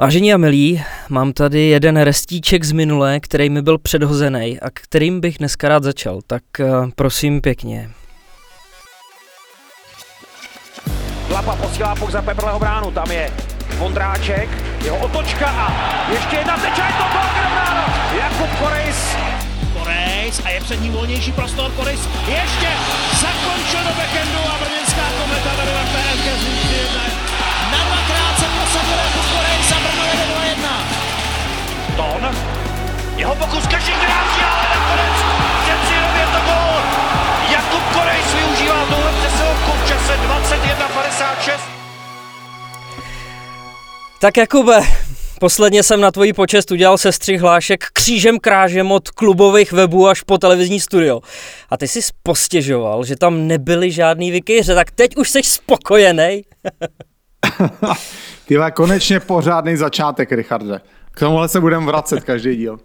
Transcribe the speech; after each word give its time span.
Vážení 0.00 0.34
a 0.34 0.36
milí, 0.36 0.82
mám 1.08 1.32
tady 1.32 1.60
jeden 1.60 1.96
restíček 1.96 2.64
z 2.64 2.72
minulé, 2.72 3.20
který 3.20 3.50
mi 3.50 3.62
byl 3.62 3.78
předhozený 3.78 4.60
a 4.60 4.70
kterým 4.70 5.20
bych 5.20 5.38
dneska 5.38 5.68
rád 5.68 5.82
začal, 5.82 6.20
tak 6.26 6.42
uh, 6.60 6.90
prosím 6.94 7.40
pěkně. 7.40 7.90
Lapa 11.30 11.56
posílá 11.56 11.94
puk 11.94 12.10
za 12.10 12.22
Peprleho 12.22 12.58
bránu, 12.58 12.90
tam 12.90 13.10
je 13.10 13.30
Vondráček, 13.78 14.48
jeho 14.84 14.96
otočka 14.98 15.46
a 15.46 15.66
ještě 16.12 16.36
jedna 16.36 16.56
teča, 16.56 16.86
je 16.86 16.92
to 16.92 17.04
bráno. 17.52 17.94
Jakub 18.18 18.58
Korejs. 18.58 19.16
Korejs 19.78 20.40
a 20.44 20.48
je 20.50 20.60
před 20.60 20.82
ním 20.82 20.92
volnější 20.92 21.32
prostor, 21.32 21.70
Korejs 21.70 22.08
ještě 22.28 22.68
zakončil 23.20 23.80
do 23.80 23.94
backendu 23.96 24.38
a 24.38 24.58
brněnská 24.64 25.02
kometa 25.20 25.50
vede 25.58 25.72
2-1. 31.98 31.98
Ton, 31.98 32.30
jeho 33.16 33.34
pokus 33.34 33.66
každý 33.66 33.92
krásí, 33.92 34.40
ale 34.40 34.64
nakonec 34.74 35.16
přeci 35.62 35.94
jenom 35.94 36.16
je 36.16 36.26
to 36.26 36.40
gol. 36.46 36.80
Jakub 37.52 37.82
Korejs 37.92 38.34
využívá 38.34 38.86
tuhle 38.86 39.12
přesilovku 39.12 39.70
v 39.84 39.88
čase 39.88 40.12
21.56. 40.12 41.60
Tak 44.20 44.36
Jakube, 44.36 44.80
posledně 45.40 45.82
jsem 45.82 46.00
na 46.00 46.10
tvoji 46.10 46.32
počest 46.32 46.70
udělal 46.70 46.98
se 46.98 47.12
střih 47.12 47.40
hlášek 47.40 47.84
křížem 47.92 48.38
krážem 48.38 48.92
od 48.92 49.10
klubových 49.10 49.72
webů 49.72 50.08
až 50.08 50.22
po 50.22 50.38
televizní 50.38 50.80
studio. 50.80 51.20
A 51.70 51.76
ty 51.76 51.88
jsi 51.88 52.00
postěžoval, 52.22 53.04
že 53.04 53.16
tam 53.16 53.46
nebyly 53.46 53.90
žádný 53.90 54.30
vykejře, 54.30 54.74
tak 54.74 54.90
teď 54.90 55.16
už 55.16 55.30
jsi 55.30 55.42
spokojený. 55.42 56.42
Ty 58.46 58.56
konečně 58.74 59.20
pořádný 59.20 59.76
začátek, 59.76 60.32
Richarde. 60.32 60.80
K 61.18 61.20
tomuhle 61.20 61.48
se 61.48 61.60
budeme 61.60 61.86
vracet 61.86 62.24
každý 62.24 62.56
díl. 62.56 62.78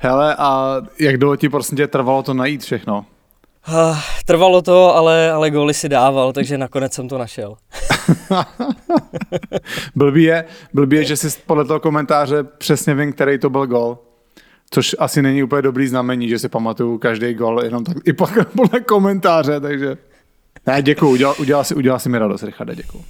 Hele, 0.00 0.36
a 0.38 0.76
jak 1.00 1.16
dlouho 1.16 1.36
ti 1.36 1.48
prostě 1.48 1.76
tě 1.76 1.86
trvalo 1.86 2.22
to 2.22 2.34
najít 2.34 2.62
všechno? 2.62 3.06
Trvalo 4.26 4.62
to, 4.62 4.96
ale, 4.96 5.32
ale 5.32 5.50
góly 5.50 5.74
si 5.74 5.88
dával, 5.88 6.32
takže 6.32 6.58
nakonec 6.58 6.92
jsem 6.92 7.08
to 7.08 7.18
našel. 7.18 7.56
blbý, 9.94 10.22
je, 10.22 10.44
blbý 10.74 10.96
je, 10.96 11.04
že 11.04 11.16
si 11.16 11.28
podle 11.46 11.64
toho 11.64 11.80
komentáře 11.80 12.42
přesně 12.42 12.94
vím, 12.94 13.12
který 13.12 13.38
to 13.38 13.50
byl 13.50 13.66
gol. 13.66 13.98
Což 14.70 14.96
asi 14.98 15.22
není 15.22 15.42
úplně 15.42 15.62
dobrý 15.62 15.86
znamení, 15.86 16.28
že 16.28 16.38
si 16.38 16.48
pamatuju 16.48 16.98
každý 16.98 17.34
gol 17.34 17.64
jenom 17.64 17.84
tak 17.84 17.96
i 18.04 18.12
podle 18.56 18.80
komentáře, 18.86 19.60
takže... 19.60 19.96
Ne, 20.66 20.82
děkuju, 20.82 21.12
udělal, 21.12 21.34
udělal, 21.38 21.64
si, 21.64 21.74
udělal 21.74 21.98
si 21.98 22.08
mi 22.08 22.18
radost, 22.18 22.42
Richarde, 22.42 22.74
děkuju. 22.74 23.04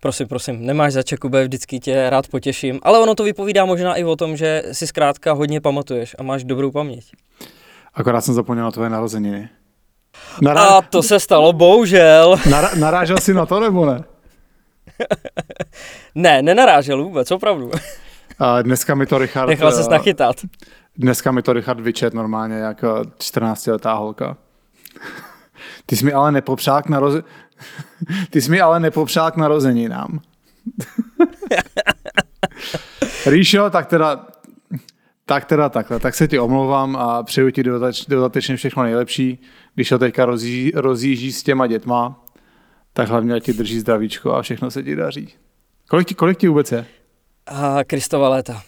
Prosím, 0.00 0.28
prosím, 0.28 0.66
nemáš 0.66 0.92
za 0.92 1.02
Čekube, 1.02 1.42
vždycky 1.44 1.80
tě 1.80 2.10
rád 2.10 2.28
potěším, 2.28 2.80
ale 2.82 2.98
ono 2.98 3.14
to 3.14 3.24
vypovídá 3.24 3.64
možná 3.64 3.94
i 3.94 4.04
o 4.04 4.16
tom, 4.16 4.36
že 4.36 4.62
si 4.72 4.86
zkrátka 4.86 5.32
hodně 5.32 5.60
pamatuješ 5.60 6.16
a 6.18 6.22
máš 6.22 6.44
dobrou 6.44 6.70
paměť. 6.70 7.12
Akorát 7.94 8.20
jsem 8.20 8.34
zapomněl 8.34 8.64
na 8.64 8.70
tvoje 8.70 8.90
narozeniny. 8.90 9.48
Nará... 10.42 10.62
A 10.62 10.82
to 10.82 11.02
se 11.02 11.20
stalo, 11.20 11.52
bohužel. 11.52 12.36
Nará... 12.50 12.70
Narážel 12.78 13.18
jsi 13.18 13.34
na 13.34 13.46
to, 13.46 13.60
nebo 13.60 13.86
ne? 13.86 14.04
ne, 16.14 16.42
nenarážel 16.42 17.04
vůbec, 17.04 17.30
opravdu. 17.30 17.70
A 18.38 18.62
dneska 18.62 18.94
mi 18.94 19.06
to 19.06 19.18
Richard... 19.18 19.48
Nechal 19.48 19.72
se 19.72 19.90
nachytat. 19.90 20.36
Dneska 20.96 21.32
mi 21.32 21.42
to 21.42 21.52
Richard 21.52 21.80
vyčet 21.80 22.14
normálně 22.14 22.56
jako 22.56 23.02
14-letá 23.18 23.98
holka. 23.98 24.36
Ty 25.86 25.96
jsi 25.96 26.04
mi 26.04 26.12
ale 26.12 26.32
nepopřál 26.32 26.82
k 26.82 26.88
naroze... 26.88 27.22
Ty 28.30 28.40
jsi 28.40 28.50
mi 28.50 28.60
ale 28.60 28.80
nepopřál 28.80 29.30
k 29.30 29.36
narozeninám. 29.36 30.20
Ríšo, 33.26 33.70
tak 33.70 33.86
teda 33.86 34.26
tak 35.28 35.44
teda 35.44 35.68
takhle, 35.68 36.00
tak 36.00 36.14
se 36.14 36.28
ti 36.28 36.38
omlouvám 36.38 36.96
a 36.96 37.22
přeju 37.22 37.50
ti 37.50 37.62
dodatečně 38.08 38.56
všechno 38.56 38.82
nejlepší. 38.82 39.38
Když 39.74 39.92
ho 39.92 39.98
teďka 39.98 40.24
rozjí, 40.24 40.72
rozjíždí 40.74 41.32
s 41.32 41.42
těma 41.42 41.66
dětma, 41.66 42.24
tak 42.92 43.08
hlavně 43.08 43.40
ti 43.40 43.52
drží 43.52 43.80
zdravíčko 43.80 44.34
a 44.34 44.42
všechno 44.42 44.70
se 44.70 44.82
ti 44.82 44.96
daří. 44.96 45.34
Kolik 45.88 46.08
ti, 46.08 46.14
kolik 46.14 46.38
ti 46.38 46.48
vůbec 46.48 46.72
je? 46.72 46.86
A 47.46 47.84
Kristova 47.84 48.28
léta. 48.28 48.62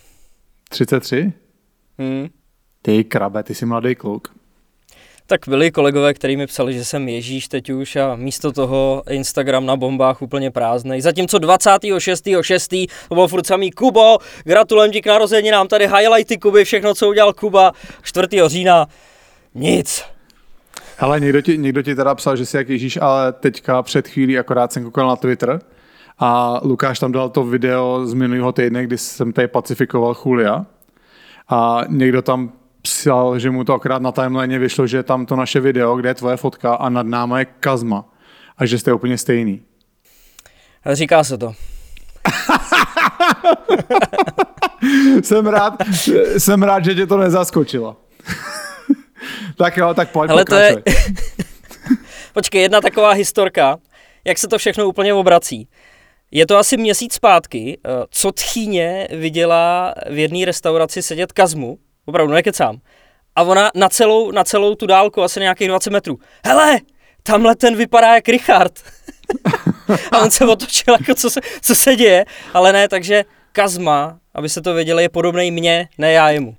33? 0.69 1.33
Hmm. 1.99 2.29
Ty 2.83 3.05
krabe, 3.05 3.43
ty 3.43 3.55
jsi 3.55 3.67
mladý 3.67 3.95
kluk. 3.95 4.35
Tak 5.31 5.49
byli 5.49 5.71
kolegové, 5.71 6.15
kteří 6.15 6.37
mi 6.37 6.47
psali, 6.47 6.75
že 6.75 6.85
jsem 6.85 7.09
Ježíš 7.09 7.49
teď 7.49 7.71
už 7.71 7.97
a 7.97 8.17
místo 8.17 8.53
toho 8.53 9.03
Instagram 9.11 9.67
na 9.67 9.77
bombách 9.77 10.23
úplně 10.23 10.51
prázdnej. 10.51 11.01
Zatímco 11.01 11.39
26.6. 11.39 12.89
to 13.09 13.15
byl 13.15 13.29
furt 13.29 13.47
samý 13.47 13.71
Kubo, 13.71 14.19
gratulujem 14.45 14.93
ti 14.93 15.03
k 15.03 15.07
narozeninám, 15.07 15.69
tady 15.69 15.87
highlighty 15.87 16.39
Kuby, 16.39 16.65
všechno, 16.65 16.95
co 16.95 17.09
udělal 17.09 17.33
Kuba 17.33 17.73
4. 18.03 18.27
října, 18.47 18.87
nic. 19.55 20.05
Ale 20.99 21.21
někdo 21.21 21.41
ti, 21.41 21.59
někdo 21.59 21.83
ti 21.83 21.95
teda 21.95 22.15
psal, 22.15 22.37
že 22.37 22.47
jsi 22.47 22.57
jak 22.57 22.69
Ježíš, 22.69 22.99
ale 23.03 23.33
teďka 23.33 23.83
před 23.83 24.09
chvílí 24.09 24.39
akorát 24.39 24.73
jsem 24.73 24.85
koukal 24.85 25.09
na 25.09 25.17
Twitter 25.17 25.61
a 26.19 26.61
Lukáš 26.63 26.99
tam 26.99 27.13
dal 27.13 27.29
to 27.29 27.45
video 27.45 28.07
z 28.07 28.15
minulého 28.15 28.53
týdne, 28.53 28.85
kdy 28.85 28.99
jsem 28.99 29.33
tady 29.33 29.49
pacifikoval 29.49 30.17
Julia 30.25 30.67
a 31.49 31.81
někdo 31.89 32.23
tam 32.23 32.53
psal, 32.83 33.39
že 33.39 33.51
mu 33.51 33.65
to 33.65 33.75
akorát 33.75 34.03
na 34.03 34.13
timeline 34.13 34.59
vyšlo, 34.59 34.87
že 34.87 35.03
tam 35.03 35.27
to 35.27 35.37
naše 35.37 35.61
video, 35.61 35.97
kde 35.97 36.09
je 36.09 36.15
tvoje 36.15 36.37
fotka 36.37 36.75
a 36.75 36.89
nad 36.89 37.07
náma 37.07 37.39
je 37.39 37.45
Kazma 37.45 38.05
a 38.59 38.67
že 38.67 38.79
jste 38.79 38.93
úplně 38.93 39.19
stejný. 39.19 39.63
Říká 40.93 41.25
se 41.25 41.39
to. 41.39 41.53
jsem, 45.23 45.47
rád, 45.47 45.75
jsem 46.39 46.63
rád, 46.63 46.85
že 46.85 46.95
tě 46.95 47.07
to 47.07 47.17
nezaskočilo. 47.17 47.97
tak 49.57 49.77
jo, 49.77 49.95
tak 49.95 50.11
pojď 50.11 50.31
Ale 50.31 50.45
to 50.45 50.55
je... 50.55 50.77
Počkej, 52.33 52.63
jedna 52.63 52.81
taková 52.81 53.11
historka, 53.11 53.79
jak 54.25 54.39
se 54.39 54.49
to 54.49 54.59
všechno 54.59 54.89
úplně 54.89 55.15
obrací. 55.15 55.69
Je 56.31 56.47
to 56.47 56.59
asi 56.59 56.77
měsíc 56.77 57.15
zpátky, 57.15 57.79
eh, 57.85 57.91
co 58.11 58.33
tchýně 58.33 59.09
viděla 59.11 59.95
v 60.11 60.19
jedné 60.19 60.45
restauraci 60.45 61.03
sedět 61.03 61.33
Kazmu, 61.33 61.79
Opravdu, 62.05 62.33
nekecám. 62.33 62.81
A 63.37 63.43
ona 63.43 63.71
na 63.75 63.89
celou, 63.89 64.31
na 64.31 64.45
celou 64.45 64.75
tu 64.75 64.87
dálku, 64.87 65.23
asi 65.23 65.41
nějakých 65.41 65.69
20 65.69 65.91
metrů. 65.91 66.19
Hele, 66.45 66.81
tamhle 67.23 67.57
ten 67.57 67.77
vypadá 67.77 68.15
jak 68.15 68.29
Richard. 68.29 68.73
a 70.13 70.19
on 70.19 70.31
se 70.31 70.47
otočil, 70.47 70.95
jako 71.01 71.15
co 71.15 71.31
se, 71.31 71.41
co 71.63 71.75
se 71.75 71.97
děje. 71.97 72.25
Ale 72.55 72.73
ne, 72.73 72.89
takže 72.89 73.25
Kazma, 73.53 74.19
aby 74.35 74.49
se 74.49 74.63
to 74.63 74.75
věděli, 74.75 75.03
je 75.03 75.09
podobný 75.09 75.51
mně, 75.51 75.89
ne 75.99 76.13
já 76.13 76.31
jemu. 76.31 76.57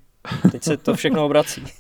Teď 0.51 0.63
se 0.63 0.77
to 0.77 0.95
všechno 0.95 1.25
obrací. 1.25 1.63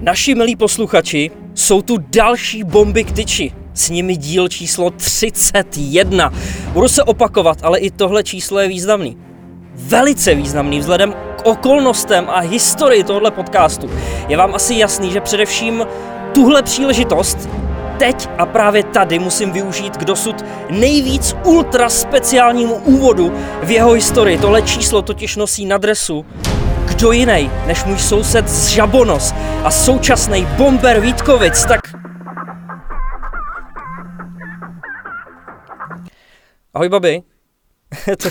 Naši 0.00 0.34
milí 0.34 0.56
posluchači, 0.56 1.30
jsou 1.54 1.82
tu 1.82 1.98
další 1.98 2.64
bomby 2.64 3.04
k 3.04 3.12
tyči. 3.12 3.52
S 3.74 3.90
nimi 3.90 4.16
díl 4.16 4.48
číslo 4.48 4.90
31. 4.90 6.32
Budu 6.72 6.88
se 6.88 7.02
opakovat, 7.02 7.58
ale 7.62 7.78
i 7.78 7.90
tohle 7.90 8.24
číslo 8.24 8.58
je 8.58 8.68
významný 8.68 9.29
velice 9.86 10.34
významný 10.34 10.78
vzhledem 10.78 11.12
k 11.12 11.46
okolnostem 11.46 12.26
a 12.28 12.38
historii 12.38 13.04
tohoto 13.04 13.30
podcastu. 13.30 13.90
Je 14.28 14.36
vám 14.36 14.54
asi 14.54 14.74
jasný, 14.74 15.12
že 15.12 15.20
především 15.20 15.86
tuhle 16.32 16.62
příležitost 16.62 17.48
teď 17.98 18.28
a 18.38 18.46
právě 18.46 18.82
tady 18.82 19.18
musím 19.18 19.50
využít 19.50 19.96
k 19.96 20.04
dosud 20.04 20.44
nejvíc 20.70 21.36
ultra 21.44 21.88
speciálnímu 21.88 22.74
úvodu 22.74 23.32
v 23.62 23.70
jeho 23.70 23.92
historii. 23.92 24.38
Tohle 24.38 24.62
číslo 24.62 25.02
totiž 25.02 25.36
nosí 25.36 25.66
na 25.66 25.78
dresu 25.78 26.26
kdo 27.00 27.12
jiný 27.12 27.50
než 27.66 27.84
můj 27.84 27.98
soused 27.98 28.48
z 28.48 28.66
Žabonos 28.66 29.32
a 29.64 29.70
současný 29.70 30.46
bomber 30.46 31.00
Vítkovic, 31.00 31.64
tak... 31.64 31.80
Ahoj 36.74 36.88
babi. 36.88 37.22
to, 38.22 38.28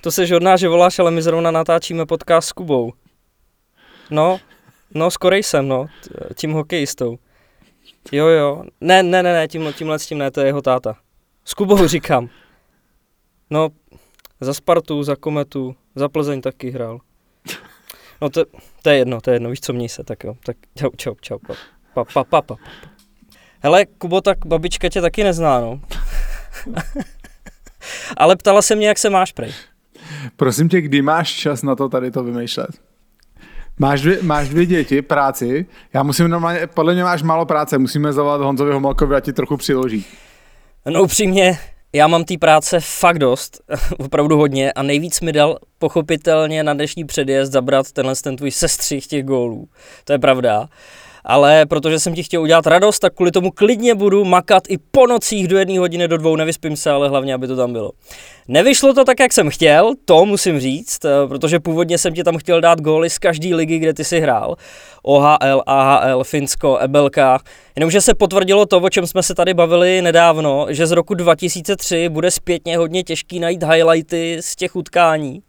to 0.00 0.12
se 0.12 0.26
žodná, 0.26 0.56
že 0.56 0.68
voláš, 0.68 0.98
ale 0.98 1.10
my 1.10 1.22
zrovna 1.22 1.50
natáčíme 1.50 2.06
podcast 2.06 2.48
s 2.48 2.52
Kubou. 2.52 2.92
No, 4.10 4.40
no, 4.94 5.10
skorej 5.10 5.42
jsem, 5.42 5.68
no, 5.68 5.86
tím 6.34 6.52
hokejistou. 6.52 7.18
Jo, 8.12 8.26
jo. 8.26 8.64
Ne, 8.80 9.02
ne, 9.02 9.22
ne, 9.22 9.32
ne, 9.32 9.48
tím, 9.48 9.72
tímhle 9.72 9.98
s 9.98 10.06
tím 10.06 10.18
ne, 10.18 10.30
to 10.30 10.40
je 10.40 10.46
jeho 10.46 10.62
táta. 10.62 10.96
S 11.44 11.54
Kubou 11.54 11.86
říkám. 11.86 12.28
No, 13.50 13.68
za 14.40 14.54
Spartu, 14.54 15.02
za 15.02 15.16
Kometu, 15.16 15.76
za 15.94 16.08
Plzeň 16.08 16.40
taky 16.40 16.70
hrál. 16.70 17.00
No 18.20 18.30
to, 18.30 18.44
to 18.82 18.90
je 18.90 18.96
jedno, 18.96 19.20
to 19.20 19.30
je 19.30 19.34
jedno, 19.34 19.50
víš 19.50 19.60
co, 19.60 19.72
měj 19.72 19.88
se, 19.88 20.04
tak 20.04 20.24
jo. 20.24 20.34
Tak 20.44 20.56
čau, 20.76 20.90
čau, 20.96 21.14
čau. 21.20 21.38
Pa, 21.38 21.54
pa, 21.94 22.04
pa, 22.04 22.24
pa, 22.24 22.42
pa. 22.42 22.56
Hele, 23.60 23.86
Kubo, 23.86 24.20
tak 24.20 24.46
babička 24.46 24.88
tě 24.88 25.00
taky 25.00 25.24
nezná, 25.24 25.60
no. 25.60 25.80
Ale 28.16 28.36
ptala 28.36 28.62
se 28.62 28.74
mě, 28.74 28.88
jak 28.88 28.98
se 28.98 29.10
máš, 29.10 29.32
prej. 29.32 29.54
Prosím 30.36 30.68
tě, 30.68 30.80
kdy 30.80 31.02
máš 31.02 31.32
čas 31.32 31.62
na 31.62 31.76
to 31.76 31.88
tady 31.88 32.10
to 32.10 32.24
vymýšlet? 32.24 32.70
Máš 33.78 34.00
dvě, 34.00 34.18
máš 34.22 34.48
dvě 34.48 34.66
děti, 34.66 35.02
práci. 35.02 35.66
Já 35.94 36.02
musím 36.02 36.28
normálně, 36.28 36.66
podle 36.66 36.94
mě 36.94 37.04
máš 37.04 37.22
málo 37.22 37.46
práce, 37.46 37.78
musíme 37.78 38.12
zavolat 38.12 38.40
Honzovi 38.40 38.72
Homolkovi 38.72 39.16
a 39.16 39.20
ti 39.20 39.32
trochu 39.32 39.56
přiloží. 39.56 40.04
No 40.90 41.02
upřímně, 41.02 41.58
Já 41.92 42.06
mám 42.06 42.24
té 42.24 42.38
práce 42.38 42.80
fakt 42.80 43.18
dost, 43.18 43.60
opravdu 43.98 44.36
hodně 44.36 44.72
a 44.72 44.82
nejvíc 44.82 45.20
mi 45.20 45.32
dal 45.32 45.58
pochopitelně 45.78 46.62
na 46.62 46.74
dnešní 46.74 47.04
předjezd 47.04 47.52
zabrat 47.52 47.92
tenhle 47.92 48.14
ten 48.16 48.36
tvůj 48.36 48.50
sestřih 48.50 49.06
těch 49.06 49.24
gólů. 49.24 49.68
To 50.04 50.12
je 50.12 50.18
pravda 50.18 50.68
ale 51.24 51.66
protože 51.66 51.98
jsem 51.98 52.14
ti 52.14 52.22
chtěl 52.22 52.42
udělat 52.42 52.66
radost, 52.66 52.98
tak 52.98 53.14
kvůli 53.14 53.30
tomu 53.30 53.50
klidně 53.50 53.94
budu 53.94 54.24
makat 54.24 54.62
i 54.68 54.78
po 54.90 55.06
nocích 55.06 55.48
do 55.48 55.58
jedné 55.58 55.78
hodiny, 55.78 56.08
do 56.08 56.16
dvou, 56.16 56.36
nevyspím 56.36 56.76
se, 56.76 56.90
ale 56.90 57.08
hlavně, 57.08 57.34
aby 57.34 57.46
to 57.46 57.56
tam 57.56 57.72
bylo. 57.72 57.90
Nevyšlo 58.48 58.94
to 58.94 59.04
tak, 59.04 59.20
jak 59.20 59.32
jsem 59.32 59.50
chtěl, 59.50 59.94
to 60.04 60.26
musím 60.26 60.60
říct, 60.60 61.04
eh, 61.04 61.28
protože 61.28 61.60
původně 61.60 61.98
jsem 61.98 62.14
ti 62.14 62.24
tam 62.24 62.38
chtěl 62.38 62.60
dát 62.60 62.80
góly 62.80 63.10
z 63.10 63.18
každé 63.18 63.54
ligy, 63.54 63.78
kde 63.78 63.94
ty 63.94 64.04
si 64.04 64.20
hrál. 64.20 64.56
OHL, 65.02 65.62
AHL, 65.66 66.24
Finsko, 66.24 66.78
Ebelka. 66.78 67.38
Jenomže 67.78 68.00
se 68.00 68.14
potvrdilo 68.14 68.66
to, 68.66 68.78
o 68.78 68.90
čem 68.90 69.06
jsme 69.06 69.22
se 69.22 69.34
tady 69.34 69.54
bavili 69.54 70.02
nedávno, 70.02 70.66
že 70.68 70.86
z 70.86 70.90
roku 70.90 71.14
2003 71.14 72.08
bude 72.08 72.30
zpětně 72.30 72.76
hodně 72.76 73.02
těžký 73.02 73.40
najít 73.40 73.62
highlighty 73.62 74.38
z 74.40 74.56
těch 74.56 74.76
utkání. 74.76 75.42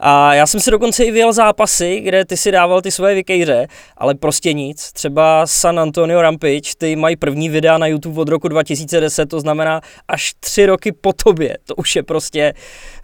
A 0.00 0.34
já 0.34 0.46
jsem 0.46 0.60
si 0.60 0.70
dokonce 0.70 1.04
i 1.04 1.10
vyjel 1.10 1.32
zápasy, 1.32 2.00
kde 2.00 2.24
ty 2.24 2.36
si 2.36 2.52
dával 2.52 2.80
ty 2.80 2.90
svoje 2.90 3.14
vykejře, 3.14 3.66
ale 3.96 4.14
prostě 4.14 4.52
nic. 4.52 4.92
Třeba 4.92 5.46
San 5.46 5.80
Antonio 5.80 6.22
Rampage, 6.22 6.70
ty 6.78 6.96
mají 6.96 7.16
první 7.16 7.48
videa 7.48 7.78
na 7.78 7.86
YouTube 7.86 8.20
od 8.20 8.28
roku 8.28 8.48
2010, 8.48 9.26
to 9.26 9.40
znamená 9.40 9.80
až 10.08 10.32
tři 10.40 10.66
roky 10.66 10.92
po 10.92 11.12
tobě. 11.12 11.56
To 11.64 11.74
už 11.74 11.96
je 11.96 12.02
prostě 12.02 12.54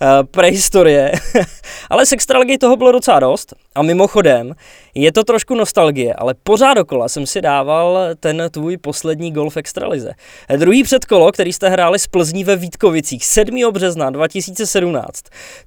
uh, 0.02 0.08
prehistorie. 0.30 1.12
ale 1.90 2.06
z 2.06 2.14
toho 2.60 2.76
bylo 2.76 2.92
docela 2.92 3.20
dost. 3.20 3.54
A 3.78 3.82
mimochodem, 3.82 4.54
je 4.94 5.12
to 5.12 5.24
trošku 5.24 5.54
nostalgie, 5.54 6.14
ale 6.14 6.34
pořád 6.42 6.74
dokola 6.74 7.08
jsem 7.08 7.26
si 7.26 7.40
dával 7.40 7.98
ten 8.20 8.42
tvůj 8.50 8.76
poslední 8.76 9.32
golf 9.32 9.56
extralize. 9.56 10.12
Druhý 10.56 10.82
předkolo, 10.82 11.32
který 11.32 11.52
jste 11.52 11.68
hráli 11.68 11.98
z 11.98 12.06
Plzní 12.06 12.44
ve 12.44 12.56
Vítkovicích 12.56 13.26
7. 13.26 13.72
března 13.72 14.10
2017. 14.10 15.20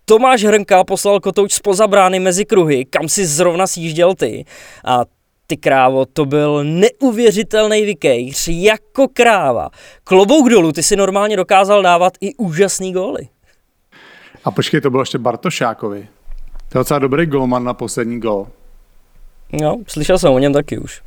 Tomáš 0.06 0.44
Hrnka 0.44 0.84
poslal 0.84 1.20
kotouč 1.20 1.54
spoza 1.54 1.88
brány 1.88 2.20
mezi 2.20 2.46
kruhy, 2.46 2.86
kam 2.86 3.10
si 3.10 3.26
zrovna 3.26 3.68
sjížděl 3.68 4.16
ty. 4.16 4.46
A 4.86 5.06
ty 5.48 5.58
krávo, 5.58 6.06
to 6.06 6.26
byl 6.26 6.64
neuvěřitelný 6.64 7.86
vykejř, 7.86 8.48
jako 8.48 9.08
kráva. 9.14 9.70
Klobouk 10.04 10.50
dolů, 10.50 10.72
ty 10.72 10.84
si 10.84 10.96
normálně 10.96 11.38
dokázal 11.38 11.82
dávat 11.82 12.14
i 12.22 12.36
úžasný 12.36 12.94
góly. 12.94 13.28
A 14.44 14.52
počkej, 14.52 14.82
to 14.82 14.90
bylo 14.90 15.02
ještě 15.02 15.18
Bartošákovi. 15.18 16.08
To 16.72 16.78
je 16.78 16.80
docela 16.80 17.00
dobrý 17.00 17.26
golman 17.26 17.64
na 17.64 17.74
poslední 17.74 18.20
gol. 18.20 18.48
No, 19.62 19.78
slyšel 19.88 20.18
jsem 20.18 20.32
o 20.32 20.40
něm 20.40 20.54
taky 20.54 20.78
už. 20.78 21.02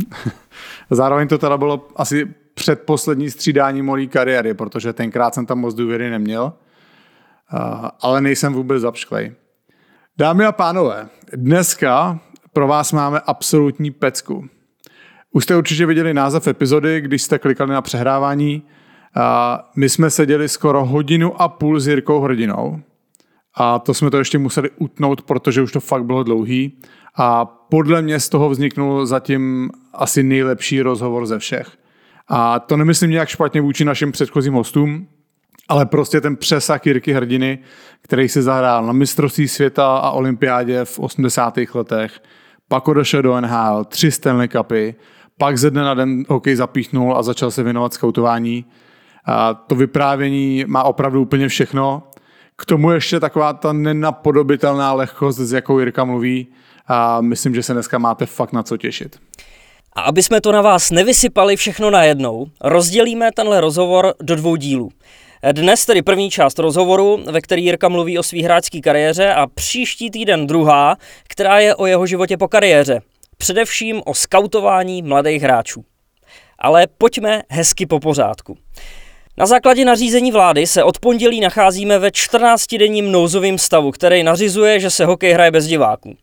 Zároveň 0.90 1.28
to 1.28 1.38
teda 1.38 1.56
bylo 1.56 1.88
asi 1.96 2.34
předposlední 2.54 3.30
střídání 3.30 3.82
mojí 3.82 4.08
kariéry, 4.08 4.54
protože 4.54 4.92
tenkrát 4.92 5.34
jsem 5.34 5.46
tam 5.46 5.58
moc 5.58 5.74
důvěry 5.74 6.10
neměl, 6.10 6.52
ale 8.00 8.20
nejsem 8.20 8.52
vůbec 8.52 8.82
zapšklej. 8.82 9.32
Dámy 10.16 10.44
a 10.44 10.52
pánové, 10.52 11.08
dneska 11.32 12.20
pro 12.52 12.68
vás 12.68 12.92
máme 12.92 13.20
absolutní 13.20 13.90
pecku. 13.90 14.48
Už 15.32 15.44
jste 15.44 15.56
určitě 15.56 15.86
viděli 15.86 16.14
název 16.14 16.46
epizody, 16.46 17.00
když 17.00 17.22
jste 17.22 17.38
klikali 17.38 17.70
na 17.70 17.82
přehrávání. 17.82 18.62
My 19.76 19.88
jsme 19.88 20.10
seděli 20.10 20.48
skoro 20.48 20.84
hodinu 20.84 21.42
a 21.42 21.48
půl 21.48 21.80
s 21.80 21.88
Jirkou 21.88 22.20
Hrdinou 22.20 22.82
a 23.54 23.78
to 23.78 23.94
jsme 23.94 24.10
to 24.10 24.18
ještě 24.18 24.38
museli 24.38 24.70
utnout, 24.76 25.22
protože 25.22 25.62
už 25.62 25.72
to 25.72 25.80
fakt 25.80 26.04
bylo 26.04 26.22
dlouhý. 26.22 26.78
A 27.16 27.44
podle 27.44 28.02
mě 28.02 28.20
z 28.20 28.28
toho 28.28 28.48
vzniknul 28.50 29.06
zatím 29.06 29.70
asi 29.94 30.22
nejlepší 30.22 30.82
rozhovor 30.82 31.26
ze 31.26 31.38
všech. 31.38 31.78
A 32.28 32.58
to 32.58 32.76
nemyslím 32.76 33.10
nějak 33.10 33.28
špatně 33.28 33.60
vůči 33.60 33.84
našim 33.84 34.12
předchozím 34.12 34.54
hostům, 34.54 35.08
ale 35.68 35.86
prostě 35.86 36.20
ten 36.20 36.36
přesah 36.36 36.86
Jirky 36.86 37.12
Hrdiny, 37.12 37.58
který 38.02 38.28
si 38.28 38.42
zahrál 38.42 38.86
na 38.86 38.92
mistrovství 38.92 39.48
světa 39.48 39.96
a 39.96 40.10
olympiádě 40.10 40.84
v 40.84 40.98
80. 40.98 41.58
letech, 41.74 42.20
pak 42.68 42.88
odešel 42.88 43.22
do 43.22 43.40
NHL, 43.40 43.84
tři 43.84 44.10
Stanley 44.10 44.48
Cupy, 44.48 44.94
pak 45.38 45.58
ze 45.58 45.70
dne 45.70 45.82
na 45.82 45.94
den 45.94 46.24
hokej 46.28 46.56
zapíchnul 46.56 47.16
a 47.16 47.22
začal 47.22 47.50
se 47.50 47.62
věnovat 47.62 47.94
skautování. 47.94 48.64
A 49.24 49.54
to 49.54 49.74
vyprávění 49.74 50.64
má 50.66 50.82
opravdu 50.82 51.22
úplně 51.22 51.48
všechno. 51.48 52.02
K 52.60 52.66
tomu 52.66 52.90
ještě 52.90 53.20
taková 53.20 53.52
ta 53.52 53.72
nenapodobitelná 53.72 54.92
lehkost, 54.92 55.38
s 55.38 55.52
jakou 55.52 55.78
Jirka 55.78 56.04
mluví. 56.04 56.46
A 56.86 57.20
myslím, 57.20 57.54
že 57.54 57.62
se 57.62 57.72
dneska 57.72 57.98
máte 57.98 58.26
fakt 58.26 58.52
na 58.52 58.62
co 58.62 58.76
těšit. 58.76 59.20
A 59.92 60.00
aby 60.00 60.22
jsme 60.22 60.40
to 60.40 60.52
na 60.52 60.62
vás 60.62 60.90
nevysypali 60.90 61.56
všechno 61.56 61.90
najednou, 61.90 62.46
rozdělíme 62.60 63.30
tenhle 63.34 63.60
rozhovor 63.60 64.14
do 64.22 64.36
dvou 64.36 64.56
dílů. 64.56 64.90
Dnes 65.52 65.86
tedy 65.86 66.02
první 66.02 66.30
část 66.30 66.58
rozhovoru, 66.58 67.24
ve 67.30 67.40
který 67.40 67.64
Jirka 67.64 67.88
mluví 67.88 68.18
o 68.18 68.22
svý 68.22 68.42
hráčské 68.42 68.80
kariéře 68.80 69.34
a 69.34 69.46
příští 69.46 70.10
týden 70.10 70.46
druhá, 70.46 70.96
která 71.28 71.58
je 71.58 71.74
o 71.74 71.86
jeho 71.86 72.06
životě 72.06 72.36
po 72.36 72.48
kariéře. 72.48 73.00
Především 73.36 74.02
o 74.06 74.14
skautování 74.14 75.02
mladých 75.02 75.42
hráčů. 75.42 75.84
Ale 76.58 76.86
pojďme 76.98 77.42
hezky 77.48 77.86
po 77.86 78.00
pořádku. 78.00 78.58
Na 79.38 79.46
základě 79.46 79.84
nařízení 79.84 80.32
vlády 80.32 80.66
se 80.66 80.84
od 80.84 80.98
pondělí 80.98 81.40
nacházíme 81.40 81.98
ve 81.98 82.08
14-denním 82.08 83.10
nouzovém 83.10 83.58
stavu, 83.58 83.90
který 83.90 84.22
nařizuje, 84.22 84.80
že 84.80 84.90
se 84.90 85.04
hokej 85.04 85.32
hraje 85.32 85.50
bez 85.50 85.66
diváků. 85.66 86.16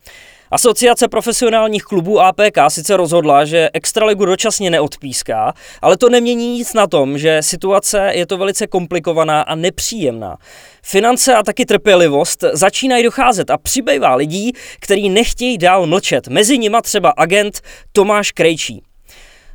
Asociace 0.51 1.07
profesionálních 1.07 1.83
klubů 1.83 2.19
APK 2.19 2.57
sice 2.67 2.97
rozhodla, 2.97 3.45
že 3.45 3.69
extraligu 3.73 4.25
dočasně 4.25 4.69
neodpíská, 4.69 5.53
ale 5.81 5.97
to 5.97 6.09
nemění 6.09 6.53
nic 6.53 6.73
na 6.73 6.87
tom, 6.87 7.17
že 7.17 7.41
situace 7.41 8.11
je 8.13 8.25
to 8.25 8.37
velice 8.37 8.67
komplikovaná 8.67 9.41
a 9.41 9.55
nepříjemná. 9.55 10.37
Finance 10.83 11.35
a 11.35 11.43
taky 11.43 11.65
trpělivost 11.65 12.43
začínají 12.53 13.03
docházet 13.03 13.49
a 13.49 13.57
přibývá 13.57 14.15
lidí, 14.15 14.51
kteří 14.79 15.09
nechtějí 15.09 15.57
dál 15.57 15.85
mlčet. 15.85 16.27
Mezi 16.27 16.57
nima 16.57 16.81
třeba 16.81 17.13
agent 17.17 17.61
Tomáš 17.91 18.31
Krejčí. 18.31 18.81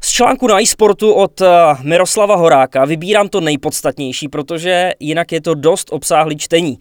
Z 0.05 0.11
článku 0.13 0.47
na 0.47 0.61
e-sportu 0.61 1.13
od 1.13 1.41
eh, 1.41 1.47
Miroslava 1.83 2.37
Horáka 2.37 2.85
vybírám 2.85 3.29
to 3.29 3.41
nejpodstatnější, 3.41 4.29
protože 4.29 4.93
jinak 5.01 5.33
je 5.33 5.41
to 5.41 5.55
dost 5.55 5.89
obsáhlý 5.93 6.37
čtení. 6.39 6.79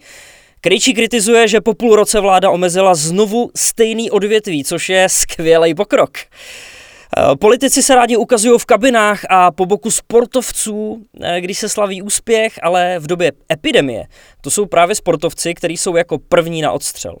Krejčí 0.60 0.94
kritizuje, 0.94 1.48
že 1.48 1.60
po 1.60 1.74
půl 1.74 1.96
roce 1.96 2.20
vláda 2.20 2.50
omezila 2.50 2.94
znovu 2.94 3.50
stejný 3.56 4.10
odvětví, 4.10 4.64
což 4.64 4.88
je 4.88 5.08
skvělý 5.08 5.74
pokrok. 5.74 6.10
Eh, 6.18 7.36
politici 7.36 7.82
se 7.82 7.94
rádi 7.94 8.16
ukazují 8.16 8.58
v 8.58 8.64
kabinách 8.64 9.20
a 9.30 9.50
po 9.50 9.66
boku 9.66 9.90
sportovců, 9.90 11.04
eh, 11.22 11.40
když 11.40 11.58
se 11.58 11.68
slaví 11.68 12.02
úspěch, 12.02 12.58
ale 12.62 12.98
v 12.98 13.06
době 13.06 13.32
epidemie 13.52 14.04
to 14.40 14.50
jsou 14.50 14.66
právě 14.66 14.94
sportovci, 14.94 15.54
kteří 15.54 15.76
jsou 15.76 15.96
jako 15.96 16.18
první 16.18 16.62
na 16.62 16.72
odstřel. 16.72 17.16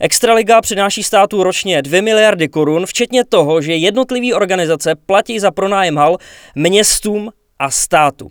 Extraliga 0.00 0.60
přináší 0.60 1.02
státu 1.02 1.42
ročně 1.42 1.82
2 1.82 2.02
miliardy 2.02 2.48
korun, 2.48 2.86
včetně 2.86 3.24
toho, 3.24 3.62
že 3.62 3.74
jednotlivé 3.74 4.34
organizace 4.34 4.94
platí 4.94 5.38
za 5.38 5.50
pronájem 5.50 5.96
hal 5.96 6.16
městům 6.54 7.30
a 7.58 7.70
státu. 7.70 8.30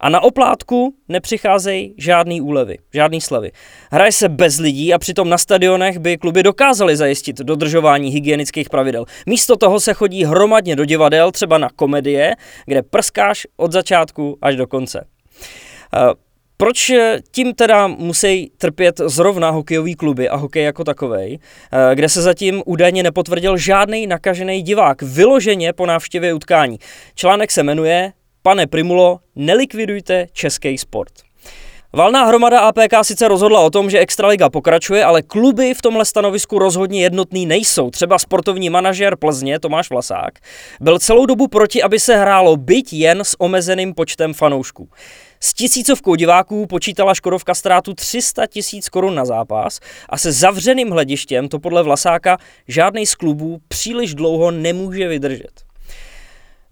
A 0.00 0.08
na 0.08 0.20
oplátku 0.20 0.94
nepřicházejí 1.08 1.94
žádný 1.98 2.40
úlevy, 2.40 2.78
žádný 2.94 3.20
slevy. 3.20 3.52
Hraje 3.92 4.12
se 4.12 4.28
bez 4.28 4.58
lidí 4.58 4.94
a 4.94 4.98
přitom 4.98 5.28
na 5.28 5.38
stadionech 5.38 5.98
by 5.98 6.18
kluby 6.18 6.42
dokázaly 6.42 6.96
zajistit 6.96 7.36
dodržování 7.36 8.10
hygienických 8.10 8.70
pravidel. 8.70 9.04
Místo 9.26 9.56
toho 9.56 9.80
se 9.80 9.94
chodí 9.94 10.24
hromadně 10.24 10.76
do 10.76 10.84
divadel, 10.84 11.30
třeba 11.30 11.58
na 11.58 11.68
komedie, 11.76 12.34
kde 12.66 12.82
prskáš 12.82 13.46
od 13.56 13.72
začátku 13.72 14.38
až 14.42 14.56
do 14.56 14.66
konce. 14.66 15.06
Eh, 16.62 16.64
proč 16.64 16.92
tím 17.30 17.54
teda 17.54 17.86
musí 17.86 18.52
trpět 18.58 19.00
zrovna 19.04 19.50
hokejový 19.50 19.94
kluby 19.94 20.28
a 20.28 20.36
hokej 20.36 20.64
jako 20.64 20.84
takovej, 20.84 21.38
eh, 21.72 21.94
kde 21.94 22.08
se 22.08 22.22
zatím 22.22 22.62
údajně 22.66 23.02
nepotvrdil 23.02 23.56
žádný 23.56 24.06
nakažený 24.06 24.62
divák, 24.62 25.02
vyloženě 25.02 25.72
po 25.72 25.86
návštěvě 25.86 26.34
utkání. 26.34 26.78
Článek 27.14 27.50
se 27.50 27.62
jmenuje 27.62 28.12
Pane 28.42 28.66
Primulo, 28.66 29.18
nelikvidujte 29.36 30.26
český 30.32 30.78
sport. 30.78 31.12
Valná 31.94 32.24
hromada 32.24 32.60
APK 32.60 33.04
sice 33.04 33.28
rozhodla 33.28 33.60
o 33.60 33.70
tom, 33.70 33.90
že 33.90 33.98
Extraliga 33.98 34.50
pokračuje, 34.50 35.04
ale 35.04 35.22
kluby 35.22 35.74
v 35.74 35.82
tomhle 35.82 36.04
stanovisku 36.04 36.58
rozhodně 36.58 37.02
jednotný 37.02 37.46
nejsou. 37.46 37.90
Třeba 37.90 38.18
sportovní 38.18 38.70
manažer 38.70 39.16
Plzně 39.16 39.60
Tomáš 39.60 39.90
Vlasák 39.90 40.38
byl 40.80 40.98
celou 40.98 41.26
dobu 41.26 41.48
proti, 41.48 41.82
aby 41.82 42.00
se 42.00 42.16
hrálo 42.16 42.56
byť 42.56 42.92
jen 42.92 43.20
s 43.20 43.40
omezeným 43.40 43.94
počtem 43.94 44.34
fanoušků. 44.34 44.88
S 45.44 45.54
tisícovkou 45.54 46.14
diváků 46.14 46.66
počítala 46.66 47.14
Škodovka 47.14 47.54
ztrátu 47.54 47.94
300 47.94 48.46
tisíc 48.46 48.88
korun 48.88 49.14
na 49.14 49.24
zápas 49.24 49.80
a 50.08 50.18
se 50.18 50.32
zavřeným 50.32 50.90
hledištěm 50.90 51.48
to 51.48 51.58
podle 51.58 51.82
Vlasáka 51.82 52.38
žádný 52.68 53.06
z 53.06 53.14
klubů 53.14 53.60
příliš 53.68 54.14
dlouho 54.14 54.50
nemůže 54.50 55.08
vydržet. 55.08 55.62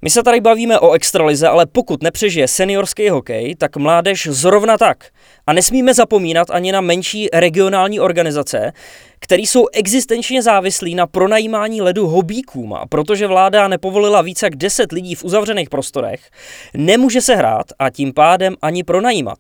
My 0.03 0.11
se 0.11 0.23
tady 0.23 0.41
bavíme 0.41 0.79
o 0.79 0.93
extralize, 0.93 1.49
ale 1.49 1.67
pokud 1.67 2.03
nepřežije 2.03 2.49
seniorský 2.49 3.09
hokej, 3.09 3.57
tak 3.57 3.77
mládež 3.77 4.29
zrovna 4.31 4.79
tak. 4.79 5.05
A 5.51 5.53
nesmíme 5.53 5.95
zapomínat 5.95 6.51
ani 6.51 6.73
na 6.73 6.81
menší 6.81 7.29
regionální 7.33 8.01
organizace, 8.01 8.73
které 9.21 9.43
jsou 9.43 9.67
existenčně 9.73 10.43
závislí 10.43 10.95
na 10.95 11.07
pronajímání 11.07 11.81
ledu 11.81 12.07
hobíkům. 12.07 12.75
A 12.75 12.87
protože 12.87 13.27
vláda 13.27 13.69
nepovolila 13.69 14.23
více 14.23 14.47
jak 14.47 14.57
10 14.57 14.93
lidí 14.93 15.15
v 15.15 15.25
uzavřených 15.25 15.71
prostorech, 15.71 16.31
nemůže 16.75 17.21
se 17.21 17.37
hrát 17.37 17.67
a 17.79 17.91
tím 17.91 18.13
pádem 18.13 18.55
ani 18.63 18.85
pronajímat. 18.85 19.39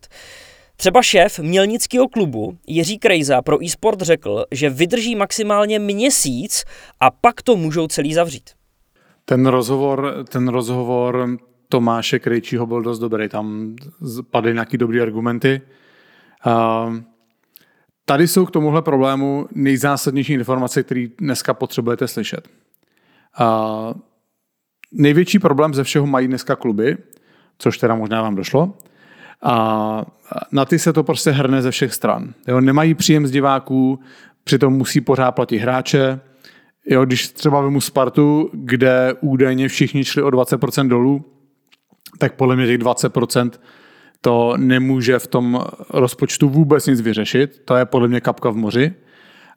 Třeba 0.76 1.02
šéf 1.02 1.38
mělnického 1.38 2.08
klubu 2.08 2.56
Jiří 2.66 2.98
Krejza 2.98 3.42
pro 3.42 3.64
e-sport 3.64 4.00
řekl, 4.00 4.44
že 4.50 4.70
vydrží 4.70 5.16
maximálně 5.16 5.78
měsíc 5.78 6.64
a 7.00 7.10
pak 7.10 7.42
to 7.42 7.56
můžou 7.56 7.86
celý 7.86 8.14
zavřít. 8.14 8.50
Ten 9.24 9.46
rozhovor, 9.46 10.24
ten 10.28 10.48
rozhovor 10.48 11.36
Tomáše 11.68 12.18
Krejčího 12.18 12.66
byl 12.66 12.82
dost 12.82 12.98
dobrý, 12.98 13.28
tam 13.28 13.76
padly 14.30 14.52
nějaký 14.52 14.76
dobrý 14.76 15.00
argumenty. 15.00 15.60
Uh, 16.46 16.96
tady 18.04 18.28
jsou 18.28 18.46
k 18.46 18.50
tomuhle 18.50 18.82
problému 18.82 19.48
nejzásadnější 19.54 20.32
informace, 20.32 20.82
které 20.82 21.06
dneska 21.18 21.54
potřebujete 21.54 22.08
slyšet. 22.08 22.48
Uh, 23.40 23.46
největší 24.92 25.38
problém 25.38 25.74
ze 25.74 25.84
všeho 25.84 26.06
mají 26.06 26.28
dneska 26.28 26.56
kluby, 26.56 26.96
což 27.58 27.78
teda 27.78 27.94
možná 27.94 28.22
vám 28.22 28.34
došlo. 28.34 28.74
A 29.42 30.04
na 30.52 30.64
ty 30.64 30.78
se 30.78 30.92
to 30.92 31.02
prostě 31.02 31.30
hrne 31.30 31.62
ze 31.62 31.70
všech 31.70 31.94
stran. 31.94 32.34
Jo, 32.48 32.60
nemají 32.60 32.94
příjem 32.94 33.26
z 33.26 33.30
diváků, 33.30 34.00
přitom 34.44 34.72
musí 34.72 35.00
pořád 35.00 35.32
platit 35.32 35.58
hráče, 35.58 36.20
Jo, 36.86 37.04
když 37.04 37.28
třeba 37.28 37.60
vemu 37.60 37.80
Spartu, 37.80 38.50
kde 38.52 39.14
údajně 39.20 39.68
všichni 39.68 40.04
šli 40.04 40.22
o 40.22 40.28
20% 40.28 40.88
dolů, 40.88 41.24
tak 42.18 42.34
podle 42.34 42.56
mě 42.56 42.66
těch 42.66 42.78
20% 42.78 43.50
to 44.20 44.54
nemůže 44.56 45.18
v 45.18 45.26
tom 45.26 45.64
rozpočtu 45.90 46.48
vůbec 46.48 46.86
nic 46.86 47.00
vyřešit. 47.00 47.62
To 47.64 47.76
je 47.76 47.84
podle 47.84 48.08
mě 48.08 48.20
kapka 48.20 48.50
v 48.50 48.56
moři. 48.56 48.92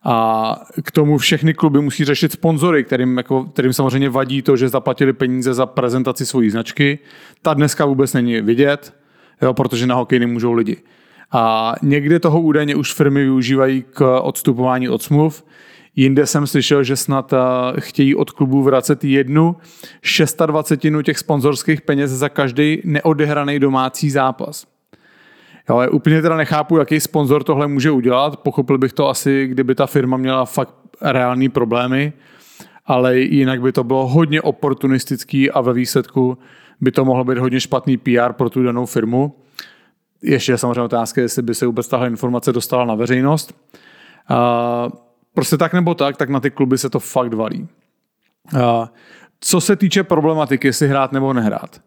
A 0.06 0.56
k 0.84 0.92
tomu 0.92 1.18
všechny 1.18 1.54
kluby 1.54 1.82
musí 1.82 2.06
řešit 2.06 2.32
sponzory, 2.32 2.84
kterým, 2.84 3.18
jako, 3.18 3.44
kterým 3.44 3.74
samozřejmě 3.74 4.10
vadí 4.10 4.42
to, 4.42 4.58
že 4.58 4.70
zaplatili 4.70 5.14
peníze 5.14 5.54
za 5.54 5.66
prezentaci 5.66 6.26
svojí 6.26 6.50
značky. 6.50 7.00
Ta 7.42 7.54
dneska 7.54 7.86
vůbec 7.86 8.14
není 8.14 8.42
vidět, 8.42 8.94
jo, 9.42 9.54
protože 9.54 9.88
na 9.88 9.96
hokej 9.96 10.20
nemůžou 10.20 10.54
lidi. 10.54 10.78
A 11.32 11.74
někde 11.82 12.20
toho 12.20 12.42
údajně 12.42 12.76
už 12.76 12.94
firmy 12.94 13.24
využívají 13.24 13.84
k 13.92 14.20
odstupování 14.20 14.90
od 14.90 15.02
smluv. 15.02 15.44
Jinde 15.96 16.26
jsem 16.26 16.48
slyšel, 16.48 16.84
že 16.84 16.96
snad 16.96 17.34
eh, 17.34 17.38
chtějí 17.82 18.16
od 18.16 18.32
klubů 18.32 18.64
vracet 18.64 19.04
jednu 19.04 19.56
26 20.46 21.04
těch 21.04 21.18
sponzorských 21.18 21.82
peněz 21.82 22.12
za 22.12 22.30
každý 22.30 22.82
neodehraný 22.86 23.60
domácí 23.60 24.10
zápas. 24.10 24.66
Ale 25.68 25.90
úplně 25.90 26.22
teda 26.22 26.38
nechápu, 26.38 26.78
jaký 26.78 27.00
sponzor 27.00 27.44
tohle 27.44 27.68
může 27.68 27.92
udělat. 27.92 28.38
Pochopil 28.38 28.78
bych 28.78 28.94
to 28.94 29.10
asi, 29.10 29.48
kdyby 29.48 29.76
ta 29.76 29.88
firma 29.88 30.18
měla 30.18 30.46
fakt 30.46 30.76
reální 31.02 31.50
problémy, 31.50 32.14
ale 32.86 33.20
jinak 33.20 33.62
by 33.62 33.72
to 33.72 33.84
bylo 33.84 34.08
hodně 34.08 34.42
oportunistický 34.42 35.52
a 35.52 35.62
ve 35.62 35.74
výsledku 35.74 36.38
by 36.82 36.92
to 36.92 37.06
mohlo 37.06 37.24
být 37.24 37.38
hodně 37.38 37.60
špatný 37.60 37.98
PR 37.98 38.34
pro 38.34 38.50
tu 38.50 38.64
danou 38.64 38.86
firmu. 38.86 39.36
Ještě 40.22 40.52
je 40.52 40.58
samozřejmě 40.58 40.82
otázka, 40.82 41.22
jestli 41.22 41.42
by 41.42 41.56
se 41.56 41.66
vůbec 41.66 41.88
tahle 41.88 42.08
informace 42.08 42.54
dostala 42.54 42.86
na 42.86 42.96
veřejnost. 42.96 43.56
Prostě 45.34 45.58
tak 45.58 45.74
nebo 45.74 45.96
tak, 45.96 46.18
tak 46.18 46.30
na 46.30 46.40
ty 46.40 46.52
kluby 46.52 46.78
se 46.78 46.90
to 46.90 47.00
fakt 47.00 47.34
valí. 47.34 47.68
Co 49.40 49.62
se 49.62 49.76
týče 49.76 50.04
problematiky, 50.04 50.68
jestli 50.68 50.88
hrát 50.88 51.12
nebo 51.12 51.34
nehrát. 51.34 51.82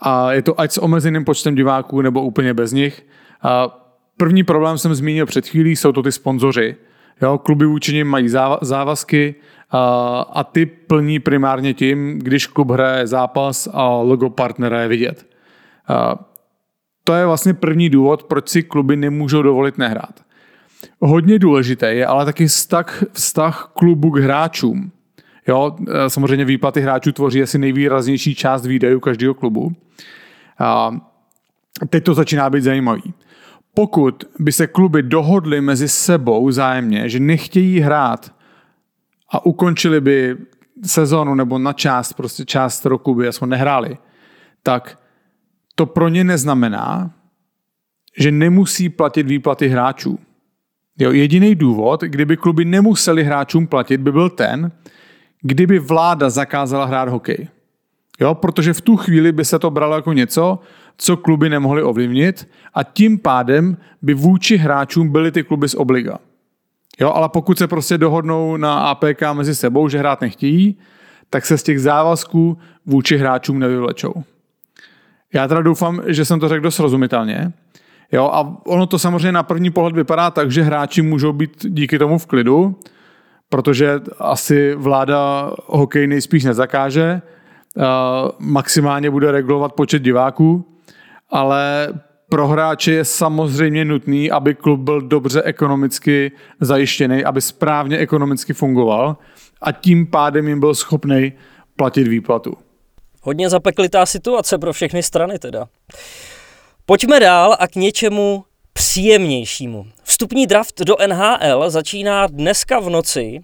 A 0.00 0.32
je 0.32 0.42
to 0.42 0.60
ať 0.60 0.72
s 0.72 0.82
omezeným 0.82 1.24
počtem 1.24 1.54
diváků 1.54 2.02
nebo 2.02 2.22
úplně 2.22 2.54
bez 2.54 2.72
nich. 2.72 3.06
A 3.42 3.68
první 4.16 4.44
problém 4.44 4.78
jsem 4.78 4.94
zmínil 4.94 5.26
před 5.26 5.46
chvílí, 5.46 5.76
jsou 5.76 5.92
to 5.92 6.02
ty 6.02 6.12
sponzoři. 6.12 6.76
Jo, 7.22 7.38
kluby 7.38 7.66
vůči 7.66 7.94
nim 7.94 8.06
mají 8.06 8.28
závazky 8.60 9.34
a, 9.70 10.20
a 10.32 10.44
ty 10.44 10.66
plní 10.66 11.20
primárně 11.20 11.74
tím, 11.74 12.18
když 12.18 12.46
klub 12.46 12.70
hraje 12.70 13.06
zápas 13.06 13.68
a 13.72 13.88
logo 13.88 14.30
partnera 14.30 14.80
je 14.80 14.88
vidět. 14.88 15.26
A 15.88 16.18
to 17.04 17.14
je 17.14 17.26
vlastně 17.26 17.54
první 17.54 17.90
důvod, 17.90 18.22
proč 18.22 18.48
si 18.48 18.62
kluby 18.62 18.96
nemůžou 18.96 19.42
dovolit 19.42 19.78
nehrát. 19.78 20.20
Hodně 21.00 21.38
důležité 21.38 21.94
je 21.94 22.06
ale 22.06 22.24
taky 22.24 22.46
vztah, 22.46 23.04
vztah 23.12 23.70
klubu 23.74 24.10
k 24.10 24.18
hráčům. 24.18 24.92
Jo, 25.48 25.76
e, 25.88 26.10
samozřejmě 26.10 26.44
výplaty 26.44 26.80
hráčů 26.80 27.12
tvoří 27.12 27.42
asi 27.42 27.58
nejvýraznější 27.58 28.34
část 28.34 28.66
výdajů 28.66 29.00
každého 29.00 29.34
klubu. 29.34 29.72
A 30.58 30.96
teď 31.90 32.04
to 32.04 32.14
začíná 32.14 32.50
být 32.50 32.62
zajímavý. 32.62 33.14
Pokud 33.74 34.24
by 34.38 34.52
se 34.52 34.66
kluby 34.66 35.02
dohodly 35.02 35.60
mezi 35.60 35.88
sebou 35.88 36.50
zájemně, 36.50 37.08
že 37.08 37.20
nechtějí 37.20 37.80
hrát 37.80 38.34
a 39.30 39.46
ukončili 39.46 40.00
by 40.00 40.36
sezonu 40.84 41.34
nebo 41.34 41.58
na 41.58 41.72
část, 41.72 42.12
prostě 42.12 42.44
část 42.44 42.84
roku 42.86 43.14
by 43.14 43.28
aspoň 43.28 43.48
nehráli, 43.48 43.98
tak 44.62 44.98
to 45.74 45.86
pro 45.86 46.08
ně 46.08 46.24
neznamená, 46.24 47.10
že 48.18 48.32
nemusí 48.32 48.88
platit 48.88 49.22
výplaty 49.22 49.68
hráčů. 49.68 50.18
Jo, 50.98 51.12
jediný 51.12 51.54
důvod, 51.54 52.02
kdyby 52.02 52.36
kluby 52.36 52.64
nemuseli 52.64 53.24
hráčům 53.24 53.66
platit, 53.66 54.00
by 54.00 54.12
byl 54.12 54.30
ten, 54.30 54.72
kdyby 55.42 55.78
vláda 55.78 56.30
zakázala 56.30 56.84
hrát 56.84 57.08
hokej. 57.08 57.48
Jo, 58.20 58.34
protože 58.34 58.72
v 58.72 58.80
tu 58.80 58.96
chvíli 58.96 59.32
by 59.32 59.44
se 59.44 59.58
to 59.58 59.70
bralo 59.70 59.94
jako 59.94 60.12
něco, 60.12 60.58
co 60.96 61.16
kluby 61.16 61.48
nemohly 61.48 61.82
ovlivnit 61.82 62.48
a 62.74 62.82
tím 62.82 63.18
pádem 63.18 63.76
by 64.02 64.14
vůči 64.14 64.56
hráčům 64.56 65.12
byly 65.12 65.32
ty 65.32 65.42
kluby 65.42 65.68
z 65.68 65.74
obliga. 65.74 66.18
Jo, 67.00 67.12
ale 67.12 67.28
pokud 67.28 67.58
se 67.58 67.66
prostě 67.66 67.98
dohodnou 67.98 68.56
na 68.56 68.80
APK 68.80 69.22
mezi 69.32 69.54
sebou, 69.54 69.88
že 69.88 69.98
hrát 69.98 70.20
nechtějí, 70.20 70.78
tak 71.30 71.46
se 71.46 71.58
z 71.58 71.62
těch 71.62 71.80
závazků 71.80 72.58
vůči 72.86 73.16
hráčům 73.16 73.58
nevyvlečou. 73.58 74.14
Já 75.32 75.48
teda 75.48 75.62
doufám, 75.62 76.02
že 76.06 76.24
jsem 76.24 76.40
to 76.40 76.48
řekl 76.48 76.62
dost 76.62 76.76
srozumitelně. 76.76 77.52
Jo, 78.12 78.30
a 78.32 78.56
ono 78.66 78.86
to 78.86 78.98
samozřejmě 78.98 79.32
na 79.32 79.42
první 79.42 79.70
pohled 79.70 79.94
vypadá 79.94 80.30
tak, 80.30 80.50
že 80.50 80.62
hráči 80.62 81.02
můžou 81.02 81.32
být 81.32 81.66
díky 81.68 81.98
tomu 81.98 82.18
v 82.18 82.26
klidu, 82.26 82.78
protože 83.48 84.00
asi 84.18 84.74
vláda 84.74 85.50
hokej 85.66 86.06
nejspíš 86.06 86.44
nezakáže, 86.44 87.22
maximálně 88.38 89.10
bude 89.10 89.32
regulovat 89.32 89.72
počet 89.72 90.02
diváků, 90.02 90.64
ale 91.30 91.88
pro 92.28 92.48
hráče 92.48 92.92
je 92.92 93.04
samozřejmě 93.04 93.84
nutný, 93.84 94.30
aby 94.30 94.54
klub 94.54 94.80
byl 94.80 95.00
dobře 95.00 95.42
ekonomicky 95.42 96.32
zajištěný, 96.60 97.24
aby 97.24 97.40
správně 97.40 97.98
ekonomicky 97.98 98.52
fungoval 98.52 99.16
a 99.62 99.72
tím 99.72 100.06
pádem 100.06 100.48
jim 100.48 100.60
byl 100.60 100.74
schopný 100.74 101.32
platit 101.76 102.08
výplatu. 102.08 102.56
Hodně 103.22 103.50
zapeklitá 103.50 104.06
situace 104.06 104.58
pro 104.58 104.72
všechny 104.72 105.02
strany 105.02 105.38
teda. 105.38 105.68
Pojďme 106.88 107.20
dál 107.20 107.56
a 107.58 107.68
k 107.68 107.74
něčemu 107.74 108.44
příjemnějšímu. 108.72 109.86
Vstupní 110.04 110.46
draft 110.46 110.80
do 110.80 110.96
NHL 111.06 111.70
začíná 111.70 112.26
dneska 112.26 112.80
v 112.80 112.90
noci 112.90 113.40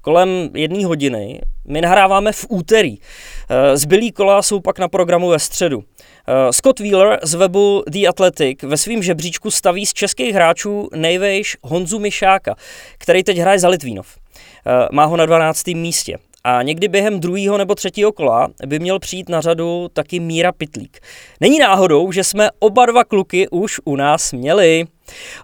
kolem 0.00 0.50
jedné 0.54 0.86
hodiny. 0.86 1.40
My 1.66 1.80
nahráváme 1.80 2.32
v 2.32 2.46
úterý. 2.48 2.98
Eh, 2.98 3.76
zbylý 3.76 4.12
kola 4.12 4.42
jsou 4.42 4.60
pak 4.60 4.78
na 4.78 4.88
programu 4.88 5.28
ve 5.28 5.38
středu. 5.38 5.84
Eh, 6.28 6.52
Scott 6.52 6.80
Wheeler 6.80 7.20
z 7.22 7.34
webu 7.34 7.84
The 7.88 8.08
Athletic 8.08 8.62
ve 8.62 8.76
svém 8.76 9.02
žebříčku 9.02 9.50
staví 9.50 9.86
z 9.86 9.92
českých 9.92 10.34
hráčů 10.34 10.88
nejvejš 10.94 11.56
Honzu 11.62 11.98
Mišáka, 11.98 12.54
který 12.98 13.22
teď 13.22 13.38
hraje 13.38 13.58
za 13.58 13.68
Litvínov. 13.68 14.16
Eh, 14.66 14.88
má 14.92 15.04
ho 15.04 15.16
na 15.16 15.26
12. 15.26 15.74
místě. 15.74 16.18
A 16.44 16.62
někdy 16.62 16.88
během 16.88 17.20
druhého 17.20 17.58
nebo 17.58 17.74
třetího 17.74 18.12
kola 18.12 18.48
by 18.66 18.78
měl 18.78 18.98
přijít 18.98 19.28
na 19.28 19.40
řadu 19.40 19.88
taky 19.92 20.20
Míra 20.20 20.52
Pitlík. 20.52 21.00
Není 21.40 21.58
náhodou, 21.58 22.12
že 22.12 22.24
jsme 22.24 22.48
oba 22.58 22.86
dva 22.86 23.04
kluky 23.04 23.48
už 23.48 23.80
u 23.84 23.96
nás 23.96 24.32
měli. 24.32 24.84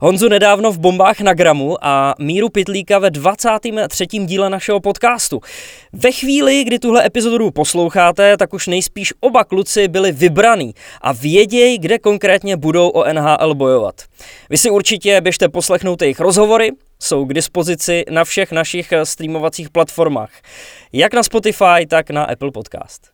Honzu 0.00 0.28
nedávno 0.28 0.72
v 0.72 0.78
bombách 0.78 1.20
na 1.20 1.34
gramu 1.34 1.76
a 1.80 2.14
Míru 2.18 2.48
Pitlíka 2.48 2.98
ve 2.98 3.10
23. 3.10 4.06
díle 4.06 4.50
našeho 4.50 4.80
podcastu. 4.80 5.40
Ve 5.92 6.12
chvíli, 6.12 6.64
kdy 6.64 6.78
tuhle 6.78 7.06
epizodu 7.06 7.50
posloucháte, 7.50 8.36
tak 8.36 8.54
už 8.54 8.66
nejspíš 8.66 9.12
oba 9.20 9.44
kluci 9.44 9.88
byli 9.88 10.12
vybraný 10.12 10.74
a 11.00 11.12
vědějí, 11.12 11.78
kde 11.78 11.98
konkrétně 11.98 12.56
budou 12.56 12.88
o 12.88 13.12
NHL 13.12 13.54
bojovat. 13.54 13.94
Vy 14.50 14.58
si 14.58 14.70
určitě 14.70 15.20
běžte 15.20 15.48
poslechnout 15.48 16.02
jejich 16.02 16.20
rozhovory, 16.20 16.70
jsou 17.04 17.24
k 17.24 17.34
dispozici 17.34 18.04
na 18.10 18.24
všech 18.24 18.52
našich 18.52 18.92
streamovacích 19.04 19.70
platformách. 19.70 20.30
Jak 20.92 21.14
na 21.14 21.22
Spotify, 21.22 21.86
tak 21.88 22.10
na 22.10 22.24
Apple 22.24 22.50
Podcast. 22.52 23.10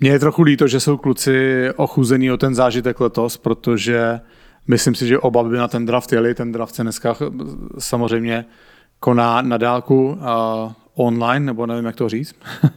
Mně 0.00 0.10
je 0.10 0.18
trochu 0.18 0.42
líto, 0.42 0.68
že 0.68 0.80
jsou 0.80 0.96
kluci 0.96 1.68
ochuzený 1.76 2.32
o 2.32 2.36
ten 2.36 2.54
zážitek 2.54 3.00
letos, 3.00 3.36
protože 3.36 4.20
Myslím 4.68 4.94
si, 4.94 5.06
že 5.06 5.18
oba 5.18 5.42
by 5.44 5.56
na 5.56 5.68
ten 5.68 5.86
draft 5.86 6.12
jeli. 6.12 6.34
Ten 6.34 6.52
draft 6.52 6.74
se 6.74 6.82
dneska 6.82 7.16
samozřejmě 7.78 8.44
koná 9.00 9.42
na 9.42 9.56
dálku 9.56 10.08
uh, 10.08 10.72
online, 10.94 11.46
nebo 11.46 11.66
nevím, 11.66 11.84
jak 11.84 11.96
to 11.96 12.08
říct. 12.08 12.34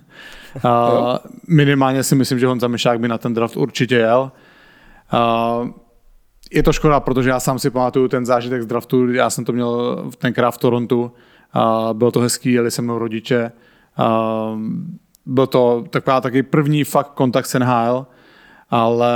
Uh, 0.65 1.17
minimálně 1.47 2.03
si 2.03 2.15
myslím, 2.15 2.39
že 2.39 2.47
Honza 2.47 2.67
Mišák 2.67 2.99
by 2.99 3.07
na 3.07 3.17
ten 3.17 3.33
draft 3.33 3.57
určitě 3.57 3.95
jel. 3.95 4.31
Uh, 5.13 5.69
je 6.51 6.63
to 6.63 6.73
škoda, 6.73 6.99
protože 6.99 7.29
já 7.29 7.39
sám 7.39 7.59
si 7.59 7.69
pamatuju 7.69 8.07
ten 8.07 8.25
zážitek 8.25 8.61
z 8.61 8.65
draftu, 8.65 9.11
já 9.11 9.29
jsem 9.29 9.45
to 9.45 9.53
měl 9.53 10.03
tenkrát 10.17 10.51
v 10.51 10.57
Torontu, 10.57 11.11
uh, 11.55 11.93
bylo 11.93 12.11
to 12.11 12.19
hezký, 12.19 12.51
jeli 12.51 12.71
se 12.71 12.81
mnou 12.81 12.97
rodiče, 12.97 13.51
uh, 13.99 14.59
byl 15.25 15.47
to 15.47 15.83
taková 15.89 16.21
taky 16.21 16.43
první 16.43 16.83
fakt 16.83 17.11
kontakt 17.13 17.45
s 17.45 17.59
NHL, 17.59 18.05
ale 18.69 19.13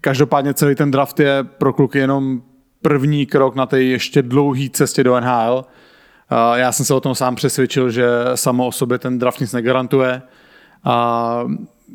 každopádně 0.00 0.54
celý 0.54 0.74
ten 0.74 0.90
draft 0.90 1.20
je 1.20 1.44
pro 1.44 1.72
kluky 1.72 1.98
jenom 1.98 2.42
první 2.82 3.26
krok 3.26 3.54
na 3.54 3.66
té 3.66 3.82
ještě 3.82 4.22
dlouhé 4.22 4.68
cestě 4.72 5.04
do 5.04 5.20
NHL. 5.20 5.64
Já 6.54 6.72
jsem 6.72 6.86
se 6.86 6.94
o 6.94 7.00
tom 7.00 7.14
sám 7.14 7.34
přesvědčil, 7.34 7.90
že 7.90 8.08
samo 8.34 8.66
o 8.66 8.72
sobě 8.72 8.98
ten 8.98 9.18
draft 9.18 9.40
nic 9.40 9.52
negarantuje. 9.52 10.22
A 10.84 11.44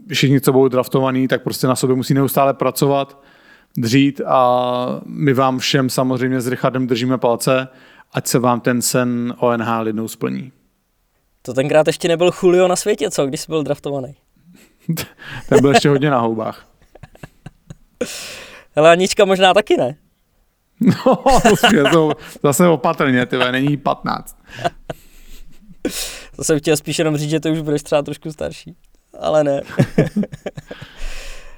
všichni, 0.08 0.42
co 0.42 0.54
budou 0.54 0.68
draftovaní, 0.68 1.28
tak 1.28 1.44
prostě 1.44 1.68
na 1.68 1.76
sobě 1.76 1.96
musí 1.96 2.14
neustále 2.14 2.54
pracovat, 2.54 3.22
dřít 3.78 4.22
a 4.26 5.02
my 5.06 5.34
vám 5.34 5.60
všem 5.60 5.90
samozřejmě 5.90 6.42
s 6.42 6.48
Richardem 6.48 6.88
držíme 6.88 7.18
palce, 7.18 7.68
ať 8.14 8.28
se 8.28 8.40
vám 8.40 8.62
ten 8.62 8.82
sen 8.82 9.34
o 9.38 9.58
NHL 9.58 9.88
jednou 9.88 10.08
splní. 10.08 10.52
To 11.42 11.54
tenkrát 11.54 11.88
ještě 11.88 12.08
nebyl 12.08 12.32
Julio 12.44 12.68
na 12.68 12.76
světě, 12.76 13.12
co, 13.12 13.26
když 13.26 13.42
jsi 13.42 13.48
byl 13.48 13.64
draftovaný? 13.64 14.16
Ten 15.50 15.62
byl 15.62 15.70
ještě 15.70 15.90
hodně 15.90 16.10
na 16.10 16.20
houbách. 16.20 16.68
Ale 18.76 18.92
Anička 18.92 19.26
možná 19.26 19.54
taky 19.54 19.78
ne. 19.78 19.96
No, 21.06 21.24
to 21.92 22.12
zase 22.44 22.68
opatrně, 22.68 23.26
ty 23.26 23.38
není 23.52 23.78
15. 23.78 24.38
to 26.36 26.44
jsem 26.44 26.60
chtěl 26.60 26.78
spíš 26.78 27.00
jenom 27.00 27.18
říct, 27.18 27.30
že 27.30 27.40
to 27.40 27.50
už 27.50 27.62
budeš 27.62 27.84
třeba 27.84 28.02
trošku 28.02 28.32
starší. 28.32 28.76
Ale 29.20 29.44
ne. 29.44 29.62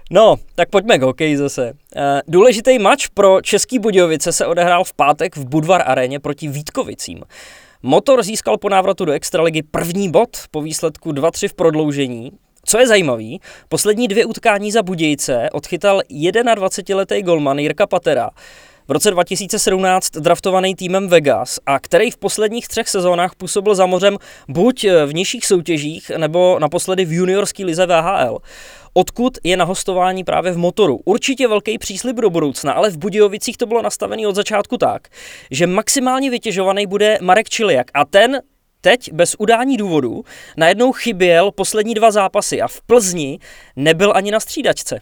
No, 0.10 0.36
tak 0.56 0.70
pojďme 0.70 0.98
k 0.98 1.02
hokeji 1.02 1.38
zase. 1.38 1.74
Eh, 1.96 2.22
důležitý 2.28 2.80
match 2.80 3.10
pro 3.14 3.42
Český 3.42 3.80
Budějovice 3.80 4.32
se 4.32 4.46
odehrál 4.46 4.84
v 4.84 4.94
pátek 4.94 5.38
v 5.38 5.46
Budvar 5.46 5.84
aréně 5.86 6.20
proti 6.20 6.48
Vítkovicím. 6.48 7.24
Motor 7.84 8.24
získal 8.24 8.58
po 8.58 8.70
návratu 8.70 9.06
do 9.06 9.12
extraligy 9.12 9.64
první 9.64 10.12
bod 10.12 10.30
po 10.52 10.62
výsledku 10.62 11.12
2-3 11.12 11.48
v 11.48 11.54
prodloužení. 11.54 12.32
Co 12.66 12.80
je 12.80 12.88
zajímavé, 12.88 13.30
poslední 13.70 14.08
dvě 14.08 14.26
utkání 14.26 14.72
za 14.72 14.84
Budějce 14.84 15.50
odchytal 15.54 16.02
21-letý 16.10 17.22
golman 17.22 17.60
Jirka 17.60 17.88
Patera 17.88 18.30
v 18.90 18.92
roce 18.92 19.12
2017 19.12 20.10
draftovaný 20.10 20.76
týmem 20.76 21.08
Vegas 21.08 21.60
a 21.66 21.80
který 21.80 22.12
v 22.12 22.18
posledních 22.18 22.68
třech 22.68 22.90
sezónách 22.90 23.36
působil 23.36 23.76
za 23.76 23.86
mořem 23.86 24.18
buď 24.48 24.86
v 25.06 25.14
nižších 25.14 25.46
soutěžích 25.46 26.12
nebo 26.18 26.60
naposledy 26.60 27.06
v 27.06 27.14
juniorské 27.14 27.66
lize 27.66 27.86
VHL 27.86 28.38
odkud 28.94 29.38
je 29.44 29.58
na 29.58 29.66
hostování 29.66 30.24
právě 30.24 30.52
v 30.52 30.58
motoru. 30.58 31.00
Určitě 31.06 31.48
velký 31.48 31.78
příslip 31.78 32.16
do 32.16 32.30
budoucna, 32.30 32.74
ale 32.74 32.90
v 32.90 32.98
Budějovicích 32.98 33.58
to 33.58 33.66
bylo 33.66 33.82
nastavené 33.82 34.28
od 34.28 34.36
začátku 34.36 34.78
tak, 34.78 35.08
že 35.52 35.68
maximálně 35.68 36.30
vytěžovaný 36.30 36.88
bude 36.88 37.18
Marek 37.22 37.50
Čiliak 37.50 37.92
a 37.94 38.06
ten 38.06 38.42
teď 38.82 39.14
bez 39.14 39.36
udání 39.40 39.78
důvodu 39.78 40.24
najednou 40.58 40.92
chyběl 40.92 41.52
poslední 41.52 41.94
dva 41.94 42.12
zápasy 42.12 42.62
a 42.62 42.68
v 42.68 42.82
Plzni 42.82 43.40
nebyl 43.76 44.14
ani 44.16 44.32
na 44.32 44.40
střídačce. 44.40 45.00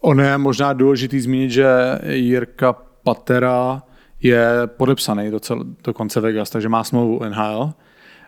Ono 0.00 0.22
je 0.22 0.38
možná 0.38 0.72
důležitý 0.72 1.20
zmínit, 1.20 1.50
že 1.50 1.66
Jirka 2.08 2.72
Patera 3.02 3.82
je 4.22 4.48
podepsaný 4.66 5.30
do, 5.30 5.40
cel, 5.40 5.64
do 5.84 5.94
konce 5.94 6.20
Vegas, 6.20 6.50
takže 6.50 6.68
má 6.68 6.84
smlouvu 6.84 7.24
NHL. 7.24 7.72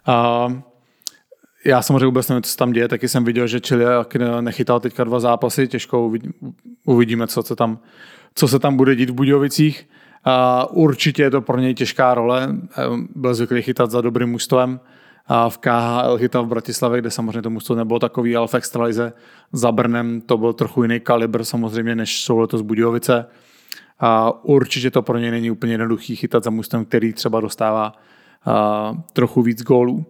A 0.06 0.46
já 1.64 1.82
samozřejmě 1.82 2.06
vůbec 2.06 2.28
nevím, 2.28 2.42
co 2.42 2.50
se 2.50 2.56
tam 2.56 2.72
děje, 2.72 2.88
taky 2.88 3.08
jsem 3.08 3.24
viděl, 3.24 3.46
že 3.46 3.60
Chile 3.60 4.04
nechytal 4.40 4.80
teďka 4.80 5.04
dva 5.04 5.20
zápasy, 5.20 5.68
těžko 5.68 6.12
uvidíme, 6.84 7.26
co 7.26 7.42
se 7.42 7.56
tam, 7.56 7.78
co 8.34 8.48
se 8.48 8.58
tam 8.58 8.76
bude 8.76 8.94
dít 8.94 9.10
v 9.10 9.14
Budějovicích. 9.14 9.88
Určitě 10.70 11.22
je 11.22 11.30
to 11.30 11.40
pro 11.40 11.58
něj 11.58 11.74
těžká 11.74 12.14
role, 12.14 12.56
byl 13.14 13.34
zvyklý 13.34 13.62
chytat 13.62 13.90
za 13.90 14.00
dobrým 14.00 14.28
mužstvem, 14.28 14.80
v 15.48 15.58
KHL 15.58 16.18
chytal 16.18 16.44
v 16.44 16.48
Bratislavě, 16.48 17.00
kde 17.00 17.10
samozřejmě 17.10 17.42
to 17.42 17.50
mužstvo 17.50 17.74
nebylo 17.74 17.98
takový, 17.98 18.36
ale 18.36 18.48
v 18.48 18.54
extralize 18.54 19.12
za 19.52 19.72
Brnem 19.72 20.20
to 20.20 20.38
byl 20.38 20.52
trochu 20.52 20.82
jiný 20.82 21.00
kalibr 21.00 21.44
samozřejmě, 21.44 21.94
než 21.94 22.22
jsou 22.22 22.38
letos 22.38 22.62
Budějovice. 22.62 23.26
A 24.00 24.44
určitě 24.44 24.90
to 24.90 25.02
pro 25.02 25.18
něj 25.18 25.30
není 25.30 25.50
úplně 25.50 25.72
jednoduchý 25.72 26.16
chytat 26.16 26.44
za 26.44 26.50
mužstvem, 26.50 26.84
který 26.84 27.12
třeba 27.12 27.40
dostává 27.40 27.92
a, 28.44 28.94
trochu 29.12 29.42
víc 29.42 29.62
gólů. 29.62 30.06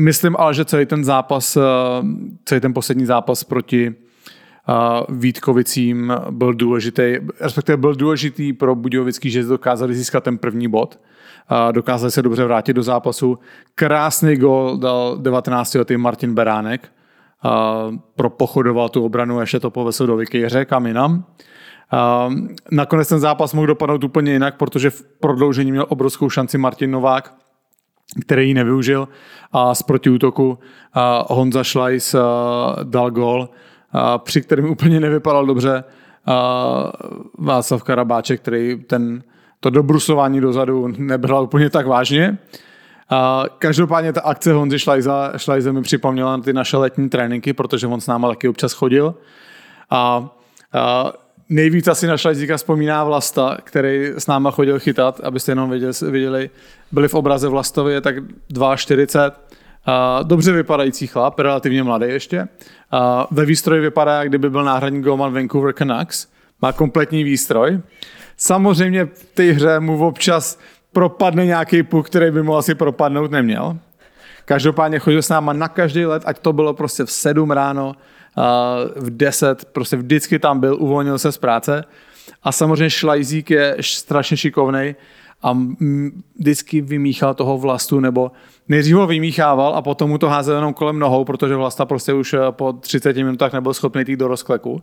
Myslím 0.00 0.36
ale, 0.38 0.54
že 0.54 0.64
celý 0.64 0.86
ten 0.86 1.04
zápas, 1.04 1.58
celý 2.44 2.60
ten 2.60 2.74
poslední 2.74 3.06
zápas 3.06 3.44
proti 3.44 3.94
Vítkovicím 5.08 6.12
byl 6.30 6.54
důležitý, 6.54 7.14
respektive 7.40 7.76
byl 7.76 7.94
důležitý 7.94 8.52
pro 8.52 8.74
Budějovický, 8.74 9.30
že 9.30 9.42
dokázali 9.42 9.94
získat 9.94 10.24
ten 10.24 10.38
první 10.38 10.68
bod. 10.68 11.00
Dokázali 11.72 12.10
se 12.10 12.22
dobře 12.22 12.44
vrátit 12.44 12.72
do 12.72 12.82
zápasu. 12.82 13.38
Krásný 13.74 14.36
gol 14.36 14.76
dal 14.76 15.16
19. 15.18 15.74
letý 15.74 15.96
Martin 15.96 16.34
Beránek. 16.34 16.88
Propochodoval 18.16 18.88
tu 18.88 19.04
obranu, 19.04 19.40
ještě 19.40 19.60
to 19.60 19.70
povesl 19.70 20.06
do 20.06 20.16
Vikejře, 20.16 20.64
kam 20.64 20.86
jinam. 20.86 21.24
Nakonec 22.70 23.08
ten 23.08 23.20
zápas 23.20 23.54
mohl 23.54 23.66
dopadnout 23.66 24.04
úplně 24.04 24.32
jinak, 24.32 24.56
protože 24.56 24.90
v 24.90 25.02
prodloužení 25.20 25.70
měl 25.70 25.86
obrovskou 25.88 26.30
šanci 26.30 26.58
Martin 26.58 26.90
Novák, 26.90 27.34
který 28.20 28.48
ji 28.48 28.54
nevyužil 28.54 29.08
a 29.52 29.74
z 29.74 29.82
protiútoku 29.82 30.58
Honza 31.26 31.64
Schleiss 31.64 32.14
dal 32.82 33.10
gol, 33.10 33.48
při 34.18 34.42
kterém 34.42 34.70
úplně 34.70 35.00
nevypadal 35.00 35.46
dobře 35.46 35.84
Václav 37.38 37.82
Karabáček, 37.82 38.40
který 38.40 38.84
ten, 38.86 39.22
to 39.60 39.70
dobrusování 39.70 40.40
dozadu 40.40 40.88
nebral 40.98 41.44
úplně 41.44 41.70
tak 41.70 41.86
vážně. 41.86 42.38
Každopádně 43.58 44.12
ta 44.12 44.20
akce 44.20 44.52
Honzy 44.52 44.78
Schleise, 44.78 45.10
Schleise 45.36 45.72
mi 45.72 45.82
připomněla 45.82 46.38
ty 46.38 46.52
naše 46.52 46.76
letní 46.76 47.08
tréninky, 47.08 47.52
protože 47.52 47.86
on 47.86 48.00
s 48.00 48.06
náma 48.06 48.28
taky 48.28 48.48
občas 48.48 48.72
chodil. 48.72 49.14
A 49.90 50.30
nejvíc 51.50 51.88
asi 51.88 52.06
na 52.06 52.16
Šlajzíka 52.16 52.56
vzpomíná 52.56 53.04
Vlasta, 53.04 53.56
který 53.64 54.06
s 54.16 54.26
náma 54.26 54.50
chodil 54.50 54.78
chytat, 54.78 55.20
abyste 55.20 55.52
jenom 55.52 55.70
viděli, 55.70 55.92
viděli 56.10 56.50
byli 56.92 57.08
v 57.08 57.14
obraze 57.14 57.48
Vlastově 57.48 58.00
tak 58.00 58.16
2,40. 58.18 59.32
Uh, 59.88 60.28
dobře 60.28 60.52
vypadající 60.52 61.06
chlap, 61.06 61.38
relativně 61.38 61.82
mladý 61.82 62.06
ještě. 62.06 62.48
Ve 63.30 63.44
výstroji 63.44 63.80
vypadá, 63.80 64.24
kdyby 64.24 64.50
byl 64.50 64.64
náhradní 64.64 65.02
golman 65.02 65.34
Vancouver 65.34 65.74
Canucks. 65.74 66.28
Má 66.62 66.72
kompletní 66.72 67.24
výstroj. 67.24 67.80
Samozřejmě 68.36 69.04
v 69.04 69.24
té 69.34 69.42
hře 69.42 69.80
mu 69.80 70.06
občas 70.06 70.58
propadne 70.92 71.46
nějaký 71.46 71.82
puk, 71.82 72.06
který 72.06 72.30
by 72.30 72.42
mu 72.42 72.56
asi 72.56 72.74
propadnout 72.74 73.30
neměl. 73.30 73.76
Každopádně 74.44 74.98
chodil 74.98 75.22
s 75.22 75.28
náma 75.28 75.52
na 75.52 75.68
každý 75.68 76.06
let, 76.06 76.22
ať 76.26 76.38
to 76.38 76.52
bylo 76.52 76.74
prostě 76.74 77.04
v 77.04 77.10
7 77.10 77.50
ráno, 77.50 77.94
v 78.96 79.10
10, 79.10 79.64
prostě 79.64 79.96
vždycky 79.96 80.38
tam 80.38 80.60
byl, 80.60 80.76
uvolnil 80.80 81.18
se 81.18 81.32
z 81.32 81.38
práce. 81.38 81.84
A 82.42 82.52
samozřejmě 82.52 82.90
Šlajzík 82.90 83.50
je 83.50 83.76
strašně 83.80 84.36
šikovný 84.36 84.94
a 85.42 85.58
vždycky 86.38 86.80
vymíchal 86.80 87.34
toho 87.34 87.58
vlastu, 87.58 88.00
nebo 88.00 88.32
nejdřív 88.68 88.96
ho 88.96 89.06
vymíchával 89.06 89.74
a 89.74 89.82
potom 89.82 90.10
mu 90.10 90.18
to 90.18 90.28
házel 90.28 90.54
jenom 90.54 90.74
kolem 90.74 90.98
nohou, 90.98 91.24
protože 91.24 91.56
vlasta 91.56 91.86
prostě 91.86 92.12
už 92.12 92.34
po 92.50 92.72
30 92.72 93.16
minutách 93.16 93.52
nebyl 93.52 93.74
schopný 93.74 94.04
jít 94.08 94.16
do 94.16 94.28
rozkleku. 94.28 94.82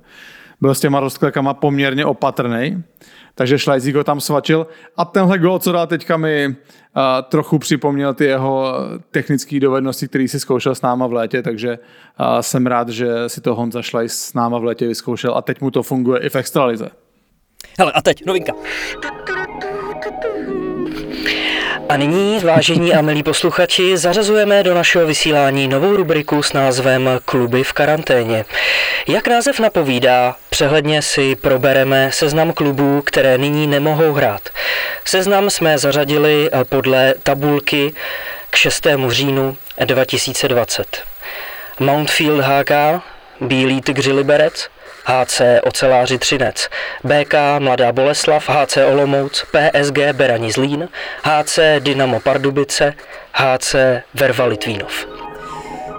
Byl 0.62 0.76
s 0.76 0.80
těma 0.80 1.00
rozklekama 1.00 1.54
poměrně 1.54 2.06
opatrný, 2.06 2.84
takže 3.36 3.60
Šlajzík 3.60 3.96
ho 3.96 4.04
tam 4.04 4.22
svačil. 4.22 4.68
A 4.98 5.06
tenhle 5.06 5.40
gol, 5.40 5.60
co 5.60 5.72
dal 5.72 5.88
teďka 5.88 6.18
mi 6.18 6.48
uh, 6.48 6.54
trochu 7.30 7.60
připomněl 7.60 8.14
ty 8.14 8.26
jeho 8.26 8.74
technické 9.12 9.60
dovednosti, 9.60 10.08
který 10.08 10.28
si 10.28 10.40
zkoušel 10.40 10.76
s 10.76 10.82
náma 10.82 11.08
v 11.08 11.14
létě, 11.14 11.42
takže 11.42 11.80
uh, 12.20 12.40
jsem 12.40 12.68
rád, 12.68 12.90
že 12.90 13.30
si 13.30 13.42
to 13.42 13.56
Honza 13.56 13.82
Šlajs 13.82 14.14
s 14.14 14.34
náma 14.34 14.60
v 14.60 14.64
létě 14.64 14.88
vyzkoušel 14.88 15.36
a 15.36 15.42
teď 15.42 15.62
mu 15.62 15.72
to 15.72 15.84
funguje 15.84 16.20
i 16.20 16.30
v 16.30 16.36
extralize. 16.36 16.90
Hele, 17.80 17.92
a 17.92 18.02
teď 18.02 18.26
novinka. 18.26 18.54
A 21.90 21.98
nyní, 21.98 22.40
vážení 22.40 22.94
a 22.94 23.02
milí 23.02 23.24
posluchači, 23.24 23.98
zařazujeme 23.98 24.64
do 24.64 24.74
našeho 24.74 25.08
vysílání 25.08 25.68
novou 25.68 25.96
rubriku 25.96 26.44
s 26.44 26.54
názvem 26.54 27.10
Kluby 27.26 27.64
v 27.64 27.74
karanténě. 27.74 28.46
Jak 29.08 29.28
název 29.28 29.60
napovídá, 29.60 30.36
přehledně 30.50 31.02
si 31.02 31.36
probereme 31.36 32.12
seznam 32.12 32.54
klubů, 32.54 33.02
které 33.02 33.38
nyní 33.38 33.68
nemohou 33.68 34.14
hrát. 34.14 34.50
Seznam 35.06 35.50
jsme 35.50 35.78
zařadili 35.78 36.50
podle 36.70 37.14
tabulky 37.24 37.94
k 38.50 38.56
6. 38.56 38.88
říjnu 39.10 39.58
2020. 39.86 41.04
Mountfield 41.80 42.42
HK, 42.42 42.72
Bílý 43.42 43.82
tygři 43.82 44.12
Liberec, 44.12 44.70
HC 45.08 45.42
Oceláři 45.64 46.18
Třinec, 46.18 46.70
BK 47.04 47.34
Mladá 47.60 47.92
Boleslav, 47.92 48.50
HC 48.50 48.78
Olomouc, 48.78 49.46
PSG 49.52 49.98
Berani 50.14 50.52
Zlín, 50.52 50.90
HC 51.24 51.60
Dynamo 51.80 52.20
Pardubice, 52.20 52.94
HC 53.34 53.76
Verva 54.14 54.46
Litvínov. 54.46 55.08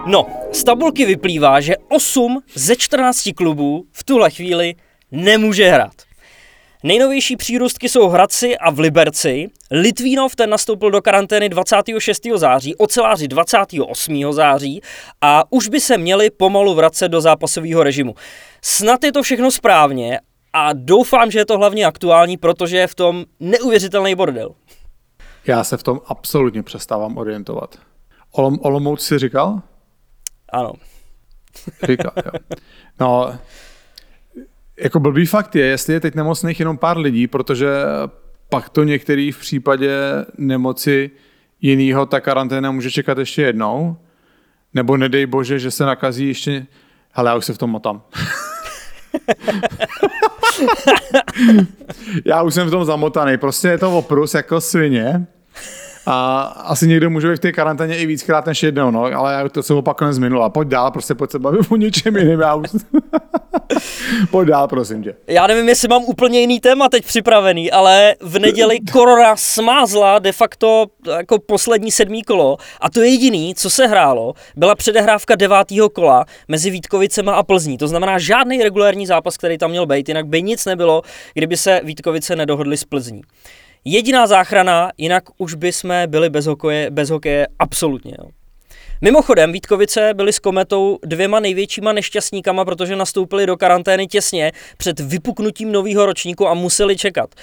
No, 0.06 0.26
z 0.52 0.64
tabulky 0.64 1.04
vyplývá, 1.04 1.60
že 1.60 1.74
8 1.88 2.42
ze 2.54 2.76
14 2.76 3.28
klubů 3.36 3.84
v 3.92 4.04
tuhle 4.04 4.30
chvíli 4.30 4.74
nemůže 5.12 5.70
hrát. 5.70 6.07
Nejnovější 6.82 7.36
přírůstky 7.36 7.88
jsou 7.88 8.08
Hradci 8.08 8.58
a 8.58 8.70
v 8.70 8.78
Liberci. 8.78 9.46
Litvínov 9.70 10.36
ten 10.36 10.50
nastoupil 10.50 10.90
do 10.90 11.02
karantény 11.02 11.48
26. 11.48 12.22
září, 12.34 12.76
oceláři 12.76 13.28
28. 13.28 14.32
září 14.32 14.80
a 15.20 15.52
už 15.52 15.68
by 15.68 15.80
se 15.80 15.98
měli 15.98 16.30
pomalu 16.30 16.74
vracet 16.74 17.08
do 17.08 17.20
zápasového 17.20 17.82
režimu. 17.82 18.14
Snad 18.62 19.04
je 19.04 19.12
to 19.12 19.22
všechno 19.22 19.50
správně 19.50 20.20
a 20.52 20.72
doufám, 20.72 21.30
že 21.30 21.38
je 21.38 21.46
to 21.46 21.58
hlavně 21.58 21.86
aktuální, 21.86 22.36
protože 22.36 22.76
je 22.76 22.86
v 22.86 22.94
tom 22.94 23.24
neuvěřitelný 23.40 24.14
bordel. 24.14 24.54
Já 25.46 25.64
se 25.64 25.76
v 25.76 25.82
tom 25.82 26.00
absolutně 26.06 26.62
přestávám 26.62 27.18
orientovat. 27.18 27.78
Olom, 28.32 28.58
Olomouc 28.62 29.02
si 29.02 29.18
říkal? 29.18 29.62
Ano. 30.52 30.72
Říkal, 31.82 32.12
jo. 32.16 32.32
No, 33.00 33.38
jako 34.78 35.00
blbý 35.00 35.26
fakt 35.26 35.56
je, 35.56 35.66
jestli 35.66 35.92
je 35.92 36.00
teď 36.00 36.14
nemocných 36.14 36.60
jenom 36.60 36.78
pár 36.78 36.98
lidí, 36.98 37.26
protože 37.26 37.68
pak 38.48 38.68
to 38.68 38.84
některý 38.84 39.32
v 39.32 39.38
případě 39.38 39.98
nemoci 40.38 41.10
jinýho 41.60 42.06
ta 42.06 42.20
karanténa 42.20 42.70
může 42.70 42.90
čekat 42.90 43.18
ještě 43.18 43.42
jednou, 43.42 43.96
nebo 44.74 44.96
nedej 44.96 45.26
bože, 45.26 45.58
že 45.58 45.70
se 45.70 45.84
nakazí 45.84 46.28
ještě... 46.28 46.66
Hele, 47.12 47.30
já 47.30 47.36
už 47.36 47.44
se 47.44 47.52
v 47.52 47.58
tom 47.58 47.70
motám. 47.70 48.02
já 52.24 52.42
už 52.42 52.54
jsem 52.54 52.68
v 52.68 52.70
tom 52.70 52.84
zamotaný. 52.84 53.38
Prostě 53.38 53.68
je 53.68 53.78
to 53.78 53.98
oprus 53.98 54.34
jako 54.34 54.60
svině. 54.60 55.26
A 56.10 56.40
asi 56.42 56.88
někdo 56.88 57.10
může 57.10 57.28
být 57.28 57.36
v 57.36 57.40
té 57.40 57.52
karanténě 57.52 57.98
i 57.98 58.06
víckrát 58.06 58.46
než 58.46 58.62
jednou, 58.62 58.90
no, 58.90 59.04
ale 59.04 59.32
já 59.32 59.48
to 59.48 59.62
se 59.62 59.74
opakujeme 59.74 60.14
z 60.14 60.18
minula. 60.18 60.48
Pojď 60.48 60.68
dál, 60.68 60.90
prostě 60.90 61.14
pojď 61.14 61.30
se 61.30 61.38
bavit 61.38 61.60
o 61.68 61.76
něčem 61.76 62.16
jiném. 62.16 62.40
Já 62.40 62.54
už... 62.54 62.70
pojď 64.30 64.48
dál, 64.48 64.68
prosím 64.68 65.02
tě. 65.02 65.14
Já 65.26 65.46
nevím, 65.46 65.68
jestli 65.68 65.88
mám 65.88 66.04
úplně 66.04 66.40
jiný 66.40 66.60
téma 66.60 66.88
teď 66.88 67.04
připravený, 67.04 67.70
ale 67.70 68.14
v 68.20 68.38
neděli 68.38 68.78
korona 68.92 69.36
smázla 69.36 70.18
de 70.18 70.32
facto 70.32 70.86
jako 71.16 71.38
poslední 71.38 71.90
sedmý 71.90 72.22
kolo 72.22 72.56
a 72.80 72.90
to 72.90 73.00
jediný, 73.00 73.54
co 73.54 73.70
se 73.70 73.86
hrálo, 73.86 74.34
byla 74.56 74.74
předehrávka 74.74 75.34
devátého 75.34 75.88
kola 75.88 76.24
mezi 76.48 76.70
Vítkovicema 76.70 77.34
a 77.34 77.42
Plzní. 77.42 77.78
To 77.78 77.88
znamená 77.88 78.18
žádný 78.18 78.62
regulární 78.62 79.06
zápas, 79.06 79.36
který 79.36 79.58
tam 79.58 79.70
měl 79.70 79.86
být, 79.86 80.08
jinak 80.08 80.26
by 80.26 80.42
nic 80.42 80.64
nebylo, 80.64 81.02
kdyby 81.34 81.56
se 81.56 81.80
Vítkovice 81.84 82.36
nedohodli 82.36 82.76
s 82.76 82.84
Plzní. 82.84 83.22
Jediná 83.84 84.26
záchrana, 84.26 84.90
jinak 84.98 85.24
už 85.38 85.54
by 85.54 85.72
jsme 85.72 86.06
byli 86.06 86.30
bez 86.30 86.46
hokeje, 86.46 86.90
bez 86.90 87.10
hokeje 87.10 87.46
absolutně. 87.58 88.14
Jo. 88.18 88.28
Mimochodem, 89.00 89.52
Vítkovice 89.52 90.14
byli 90.14 90.32
s 90.32 90.38
Kometou 90.38 90.98
dvěma 91.02 91.40
největšíma 91.40 91.92
nešťastníkama, 91.92 92.64
protože 92.64 92.96
nastoupili 92.96 93.46
do 93.46 93.56
karantény 93.56 94.06
těsně 94.06 94.52
před 94.76 95.00
vypuknutím 95.00 95.72
nového 95.72 96.06
ročníku 96.06 96.48
a 96.48 96.54
museli 96.54 96.96
čekat. 96.96 97.34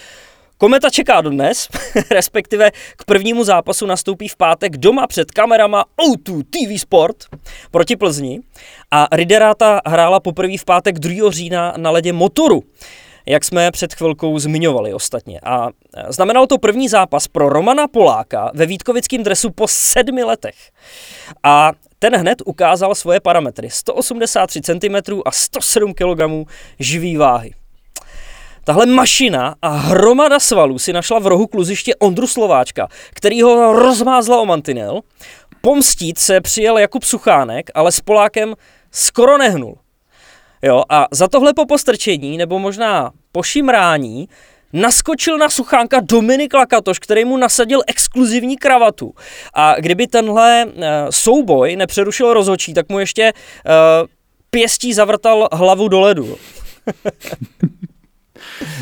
Kometa 0.57 0.89
čeká 0.89 1.21
dnes, 1.21 1.67
respektive 2.11 2.71
k 2.71 3.05
prvnímu 3.05 3.43
zápasu 3.43 3.85
nastoupí 3.85 4.27
v 4.27 4.35
pátek 4.35 4.77
doma 4.77 5.07
před 5.07 5.31
kamerama 5.31 5.85
O2 5.97 6.43
TV 6.43 6.81
Sport 6.81 7.15
proti 7.71 7.95
Plzni 7.95 8.39
a 8.91 9.07
Rideráta 9.11 9.81
hrála 9.85 10.19
poprvé 10.19 10.57
v 10.57 10.65
pátek 10.65 10.99
2. 10.99 11.31
října 11.31 11.73
na 11.77 11.91
ledě 11.91 12.13
Motoru 12.13 12.63
jak 13.25 13.43
jsme 13.43 13.71
před 13.71 13.93
chvilkou 13.93 14.39
zmiňovali 14.39 14.93
ostatně. 14.93 15.39
A 15.43 15.69
znamenalo 16.09 16.47
to 16.47 16.57
první 16.57 16.89
zápas 16.89 17.27
pro 17.27 17.49
Romana 17.49 17.87
Poláka 17.87 18.51
ve 18.53 18.65
Vítkovickém 18.65 19.23
dresu 19.23 19.51
po 19.51 19.67
sedmi 19.67 20.23
letech. 20.23 20.55
A 21.43 21.71
ten 21.99 22.15
hned 22.15 22.41
ukázal 22.45 22.95
svoje 22.95 23.19
parametry. 23.19 23.69
183 23.69 24.61
cm 24.61 24.95
a 25.25 25.31
107 25.31 25.93
kg 25.93 26.21
živý 26.79 27.17
váhy. 27.17 27.53
Tahle 28.63 28.85
mašina 28.85 29.55
a 29.61 29.69
hromada 29.69 30.39
svalů 30.39 30.79
si 30.79 30.93
našla 30.93 31.19
v 31.19 31.27
rohu 31.27 31.47
kluziště 31.47 31.95
Ondru 31.95 32.27
Slováčka, 32.27 32.87
který 33.13 33.41
ho 33.41 33.73
rozmázla 33.73 34.41
o 34.41 34.45
mantinel. 34.45 35.01
Pomstít 35.61 36.17
se 36.17 36.41
přijel 36.41 36.77
Jakub 36.77 37.03
Suchánek, 37.03 37.71
ale 37.73 37.91
s 37.91 38.01
Polákem 38.01 38.55
skoro 38.91 39.37
nehnul. 39.37 39.77
Jo, 40.65 40.83
a 40.89 41.07
za 41.11 41.27
tohle 41.27 41.53
po 41.53 41.65
postrčení, 41.65 42.37
nebo 42.37 42.59
možná 42.59 43.11
pošimrání, 43.31 44.29
naskočil 44.73 45.37
na 45.37 45.49
suchánka 45.49 45.99
Dominik 45.99 46.53
Lakatoš, 46.53 46.99
který 46.99 47.25
mu 47.25 47.37
nasadil 47.37 47.81
exkluzivní 47.87 48.57
kravatu. 48.57 49.13
A 49.53 49.75
kdyby 49.79 50.07
tenhle 50.07 50.65
uh, 50.65 50.71
souboj 51.09 51.75
nepřerušil 51.75 52.33
rozhočí, 52.33 52.73
tak 52.73 52.89
mu 52.89 52.99
ještě 52.99 53.33
uh, 53.33 53.71
pěstí 54.49 54.93
zavrtal 54.93 55.47
hlavu 55.53 55.87
do 55.87 55.99
ledu. 55.99 56.35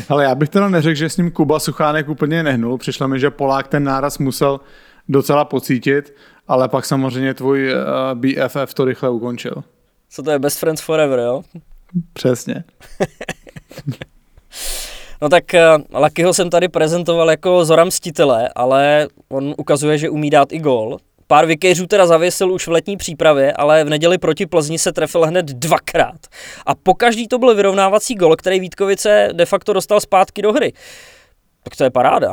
Ale 0.08 0.24
já 0.24 0.34
bych 0.34 0.48
teda 0.48 0.68
neřekl, 0.68 0.94
že 0.94 1.10
s 1.10 1.16
ním 1.16 1.30
Kuba 1.30 1.60
Suchánek 1.60 2.08
úplně 2.08 2.42
nehnul. 2.42 2.78
Přišlo 2.78 3.08
mi, 3.08 3.20
že 3.20 3.30
Polák 3.30 3.68
ten 3.68 3.84
náraz 3.84 4.18
musel 4.18 4.60
docela 5.08 5.44
pocítit, 5.44 6.14
ale 6.48 6.68
pak 6.68 6.84
samozřejmě 6.84 7.34
tvůj 7.34 7.74
uh, 7.74 7.78
BFF 8.14 8.74
to 8.74 8.84
rychle 8.84 9.10
ukončil. 9.10 9.62
Co 10.10 10.22
to 10.22 10.30
je 10.30 10.38
Best 10.38 10.58
Friends 10.58 10.82
Forever, 10.82 11.18
jo? 11.18 11.42
Přesně. 12.12 12.64
no 15.22 15.28
tak 15.28 15.44
uh, 15.54 16.00
Lakyho 16.00 16.34
jsem 16.34 16.50
tady 16.50 16.68
prezentoval 16.68 17.30
jako 17.30 17.64
Zora 17.64 17.84
Mstitele, 17.84 18.48
ale 18.54 19.08
on 19.28 19.54
ukazuje, 19.58 19.98
že 19.98 20.10
umí 20.10 20.30
dát 20.30 20.52
i 20.52 20.58
gol. 20.58 20.98
Pár 21.26 21.46
vikejřů 21.46 21.86
teda 21.86 22.06
zavěsil 22.06 22.52
už 22.52 22.66
v 22.66 22.70
letní 22.70 22.96
přípravě, 22.96 23.52
ale 23.52 23.84
v 23.84 23.88
neděli 23.88 24.18
proti 24.18 24.46
Plzni 24.46 24.78
se 24.78 24.92
trefil 24.92 25.26
hned 25.26 25.46
dvakrát. 25.46 26.26
A 26.66 26.74
po 26.74 26.94
každý 26.94 27.28
to 27.28 27.38
byl 27.38 27.54
vyrovnávací 27.54 28.14
gol, 28.14 28.36
který 28.36 28.60
Vítkovice 28.60 29.28
de 29.32 29.46
facto 29.46 29.72
dostal 29.72 30.00
zpátky 30.00 30.42
do 30.42 30.52
hry. 30.52 30.72
Tak 31.62 31.76
to 31.76 31.84
je 31.84 31.90
paráda. 31.90 32.32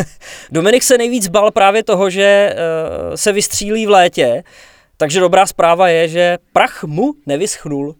Dominik 0.52 0.82
se 0.82 0.98
nejvíc 0.98 1.28
bal 1.28 1.50
právě 1.50 1.84
toho, 1.84 2.10
že 2.10 2.54
uh, 2.54 3.14
se 3.14 3.32
vystřílí 3.32 3.86
v 3.86 3.90
létě, 3.90 4.44
takže 4.96 5.20
dobrá 5.20 5.46
zpráva 5.46 5.88
je, 5.88 6.08
že 6.08 6.38
prach 6.52 6.84
mu 6.84 7.12
nevyschnul. 7.26 7.94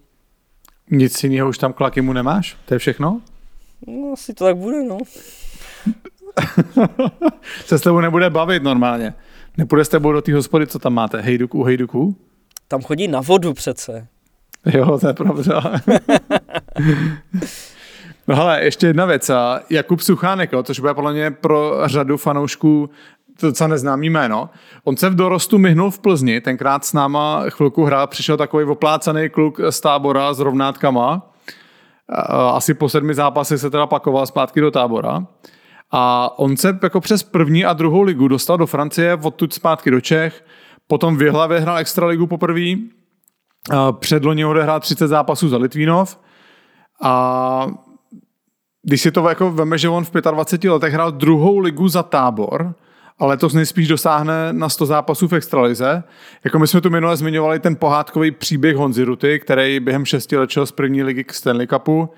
Nic 0.93 1.25
jiného 1.25 1.49
už 1.49 1.59
tam 1.59 1.73
klaky 1.73 2.01
mu 2.01 2.13
nemáš? 2.13 2.57
To 2.65 2.75
je 2.75 2.79
všechno? 2.79 3.21
No, 3.87 4.13
asi 4.13 4.35
to 4.35 4.45
tak 4.45 4.57
bude, 4.57 4.83
no. 4.83 4.99
se 7.67 7.79
s 7.79 7.81
tebou 7.81 8.01
nebude 8.01 8.31
bavit 8.31 8.63
normálně. 8.63 9.15
Nepůjde 9.57 9.85
s 9.85 9.89
tebou 9.89 10.13
do 10.13 10.23
té 10.23 10.35
hospody, 10.35 10.67
co 10.67 10.79
tam 10.79 10.95
máte? 10.95 11.21
Hejduku, 11.21 11.63
hejduku? 11.63 12.17
Tam 12.69 12.83
chodí 12.83 13.09
na 13.09 13.21
vodu 13.21 13.53
přece. 13.55 14.07
Jo, 14.75 14.99
to 14.99 15.09
je 15.09 15.15
pravda. 15.15 15.63
no 18.29 18.37
hele, 18.37 18.65
ještě 18.65 18.87
jedna 18.87 19.07
věc. 19.07 19.31
Jakub 19.71 20.01
Suchánek, 20.01 20.53
jo, 20.53 20.63
což 20.63 20.81
bude 20.81 20.95
podle 20.95 21.13
mě 21.13 21.31
pro 21.31 21.83
řadu 21.85 22.17
fanoušků 22.17 22.91
docela 23.43 23.69
neznámý 23.69 24.11
jméno. 24.11 24.51
On 24.85 24.97
se 24.97 25.11
v 25.11 25.15
dorostu 25.15 25.59
myhnul 25.59 25.91
v 25.91 25.99
Plzni, 25.99 26.41
tenkrát 26.41 26.85
s 26.85 26.93
náma 26.93 27.45
chvilku 27.49 27.85
hrál, 27.85 28.07
přišel 28.07 28.37
takový 28.37 28.65
oplácaný 28.65 29.29
kluk 29.29 29.61
z 29.71 29.81
tábora 29.81 30.35
s 30.35 30.39
rovnátkama. 30.39 31.33
Asi 32.53 32.75
po 32.75 32.89
sedmi 32.89 33.15
zápasech 33.15 33.61
se 33.61 33.71
teda 33.71 33.87
pakoval 33.87 34.27
zpátky 34.27 34.61
do 34.61 34.71
tábora. 34.71 35.27
A 35.91 36.31
on 36.39 36.57
se 36.57 36.79
jako 36.83 37.01
přes 37.01 37.23
první 37.23 37.65
a 37.65 37.73
druhou 37.73 38.03
ligu 38.03 38.29
dostal 38.29 38.59
do 38.59 38.67
Francie, 38.67 39.19
odtud 39.23 39.53
zpátky 39.53 39.91
do 39.91 40.01
Čech, 40.01 40.45
potom 40.87 41.17
v 41.17 41.23
Jihlavě 41.23 41.61
hrál 41.61 41.79
extraligu 41.79 42.27
poprvé, 42.27 42.75
předloni 43.93 44.45
odehrál 44.45 44.81
30 44.81 45.09
zápasů 45.09 45.49
za 45.49 45.57
Litvínov 45.57 46.19
a 47.03 47.67
když 48.83 49.01
si 49.01 49.11
to 49.11 49.29
jako 49.29 49.51
veme, 49.51 49.79
že 49.79 49.89
on 49.89 50.05
v 50.05 50.11
25 50.11 50.71
letech 50.71 50.95
hrál 50.95 51.13
druhou 51.13 51.59
ligu 51.59 51.89
za 51.89 52.03
tábor, 52.03 52.75
a 53.19 53.27
letos 53.27 53.55
nejspíš 53.55 53.89
dosáhne 53.89 54.53
na 54.53 54.69
100 54.69 54.87
zápasů 54.87 55.29
v 55.29 55.33
extralize. 55.33 56.03
Jako 56.45 56.59
my 56.59 56.67
jsme 56.67 56.81
tu 56.81 56.91
minule 56.91 57.17
zmiňovali 57.17 57.59
ten 57.59 57.77
pohádkový 57.77 58.31
příběh 58.31 58.77
Honzy 58.77 59.05
Ruty, 59.05 59.41
který 59.41 59.81
během 59.81 60.05
6 60.05 60.33
let 60.33 60.51
z 60.65 60.73
první 60.73 61.03
ligy 61.03 61.25
k 61.25 61.35
Stanley 61.35 61.67
Cupu. 61.67 62.09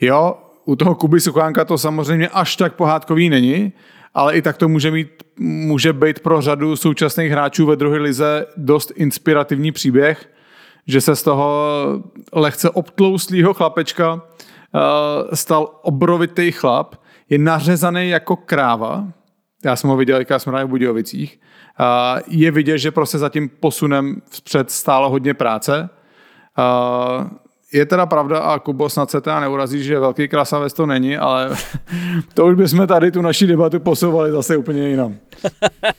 Jo, 0.00 0.34
u 0.64 0.76
toho 0.76 0.94
Kuby 0.94 1.20
Suchánka 1.20 1.64
to 1.64 1.78
samozřejmě 1.78 2.28
až 2.28 2.56
tak 2.56 2.74
pohádkový 2.74 3.30
není, 3.30 3.72
ale 4.14 4.36
i 4.36 4.42
tak 4.42 4.56
to 4.56 4.68
může, 4.68 4.90
mít, 4.90 5.08
může 5.38 5.92
být 5.92 6.20
pro 6.20 6.40
řadu 6.40 6.76
současných 6.76 7.32
hráčů 7.32 7.66
ve 7.66 7.76
druhé 7.76 7.98
lize 7.98 8.46
dost 8.56 8.92
inspirativní 8.96 9.72
příběh, 9.72 10.30
že 10.86 11.00
se 11.00 11.16
z 11.16 11.22
toho 11.22 11.62
lehce 12.32 12.70
obtloustlýho 12.70 13.54
chlapečka 13.54 14.14
uh, 14.14 14.20
stal 15.34 15.80
obrovitý 15.82 16.52
chlap, 16.52 16.94
je 17.30 17.38
nařezaný 17.38 18.08
jako 18.08 18.36
kráva, 18.36 19.04
já 19.64 19.76
jsem 19.76 19.90
ho 19.90 19.96
viděl, 19.96 20.18
jak 20.18 20.40
jsme 20.40 20.64
v 20.64 20.68
Budějovicích, 20.68 21.40
je 22.26 22.50
vidět, 22.50 22.78
že 22.78 22.90
prostě 22.90 23.18
za 23.18 23.28
tím 23.28 23.48
posunem 23.48 24.22
vpřed 24.30 24.70
stálo 24.70 25.10
hodně 25.10 25.34
práce. 25.34 25.88
Je 27.72 27.86
teda 27.86 28.06
pravda, 28.06 28.38
a 28.38 28.58
Kubo 28.58 28.88
snad 28.88 29.10
se 29.10 29.20
teda 29.20 29.40
neurazí, 29.40 29.84
že 29.84 29.98
velký 29.98 30.28
krasavec 30.28 30.72
to 30.72 30.86
není, 30.86 31.16
ale 31.16 31.56
to 32.34 32.46
už 32.46 32.54
bychom 32.54 32.86
tady 32.86 33.10
tu 33.10 33.22
naši 33.22 33.46
debatu 33.46 33.80
posouvali 33.80 34.30
zase 34.30 34.56
úplně 34.56 34.88
jinam. 34.88 35.16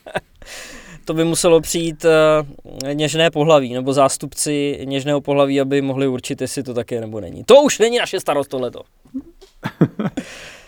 to 1.06 1.14
by 1.14 1.24
muselo 1.24 1.62
přijít 1.62 2.06
uh, 2.06 2.90
něžné 2.94 3.32
pohlaví, 3.32 3.74
nebo 3.74 3.94
zástupci 3.94 4.80
něžného 4.84 5.22
pohlaví, 5.22 5.62
aby 5.62 5.82
mohli 5.82 6.08
určit, 6.08 6.42
jestli 6.42 6.64
to 6.64 6.74
také 6.74 7.02
nebo 7.02 7.20
není. 7.20 7.44
To 7.44 7.62
už 7.62 7.80
není 7.80 7.98
naše 7.98 8.20
starost 8.20 8.48
tohleto. 8.48 8.82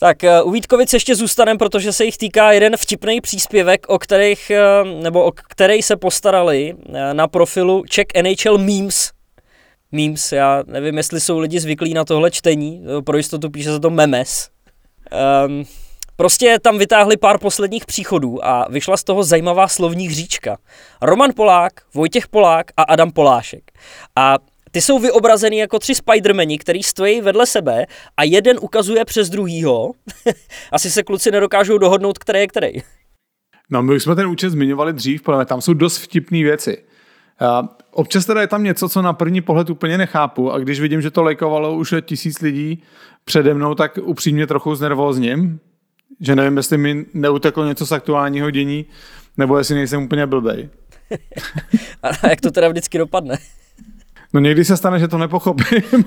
Tak 0.00 0.18
uh, 0.22 0.48
u 0.48 0.50
Vítkovic 0.50 0.92
ještě 0.92 1.14
zůstanem, 1.14 1.58
protože 1.58 1.92
se 1.92 2.04
jich 2.04 2.18
týká 2.18 2.52
jeden 2.52 2.76
vtipný 2.76 3.20
příspěvek, 3.20 3.86
o 3.88 3.98
kterých, 3.98 4.52
uh, 4.82 5.02
nebo 5.02 5.24
o 5.24 5.32
který 5.32 5.82
se 5.82 5.96
postarali 5.96 6.74
uh, 6.74 6.94
na 7.12 7.28
profilu 7.28 7.84
Czech 7.88 8.06
NHL 8.22 8.58
Memes. 8.58 9.10
Memes, 9.92 10.32
já 10.32 10.62
nevím, 10.66 10.96
jestli 10.96 11.20
jsou 11.20 11.38
lidi 11.38 11.60
zvyklí 11.60 11.94
na 11.94 12.04
tohle 12.04 12.30
čtení, 12.30 12.82
pro 13.04 13.16
jistotu 13.16 13.50
píše 13.50 13.72
se 13.72 13.80
to 13.80 13.90
memes. 13.90 14.48
Um, 15.46 15.64
Prostě 16.20 16.58
tam 16.62 16.78
vytáhli 16.78 17.16
pár 17.16 17.38
posledních 17.38 17.86
příchodů 17.86 18.46
a 18.46 18.66
vyšla 18.70 18.96
z 18.96 19.04
toho 19.04 19.24
zajímavá 19.24 19.68
slovní 19.68 20.08
hříčka. 20.08 20.58
Roman 21.02 21.30
Polák, 21.36 21.72
Vojtěch 21.94 22.28
Polák 22.28 22.70
a 22.76 22.82
Adam 22.82 23.10
Polášek. 23.12 23.72
A 24.16 24.36
ty 24.70 24.80
jsou 24.80 24.98
vyobrazený 24.98 25.58
jako 25.58 25.78
tři 25.78 25.94
Spidermani, 25.94 26.58
který 26.58 26.82
stojí 26.82 27.20
vedle 27.20 27.46
sebe 27.46 27.86
a 28.16 28.22
jeden 28.24 28.56
ukazuje 28.60 29.04
přes 29.04 29.30
druhýho. 29.30 29.92
Asi 30.72 30.90
se 30.90 31.02
kluci 31.02 31.30
nedokážou 31.30 31.78
dohodnout, 31.78 32.18
který 32.18 32.40
je 32.40 32.48
který. 32.48 32.72
No, 33.70 33.82
my 33.82 33.94
už 33.94 34.02
jsme 34.02 34.14
ten 34.14 34.26
účet 34.26 34.50
zmiňovali 34.50 34.92
dřív, 34.92 35.22
protože 35.22 35.44
tam 35.44 35.60
jsou 35.60 35.74
dost 35.74 35.98
vtipné 35.98 36.38
věci. 36.38 36.78
Uh, 37.60 37.68
občas 37.90 38.26
teda 38.26 38.40
je 38.40 38.46
tam 38.46 38.64
něco, 38.64 38.88
co 38.88 39.02
na 39.02 39.12
první 39.12 39.40
pohled 39.40 39.70
úplně 39.70 39.98
nechápu 39.98 40.52
a 40.52 40.58
když 40.58 40.80
vidím, 40.80 41.02
že 41.02 41.10
to 41.10 41.22
lejkovalo 41.22 41.76
už 41.76 41.94
tisíc 42.00 42.40
lidí 42.40 42.82
přede 43.24 43.54
mnou, 43.54 43.74
tak 43.74 43.98
upřímně 44.02 44.46
trochu 44.46 44.74
znervózním, 44.74 45.60
že 46.20 46.36
nevím, 46.36 46.56
jestli 46.56 46.78
mi 46.78 47.06
neuteklo 47.14 47.66
něco 47.66 47.86
z 47.86 47.92
aktuálního 47.92 48.50
dění, 48.50 48.86
nebo 49.36 49.58
jestli 49.58 49.74
nejsem 49.74 50.02
úplně 50.02 50.26
blbej. 50.26 50.68
a 52.02 52.28
jak 52.28 52.40
to 52.40 52.50
teda 52.50 52.68
vždycky 52.68 52.98
dopadne? 52.98 53.38
No 54.32 54.40
někdy 54.40 54.64
se 54.64 54.76
stane, 54.76 54.98
že 54.98 55.08
to 55.08 55.18
nepochopím. 55.18 55.82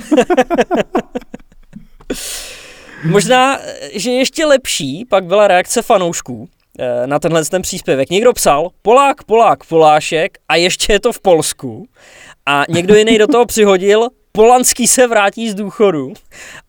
Možná, 3.06 3.60
že 3.94 4.12
ještě 4.12 4.46
lepší 4.46 5.06
pak 5.06 5.26
byla 5.26 5.48
reakce 5.48 5.82
fanoušků 5.82 6.50
eh, 6.80 7.08
na 7.08 7.20
tenhle 7.20 7.46
ten 7.46 7.62
příspěvek. 7.62 8.10
Někdo 8.10 8.34
psal 8.34 8.70
Polák, 8.82 9.24
Polák, 9.24 9.64
Polášek 9.64 10.38
a 10.50 10.56
ještě 10.56 10.94
je 10.94 11.00
to 11.00 11.14
v 11.14 11.20
Polsku. 11.20 11.88
A 12.46 12.64
někdo 12.70 12.96
jiný 12.96 13.18
do 13.18 13.28
toho 13.28 13.46
přihodil 13.46 14.08
Polanský 14.32 14.88
se 14.88 15.08
vrátí 15.08 15.50
z 15.50 15.56
důchodu. 15.56 16.14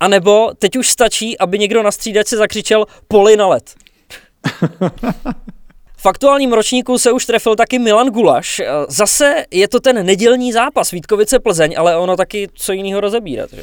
A 0.01 0.09
nebo 0.09 0.51
teď 0.59 0.77
už 0.77 0.89
stačí, 0.89 1.39
aby 1.39 1.59
někdo 1.59 1.83
na 1.83 1.91
střídačce 1.91 2.37
zakřičel 2.37 2.87
poli 3.09 3.37
na 3.37 3.47
let. 3.47 3.75
V 6.05 6.07
aktuálním 6.07 6.53
ročníku 6.53 6.99
se 6.99 7.13
už 7.13 7.27
trefil 7.27 7.57
taky 7.57 7.79
Milan 7.79 8.09
Gulaš. 8.09 8.63
Zase 8.89 9.45
je 9.51 9.69
to 9.69 9.81
ten 9.81 10.07
nedělní 10.07 10.53
zápas 10.53 10.91
Vítkovice 10.91 11.39
Plzeň, 11.39 11.75
ale 11.79 11.97
ono 11.97 12.17
taky 12.17 12.49
co 12.55 12.73
jiného 12.73 13.01
rozebírat. 13.01 13.51
Že? 13.51 13.63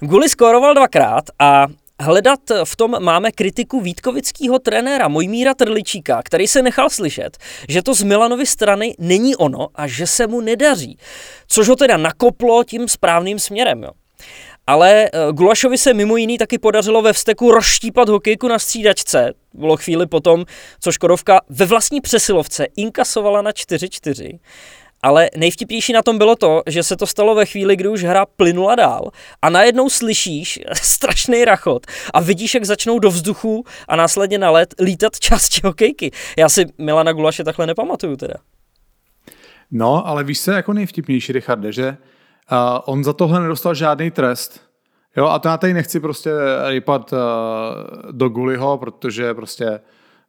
Guli 0.00 0.28
skóroval 0.28 0.74
dvakrát 0.74 1.24
a 1.38 1.66
Hledat 2.00 2.40
v 2.64 2.76
tom 2.76 2.96
máme 2.98 3.32
kritiku 3.32 3.80
Vítkovického 3.80 4.58
trenéra 4.58 5.08
Mojmíra 5.08 5.54
Trličíka, 5.54 6.22
který 6.24 6.48
se 6.48 6.62
nechal 6.62 6.90
slyšet, 6.90 7.38
že 7.68 7.82
to 7.82 7.94
z 7.94 8.02
Milanovy 8.02 8.46
strany 8.46 8.94
není 8.98 9.36
ono 9.36 9.68
a 9.74 9.86
že 9.86 10.06
se 10.06 10.26
mu 10.26 10.40
nedaří. 10.40 10.98
Což 11.46 11.68
ho 11.68 11.76
teda 11.76 11.96
nakoplo 11.96 12.64
tím 12.64 12.88
správným 12.88 13.38
směrem. 13.38 13.82
Jo. 13.82 13.90
Ale 14.66 15.04
eh, 15.04 15.32
Gulašovi 15.32 15.78
se 15.78 15.94
mimo 15.94 16.16
jiný 16.16 16.38
taky 16.38 16.58
podařilo 16.58 17.02
ve 17.02 17.12
vsteku 17.12 17.50
rozštípat 17.50 18.08
hokejku 18.08 18.48
na 18.48 18.58
střídačce. 18.58 19.32
Bylo 19.54 19.76
chvíli 19.76 20.06
potom, 20.06 20.44
co 20.80 20.92
Škodovka 20.92 21.40
ve 21.48 21.66
vlastní 21.66 22.00
přesilovce 22.00 22.66
inkasovala 22.76 23.42
na 23.42 23.50
4-4. 23.50 24.38
Ale 25.02 25.30
nejvtipnější 25.36 25.92
na 25.92 26.02
tom 26.02 26.18
bylo 26.18 26.36
to, 26.36 26.62
že 26.66 26.82
se 26.82 26.96
to 26.96 27.06
stalo 27.06 27.34
ve 27.34 27.46
chvíli, 27.46 27.76
kdy 27.76 27.88
už 27.88 28.04
hra 28.04 28.26
plynula 28.26 28.74
dál 28.74 29.10
a 29.42 29.50
najednou 29.50 29.90
slyšíš 29.90 30.60
strašný 30.82 31.44
rachot 31.44 31.86
a 32.14 32.20
vidíš, 32.20 32.54
jak 32.54 32.64
začnou 32.64 32.98
do 32.98 33.10
vzduchu 33.10 33.64
a 33.88 33.96
následně 33.96 34.38
na 34.38 34.50
led 34.50 34.74
lítat 34.80 35.12
části 35.20 35.60
hokejky. 35.64 36.10
Já 36.38 36.48
si 36.48 36.64
Milana 36.78 37.12
Gulaše 37.12 37.44
takhle 37.44 37.66
nepamatuju 37.66 38.16
teda. 38.16 38.34
No, 39.70 40.06
ale 40.06 40.24
víš 40.24 40.38
se 40.38 40.52
jako 40.52 40.72
nejvtipnější, 40.72 41.32
Richarde, 41.32 41.72
že 41.72 41.96
uh, 42.52 42.58
on 42.84 43.04
za 43.04 43.12
tohle 43.12 43.40
nedostal 43.40 43.74
žádný 43.74 44.10
trest. 44.10 44.60
Jo, 45.16 45.26
a 45.26 45.38
to 45.38 45.48
já 45.48 45.56
tady 45.56 45.74
nechci 45.74 46.00
prostě 46.00 46.30
rypat 46.68 47.12
uh, 47.12 47.18
do 48.12 48.28
Guliho, 48.28 48.78
protože 48.78 49.34
prostě 49.34 49.80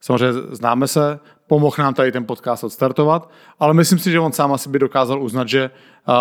samozřejmě 0.01 0.41
známe 0.51 0.88
se, 0.88 1.19
pomohl 1.47 1.75
nám 1.80 1.93
tady 1.93 2.12
ten 2.12 2.25
podcast 2.25 2.63
odstartovat, 2.63 3.30
ale 3.60 3.73
myslím 3.73 3.99
si, 3.99 4.12
že 4.12 4.19
on 4.19 4.32
sám 4.32 4.53
asi 4.53 4.69
by 4.69 4.80
dokázal 4.80 5.23
uznat, 5.23 5.47
že 5.47 5.71
uh, 6.08 6.15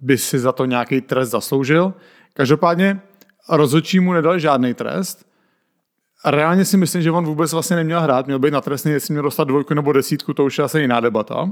by 0.00 0.18
si 0.18 0.38
za 0.38 0.52
to 0.52 0.64
nějaký 0.64 1.00
trest 1.00 1.30
zasloužil. 1.30 1.94
Každopádně 2.34 3.00
rozhodčí 3.48 4.00
mu 4.00 4.12
nedal 4.12 4.38
žádný 4.38 4.74
trest. 4.74 5.26
Reálně 6.24 6.64
si 6.64 6.76
myslím, 6.76 7.02
že 7.02 7.10
on 7.10 7.24
vůbec 7.24 7.52
vlastně 7.52 7.76
neměl 7.76 8.00
hrát, 8.00 8.26
měl 8.26 8.38
být 8.38 8.50
na 8.50 8.60
trestný, 8.60 8.92
jestli 8.92 9.14
měl 9.14 9.22
dostat 9.22 9.44
dvojku 9.44 9.74
nebo 9.74 9.92
desítku, 9.92 10.34
to 10.34 10.44
už 10.44 10.58
je 10.58 10.64
asi 10.64 10.80
jiná 10.80 11.00
debata. 11.00 11.50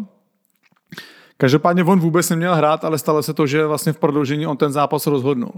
Každopádně 1.40 1.84
on 1.84 2.00
vůbec 2.00 2.30
neměl 2.30 2.54
hrát, 2.54 2.84
ale 2.84 2.98
stalo 2.98 3.22
se 3.22 3.34
to, 3.34 3.46
že 3.46 3.66
vlastně 3.66 3.92
v 3.92 3.98
prodloužení 3.98 4.46
on 4.46 4.56
ten 4.56 4.72
zápas 4.72 5.06
rozhodnul. 5.06 5.52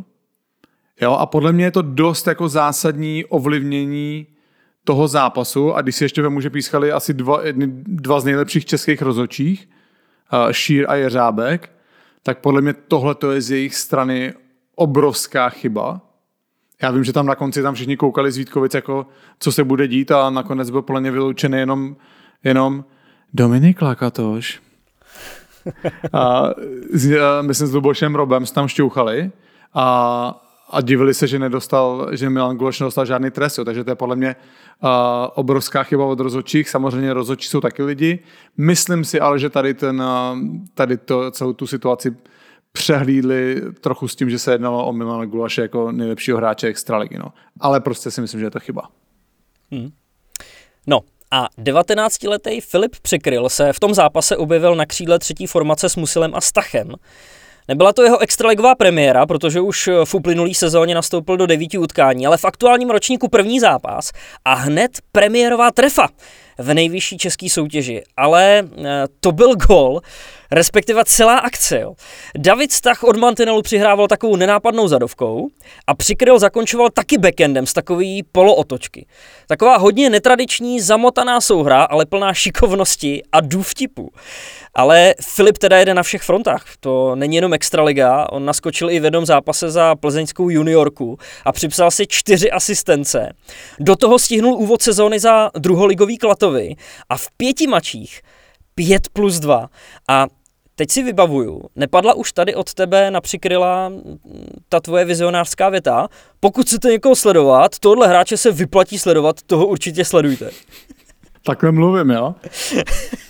Jo, 1.00 1.12
a 1.12 1.26
podle 1.26 1.52
mě 1.52 1.64
je 1.64 1.70
to 1.70 1.82
dost 1.82 2.26
jako 2.26 2.48
zásadní 2.48 3.24
ovlivnění 3.24 4.26
toho 4.84 5.08
zápasu 5.08 5.74
a 5.74 5.82
když 5.82 5.96
si 5.96 6.04
ještě 6.04 6.22
vemu, 6.22 6.40
že 6.40 6.50
pískali 6.50 6.92
asi 6.92 7.14
dva, 7.14 7.40
dva 7.86 8.20
z 8.20 8.24
nejlepších 8.24 8.64
českých 8.64 9.02
rozhodčích, 9.02 9.68
uh, 10.32 10.52
Šír 10.52 10.86
a 10.88 10.94
Jeřábek, 10.94 11.70
tak 12.22 12.38
podle 12.38 12.60
mě 12.60 12.72
tohle 12.72 13.14
to 13.14 13.30
je 13.32 13.40
z 13.40 13.50
jejich 13.50 13.74
strany 13.74 14.34
obrovská 14.74 15.48
chyba. 15.48 16.00
Já 16.82 16.90
vím, 16.90 17.04
že 17.04 17.12
tam 17.12 17.26
na 17.26 17.34
konci 17.34 17.62
tam 17.62 17.74
všichni 17.74 17.96
koukali 17.96 18.32
z 18.32 18.36
Vítkovic, 18.36 18.74
jako 18.74 19.06
co 19.38 19.52
se 19.52 19.64
bude 19.64 19.88
dít 19.88 20.10
a 20.10 20.30
nakonec 20.30 20.70
byl 20.70 20.84
mě 21.00 21.10
vyloučený 21.10 21.58
jenom, 21.58 21.96
jenom 22.44 22.84
Dominik 23.34 23.82
Lakatoš. 23.82 24.60
a, 26.12 26.50
a 27.20 27.42
myslím 27.42 27.68
s 27.68 27.74
Lubošem 27.74 28.14
Robem 28.14 28.44
tam 28.46 28.68
šťouchali 28.68 29.30
a 29.74 30.46
a 30.70 30.80
divili 30.80 31.14
se, 31.14 31.26
že 31.26 31.38
nedostal, 31.38 32.08
že 32.12 32.30
Milan 32.30 32.56
Guloš 32.56 32.80
nedostal 32.80 33.06
žádný 33.06 33.30
trest, 33.30 33.58
jo. 33.58 33.64
takže 33.64 33.84
to 33.84 33.90
je 33.90 33.94
podle 33.94 34.16
mě 34.16 34.36
uh, 34.82 34.90
obrovská 35.34 35.82
chyba 35.82 36.04
od 36.04 36.20
rozhodčích. 36.20 36.70
Samozřejmě 36.70 37.12
rozhodčí 37.14 37.48
jsou 37.48 37.60
taky 37.60 37.82
lidi. 37.82 38.18
Myslím 38.56 39.04
si 39.04 39.20
ale, 39.20 39.38
že 39.38 39.50
tady, 39.50 39.74
ten, 39.74 40.02
tady 40.74 40.96
to, 40.96 41.30
celou 41.30 41.52
tu 41.52 41.66
situaci 41.66 42.16
přehlídli 42.72 43.62
trochu 43.80 44.08
s 44.08 44.16
tím, 44.16 44.30
že 44.30 44.38
se 44.38 44.52
jednalo 44.52 44.86
o 44.86 44.92
Milana 44.92 45.24
Gulaše 45.24 45.62
jako 45.62 45.92
nejlepšího 45.92 46.36
hráče 46.36 46.66
extraligy. 46.66 47.18
No. 47.18 47.32
Ale 47.60 47.80
prostě 47.80 48.10
si 48.10 48.20
myslím, 48.20 48.40
že 48.40 48.46
je 48.46 48.50
to 48.50 48.60
chyba. 48.60 48.82
Hmm. 49.70 49.90
No, 50.86 51.00
a 51.30 51.48
19-letý 51.58 52.60
Filip 52.60 52.96
Překryl 53.02 53.48
se 53.48 53.72
v 53.72 53.80
tom 53.80 53.94
zápase 53.94 54.36
objevil 54.36 54.74
na 54.74 54.86
křídle 54.86 55.18
třetí 55.18 55.46
formace 55.46 55.88
s 55.88 55.96
Musilem 55.96 56.34
a 56.34 56.40
Stachem. 56.40 56.94
Nebyla 57.68 57.92
to 57.92 58.02
jeho 58.02 58.18
extraligová 58.18 58.74
premiéra, 58.74 59.26
protože 59.26 59.60
už 59.60 59.88
v 60.04 60.14
uplynulý 60.14 60.54
sezóně 60.54 60.94
nastoupil 60.94 61.36
do 61.36 61.46
devíti 61.46 61.78
utkání, 61.78 62.26
ale 62.26 62.36
v 62.36 62.44
aktuálním 62.44 62.90
ročníku 62.90 63.28
první 63.28 63.60
zápas 63.60 64.10
a 64.44 64.54
hned 64.54 64.90
premiérová 65.12 65.70
trefa 65.70 66.08
v 66.60 66.74
nejvyšší 66.74 67.18
české 67.18 67.50
soutěži. 67.50 68.02
Ale 68.16 68.68
eh, 68.78 69.04
to 69.20 69.32
byl 69.32 69.54
gol, 69.54 70.00
respektive 70.50 71.02
celá 71.04 71.38
akce. 71.38 71.80
Jo. 71.80 71.94
David 72.38 72.72
Stach 72.72 73.02
od 73.02 73.16
Mantinelu 73.16 73.62
přihrával 73.62 74.08
takovou 74.08 74.36
nenápadnou 74.36 74.88
zadovkou 74.88 75.48
a 75.86 75.94
přikryl 75.94 76.38
zakončoval 76.38 76.90
taky 76.90 77.18
backendem 77.18 77.66
z 77.66 77.72
takový 77.72 78.22
polootočky. 78.32 79.06
Taková 79.46 79.76
hodně 79.76 80.10
netradiční, 80.10 80.80
zamotaná 80.80 81.40
souhra, 81.40 81.82
ale 81.82 82.06
plná 82.06 82.34
šikovnosti 82.34 83.22
a 83.32 83.40
důvtipu. 83.40 84.10
Ale 84.74 85.14
Filip 85.22 85.58
teda 85.58 85.78
jede 85.78 85.94
na 85.94 86.02
všech 86.02 86.22
frontách. 86.22 86.64
To 86.80 87.14
není 87.14 87.36
jenom 87.36 87.52
extraliga, 87.52 88.26
on 88.30 88.44
naskočil 88.44 88.90
i 88.90 89.00
v 89.00 89.04
jednom 89.04 89.26
zápase 89.26 89.70
za 89.70 89.94
plzeňskou 89.96 90.50
juniorku 90.50 91.18
a 91.44 91.52
připsal 91.52 91.90
si 91.90 92.06
čtyři 92.06 92.50
asistence. 92.50 93.32
Do 93.80 93.96
toho 93.96 94.18
stihnul 94.18 94.54
úvod 94.54 94.82
sezóny 94.82 95.20
za 95.20 95.50
druholigový 95.58 96.18
Klatovi 96.18 96.76
a 97.08 97.16
v 97.16 97.26
pěti 97.36 97.66
mačích 97.66 98.20
5 98.74 99.08
plus 99.12 99.40
2. 99.40 99.68
A 100.08 100.26
teď 100.74 100.90
si 100.90 101.02
vybavuju, 101.02 101.62
nepadla 101.76 102.14
už 102.14 102.32
tady 102.32 102.54
od 102.54 102.74
tebe 102.74 103.10
napřikryla 103.10 103.92
ta 104.68 104.80
tvoje 104.80 105.04
vizionářská 105.04 105.68
věta. 105.68 106.08
Pokud 106.40 106.66
chcete 106.66 106.88
někoho 106.88 107.16
sledovat, 107.16 107.78
tohle 107.78 108.08
hráče 108.08 108.36
se 108.36 108.52
vyplatí 108.52 108.98
sledovat, 108.98 109.36
toho 109.46 109.66
určitě 109.66 110.04
sledujte. 110.04 110.50
Takhle 111.44 111.72
mluvím, 111.72 112.10
jo? 112.10 112.34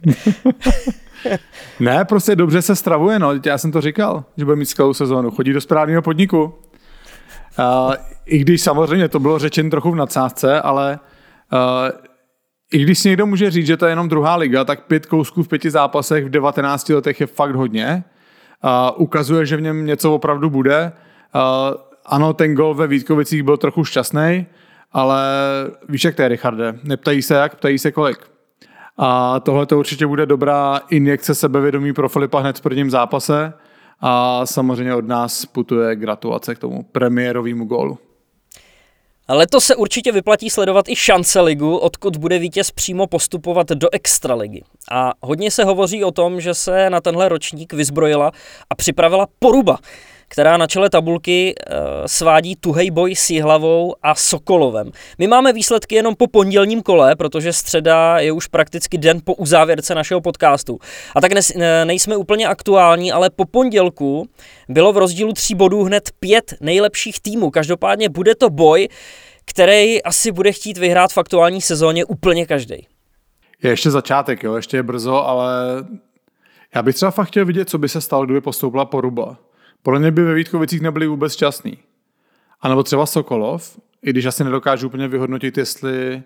ne, 1.80 2.04
prostě 2.04 2.36
dobře 2.36 2.62
se 2.62 2.76
stravuje, 2.76 3.18
no. 3.18 3.32
Já 3.46 3.58
jsem 3.58 3.72
to 3.72 3.80
říkal, 3.80 4.24
že 4.36 4.44
bude 4.44 4.56
mít 4.56 4.66
skvělou 4.66 4.94
sezónu. 4.94 5.30
Chodí 5.30 5.52
do 5.52 5.60
správného 5.60 6.02
podniku. 6.02 6.54
Uh, 7.58 7.94
I 8.26 8.38
když 8.38 8.62
samozřejmě 8.62 9.08
to 9.08 9.20
bylo 9.20 9.38
řečen 9.38 9.70
trochu 9.70 9.90
v 9.90 9.96
nadsázce, 9.96 10.60
ale 10.60 10.98
uh, 11.52 11.58
i 12.72 12.82
když 12.82 12.98
si 12.98 13.08
někdo 13.08 13.26
může 13.26 13.50
říct, 13.50 13.66
že 13.66 13.76
to 13.76 13.86
je 13.86 13.92
jenom 13.92 14.08
druhá 14.08 14.36
liga, 14.36 14.64
tak 14.64 14.86
pět 14.86 15.06
kousků 15.06 15.42
v 15.42 15.48
pěti 15.48 15.70
zápasech 15.70 16.24
v 16.24 16.30
19 16.30 16.88
letech 16.88 17.20
je 17.20 17.26
fakt 17.26 17.54
hodně. 17.54 18.04
Uh, 18.64 19.02
ukazuje, 19.02 19.46
že 19.46 19.56
v 19.56 19.60
něm 19.60 19.86
něco 19.86 20.14
opravdu 20.14 20.50
bude. 20.50 20.92
Uh, 21.34 21.40
ano, 22.06 22.32
ten 22.32 22.54
gol 22.54 22.74
ve 22.74 22.86
Vítkovicích 22.86 23.42
byl 23.42 23.56
trochu 23.56 23.84
šťastný, 23.84 24.46
ale 24.92 25.22
víš, 25.88 26.04
jak 26.04 26.14
to 26.14 26.22
je, 26.22 26.28
Richarde. 26.28 26.78
Neptají 26.84 27.22
se 27.22 27.34
jak, 27.34 27.54
ptají 27.54 27.78
se 27.78 27.92
kolik. 27.92 28.30
A 29.02 29.40
tohle 29.40 29.66
to 29.66 29.78
určitě 29.78 30.06
bude 30.06 30.26
dobrá 30.26 30.80
injekce 30.90 31.34
sebevědomí 31.34 31.92
pro 31.92 32.08
Filipa 32.08 32.40
hned 32.40 32.58
v 32.58 32.60
prvním 32.60 32.90
zápase. 32.90 33.52
A 34.00 34.46
samozřejmě 34.46 34.94
od 34.94 35.08
nás 35.08 35.46
putuje 35.46 35.96
gratulace 35.96 36.54
k 36.54 36.58
tomu 36.58 36.82
premiérovému 36.82 37.64
gólu. 37.64 37.98
Letos 39.28 39.64
se 39.64 39.76
určitě 39.76 40.12
vyplatí 40.12 40.50
sledovat 40.50 40.88
i 40.88 40.96
šance 40.96 41.40
ligu, 41.40 41.76
odkud 41.76 42.16
bude 42.16 42.38
vítěz 42.38 42.70
přímo 42.70 43.06
postupovat 43.06 43.68
do 43.68 43.88
extraligy. 43.92 44.64
A 44.90 45.12
hodně 45.20 45.50
se 45.50 45.64
hovoří 45.64 46.04
o 46.04 46.10
tom, 46.10 46.40
že 46.40 46.54
se 46.54 46.90
na 46.90 47.00
tenhle 47.00 47.28
ročník 47.28 47.72
vyzbrojila 47.72 48.32
a 48.70 48.74
připravila 48.74 49.26
poruba 49.38 49.78
která 50.30 50.56
na 50.56 50.66
čele 50.66 50.90
tabulky 50.90 51.54
e, 51.54 51.74
svádí 52.08 52.56
tuhej 52.56 52.90
boj 52.90 53.14
s 53.14 53.30
Jihlavou 53.30 53.94
a 54.02 54.14
Sokolovem. 54.14 54.90
My 55.18 55.26
máme 55.26 55.52
výsledky 55.52 55.94
jenom 55.94 56.14
po 56.14 56.26
pondělním 56.26 56.82
kole, 56.82 57.16
protože 57.16 57.52
středa 57.52 58.18
je 58.18 58.32
už 58.32 58.46
prakticky 58.46 58.98
den 58.98 59.20
po 59.24 59.34
uzávěrce 59.34 59.94
našeho 59.94 60.20
podcastu. 60.20 60.78
A 61.16 61.20
tak 61.20 61.32
ne, 61.32 61.84
nejsme 61.84 62.16
úplně 62.16 62.46
aktuální, 62.46 63.12
ale 63.12 63.30
po 63.30 63.44
pondělku 63.44 64.28
bylo 64.68 64.92
v 64.92 64.96
rozdílu 64.96 65.32
tří 65.32 65.54
bodů 65.54 65.84
hned 65.84 66.10
pět 66.20 66.54
nejlepších 66.60 67.20
týmů. 67.20 67.50
Každopádně 67.50 68.08
bude 68.08 68.34
to 68.34 68.50
boj, 68.50 68.88
který 69.44 70.02
asi 70.02 70.32
bude 70.32 70.52
chtít 70.52 70.78
vyhrát 70.78 71.12
v 71.12 71.18
aktuální 71.18 71.60
sezóně 71.60 72.04
úplně 72.04 72.46
každý. 72.46 72.86
Je 73.62 73.70
ještě 73.70 73.90
začátek, 73.90 74.42
jo, 74.42 74.56
ještě 74.56 74.76
je 74.76 74.82
brzo, 74.82 75.26
ale 75.26 75.52
já 76.74 76.82
bych 76.82 76.94
třeba 76.94 77.10
fakt 77.10 77.28
chtěl 77.28 77.44
vidět, 77.44 77.70
co 77.70 77.78
by 77.78 77.88
se 77.88 78.00
stalo, 78.00 78.24
kdyby 78.24 78.40
postoupila 78.40 78.84
Poruba. 78.84 79.36
Podle 79.82 80.00
mě 80.00 80.10
by 80.10 80.24
ve 80.24 80.34
Vítkovicích 80.34 80.80
nebyli 80.80 81.06
vůbec 81.06 81.32
šťastný. 81.32 81.78
A 82.60 82.68
nebo 82.68 82.82
třeba 82.82 83.06
Sokolov, 83.06 83.80
i 84.02 84.10
když 84.10 84.26
asi 84.26 84.44
nedokážu 84.44 84.86
úplně 84.86 85.08
vyhodnotit, 85.08 85.58
jestli 85.58 86.22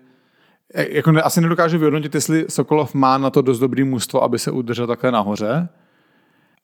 jako 0.73 1.11
ne, 1.11 1.21
asi 1.21 1.41
nedokážu 1.41 1.77
vyhodnotit, 1.77 2.15
jestli 2.15 2.45
Sokolov 2.49 2.93
má 2.93 3.17
na 3.17 3.29
to 3.29 3.41
dost 3.41 3.59
dobrý 3.59 3.83
mužstvo, 3.83 4.23
aby 4.23 4.39
se 4.39 4.51
udržel 4.51 4.87
takhle 4.87 5.11
nahoře. 5.11 5.69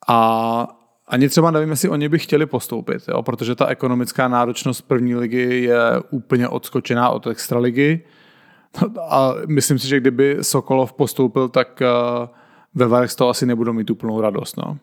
A 0.08 0.68
ani 1.08 1.30
třeba 1.30 1.52
nevím, 1.52 1.70
jestli 1.70 1.90
oni 1.90 2.10
by 2.10 2.20
chtěli 2.20 2.46
postoupit, 2.46 3.04
jo? 3.08 3.24
protože 3.24 3.56
ta 3.56 3.68
ekonomická 3.68 4.28
náročnost 4.28 4.82
první 4.82 5.16
ligy 5.16 5.64
je 5.64 5.80
úplně 6.10 6.48
odskočená 6.48 7.10
od 7.10 7.28
extraligy. 7.28 8.02
A 9.10 9.34
myslím 9.48 9.80
si, 9.80 9.88
že 9.88 10.00
kdyby 10.00 10.38
Sokolov 10.42 10.94
postoupil, 10.94 11.50
tak 11.50 11.82
uh, 11.82 12.28
ve 12.76 12.88
Varech 12.88 13.12
z 13.12 13.16
toho 13.16 13.30
asi 13.30 13.46
nebudou 13.46 13.74
mít 13.74 13.90
úplnou 13.90 14.22
radost. 14.22 14.58
No. 14.58 14.78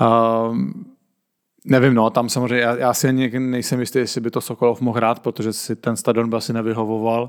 Uh, 0.00 0.56
nevím, 1.64 1.94
no, 1.94 2.10
tam 2.10 2.28
samozřejmě, 2.28 2.60
já, 2.60 2.76
já 2.76 2.94
si 2.94 3.08
ani 3.08 3.30
nejsem 3.38 3.80
jistý, 3.80 3.98
jestli 3.98 4.20
by 4.20 4.30
to 4.30 4.40
Sokolov 4.40 4.80
mohl 4.80 4.96
hrát, 4.96 5.20
protože 5.20 5.52
si 5.52 5.76
ten 5.76 5.96
stadion 5.96 6.30
by 6.30 6.36
asi 6.36 6.52
nevyhovoval. 6.52 7.28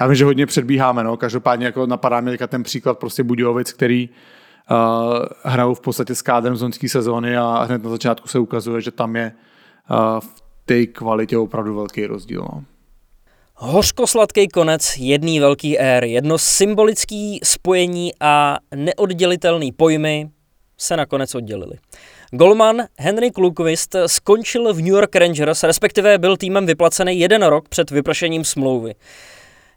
Já 0.00 0.06
vím, 0.06 0.14
že 0.14 0.24
hodně 0.24 0.46
předbíháme, 0.46 1.04
no, 1.04 1.16
každopádně 1.16 1.66
jako 1.66 1.86
napadá 1.86 2.20
mi 2.20 2.38
ten 2.38 2.62
příklad 2.62 2.98
prostě 2.98 3.22
Budějovic, 3.22 3.72
který 3.72 4.08
uh, 4.08 4.76
hrajou 5.42 5.74
v 5.74 5.80
podstatě 5.80 6.14
s 6.14 6.22
kádrem 6.22 6.56
z 6.56 6.62
loňské 6.62 6.88
sezóny 6.88 7.36
a 7.36 7.62
hned 7.62 7.84
na 7.84 7.90
začátku 7.90 8.28
se 8.28 8.38
ukazuje, 8.38 8.80
že 8.80 8.90
tam 8.90 9.16
je 9.16 9.32
uh, 9.90 10.20
v 10.20 10.42
té 10.64 10.86
kvalitě 10.86 11.38
opravdu 11.38 11.74
velký 11.74 12.06
rozdíl. 12.06 12.40
No. 12.40 12.64
Hořkosladký 13.54 14.48
konec 14.48 14.96
jedný 14.98 15.40
velký 15.40 15.78
ér, 15.78 16.04
jedno 16.04 16.38
symbolický 16.38 17.40
spojení 17.44 18.12
a 18.20 18.56
neoddělitelný 18.74 19.72
pojmy 19.72 20.30
se 20.80 20.96
nakonec 20.96 21.34
oddělili. 21.34 21.76
Golman 22.30 22.82
Henry 22.98 23.30
Klukvist 23.30 23.96
skončil 24.06 24.74
v 24.74 24.76
New 24.76 24.92
York 24.92 25.16
Rangers, 25.16 25.62
respektive 25.62 26.18
byl 26.18 26.36
týmem 26.36 26.66
vyplacený 26.66 27.20
jeden 27.20 27.42
rok 27.42 27.68
před 27.68 27.90
vypršením 27.90 28.44
smlouvy. 28.44 28.94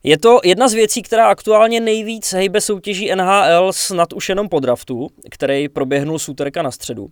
Je 0.04 0.18
to 0.18 0.40
jedna 0.44 0.68
z 0.68 0.74
věcí, 0.74 1.02
která 1.02 1.28
aktuálně 1.28 1.80
nejvíc 1.80 2.34
hejbe 2.34 2.62
soutěží 2.62 3.16
NHL 3.16 3.74
snad 3.74 4.14
už 4.14 4.30
jenom 4.30 4.50
po 4.50 4.60
draftu, 4.60 5.10
který 5.32 5.70
proběhnul 5.70 6.20
z 6.20 6.30
úterka 6.30 6.62
na 6.62 6.72
středu. 6.72 7.08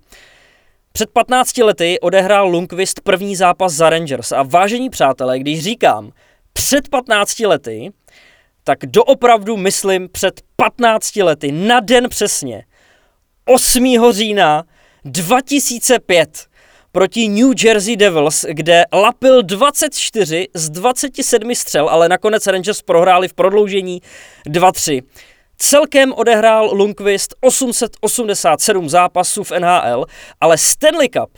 Před 0.92 1.10
15 1.10 1.58
lety 1.58 2.00
odehrál 2.00 2.48
Lundqvist 2.48 3.02
první 3.02 3.36
zápas 3.36 3.74
za 3.74 3.90
Rangers 3.90 4.32
a 4.32 4.44
vážení 4.44 4.90
přátelé, 4.90 5.40
když 5.40 5.64
říkám 5.64 6.12
před 6.54 6.90
15 6.90 7.40
lety, 7.40 7.92
tak 8.64 8.80
doopravdu 8.86 9.58
myslím 9.58 10.10
před 10.10 10.42
15 10.56 11.16
lety, 11.16 11.52
na 11.52 11.80
den 11.80 12.10
přesně. 12.10 12.66
8. 13.46 14.12
října 14.12 14.64
2005 15.06 16.46
proti 16.92 17.30
New 17.30 17.64
Jersey 17.64 17.98
Devils, 17.98 18.46
kde 18.50 18.86
lapil 18.94 19.44
24 19.44 20.48
z 20.54 20.70
27 20.70 21.56
střel, 21.56 21.90
ale 21.90 22.10
nakonec 22.10 22.48
Rangers 22.48 22.82
prohráli 22.82 23.28
v 23.28 23.34
prodloužení 23.34 24.02
2-3. 24.48 25.02
Celkem 25.58 26.14
odehrál 26.14 26.70
Lundqvist 26.74 27.36
887 27.42 28.90
zápasů 28.90 29.44
v 29.44 29.52
NHL, 29.52 30.06
ale 30.42 30.58
Stanley 30.58 31.10
Cup 31.10 31.30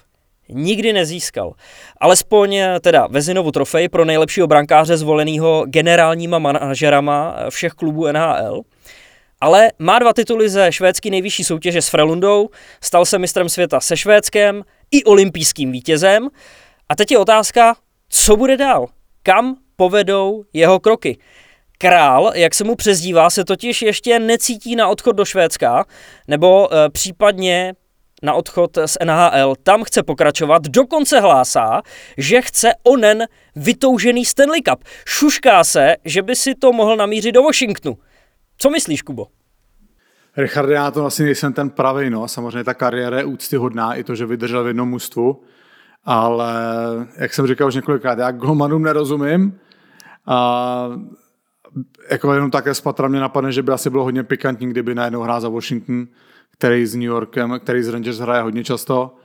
nikdy 0.50 0.94
nezískal. 0.94 1.54
Alespoň 2.02 2.60
teda 2.82 3.08
Vezinovu 3.08 3.52
trofej 3.52 3.90
pro 3.90 4.06
nejlepšího 4.06 4.48
brankáře 4.48 4.98
zvoleného 4.98 5.66
generálníma 5.68 6.40
manažerama 6.40 7.36
všech 7.50 7.72
klubů 7.72 8.12
NHL 8.12 8.62
ale 9.44 9.72
má 9.80 10.00
dva 10.00 10.14
tituly 10.14 10.50
ze 10.50 10.72
švédské 10.72 11.10
nejvyšší 11.10 11.44
soutěže 11.44 11.82
s 11.82 11.90
Frelundou, 11.90 12.50
stal 12.82 13.06
se 13.06 13.20
mistrem 13.20 13.50
světa 13.50 13.80
se 13.80 13.98
Švédskem 13.98 14.64
i 14.92 15.04
olympijským 15.04 15.72
vítězem. 15.72 16.30
A 16.90 16.96
teď 16.96 17.12
je 17.12 17.18
otázka, 17.18 17.76
co 18.10 18.38
bude 18.38 18.58
dál? 18.58 18.88
Kam 19.24 19.56
povedou 19.76 20.44
jeho 20.54 20.80
kroky? 20.80 21.18
Král, 21.78 22.32
jak 22.36 22.54
se 22.54 22.64
mu 22.64 22.76
přezdívá, 22.76 23.30
se 23.30 23.46
totiž 23.46 23.82
ještě 23.82 24.20
necítí 24.20 24.76
na 24.76 24.88
odchod 24.88 25.12
do 25.12 25.26
Švédska, 25.26 25.86
nebo 26.28 26.74
e, 26.74 26.90
případně 26.90 27.74
na 28.22 28.34
odchod 28.34 28.78
z 28.86 28.98
NHL. 29.06 29.56
Tam 29.64 29.84
chce 29.84 30.04
pokračovat, 30.04 30.62
dokonce 30.68 31.20
hlásá, 31.20 31.82
že 32.18 32.42
chce 32.42 32.72
onen 32.84 33.28
vytoužený 33.56 34.26
Stanley 34.26 34.62
Cup. 34.62 34.84
Šušká 35.06 35.64
se, 35.64 35.96
že 36.06 36.22
by 36.22 36.36
si 36.36 36.56
to 36.56 36.74
mohl 36.74 36.96
namířit 36.96 37.36
do 37.36 37.44
Washingtonu. 37.44 37.98
Co 38.64 38.70
myslíš, 38.70 39.02
Kubo? 39.02 39.28
Richard, 40.38 40.70
já 40.70 40.92
to 40.92 41.06
asi 41.06 41.24
nejsem 41.24 41.54
ten 41.54 41.70
pravý, 41.70 42.10
no. 42.10 42.28
Samozřejmě 42.28 42.64
ta 42.64 42.74
kariéra 42.74 43.18
je 43.18 43.26
úctyhodná, 43.26 43.94
i 43.94 44.04
to, 44.04 44.16
že 44.16 44.26
vydržel 44.26 44.64
v 44.64 44.68
jednom 44.68 44.90
mužstvu, 44.90 45.44
ale 46.06 46.54
jak 47.18 47.34
jsem 47.34 47.48
říkal 47.48 47.68
už 47.68 47.76
několikrát, 47.76 48.20
já 48.20 48.32
golmanům 48.32 48.84
nerozumím 48.84 49.60
a 50.26 50.90
jako 52.12 52.34
jenom 52.34 52.52
také 52.52 52.74
spatra 52.74 53.08
mě 53.08 53.20
napadne, 53.20 53.52
že 53.52 53.64
by 53.64 53.72
asi 53.72 53.90
bylo 53.90 54.04
hodně 54.04 54.24
pikantní, 54.24 54.70
kdyby 54.70 54.96
najednou 54.96 55.22
hrál 55.22 55.42
za 55.42 55.50
Washington, 55.50 56.08
který 56.52 56.86
s 56.86 56.96
New 56.96 57.04
Yorkem, 57.04 57.60
který 57.60 57.84
z 57.84 57.90
Rangers 57.90 58.18
hraje 58.18 58.42
hodně 58.42 58.64
často. 58.64 59.16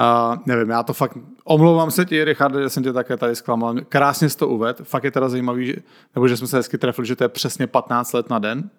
Uh, 0.00 0.36
nevím, 0.46 0.70
já 0.70 0.82
to 0.82 0.92
fakt, 0.92 1.18
omlouvám 1.48 1.90
se 1.90 2.04
ti, 2.04 2.24
Richard, 2.24 2.54
že 2.54 2.68
jsem 2.68 2.82
tě 2.82 2.92
také 2.92 3.16
tady 3.16 3.36
zklamal. 3.36 3.74
Krásně 3.88 4.28
jsi 4.28 4.36
to 4.38 4.48
uved. 4.48 4.80
Fakt 4.82 5.04
je 5.04 5.10
teda 5.10 5.28
zajímavý, 5.28 5.66
že, 5.66 5.74
nebo 6.14 6.28
že 6.28 6.36
jsme 6.36 6.46
se 6.46 6.56
hezky 6.56 6.78
trefili, 6.78 7.06
že 7.06 7.16
to 7.16 7.24
je 7.24 7.28
přesně 7.28 7.66
15 7.66 8.12
let 8.12 8.30
na 8.30 8.38
den. 8.38 8.70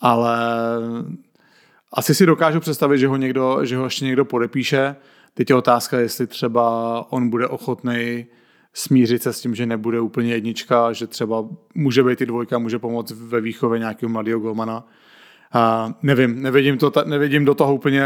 Ale 0.00 0.38
asi 1.92 2.14
si 2.14 2.26
dokážu 2.26 2.60
představit, 2.60 2.98
že 2.98 3.08
ho, 3.08 3.16
někdo, 3.16 3.64
že 3.64 3.76
ho 3.76 3.84
ještě 3.84 4.04
někdo 4.04 4.24
podepíše. 4.24 4.96
Teď 5.34 5.50
je 5.50 5.56
otázka, 5.56 5.98
jestli 5.98 6.26
třeba 6.26 7.06
on 7.12 7.30
bude 7.30 7.48
ochotný 7.48 8.26
smířit 8.74 9.22
se 9.22 9.32
s 9.32 9.40
tím, 9.40 9.54
že 9.54 9.66
nebude 9.66 10.00
úplně 10.00 10.32
jednička, 10.32 10.92
že 10.92 11.06
třeba 11.06 11.44
může 11.74 12.02
být 12.02 12.20
i 12.20 12.26
dvojka, 12.26 12.58
může 12.58 12.78
pomoct 12.78 13.10
ve 13.10 13.40
výchově 13.40 13.78
nějakého 13.78 14.10
mladého 14.10 14.40
golmana. 14.40 14.86
A 15.52 15.94
nevím, 16.02 16.42
nevidím, 16.42 16.78
to, 16.78 16.92
nevidím 17.04 17.44
do 17.44 17.54
toho 17.54 17.74
úplně 17.74 18.04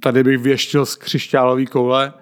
tady 0.00 0.24
bych 0.24 0.38
věštil 0.38 0.86
z 0.86 0.96
křišťálový 0.96 1.66
koule. 1.66 2.12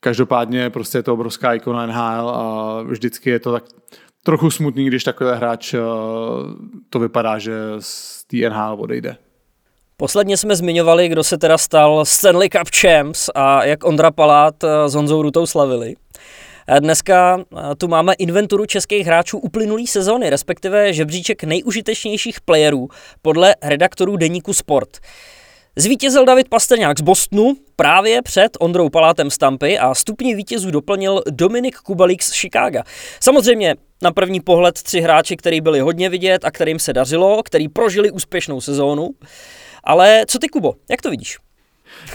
Každopádně 0.00 0.70
prostě 0.70 0.98
je 0.98 1.02
to 1.02 1.14
obrovská 1.14 1.54
ikona 1.54 1.86
NHL 1.86 2.30
a 2.30 2.82
vždycky 2.82 3.30
je 3.30 3.40
to 3.40 3.52
tak 3.52 3.64
trochu 4.22 4.50
smutný, 4.50 4.86
když 4.86 5.04
takový 5.04 5.30
hráč 5.34 5.74
eh, 5.74 5.80
to 6.90 6.98
vypadá, 6.98 7.38
že 7.38 7.52
z 7.78 8.24
té 8.24 8.36
NHL 8.36 8.76
odejde. 8.78 9.16
Posledně 9.96 10.36
jsme 10.36 10.56
zmiňovali, 10.56 11.08
kdo 11.08 11.24
se 11.24 11.38
teda 11.38 11.58
stal 11.58 12.04
Stanley 12.04 12.48
Cup 12.48 12.68
Champs 12.80 13.30
a 13.34 13.64
jak 13.64 13.84
Ondra 13.84 14.10
Palát 14.10 14.64
eh, 14.64 14.88
s 14.88 14.94
Honzou 14.94 15.22
Rutou 15.22 15.46
slavili. 15.46 15.94
Dneska 16.80 17.38
eh, 17.40 17.74
tu 17.74 17.88
máme 17.88 18.12
inventuru 18.12 18.66
českých 18.66 19.06
hráčů 19.06 19.38
uplynulý 19.38 19.86
sezóny, 19.86 20.30
respektive 20.30 20.92
žebříček 20.92 21.44
nejužitečnějších 21.44 22.40
playerů 22.40 22.88
podle 23.22 23.54
redaktorů 23.62 24.16
deníku 24.16 24.52
Sport. 24.52 24.98
Zvítězil 25.80 26.24
David 26.24 26.48
Pastrňák 26.48 26.98
z 26.98 27.02
Bostonu, 27.02 27.56
právě 27.76 28.22
před 28.22 28.56
Ondrou 28.60 28.88
Palátem 28.88 29.30
Stampy 29.30 29.78
a 29.78 29.94
stupně 29.94 30.36
vítězů 30.36 30.70
doplnil 30.70 31.22
Dominik 31.30 31.76
Kubalík 31.76 32.22
z 32.22 32.32
Chicaga. 32.32 32.82
Samozřejmě 33.20 33.74
na 34.02 34.12
první 34.12 34.40
pohled 34.40 34.82
tři 34.82 35.00
hráči, 35.00 35.36
který 35.36 35.60
byli 35.60 35.80
hodně 35.80 36.08
vidět 36.08 36.44
a 36.44 36.50
kterým 36.50 36.78
se 36.78 36.92
dařilo, 36.92 37.42
který 37.42 37.68
prožili 37.68 38.10
úspěšnou 38.10 38.60
sezónu. 38.60 39.10
Ale 39.84 40.24
co 40.28 40.38
ty, 40.38 40.48
Kubo, 40.48 40.74
jak 40.90 41.02
to 41.02 41.10
vidíš? 41.10 41.38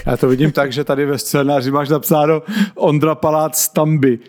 Já 0.05 0.17
to 0.17 0.27
vidím 0.27 0.51
tak, 0.51 0.73
že 0.73 0.83
tady 0.83 1.05
ve 1.05 1.17
scénáři 1.17 1.71
máš 1.71 1.89
napsáno 1.89 2.41
Ondra 2.75 3.15
Palác 3.15 3.57
Stamby. 3.57 4.19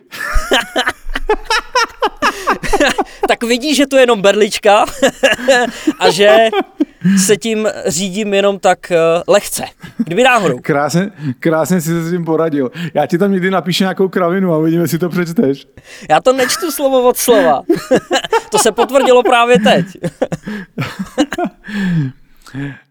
tak 3.28 3.42
vidíš, 3.42 3.76
že 3.76 3.86
to 3.86 3.96
je 3.96 4.02
jenom 4.02 4.22
berlička 4.22 4.84
a 5.98 6.10
že 6.10 6.48
se 7.26 7.36
tím 7.36 7.68
řídím 7.86 8.34
jenom 8.34 8.58
tak 8.58 8.78
uh, 8.90 9.34
lehce. 9.34 9.64
Kdyby 9.96 10.22
náhodou. 10.22 10.58
Krásně, 10.62 11.10
krásně 11.40 11.80
si 11.80 11.88
se 11.88 12.04
s 12.04 12.10
tím 12.10 12.24
poradil. 12.24 12.70
Já 12.94 13.06
ti 13.06 13.18
tam 13.18 13.32
někdy 13.32 13.50
napíšu 13.50 13.84
nějakou 13.84 14.08
kravinu 14.08 14.54
a 14.54 14.58
uvidíme, 14.58 14.84
jestli 14.84 14.98
to 14.98 15.08
přečteš. 15.08 15.66
Já 16.10 16.20
to 16.20 16.32
nečtu 16.32 16.70
slovo 16.70 17.08
od 17.08 17.16
slova. 17.16 17.62
to 18.50 18.58
se 18.58 18.72
potvrdilo 18.72 19.22
právě 19.22 19.58
teď. 19.58 19.86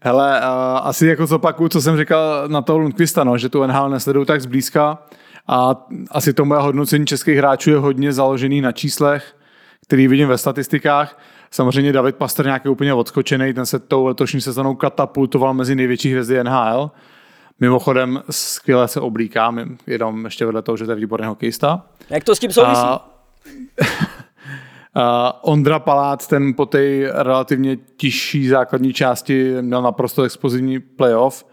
Hele, 0.00 0.40
uh, 0.40 0.46
asi 0.82 1.06
jako 1.06 1.26
zopakuju, 1.26 1.68
co 1.68 1.82
jsem 1.82 1.96
říkal 1.96 2.48
na 2.48 2.62
toho 2.62 2.78
Lundqvista, 2.78 3.24
no, 3.24 3.38
že 3.38 3.48
tu 3.48 3.66
NHL 3.66 3.90
nesleduju 3.90 4.24
tak 4.24 4.40
zblízka 4.40 4.98
a 5.48 5.86
asi 6.10 6.32
to 6.32 6.44
moje 6.44 6.60
hodnocení 6.60 7.06
českých 7.06 7.38
hráčů 7.38 7.70
je 7.70 7.76
hodně 7.76 8.12
založený 8.12 8.60
na 8.60 8.72
číslech, 8.72 9.36
který 9.86 10.08
vidím 10.08 10.28
ve 10.28 10.38
statistikách. 10.38 11.18
Samozřejmě 11.54 11.92
David 11.92 12.16
Pastrňák 12.16 12.64
je 12.64 12.70
úplně 12.70 12.94
odskočený, 12.94 13.54
ten 13.54 13.66
se 13.66 13.78
tou 13.78 14.04
letošní 14.04 14.40
sezónou 14.40 14.74
katapultoval 14.74 15.54
mezi 15.54 15.74
největší 15.74 16.10
hvězdy 16.10 16.44
NHL. 16.44 16.90
Mimochodem 17.60 18.22
skvěle 18.30 18.88
se 18.88 19.00
oblíká, 19.00 19.54
jenom 19.86 20.24
ještě 20.24 20.46
vedle 20.46 20.62
toho, 20.62 20.76
že 20.76 20.84
to 20.84 20.90
je 20.90 20.96
výborný 20.96 21.26
hokejista. 21.26 21.86
Jak 22.10 22.24
to 22.24 22.34
s 22.34 22.38
tím 22.38 22.52
souvisí? 22.52 22.82
A... 22.82 23.08
Uh, 24.96 25.02
Ondra 25.42 25.78
Palác, 25.78 26.26
ten 26.26 26.54
po 26.54 26.66
té 26.66 26.78
relativně 27.12 27.76
tižší 27.96 28.48
základní 28.48 28.92
části 28.92 29.54
měl 29.60 29.82
naprosto 29.82 30.22
explozivní 30.22 30.80
playoff 30.80 31.44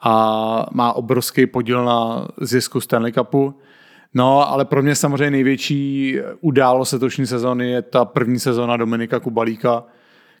a 0.00 0.66
má 0.72 0.92
obrovský 0.92 1.46
podíl 1.46 1.84
na 1.84 2.28
zisku 2.40 2.80
Stanley 2.80 3.12
Cupu. 3.12 3.54
No, 4.16 4.50
ale 4.50 4.64
pro 4.64 4.82
mě 4.82 4.94
samozřejmě 4.94 5.30
největší 5.30 6.16
událost 6.40 6.92
letošní 6.92 7.26
sezóny 7.26 7.70
je 7.70 7.82
ta 7.82 8.04
první 8.04 8.38
sezóna 8.38 8.76
Dominika 8.76 9.20
Kubalíka, 9.20 9.84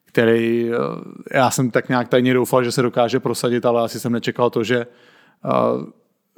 který 0.04 0.70
eh, 0.70 1.38
já 1.38 1.50
jsem 1.50 1.70
tak 1.70 1.88
nějak 1.88 2.08
tajně 2.08 2.34
doufal, 2.34 2.64
že 2.64 2.72
se 2.72 2.82
dokáže 2.82 3.20
prosadit, 3.20 3.66
ale 3.66 3.82
asi 3.82 4.00
jsem 4.00 4.12
nečekal 4.12 4.50
to, 4.50 4.64
že 4.64 4.76
eh, 4.80 5.48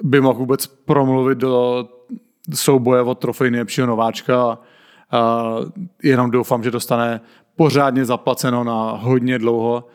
by 0.03 0.21
mohl 0.21 0.39
vůbec 0.39 0.67
promluvit 0.67 1.37
do 1.37 1.87
souboje 2.53 3.01
o 3.01 3.15
trofej 3.15 3.51
nejlepšího 3.51 3.87
nováčka. 3.87 4.57
Jenom 6.03 6.31
doufám, 6.31 6.63
že 6.63 6.71
dostane 6.71 7.21
pořádně 7.55 8.05
zaplaceno 8.05 8.63
na 8.63 8.91
hodně 8.91 9.39
dlouho 9.39 9.87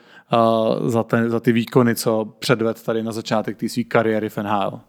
za, 0.87 1.03
ten, 1.03 1.31
za 1.31 1.41
ty 1.41 1.53
výkony, 1.53 1.95
co 1.95 2.25
předved 2.39 2.83
tady 2.83 3.03
na 3.03 3.13
začátek 3.13 3.57
té 3.57 3.69
své 3.69 3.83
kariéry 3.83 4.29
v 4.29 4.39
NHL. 4.39 4.81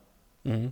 Mm. 0.45 0.71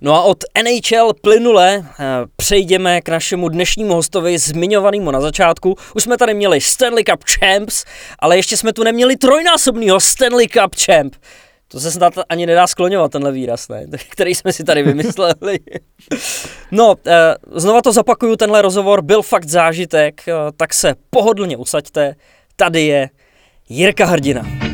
No 0.00 0.14
a 0.14 0.22
od 0.22 0.44
NHL 0.62 1.12
plynule 1.22 1.76
eh, 1.76 2.04
přejdeme 2.36 3.00
k 3.00 3.08
našemu 3.08 3.48
dnešnímu 3.48 3.94
hostovi 3.94 4.38
zmiňovanému 4.38 5.10
na 5.10 5.20
začátku. 5.20 5.76
Už 5.94 6.02
jsme 6.02 6.16
tady 6.16 6.34
měli 6.34 6.60
Stanley 6.60 7.04
Cup 7.04 7.24
Champs, 7.24 7.84
ale 8.18 8.36
ještě 8.36 8.56
jsme 8.56 8.72
tu 8.72 8.84
neměli 8.84 9.16
trojnásobného 9.16 10.00
Stanley 10.00 10.48
Cup 10.48 10.74
Champ. 10.84 11.16
To 11.68 11.80
se 11.80 11.92
snad 11.92 12.14
ani 12.28 12.46
nedá 12.46 12.66
skloňovat, 12.66 13.12
tenhle 13.12 13.32
výraz, 13.32 13.68
ne? 13.68 13.86
který 14.10 14.34
jsme 14.34 14.52
si 14.52 14.64
tady 14.64 14.82
vymysleli. 14.82 15.58
no, 16.70 16.94
eh, 17.06 17.34
znova 17.54 17.82
to 17.82 17.92
zapakuju, 17.92 18.36
tenhle 18.36 18.62
rozhovor 18.62 19.02
byl 19.02 19.22
fakt 19.22 19.48
zážitek, 19.48 20.28
eh, 20.28 20.32
tak 20.56 20.74
se 20.74 20.94
pohodlně 21.10 21.56
usaďte. 21.56 22.14
Tady 22.56 22.86
je 22.86 23.10
Jirka 23.68 24.06
Hrdina. 24.06 24.67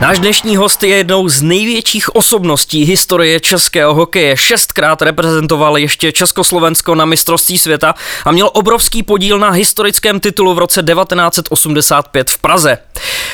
Náš 0.00 0.18
dnešní 0.18 0.56
host 0.56 0.82
je 0.82 0.96
jednou 0.96 1.28
z 1.28 1.42
největších 1.42 2.16
osobností 2.16 2.84
historie 2.84 3.40
českého 3.40 3.94
hokeje. 3.94 4.36
Šestkrát 4.36 5.02
reprezentoval 5.02 5.78
ještě 5.78 6.12
Československo 6.12 6.94
na 6.94 7.04
mistrovství 7.04 7.58
světa 7.58 7.94
a 8.24 8.32
měl 8.32 8.50
obrovský 8.52 9.02
podíl 9.02 9.38
na 9.38 9.50
historickém 9.50 10.20
titulu 10.20 10.54
v 10.54 10.58
roce 10.58 10.82
1985 10.82 12.30
v 12.30 12.38
Praze. 12.38 12.78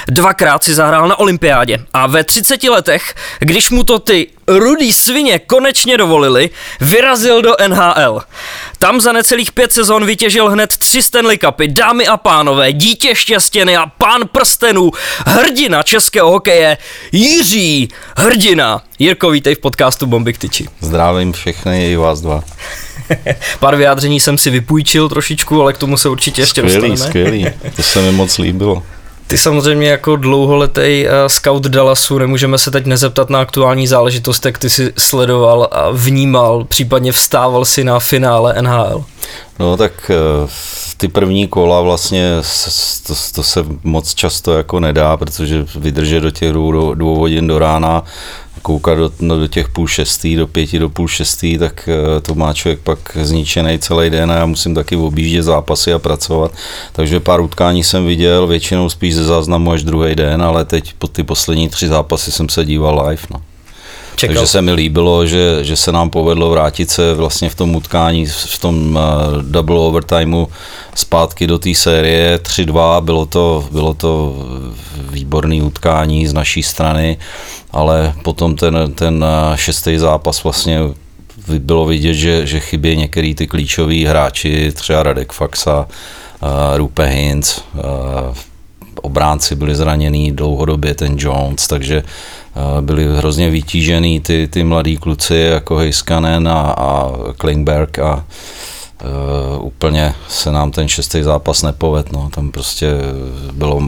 Dvakrát 0.08 0.64
si 0.64 0.74
zahrál 0.74 1.08
na 1.08 1.18
olympiádě 1.18 1.78
a 1.92 2.06
ve 2.06 2.24
30 2.24 2.64
letech, 2.64 3.14
když 3.38 3.70
mu 3.70 3.84
to 3.84 3.98
ty 3.98 4.28
rudý 4.48 4.92
svině 4.92 5.38
konečně 5.38 5.98
dovolili, 5.98 6.50
vyrazil 6.80 7.42
do 7.42 7.54
NHL. 7.68 8.20
Tam 8.78 9.00
za 9.00 9.12
necelých 9.12 9.52
pět 9.52 9.72
sezon 9.72 10.06
vytěžil 10.06 10.50
hned 10.50 10.76
tři 10.76 11.02
Stanley 11.02 11.38
Cupy, 11.38 11.68
dámy 11.68 12.06
a 12.06 12.16
pánové, 12.16 12.72
dítě 12.72 13.14
štěstěny 13.14 13.76
a 13.76 13.86
pán 13.86 14.28
prstenů, 14.32 14.90
hrdina 15.26 15.82
českého 15.82 16.30
hokeje, 16.30 16.78
Jiří 17.12 17.88
Hrdina. 18.16 18.82
Jirko, 18.98 19.30
vítej 19.30 19.54
v 19.54 19.58
podcastu 19.58 20.06
Bomby 20.06 20.32
k 20.32 20.38
tyči. 20.38 20.68
Zdravím 20.80 21.32
všechny 21.32 21.92
i 21.92 21.96
vás 21.96 22.20
dva. 22.20 22.42
Pár 23.60 23.76
vyjádření 23.76 24.20
jsem 24.20 24.38
si 24.38 24.50
vypůjčil 24.50 25.08
trošičku, 25.08 25.62
ale 25.62 25.72
k 25.72 25.78
tomu 25.78 25.96
se 25.96 26.08
určitě 26.08 26.42
ještě 26.42 26.60
skvělý, 26.60 26.90
dostaneme. 26.90 27.10
Skvělý, 27.10 27.46
to 27.76 27.82
se 27.82 28.02
mi 28.02 28.12
moc 28.12 28.38
líbilo. 28.38 28.82
Ty 29.26 29.38
samozřejmě 29.38 29.88
jako 29.88 30.16
dlouholetý 30.16 31.04
uh, 31.06 31.12
scout 31.26 31.62
Dallasu 31.62 32.18
nemůžeme 32.18 32.58
se 32.58 32.70
teď 32.70 32.86
nezeptat 32.86 33.30
na 33.30 33.40
aktuální 33.40 33.86
záležitost, 33.86 34.46
jak 34.46 34.58
ty 34.58 34.70
si 34.70 34.92
sledoval 34.98 35.68
a 35.72 35.90
vnímal, 35.90 36.64
případně 36.64 37.12
vstával 37.12 37.64
si 37.64 37.84
na 37.84 37.98
finále 37.98 38.62
NHL. 38.62 39.04
No 39.58 39.76
tak 39.76 40.10
uh, 40.42 40.50
ty 40.96 41.08
první 41.08 41.48
kola 41.48 41.80
vlastně 41.80 42.30
to, 43.06 43.14
to 43.34 43.42
se 43.42 43.64
moc 43.82 44.14
často 44.14 44.56
jako 44.56 44.80
nedá, 44.80 45.16
protože 45.16 45.66
vydržet 45.76 46.20
do 46.20 46.30
těch 46.30 46.52
dvou, 46.52 46.94
dvou 46.94 47.18
hodin 47.18 47.46
do 47.46 47.58
rána 47.58 48.02
koukat 48.64 48.98
do, 48.98 49.10
no, 49.20 49.38
do 49.38 49.46
těch 49.46 49.68
půl 49.68 49.88
šestý, 49.88 50.36
do 50.36 50.46
pěti, 50.46 50.78
do 50.78 50.88
půl 50.88 51.08
šestý, 51.08 51.58
tak 51.58 51.88
uh, 51.88 52.20
to 52.20 52.34
má 52.34 52.54
člověk 52.54 52.80
pak 52.80 52.98
zničený 53.20 53.78
celý 53.78 54.10
den 54.10 54.32
a 54.32 54.34
já 54.34 54.46
musím 54.46 54.74
taky 54.74 54.96
objíždět 54.96 55.44
zápasy 55.44 55.92
a 55.92 55.98
pracovat. 55.98 56.52
Takže 56.92 57.20
pár 57.20 57.40
utkání 57.40 57.84
jsem 57.84 58.06
viděl, 58.06 58.46
většinou 58.46 58.88
spíš 58.88 59.14
ze 59.14 59.24
záznamu 59.24 59.72
až 59.72 59.82
druhý 59.82 60.14
den, 60.14 60.42
ale 60.42 60.64
teď 60.64 60.92
po 60.98 61.06
ty 61.06 61.22
poslední 61.22 61.68
tři 61.68 61.88
zápasy 61.88 62.32
jsem 62.32 62.48
se 62.48 62.64
díval 62.64 63.08
live. 63.08 63.22
No. 63.30 63.53
Čekal. 64.16 64.34
Takže 64.34 64.46
se 64.46 64.62
mi 64.62 64.72
líbilo, 64.72 65.26
že, 65.26 65.64
že 65.64 65.76
se 65.76 65.92
nám 65.92 66.10
povedlo 66.10 66.50
vrátit 66.50 66.90
se 66.90 67.14
vlastně 67.14 67.50
v 67.50 67.54
tom 67.54 67.76
utkání, 67.76 68.26
v 68.26 68.58
tom 68.58 68.96
uh, 68.96 69.42
double 69.42 69.78
overtimeu 69.78 70.46
zpátky 70.94 71.46
do 71.46 71.58
té 71.58 71.74
série 71.74 72.36
3-2. 72.36 73.00
Bylo 73.00 73.26
to, 73.26 73.68
bylo 73.70 73.94
to 73.94 74.34
výborný 75.10 75.62
utkání 75.62 76.26
z 76.26 76.32
naší 76.32 76.62
strany, 76.62 77.18
ale 77.70 78.14
potom 78.22 78.56
ten, 78.56 78.92
ten 78.94 79.24
eh, 79.24 79.56
šestý 79.56 79.98
zápas 79.98 80.44
vlastně 80.44 80.80
bylo 81.58 81.86
vidět, 81.86 82.14
že, 82.14 82.46
že 82.46 82.60
chybí 82.60 82.96
některý 82.96 83.34
ty 83.34 83.46
klíčoví 83.46 84.04
hráči, 84.04 84.72
třeba 84.72 85.02
Radek 85.02 85.32
Faxa, 85.32 85.86
uh, 86.42 86.48
Rupe 86.76 87.06
Hintz, 87.06 87.58
uh, 87.58 87.82
obránci 89.02 89.54
byli 89.54 89.74
zraněný 89.74 90.32
dlouhodobě, 90.32 90.94
ten 90.94 91.14
Jones, 91.18 91.66
takže 91.66 92.02
byli 92.80 93.16
hrozně 93.16 93.50
vytížený 93.50 94.20
ty, 94.20 94.48
ty 94.48 94.64
mladí 94.64 94.96
kluci 94.96 95.36
jako 95.36 95.76
Heiskanen 95.76 96.48
a, 96.48 96.60
a 96.60 97.12
Klingberg 97.36 97.98
a 97.98 98.24
Uh, 99.04 99.64
úplně 99.66 100.14
se 100.28 100.52
nám 100.52 100.70
ten 100.70 100.88
šestý 100.88 101.22
zápas 101.22 101.62
nepoved. 101.62 102.12
No. 102.12 102.30
Tam 102.30 102.50
prostě 102.50 102.92
bylo 103.52 103.82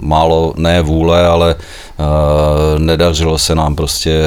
málo, 0.00 0.54
ne 0.56 0.82
vůle, 0.82 1.26
ale 1.26 1.54
uh, 1.54 2.78
nedařilo 2.78 3.38
se 3.38 3.54
nám 3.54 3.76
prostě 3.76 4.20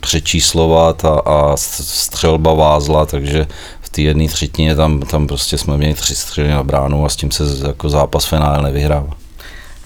přečíslovat 0.00 1.04
a, 1.04 1.20
a 1.20 1.52
střelba 1.56 2.54
vázla, 2.54 3.06
takže 3.06 3.46
v 3.80 3.88
té 3.88 4.02
jedné 4.02 4.28
třetině 4.28 4.76
tam, 4.76 5.00
tam 5.00 5.26
prostě 5.26 5.58
jsme 5.58 5.76
měli 5.76 5.94
tři 5.94 6.14
střely 6.14 6.48
na 6.48 6.62
bránu 6.62 7.06
a 7.06 7.08
s 7.08 7.16
tím 7.16 7.30
se 7.30 7.44
jako 7.66 7.88
zápas 7.88 8.24
finále 8.24 8.62
nevyhrává. 8.62 9.10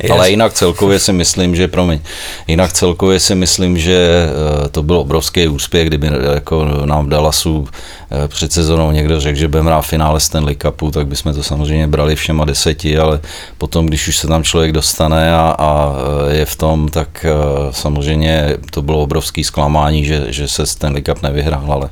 Yes. 0.02 0.10
Ale 0.10 0.30
jinak 0.30 0.52
celkově 0.52 0.98
si 0.98 1.12
myslím, 1.12 1.56
že, 1.56 1.68
promiň, 1.68 2.00
jinak 2.46 2.72
celkově 2.72 3.20
si 3.20 3.34
myslím, 3.34 3.78
že 3.78 4.28
eh, 4.64 4.68
to 4.68 4.82
byl 4.82 4.96
obrovský 4.96 5.48
úspěch, 5.48 5.86
kdyby 5.86 6.08
eh, 6.08 6.34
jako 6.34 6.64
nám 6.84 7.06
v 7.06 7.08
Dallasu 7.08 7.68
eh, 8.10 8.28
před 8.28 8.52
sezónou 8.52 8.90
někdo 8.90 9.20
řekl, 9.20 9.38
že 9.38 9.48
budeme 9.48 9.70
hrát 9.70 9.82
finále 9.82 10.20
Stanley 10.20 10.56
Cupu, 10.56 10.90
tak 10.90 11.06
bychom 11.06 11.34
to 11.34 11.42
samozřejmě 11.42 11.86
brali 11.86 12.16
všema 12.16 12.44
deseti, 12.44 12.98
ale 12.98 13.20
potom, 13.58 13.86
když 13.86 14.08
už 14.08 14.16
se 14.16 14.26
tam 14.26 14.44
člověk 14.44 14.72
dostane 14.72 15.34
a, 15.34 15.56
a 15.58 15.92
je 16.30 16.44
v 16.44 16.56
tom, 16.56 16.88
tak 16.88 17.26
samozřejmě 17.70 18.56
to 18.70 18.82
bylo 18.82 19.02
obrovský 19.02 19.44
zklamání, 19.44 20.04
že, 20.04 20.24
že 20.28 20.48
se 20.48 20.66
Stanley 20.66 21.02
Cup 21.02 21.22
nevyhrál, 21.22 21.72
ale 21.72 21.90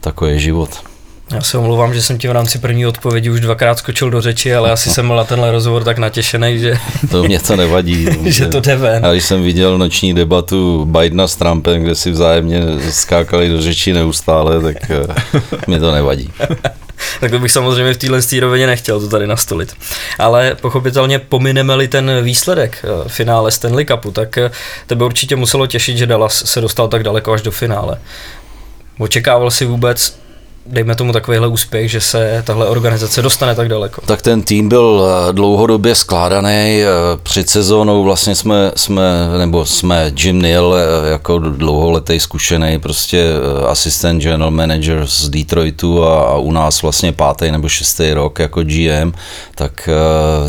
takový 0.00 0.30
je 0.30 0.38
život. 0.38 0.91
Já 1.32 1.40
se 1.40 1.58
omlouvám, 1.58 1.94
že 1.94 2.02
jsem 2.02 2.18
ti 2.18 2.28
v 2.28 2.32
rámci 2.32 2.58
první 2.58 2.86
odpovědi 2.86 3.30
už 3.30 3.40
dvakrát 3.40 3.78
skočil 3.78 4.10
do 4.10 4.20
řeči, 4.20 4.54
ale 4.54 4.70
asi 4.70 4.90
jsem 4.90 5.06
byl 5.06 5.16
na 5.16 5.24
tenhle 5.24 5.52
rozhovor 5.52 5.84
tak 5.84 5.98
natěšený, 5.98 6.58
že, 6.58 6.78
To 7.10 7.22
mě 7.22 7.40
to 7.40 7.56
nevadí. 7.56 8.06
že 8.24 8.46
to 8.46 8.60
jde 8.60 8.76
ven. 8.76 9.06
A 9.06 9.12
když 9.12 9.24
jsem 9.24 9.42
viděl 9.42 9.78
noční 9.78 10.14
debatu 10.14 10.84
Bidena 10.84 11.26
s 11.26 11.36
Trumpem, 11.36 11.82
kde 11.82 11.94
si 11.94 12.10
vzájemně 12.10 12.62
skákali 12.90 13.48
do 13.48 13.62
řeči 13.62 13.92
neustále, 13.92 14.62
tak 14.62 14.90
eh, 14.90 15.06
mě 15.66 15.80
to 15.80 15.92
nevadí. 15.92 16.32
Tak 17.20 17.30
to 17.30 17.38
bych 17.38 17.52
samozřejmě 17.52 17.94
v 17.94 17.96
téhle 17.96 18.20
rovině 18.40 18.66
nechtěl 18.66 19.00
to 19.00 19.08
tady 19.08 19.26
nastolit. 19.26 19.74
Ale 20.18 20.56
pochopitelně 20.60 21.18
pomineme-li 21.18 21.88
ten 21.88 22.10
výsledek 22.22 22.84
eh, 22.84 23.08
finále 23.08 23.50
Stanley 23.50 23.84
Cupu, 23.84 24.10
tak 24.10 24.38
eh, 24.38 24.50
tebe 24.86 25.04
určitě 25.04 25.36
muselo 25.36 25.66
těšit, 25.66 25.96
že 25.96 26.06
Dallas 26.06 26.42
se 26.46 26.60
dostal 26.60 26.88
tak 26.88 27.02
daleko 27.02 27.32
až 27.32 27.42
do 27.42 27.50
finále. 27.50 27.98
Očekával 28.98 29.50
si 29.50 29.64
vůbec, 29.64 30.18
dejme 30.66 30.94
tomu 30.94 31.12
takovýhle 31.12 31.46
úspěch, 31.48 31.90
že 31.90 32.00
se 32.00 32.42
tahle 32.46 32.66
organizace 32.68 33.22
dostane 33.22 33.54
tak 33.54 33.68
daleko? 33.68 34.02
Tak 34.06 34.22
ten 34.22 34.42
tým 34.42 34.68
byl 34.68 35.04
eh, 35.28 35.32
dlouhodobě 35.32 35.94
skládaný. 35.94 36.48
eh, 36.82 36.86
Před 37.22 37.48
sezónou 37.48 38.04
vlastně 38.04 38.34
jsme, 38.34 38.72
jsme 38.76 39.02
nebo 39.38 39.66
jsme 39.66 40.12
Jim 40.18 40.42
Neal 40.42 40.74
eh, 40.76 41.10
jako 41.10 41.38
dlouholetý 41.38 42.20
zkušený 42.20 42.78
prostě 42.78 43.26
asistent 43.68 44.22
general 44.22 44.50
manager 44.50 45.06
z 45.06 45.28
Detroitu 45.28 46.04
a, 46.04 46.22
a 46.22 46.36
u 46.36 46.52
nás 46.52 46.82
vlastně 46.82 47.12
pátý 47.12 47.50
nebo 47.50 47.68
šestý 47.68 48.12
rok 48.12 48.38
jako 48.38 48.62
GM, 48.62 49.12
tak 49.54 49.88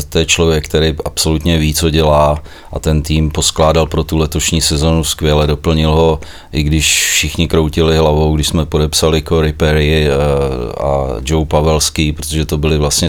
to 0.08 0.18
je 0.18 0.26
člověk, 0.26 0.64
který 0.64 0.94
absolutně 1.04 1.58
ví, 1.58 1.74
co 1.74 1.90
dělá 1.90 2.42
a 2.72 2.78
ten 2.78 3.02
tým 3.02 3.30
poskládal 3.30 3.86
pro 3.86 4.04
tu 4.04 4.16
letošní 4.18 4.60
sezonu 4.60 5.04
skvěle, 5.04 5.46
doplnil 5.46 5.90
ho, 5.90 6.20
i 6.52 6.62
když 6.62 7.10
všichni 7.10 7.48
kroutili 7.48 7.96
hlavou, 7.96 8.34
když 8.34 8.46
jsme 8.48 8.66
podepsali 8.66 9.22
Corey 9.22 9.52
Perry 9.52 10.03
eh, 10.06 10.82
a 10.82 11.06
Joe 11.24 11.46
Pavelský, 11.46 12.12
protože 12.12 12.46
to 12.46 12.58
byli 12.58 12.78
vlastně, 12.78 13.08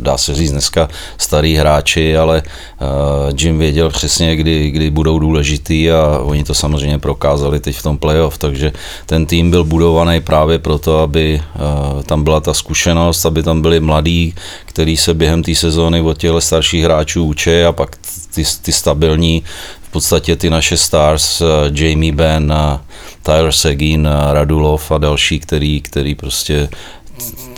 dá 0.00 0.18
se 0.18 0.34
říct 0.34 0.52
dneska, 0.52 0.88
starý 1.18 1.54
hráči, 1.56 2.16
ale 2.16 2.42
eh, 2.46 3.32
Jim 3.38 3.58
věděl 3.58 3.90
přesně, 3.90 4.36
kdy, 4.36 4.70
kdy 4.70 4.90
budou 4.90 5.18
důležitý 5.18 5.90
a 5.90 6.20
oni 6.22 6.44
to 6.44 6.54
samozřejmě 6.54 6.98
prokázali 6.98 7.60
teď 7.60 7.76
v 7.76 7.82
tom 7.82 7.98
playoff, 7.98 8.38
takže 8.38 8.72
ten 9.06 9.26
tým 9.26 9.50
byl 9.50 9.64
budovaný 9.64 10.20
právě 10.20 10.58
proto, 10.58 10.98
aby 10.98 11.40
eh, 11.40 12.02
tam 12.02 12.24
byla 12.24 12.40
ta 12.40 12.54
zkušenost, 12.54 13.26
aby 13.26 13.42
tam 13.42 13.62
byli 13.62 13.80
mladí, 13.80 14.34
který 14.64 14.96
se 14.96 15.14
během 15.14 15.42
té 15.42 15.54
sezóny 15.54 16.00
od 16.00 16.18
těchto 16.18 16.40
starších 16.40 16.84
hráčů 16.84 17.24
učí 17.24 17.62
a 17.62 17.72
pak 17.72 17.96
ty, 18.34 18.44
ty 18.62 18.72
stabilní, 18.72 19.42
v 19.90 19.92
podstatě 19.92 20.36
ty 20.36 20.50
naše 20.50 20.76
stars, 20.76 21.40
eh, 21.40 21.44
Jamie 21.72 22.12
Benn, 22.12 22.52
eh, 22.52 22.78
Tyler 23.22 23.52
Seguin, 23.52 24.06
eh, 24.06 24.34
Radulov 24.34 24.90
a 24.90 24.98
další, 24.98 25.40
který, 25.40 25.80
který 25.80 26.14
prostě 26.14 26.68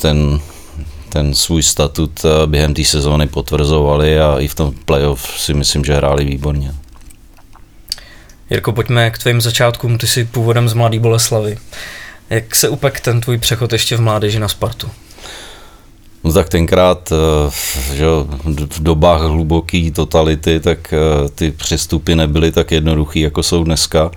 ten, 0.00 0.40
ten 1.08 1.34
svůj 1.34 1.62
statut 1.62 2.24
během 2.46 2.74
té 2.74 2.84
sezóny 2.84 3.26
potvrzovali 3.26 4.20
a 4.20 4.38
i 4.38 4.48
v 4.48 4.54
tom 4.54 4.74
playoff 4.84 5.40
si 5.40 5.54
myslím, 5.54 5.84
že 5.84 5.94
hráli 5.94 6.24
výborně. 6.24 6.74
Jirko, 8.50 8.72
pojďme 8.72 9.10
k 9.10 9.18
tvým 9.18 9.40
začátkům, 9.40 9.98
ty 9.98 10.06
jsi 10.06 10.24
původem 10.24 10.68
z 10.68 10.74
Mladý 10.74 10.98
Boleslavy. 10.98 11.58
Jak 12.30 12.54
se 12.54 12.68
upek 12.68 13.00
ten 13.00 13.20
tvůj 13.20 13.38
přechod 13.38 13.72
ještě 13.72 13.96
v 13.96 14.00
mládeži 14.00 14.38
na 14.38 14.48
Spartu? 14.48 14.90
No 16.24 16.32
tak 16.32 16.48
tenkrát 16.48 17.12
eh, 17.12 17.50
že 17.94 18.06
v 18.46 18.80
dobách 18.82 19.20
hluboké 19.22 19.90
totality, 19.90 20.60
tak 20.60 20.92
eh, 20.92 21.28
ty 21.34 21.50
přestupy 21.50 22.14
nebyly 22.14 22.52
tak 22.52 22.72
jednoduchý, 22.72 23.20
jako 23.20 23.42
jsou 23.42 23.64
dneska. 23.64 24.10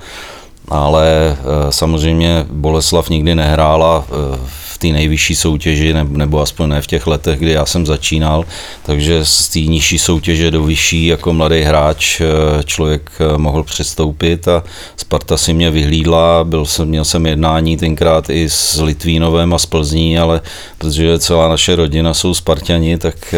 Ale 0.68 1.38
eh, 1.39 1.72
samozřejmě 1.72 2.45
Boleslav 2.49 3.09
nikdy 3.09 3.36
nehrála 3.36 4.05
eh, 4.07 4.39
v 4.74 4.78
té 4.78 4.88
nejvyšší 4.88 5.36
soutěži, 5.36 5.93
ne- 5.93 6.05
nebo 6.09 6.41
aspoň 6.41 6.70
ne 6.70 6.82
v 6.82 6.88
těch 6.88 7.07
letech, 7.07 7.39
kdy 7.39 7.51
já 7.51 7.66
jsem 7.66 7.86
začínal, 7.86 8.45
takže 8.84 9.26
z 9.26 9.49
té 9.49 9.59
nižší 9.59 9.99
soutěže 9.99 10.51
do 10.51 10.63
vyšší 10.63 11.05
jako 11.05 11.34
mladý 11.34 11.61
hráč 11.61 12.22
eh, 12.22 12.26
člověk 12.63 13.11
mohl 13.38 13.63
přestoupit 13.63 14.47
a 14.47 14.63
Sparta 14.97 15.38
si 15.38 15.53
mě 15.53 15.72
vyhlídla, 15.72 16.43
byl 16.43 16.66
jsem, 16.66 16.88
měl 16.88 17.05
jsem 17.05 17.26
jednání 17.26 17.78
tenkrát 17.78 18.30
i 18.30 18.49
s 18.49 18.82
Litvínovem 18.82 19.53
a 19.53 19.59
s 19.59 19.66
Plzní, 19.66 20.20
ale 20.20 20.41
protože 20.78 21.20
celá 21.20 21.49
naše 21.49 21.76
rodina 21.76 22.13
jsou 22.13 22.34
Spartani, 22.34 22.97
tak 22.97 23.36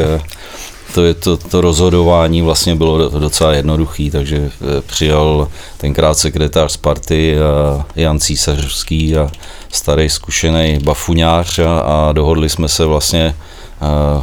to, 0.97 1.03
je 1.03 1.13
to, 1.13 1.37
to 1.37 1.61
rozhodování 1.61 2.41
vlastně 2.41 2.75
bylo 2.75 2.97
do- 2.97 3.19
docela 3.19 3.53
jednoduchý, 3.53 4.11
takže 4.11 4.37
eh, 4.37 4.81
přijal 4.81 5.47
tenkrát 5.77 6.17
sekretář 6.17 6.71
Sparty 6.71 7.35
eh, 7.35 7.83
Jan 7.95 8.19
Císařský 8.19 9.17
a 9.17 9.29
starý 9.71 10.09
zkušený 10.09 10.79
bafuňář 10.79 11.59
a, 11.59 11.79
a 11.79 12.11
dohodli 12.11 12.49
jsme 12.49 12.67
se 12.67 12.85
vlastně 12.85 13.35
eh, 13.81 14.21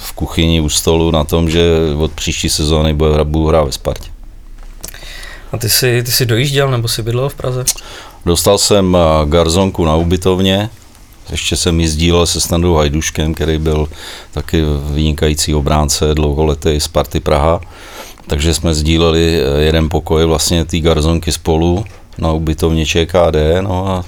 v 0.00 0.12
kuchyni 0.12 0.60
u 0.60 0.68
stolu 0.68 1.10
na 1.10 1.24
tom, 1.24 1.50
že 1.50 1.62
od 1.98 2.12
příští 2.12 2.48
sezóny 2.48 2.94
bude 2.94 3.10
hra- 3.10 3.24
budu 3.24 3.46
hrát 3.46 3.64
ve 3.64 3.72
Spartě. 3.72 4.10
A 5.52 5.58
ty 5.58 5.68
jsi, 5.68 6.02
ty 6.02 6.12
jsi 6.12 6.26
dojížděl 6.26 6.70
nebo 6.70 6.88
jsi 6.88 7.02
bydlel 7.02 7.28
v 7.28 7.34
Praze? 7.34 7.64
Dostal 8.26 8.58
jsem 8.58 8.96
garzonku 9.24 9.84
na 9.84 9.96
ubytovně, 9.96 10.70
ještě 11.30 11.56
jsem 11.56 11.80
jízdil 11.80 12.26
se 12.26 12.40
Standou 12.40 12.74
Hajduškem, 12.74 13.34
který 13.34 13.58
byl 13.58 13.88
taky 14.32 14.62
vynikající 14.90 15.54
obránce 15.54 16.14
dlouholetý 16.14 16.80
Sparty 16.80 17.20
Praha. 17.20 17.60
Takže 18.26 18.54
jsme 18.54 18.74
sdíleli 18.74 19.40
eh, 19.40 19.60
jeden 19.60 19.88
pokoj 19.88 20.24
vlastně 20.24 20.64
té 20.64 20.78
garzonky 20.78 21.32
spolu 21.32 21.84
na 22.18 22.32
ubytovně 22.32 22.86
ČKD, 22.86 23.36
no 23.60 23.88
a 23.88 24.04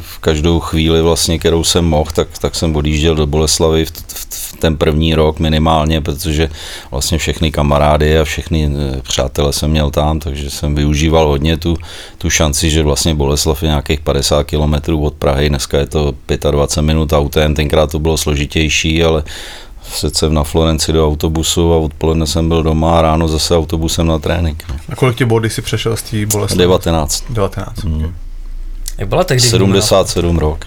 v 0.00 0.18
každou 0.18 0.60
chvíli 0.60 1.02
vlastně, 1.02 1.38
kterou 1.38 1.64
jsem 1.64 1.84
mohl, 1.84 2.10
tak, 2.14 2.38
tak 2.38 2.54
jsem 2.54 2.76
odjížděl 2.76 3.14
do 3.14 3.26
Boleslavy 3.26 3.84
v, 3.84 3.92
v 4.14 4.25
ten 4.58 4.76
první 4.76 5.14
rok 5.14 5.38
minimálně, 5.38 6.00
protože 6.00 6.50
vlastně 6.90 7.18
všechny 7.18 7.50
kamarády 7.50 8.18
a 8.18 8.24
všechny 8.24 8.70
eh, 8.70 9.02
přátele 9.02 9.52
jsem 9.52 9.70
měl 9.70 9.90
tam, 9.90 10.18
takže 10.18 10.50
jsem 10.50 10.74
využíval 10.74 11.28
hodně 11.28 11.56
tu, 11.56 11.76
tu 12.18 12.30
šanci, 12.30 12.70
že 12.70 12.82
vlastně 12.82 13.14
Boleslav 13.14 13.62
je 13.62 13.68
nějakých 13.68 14.00
50 14.00 14.44
km 14.44 14.94
od 14.94 15.14
Prahy, 15.14 15.48
dneska 15.48 15.78
je 15.78 15.86
to 15.86 16.14
25 16.50 16.82
minut 16.82 17.12
autem, 17.12 17.54
tenkrát 17.54 17.90
to 17.90 17.98
bylo 17.98 18.16
složitější, 18.16 19.04
ale 19.04 19.22
Sedl 19.92 20.14
jsem 20.14 20.34
na 20.34 20.44
Florenci 20.44 20.92
do 20.92 21.06
autobusu 21.06 21.72
a 21.72 21.76
odpoledne 21.76 22.26
jsem 22.26 22.48
byl 22.48 22.62
doma 22.62 22.98
a 22.98 23.02
ráno 23.02 23.28
zase 23.28 23.56
autobusem 23.56 24.06
na 24.06 24.18
trénink. 24.18 24.64
no. 24.68 24.76
A 24.88 24.96
kolik 24.96 25.16
tě 25.16 25.26
body 25.26 25.50
si 25.50 25.62
přešel 25.62 25.96
z 25.96 26.02
té 26.02 26.26
bolesti? 26.26 26.58
19. 26.58 27.24
19. 27.30 27.84
Hmm. 27.84 28.14
Jak 28.98 29.08
byla 29.08 29.24
tehdy 29.24 29.48
vnímaná 29.48 29.80
77 29.80 30.38
rok. 30.38 30.64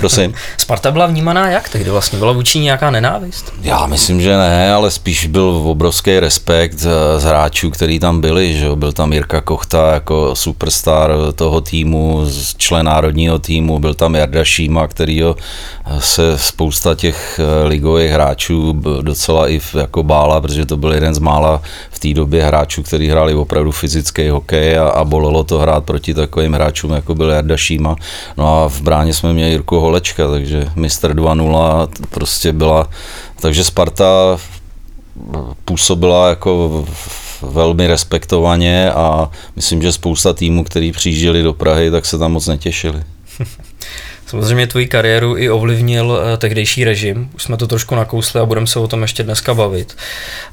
Prosím. 0.00 0.34
Sparta 0.58 0.90
byla 0.90 1.06
vnímaná 1.06 1.50
jak 1.50 1.68
tehdy 1.68 1.90
vlastně? 1.90 2.18
Byla 2.18 2.32
vůči 2.32 2.58
ní 2.58 2.64
nějaká 2.64 2.90
nenávist? 2.90 3.52
Já 3.62 3.86
myslím, 3.86 4.20
že 4.20 4.36
ne, 4.36 4.72
ale 4.72 4.90
spíš 4.90 5.26
byl 5.26 5.62
obrovský 5.64 6.20
respekt 6.20 6.78
z 6.78 6.88
z 7.18 7.24
hráčů, 7.24 7.70
který 7.70 7.98
tam 7.98 8.20
byli. 8.20 8.54
Že? 8.54 8.68
Byl 8.74 8.92
tam 8.92 9.12
Jirka 9.12 9.40
Kochta 9.40 9.94
jako 9.94 10.36
superstar 10.36 11.12
toho 11.34 11.60
týmu, 11.60 12.26
člen 12.56 12.86
národního 12.86 13.38
týmu, 13.38 13.78
byl 13.78 13.94
tam 13.94 14.14
Jarda 14.14 14.44
Šíma, 14.44 14.86
kterýho 14.86 15.36
se 15.98 16.38
spousta 16.38 16.94
těch 16.94 17.40
eh, 17.40 17.68
ligových 17.68 18.10
hráčů 18.10 18.82
docela 19.00 19.48
i 19.48 19.60
jako 19.74 20.02
bála, 20.02 20.40
protože 20.40 20.66
to 20.66 20.76
byl 20.76 20.92
jeden 20.92 21.14
z 21.14 21.18
mála 21.18 21.62
v 21.90 21.98
té 21.98 22.14
době 22.14 22.44
hráčů, 22.44 22.82
který 22.82 23.08
hráli 23.08 23.34
opravdu 23.34 23.70
fyzický 23.72 24.28
hokej 24.28 24.78
a, 24.78 24.88
a 24.88 25.04
bolelo 25.04 25.44
to 25.44 25.58
hrát 25.58 25.84
proti 25.84 26.14
takovým 26.14 26.52
hráčům, 26.52 26.92
jako 26.92 27.14
byl 27.14 27.30
Jarda 27.30 27.56
Šíma. 27.56 27.96
No 28.36 28.64
a 28.64 28.68
v 28.68 28.80
bráně 28.80 29.14
jsme 29.14 29.32
měli 29.32 29.50
Jirku 29.64 29.80
Holečka, 29.80 30.28
takže 30.28 30.68
mistr 30.76 31.14
2-0 31.14 31.86
t- 31.86 32.02
prostě 32.10 32.52
byla, 32.52 32.88
takže 33.40 33.64
Sparta 33.64 34.38
působila 35.64 36.28
jako 36.28 36.84
velmi 37.42 37.86
respektovaně 37.86 38.92
a 38.92 39.30
myslím, 39.56 39.82
že 39.82 39.92
spousta 39.92 40.32
týmů, 40.32 40.64
který 40.64 40.92
přijížděli 40.92 41.42
do 41.42 41.52
Prahy, 41.52 41.90
tak 41.90 42.06
se 42.06 42.18
tam 42.18 42.32
moc 42.32 42.46
netěšili. 42.46 43.02
Samozřejmě 44.26 44.66
tvoji 44.66 44.86
kariéru 44.86 45.36
i 45.36 45.50
ovlivnil 45.50 46.18
eh, 46.34 46.36
tehdejší 46.36 46.84
režim, 46.84 47.30
už 47.34 47.42
jsme 47.42 47.56
to 47.56 47.66
trošku 47.66 47.94
nakousli 47.94 48.40
a 48.40 48.46
budeme 48.46 48.66
se 48.66 48.78
o 48.78 48.88
tom 48.88 49.02
ještě 49.02 49.22
dneska 49.22 49.54
bavit. 49.54 49.96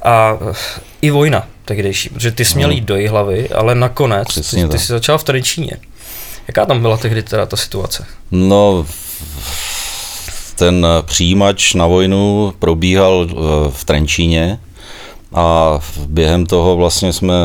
A 0.01 0.38
eh, 0.51 0.55
i 1.01 1.12
vojna 1.12 1.47
tehdejší, 1.66 2.09
protože 2.09 2.32
ty 2.32 2.45
jsi 2.45 2.55
měl 2.55 2.72
jít 2.72 2.86
do 2.86 2.95
hlavy, 3.09 3.49
ale 3.49 3.76
nakonec 3.76 4.28
ty, 4.28 4.41
Přesně 4.41 4.68
ty 4.68 4.80
jsi 4.80 4.88
začal 4.88 5.18
v 5.18 5.24
Trenčíně. 5.24 5.78
Jaká 6.48 6.66
tam 6.66 6.82
byla 6.82 6.98
tehdy 6.98 7.24
teda 7.24 7.46
ta 7.46 7.58
situace? 7.58 8.06
No, 8.32 8.86
ten 10.56 10.88
přijímač 11.02 11.74
na 11.74 11.88
vojnu 11.88 12.54
probíhal 12.60 13.28
eh, 13.30 13.34
v 13.72 13.86
Trenčíně 13.86 14.60
a 15.34 15.80
během 16.08 16.46
toho 16.46 16.76
vlastně 16.76 17.14
jsme 17.14 17.36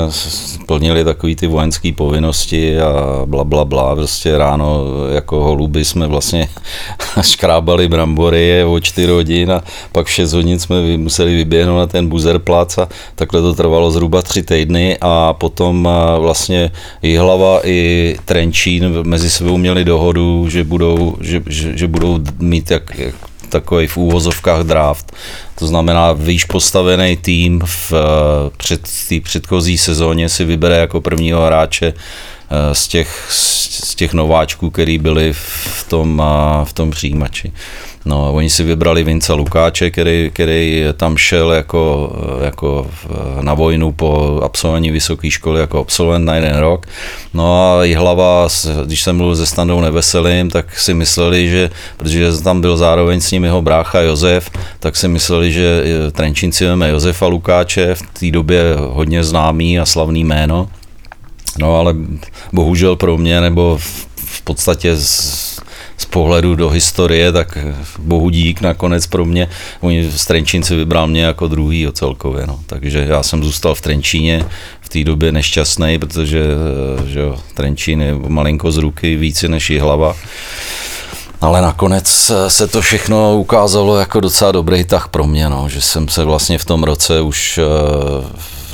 plnili 0.66 1.04
takový 1.04 1.36
ty 1.36 1.46
vojenské 1.46 1.92
povinnosti 1.92 2.80
a 2.80 3.22
bla, 3.26 3.44
bla, 3.44 3.64
bla. 3.64 3.94
Prostě 3.94 4.38
ráno 4.38 4.84
jako 5.14 5.44
holuby 5.44 5.84
jsme 5.84 6.06
vlastně 6.06 6.48
škrábali 7.22 7.88
brambory 7.88 8.64
o 8.64 8.80
4 8.80 9.12
hodin 9.12 9.52
a 9.52 9.62
pak 9.92 10.06
v 10.06 10.10
6 10.10 10.32
hodin 10.32 10.58
jsme 10.58 10.96
museli 10.96 11.36
vyběhnout 11.36 11.78
na 11.78 11.86
ten 11.86 12.08
buzerplac 12.08 12.78
a 12.78 12.88
takhle 13.14 13.42
to 13.42 13.54
trvalo 13.54 13.90
zhruba 13.90 14.22
tři 14.22 14.42
týdny 14.42 14.98
a 15.00 15.32
potom 15.32 15.88
vlastně 16.18 16.70
Jihlava 17.02 17.60
i 17.64 18.16
Trenčín 18.24 19.02
mezi 19.02 19.30
sebou 19.30 19.56
měli 19.56 19.84
dohodu, 19.84 20.48
že 20.48 20.64
budou, 20.64 21.16
že, 21.20 21.42
že, 21.46 21.78
že 21.78 21.86
budou 21.88 22.18
mít 22.38 22.70
jak, 22.70 22.98
jak 22.98 23.14
takový 23.46 23.86
v 23.86 23.96
úvozovkách 23.96 24.60
draft. 24.60 25.12
To 25.58 25.66
znamená, 25.66 26.12
výš 26.12 26.44
postavený 26.44 27.16
tým 27.16 27.62
v 27.64 27.92
před, 28.56 28.80
té 29.08 29.20
předchozí 29.20 29.78
sezóně 29.78 30.28
si 30.28 30.44
vybere 30.44 30.76
jako 30.76 31.00
prvního 31.00 31.46
hráče 31.46 31.86
eh, 31.92 32.74
z 32.74 32.88
těch, 32.88 33.26
z 33.30 33.94
těch 33.94 34.12
nováčků, 34.12 34.70
který 34.70 34.98
byli 34.98 35.32
v 35.32 35.86
tom, 35.88 36.22
v 36.64 36.72
tom 36.72 36.90
přijímači. 36.90 37.52
No, 38.06 38.32
oni 38.32 38.50
si 38.50 38.62
vybrali 38.62 39.04
Vince 39.04 39.32
Lukáče, 39.32 39.90
který, 39.90 40.30
který 40.32 40.84
tam 40.96 41.16
šel 41.16 41.52
jako, 41.52 42.12
jako 42.44 42.86
na 43.40 43.54
vojnu 43.54 43.92
po 43.92 44.40
absolvování 44.42 44.90
vysoké 44.90 45.30
školy 45.30 45.60
jako 45.60 45.80
absolvent 45.80 46.24
na 46.24 46.34
jeden 46.34 46.56
rok. 46.56 46.86
No 47.34 47.54
a 47.54 47.96
hlava, 47.96 48.48
když 48.84 49.02
jsem 49.02 49.16
mluvil 49.16 49.36
se 49.36 49.46
Standou 49.46 49.80
Neveselým, 49.80 50.50
tak 50.50 50.78
si 50.78 50.94
mysleli, 50.94 51.48
že, 51.48 51.70
protože 51.96 52.32
tam 52.42 52.60
byl 52.60 52.76
zároveň 52.76 53.20
s 53.20 53.30
ním 53.30 53.44
jeho 53.44 53.62
brácha 53.62 54.00
Josef, 54.00 54.50
tak 54.80 54.96
si 54.96 55.08
mysleli, 55.08 55.52
že 55.52 55.82
Trenčínci 56.12 56.66
veme 56.66 56.88
Josefa 56.88 57.26
Lukáče, 57.26 57.94
v 57.94 58.02
té 58.02 58.30
době 58.30 58.62
hodně 58.78 59.24
známý 59.24 59.80
a 59.80 59.86
slavný 59.86 60.24
jméno. 60.24 60.68
No 61.58 61.76
ale 61.76 61.94
bohužel 62.52 62.96
pro 62.96 63.18
mě, 63.18 63.40
nebo 63.40 63.78
v 64.16 64.42
podstatě 64.42 64.96
z, 64.96 65.45
z 65.96 66.04
pohledu 66.04 66.54
do 66.54 66.68
historie, 66.68 67.32
tak 67.32 67.58
bohu 67.98 68.30
dík 68.30 68.60
nakonec 68.60 69.06
pro 69.06 69.24
mě. 69.24 69.48
Oni 69.80 70.10
z 70.10 70.26
Trenčínci 70.26 70.76
vybral 70.76 71.06
mě 71.06 71.22
jako 71.22 71.48
druhý 71.48 71.88
celkově, 71.92 72.46
no. 72.46 72.60
takže 72.66 73.06
já 73.08 73.22
jsem 73.22 73.44
zůstal 73.44 73.74
v 73.74 73.80
Trenčíně 73.80 74.46
v 74.80 74.88
té 74.88 75.04
době 75.04 75.32
nešťastný, 75.32 75.98
protože 75.98 76.44
že 77.06 77.20
jo, 77.20 77.38
Trenčín 77.54 78.02
je 78.02 78.14
malinko 78.14 78.72
z 78.72 78.76
ruky 78.76 79.16
více 79.16 79.48
než 79.48 79.72
hlava. 79.80 80.16
Ale 81.40 81.62
nakonec 81.62 82.32
se 82.48 82.68
to 82.68 82.80
všechno 82.80 83.36
ukázalo 83.38 83.98
jako 83.98 84.20
docela 84.20 84.52
dobrý 84.52 84.84
tah 84.84 85.08
pro 85.08 85.26
mě, 85.26 85.48
no, 85.48 85.68
že 85.68 85.80
jsem 85.80 86.08
se 86.08 86.24
vlastně 86.24 86.58
v 86.58 86.64
tom 86.64 86.84
roce 86.84 87.20
už 87.20 87.60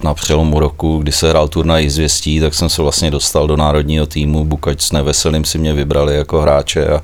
na 0.04 0.14
přelomu 0.14 0.60
roku, 0.60 0.98
kdy 0.98 1.12
se 1.12 1.30
hrál 1.30 1.48
turnaj 1.48 1.88
zvěstí, 1.88 2.40
tak 2.40 2.54
jsem 2.54 2.68
se 2.68 2.82
vlastně 2.82 3.10
dostal 3.10 3.46
do 3.46 3.56
národního 3.56 4.06
týmu, 4.06 4.44
Bukač 4.44 4.82
s 4.82 4.92
Neveselým 4.92 5.44
si 5.44 5.58
mě 5.58 5.72
vybrali 5.72 6.16
jako 6.16 6.40
hráče 6.40 6.88
a, 6.88 7.02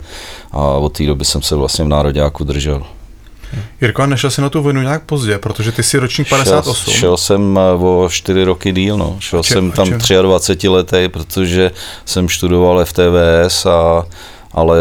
a 0.52 0.58
od 0.58 0.88
té 0.88 1.06
doby 1.06 1.24
jsem 1.24 1.42
se 1.42 1.56
vlastně 1.56 1.84
v 1.84 1.88
národňáku 1.88 2.44
držel. 2.44 2.82
Jirko, 3.80 4.02
a 4.02 4.06
nešel 4.06 4.30
jsi 4.30 4.40
na 4.40 4.50
tu 4.50 4.62
vojnu 4.62 4.82
nějak 4.82 5.02
pozdě, 5.02 5.38
protože 5.38 5.72
ty 5.72 5.82
jsi 5.82 5.98
ročník 5.98 6.28
58. 6.28 6.84
Šel, 6.84 6.94
šel 7.00 7.16
jsem 7.16 7.58
eh, 7.58 7.84
o 7.84 8.08
čtyři 8.10 8.44
roky 8.44 8.72
díl, 8.72 8.96
no. 8.96 9.16
Šel 9.18 9.42
čem, 9.42 9.54
jsem 9.54 9.70
tam 9.72 10.22
23 10.22 10.68
letý, 10.68 11.08
protože 11.08 11.70
jsem 12.04 12.28
študoval 12.28 12.84
FTVS 12.84 13.66
a 13.66 14.06
ale 14.58 14.78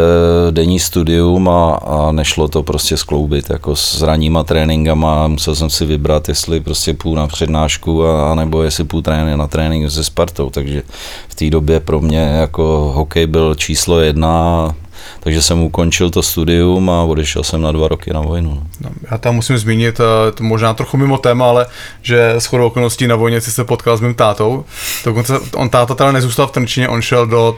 denní 0.51 0.79
studium 0.79 1.49
a, 1.49 1.75
a 1.75 2.11
nešlo 2.11 2.47
to 2.47 2.63
prostě 2.63 2.97
skloubit 2.97 3.49
jako 3.49 3.75
s 3.75 4.01
ranníma 4.01 4.43
tréninkama, 4.43 5.27
musel 5.27 5.55
jsem 5.55 5.69
si 5.69 5.85
vybrat, 5.85 6.29
jestli 6.29 6.59
prostě 6.59 6.93
půl 6.93 7.15
na 7.15 7.27
přednášku 7.27 8.07
a, 8.07 8.35
nebo 8.35 8.63
jestli 8.63 8.83
půl 8.83 9.01
trénink 9.01 9.37
na 9.37 9.47
trénink 9.47 9.91
se 9.91 10.03
Spartou, 10.03 10.49
takže 10.49 10.83
v 11.27 11.35
té 11.35 11.49
době 11.49 11.79
pro 11.79 11.99
mě 11.99 12.19
jako 12.19 12.91
hokej 12.95 13.27
byl 13.27 13.55
číslo 13.55 13.99
jedna, 13.99 14.75
takže 15.19 15.41
jsem 15.41 15.63
ukončil 15.63 16.09
to 16.09 16.23
studium 16.23 16.89
a 16.89 17.03
odešel 17.03 17.43
jsem 17.43 17.61
na 17.61 17.71
dva 17.71 17.87
roky 17.87 18.13
na 18.13 18.21
vojnu. 18.21 18.49
No. 18.49 18.63
no 18.81 18.89
já 19.11 19.17
tam 19.17 19.35
musím 19.35 19.57
zmínit, 19.57 19.99
eh, 19.99 20.31
to 20.31 20.43
možná 20.43 20.73
trochu 20.73 20.97
mimo 20.97 21.17
téma, 21.17 21.49
ale 21.49 21.65
že 22.01 22.29
s 22.29 22.45
chodou 22.45 22.67
okolností 22.67 23.07
na 23.07 23.15
vojně 23.15 23.41
si 23.41 23.51
se 23.51 23.63
potkal 23.63 23.97
s 23.97 24.01
mým 24.01 24.13
tátou. 24.13 24.65
Dokonce 25.05 25.39
on 25.55 25.69
táta 25.69 25.95
teda 25.95 26.11
nezůstal 26.11 26.47
v 26.47 26.51
Trnčině, 26.51 26.89
on 26.89 27.01
šel 27.01 27.27
do 27.27 27.55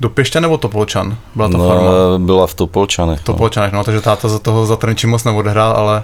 do 0.00 0.08
Pěšťan 0.08 0.42
nebo 0.42 0.58
Topolčan? 0.58 1.16
Byla 1.34 1.48
to 1.48 1.56
no, 1.56 1.68
farma? 1.68 1.90
Byla 2.18 2.46
v 2.46 2.54
Topolčanech. 2.54 3.20
V 3.20 3.24
Topolčanech, 3.24 3.72
no. 3.72 3.78
no, 3.78 3.84
takže 3.84 4.00
táta 4.00 4.28
za 4.28 4.38
toho 4.38 4.66
za 4.66 4.76
Trenčín 4.76 5.10
moc 5.10 5.24
neodehrál, 5.24 5.72
ale 5.72 6.02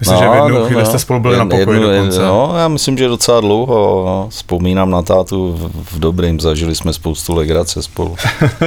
Myslím, 0.00 0.16
no, 0.16 0.22
že 0.22 0.28
v 0.28 0.34
jednu 0.34 0.58
no, 0.58 0.66
chvíli 0.66 0.82
no. 0.82 0.86
jste 0.88 0.98
spolu 0.98 1.20
byli 1.20 1.36
na 1.36 1.44
pokoji 1.44 1.80
jednu, 1.80 1.96
dokonce. 1.96 2.22
No, 2.22 2.54
já 2.58 2.68
myslím, 2.68 2.98
že 2.98 3.08
docela 3.08 3.40
dlouho. 3.40 4.04
No. 4.06 4.28
Vzpomínám 4.30 4.90
na 4.90 5.02
tátu 5.02 5.52
v, 5.52 5.94
v 5.94 5.98
dobrým, 5.98 6.40
zažili 6.40 6.74
jsme 6.74 6.92
spoustu 6.92 7.34
legrace 7.34 7.82
spolu. 7.82 8.16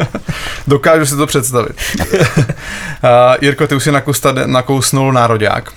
Dokážu 0.68 1.06
si 1.06 1.16
to 1.16 1.28
představit. 1.28 1.76
uh, 2.10 3.36
Jirko, 3.42 3.68
ty 3.68 3.76
už 3.76 3.84
si 3.84 3.92
nakousnul 4.46 5.14
nároďák. 5.14 5.72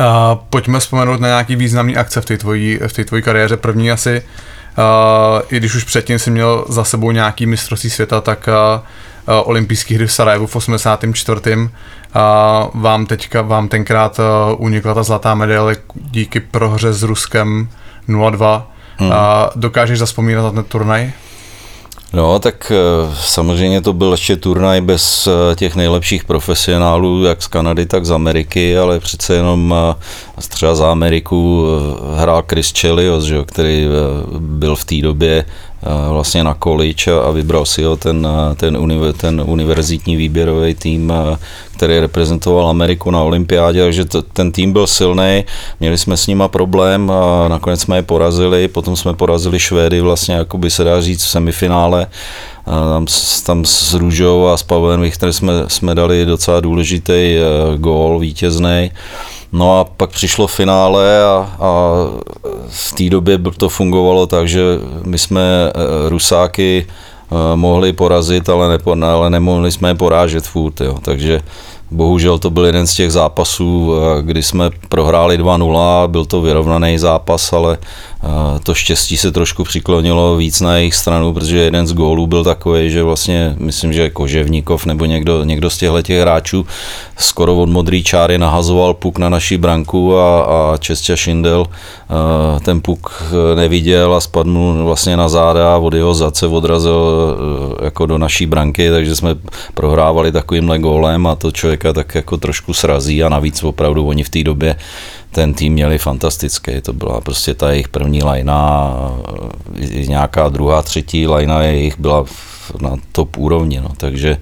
Uh, 0.00 0.06
pojďme 0.50 0.80
vzpomenout 0.80 1.20
na 1.20 1.28
nějaký 1.28 1.56
významný 1.56 1.96
akce 1.96 2.20
v 2.20 2.24
té 2.24 2.38
tvojí, 2.38 2.78
v 2.86 3.04
tvojí 3.04 3.22
kariéře. 3.22 3.56
První 3.56 3.90
asi 3.90 4.22
I 5.50 5.56
když 5.56 5.74
už 5.74 5.84
předtím 5.84 6.18
si 6.18 6.30
měl 6.30 6.64
za 6.68 6.84
sebou 6.84 7.10
nějaký 7.10 7.46
mistrovství 7.46 7.90
světa, 7.90 8.20
tak 8.20 8.48
uh, 8.48 9.34
uh, 9.34 9.48
olympijský 9.48 9.94
hry 9.94 10.06
v 10.06 10.12
Sarajevu 10.12 10.46
v 10.46 10.56
84. 10.56 11.40
Uh, 11.56 11.60
vám 12.74 13.06
teďka, 13.06 13.42
vám 13.42 13.68
tenkrát 13.68 14.20
unikla 14.56 14.94
ta 14.94 15.02
zlatá 15.02 15.34
medaile 15.34 15.76
díky 15.94 16.40
prohře 16.40 16.92
s 16.92 17.02
Ruskem 17.02 17.68
0-2. 18.08 18.62
Hmm. 18.96 19.10
Uh, 19.10 19.14
dokážeš 19.56 19.98
zaspomínat 19.98 20.44
na 20.44 20.50
ten 20.50 20.64
turnaj? 20.64 21.12
No, 22.12 22.38
tak 22.38 22.72
eh, 22.74 23.14
samozřejmě 23.20 23.80
to 23.80 23.92
byl 23.92 24.12
ještě 24.12 24.36
turnaj 24.36 24.80
bez 24.80 25.26
eh, 25.26 25.56
těch 25.56 25.76
nejlepších 25.76 26.24
profesionálů, 26.24 27.24
jak 27.24 27.42
z 27.42 27.46
Kanady, 27.46 27.86
tak 27.86 28.06
z 28.06 28.12
Ameriky, 28.12 28.78
ale 28.78 29.00
přece 29.00 29.34
jenom 29.34 29.74
eh, 30.38 30.42
třeba 30.48 30.74
za 30.74 30.90
Ameriku 30.90 31.66
hrál 32.16 32.44
Chris 32.50 32.72
Chelios, 32.80 33.24
že, 33.24 33.44
který 33.46 33.86
byl 34.38 34.76
v 34.76 34.84
té 34.84 34.96
době 35.02 35.44
vlastně 36.10 36.44
na 36.44 36.54
college 36.54 37.12
a 37.24 37.30
vybral 37.30 37.66
si 37.66 37.82
ho 37.82 37.96
ten, 37.96 38.28
ten, 38.56 38.76
univer, 38.76 39.12
ten 39.12 39.42
univerzitní 39.46 40.16
výběrový 40.16 40.74
tým, 40.74 41.12
který 41.76 41.98
reprezentoval 41.98 42.68
Ameriku 42.68 43.10
na 43.10 43.22
olympiádě, 43.22 43.82
takže 43.82 44.04
to, 44.04 44.22
ten 44.22 44.52
tým 44.52 44.72
byl 44.72 44.86
silný, 44.86 45.44
měli 45.80 45.98
jsme 45.98 46.16
s 46.16 46.26
nima 46.26 46.48
problém 46.48 47.10
a 47.10 47.48
nakonec 47.48 47.80
jsme 47.80 47.96
je 47.96 48.02
porazili, 48.02 48.68
potom 48.68 48.96
jsme 48.96 49.14
porazili 49.14 49.58
Švédy 49.58 50.00
vlastně, 50.00 50.34
jako 50.34 50.58
by 50.58 50.70
se 50.70 50.84
dá 50.84 51.00
říct, 51.00 51.24
v 51.24 51.28
semifinále, 51.28 52.06
tam, 52.64 53.06
tam 53.46 53.64
s 53.64 53.94
Růžou 53.94 54.46
a 54.46 54.56
s 54.56 54.62
Pavlem 54.62 55.02
Richter 55.02 55.32
jsme, 55.32 55.52
jsme 55.68 55.94
dali 55.94 56.24
docela 56.24 56.60
důležitý 56.60 57.36
gól 57.76 58.18
vítězný. 58.18 58.90
No 59.52 59.80
a 59.80 59.84
pak 59.84 60.10
přišlo 60.10 60.46
finále 60.46 61.24
a, 61.24 61.56
a 61.60 61.92
v 62.68 62.92
té 62.92 63.10
době 63.10 63.38
to 63.56 63.68
fungovalo 63.68 64.26
tak, 64.26 64.48
že 64.48 64.62
my 65.04 65.18
jsme 65.18 65.42
e, 65.42 66.08
Rusáky 66.08 66.86
e, 66.86 67.56
mohli 67.56 67.92
porazit, 67.92 68.48
ale, 68.48 68.68
nepo, 68.68 68.96
ale 69.02 69.30
nemohli 69.30 69.72
jsme 69.72 69.88
je 69.88 69.94
porážet 69.94 70.46
furt, 70.46 70.80
jo. 70.80 70.98
takže 71.02 71.40
Bohužel 71.90 72.38
to 72.38 72.50
byl 72.50 72.66
jeden 72.66 72.86
z 72.86 72.94
těch 72.94 73.12
zápasů, 73.12 73.92
e, 73.94 74.22
kdy 74.22 74.42
jsme 74.42 74.70
prohráli 74.88 75.38
2-0, 75.40 76.08
byl 76.08 76.24
to 76.24 76.40
vyrovnaný 76.40 76.98
zápas, 76.98 77.52
ale 77.52 77.78
to 78.62 78.74
štěstí 78.74 79.16
se 79.16 79.32
trošku 79.32 79.64
přiklonilo 79.64 80.36
víc 80.36 80.60
na 80.60 80.76
jejich 80.76 80.94
stranu, 80.94 81.32
protože 81.32 81.58
jeden 81.58 81.86
z 81.86 81.92
gólů 81.92 82.26
byl 82.26 82.44
takový, 82.44 82.90
že 82.90 83.02
vlastně 83.02 83.54
myslím, 83.58 83.92
že 83.92 84.10
Koževníkov 84.10 84.86
nebo 84.86 85.04
někdo, 85.04 85.44
někdo 85.44 85.70
z 85.70 85.78
těchto 85.78 86.02
těch 86.02 86.20
hráčů 86.20 86.66
skoro 87.16 87.56
od 87.56 87.68
modrý 87.68 88.04
čáry 88.04 88.38
nahazoval 88.38 88.94
puk 88.94 89.18
na 89.18 89.28
naší 89.28 89.56
branku 89.56 90.18
a, 90.18 90.40
a 90.42 90.76
Čestě 90.76 91.16
Šindel 91.16 91.66
ten 92.62 92.80
puk 92.80 93.22
neviděl 93.54 94.14
a 94.14 94.20
spadl 94.20 94.84
vlastně 94.84 95.16
na 95.16 95.28
záda 95.28 95.74
a 95.74 95.76
od 95.76 95.94
jeho 95.94 96.14
zadce 96.14 96.46
odrazil 96.46 97.36
e, 97.80 97.84
jako 97.84 98.06
do 98.06 98.18
naší 98.18 98.46
branky, 98.46 98.90
takže 98.90 99.16
jsme 99.16 99.34
prohrávali 99.74 100.32
takovýmhle 100.32 100.78
gólem 100.78 101.26
a 101.26 101.34
to 101.34 101.52
člověka 101.52 101.92
tak 101.92 102.14
jako 102.14 102.36
trošku 102.36 102.74
srazí 102.74 103.24
a 103.24 103.28
navíc 103.28 103.64
opravdu 103.64 104.06
oni 104.06 104.24
v 104.24 104.28
té 104.28 104.42
době 104.42 104.76
ten 105.30 105.54
tým 105.54 105.72
měli 105.72 105.98
fantastický, 105.98 106.80
to 106.80 106.92
byla 106.92 107.20
prostě 107.20 107.54
ta 107.54 107.70
jejich 107.70 107.88
první 107.88 108.22
lajna, 108.22 108.90
nějaká 110.06 110.48
druhá, 110.48 110.82
třetí 110.82 111.26
lajna 111.26 111.62
jejich 111.62 111.98
byla 111.98 112.24
na 112.80 112.96
top 113.12 113.36
úrovni, 113.36 113.80
no. 113.80 113.88
takže 113.96 114.36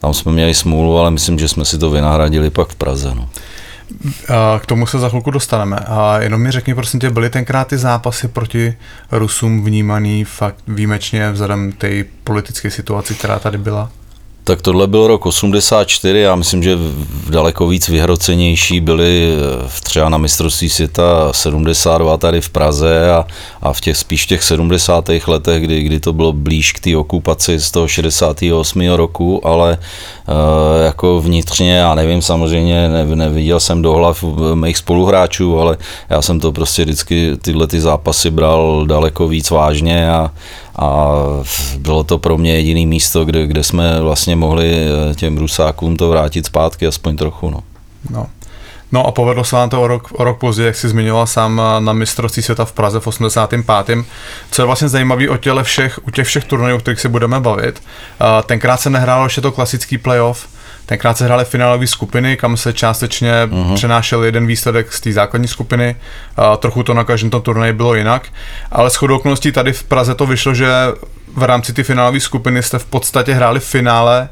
tam 0.00 0.14
jsme 0.14 0.32
měli 0.32 0.54
smůlu, 0.54 0.98
ale 0.98 1.10
myslím, 1.10 1.38
že 1.38 1.48
jsme 1.48 1.64
si 1.64 1.78
to 1.78 1.90
vynahradili 1.90 2.50
pak 2.50 2.68
v 2.68 2.74
Praze. 2.74 3.14
No. 3.14 3.28
K 4.58 4.66
tomu 4.66 4.86
se 4.86 4.98
za 4.98 5.08
chvilku 5.08 5.30
dostaneme. 5.30 5.76
A 5.76 6.18
jenom 6.20 6.40
mi 6.40 6.50
řekni, 6.50 6.74
prosím 6.74 7.00
tě, 7.00 7.10
byly 7.10 7.30
tenkrát 7.30 7.68
ty 7.68 7.78
zápasy 7.78 8.28
proti 8.28 8.76
Rusům 9.12 9.64
vnímaný 9.64 10.24
fakt 10.24 10.56
výjimečně 10.68 11.30
vzhledem 11.30 11.72
té 11.72 12.04
politické 12.24 12.70
situaci, 12.70 13.14
která 13.14 13.38
tady 13.38 13.58
byla? 13.58 13.90
Tak 14.46 14.62
tohle 14.62 14.86
byl 14.86 15.06
rok 15.06 15.26
84, 15.26 16.18
já 16.18 16.36
myslím, 16.36 16.62
že 16.62 16.76
v 16.76 17.30
daleko 17.30 17.66
víc 17.66 17.88
vyhrocenější 17.88 18.80
byly 18.80 19.36
v 19.66 19.80
třeba 19.80 20.08
na 20.08 20.18
mistrovství 20.18 20.68
světa 20.68 21.32
72 21.32 22.16
tady 22.16 22.40
v 22.40 22.50
Praze 22.50 23.10
a, 23.10 23.26
a 23.62 23.72
v 23.72 23.80
těch 23.80 23.96
spíš 23.96 24.26
těch 24.26 24.42
70. 24.42 25.08
letech, 25.26 25.62
kdy, 25.62 25.82
kdy 25.82 26.00
to 26.00 26.12
bylo 26.12 26.32
blíž 26.32 26.72
k 26.72 26.80
té 26.80 26.96
okupaci 26.96 27.60
z 27.60 27.70
toho 27.70 27.88
68. 27.88 28.88
roku, 28.88 29.46
ale 29.46 29.78
uh, 30.28 30.84
jako 30.84 31.20
vnitřně, 31.20 31.76
já 31.76 31.94
nevím, 31.94 32.22
samozřejmě 32.22 32.88
ne, 32.88 33.16
neviděl 33.16 33.60
jsem 33.60 33.82
do 33.82 33.92
hlav 33.92 34.24
mých 34.54 34.76
spoluhráčů, 34.76 35.60
ale 35.60 35.76
já 36.10 36.22
jsem 36.22 36.40
to 36.40 36.52
prostě 36.52 36.84
vždycky 36.84 37.32
tyhle 37.42 37.66
ty 37.66 37.80
zápasy 37.80 38.30
bral 38.30 38.84
daleko 38.86 39.28
víc 39.28 39.50
vážně 39.50 40.10
a, 40.10 40.30
a 40.78 41.10
bylo 41.78 42.04
to 42.04 42.18
pro 42.18 42.38
mě 42.38 42.56
jediný 42.56 42.86
místo, 42.86 43.24
kde, 43.24 43.46
kde 43.46 43.64
jsme 43.64 44.00
vlastně 44.00 44.36
mohli 44.36 44.76
eh, 44.76 45.14
těm 45.14 45.38
Rusákům 45.38 45.96
to 45.96 46.10
vrátit 46.10 46.46
zpátky, 46.46 46.86
aspoň 46.86 47.16
trochu. 47.16 47.50
No. 47.50 47.60
No. 48.10 48.26
No 48.92 49.06
a 49.06 49.12
povedlo 49.12 49.44
se 49.44 49.56
vám 49.56 49.70
to 49.70 49.82
o 49.82 49.86
rok, 49.86 50.08
o 50.12 50.24
rok 50.24 50.38
později, 50.38 50.66
jak 50.66 50.76
jsi 50.76 50.88
zmiňoval 50.88 51.26
sám 51.26 51.60
eh, 51.60 51.80
na 51.80 51.92
mistrovství 51.92 52.42
světa 52.42 52.64
v 52.64 52.72
Praze 52.72 53.00
v 53.00 53.06
85. 53.06 53.66
Co 54.50 54.62
je 54.62 54.66
vlastně 54.66 54.88
zajímavé 54.88 55.28
o 55.28 55.36
těle 55.36 55.64
všech, 55.64 56.00
u 56.06 56.10
těch 56.10 56.26
všech 56.26 56.44
turnajů, 56.44 56.76
o 56.76 56.80
kterých 56.80 57.00
se 57.00 57.08
budeme 57.08 57.40
bavit, 57.40 57.82
eh, 58.20 58.42
tenkrát 58.46 58.76
se 58.76 58.90
nehrálo 58.90 59.24
ještě 59.24 59.40
to 59.40 59.52
klasický 59.52 59.98
playoff, 59.98 60.55
Tenkrát 60.86 61.18
se 61.18 61.24
hrály 61.24 61.44
finálové 61.44 61.86
skupiny, 61.86 62.36
kam 62.36 62.56
se 62.56 62.72
částečně 62.72 63.32
uh-huh. 63.46 63.74
přenášel 63.74 64.24
jeden 64.24 64.46
výsledek 64.46 64.92
z 64.92 65.00
té 65.00 65.12
základní 65.12 65.48
skupiny. 65.48 65.96
A 66.36 66.56
trochu 66.56 66.82
to 66.82 66.94
na 66.94 67.04
každém 67.04 67.30
tom 67.30 67.42
turnaji 67.42 67.72
bylo 67.72 67.94
jinak. 67.94 68.28
Ale 68.70 68.90
s 68.90 69.02
okolností 69.02 69.52
tady 69.52 69.72
v 69.72 69.84
Praze 69.84 70.14
to 70.14 70.26
vyšlo, 70.26 70.54
že 70.54 70.68
v 71.36 71.42
rámci 71.42 71.72
ty 71.72 71.82
finálové 71.82 72.20
skupiny 72.20 72.62
jste 72.62 72.78
v 72.78 72.84
podstatě 72.84 73.34
hráli 73.34 73.60
v 73.60 73.64
finále 73.64 74.28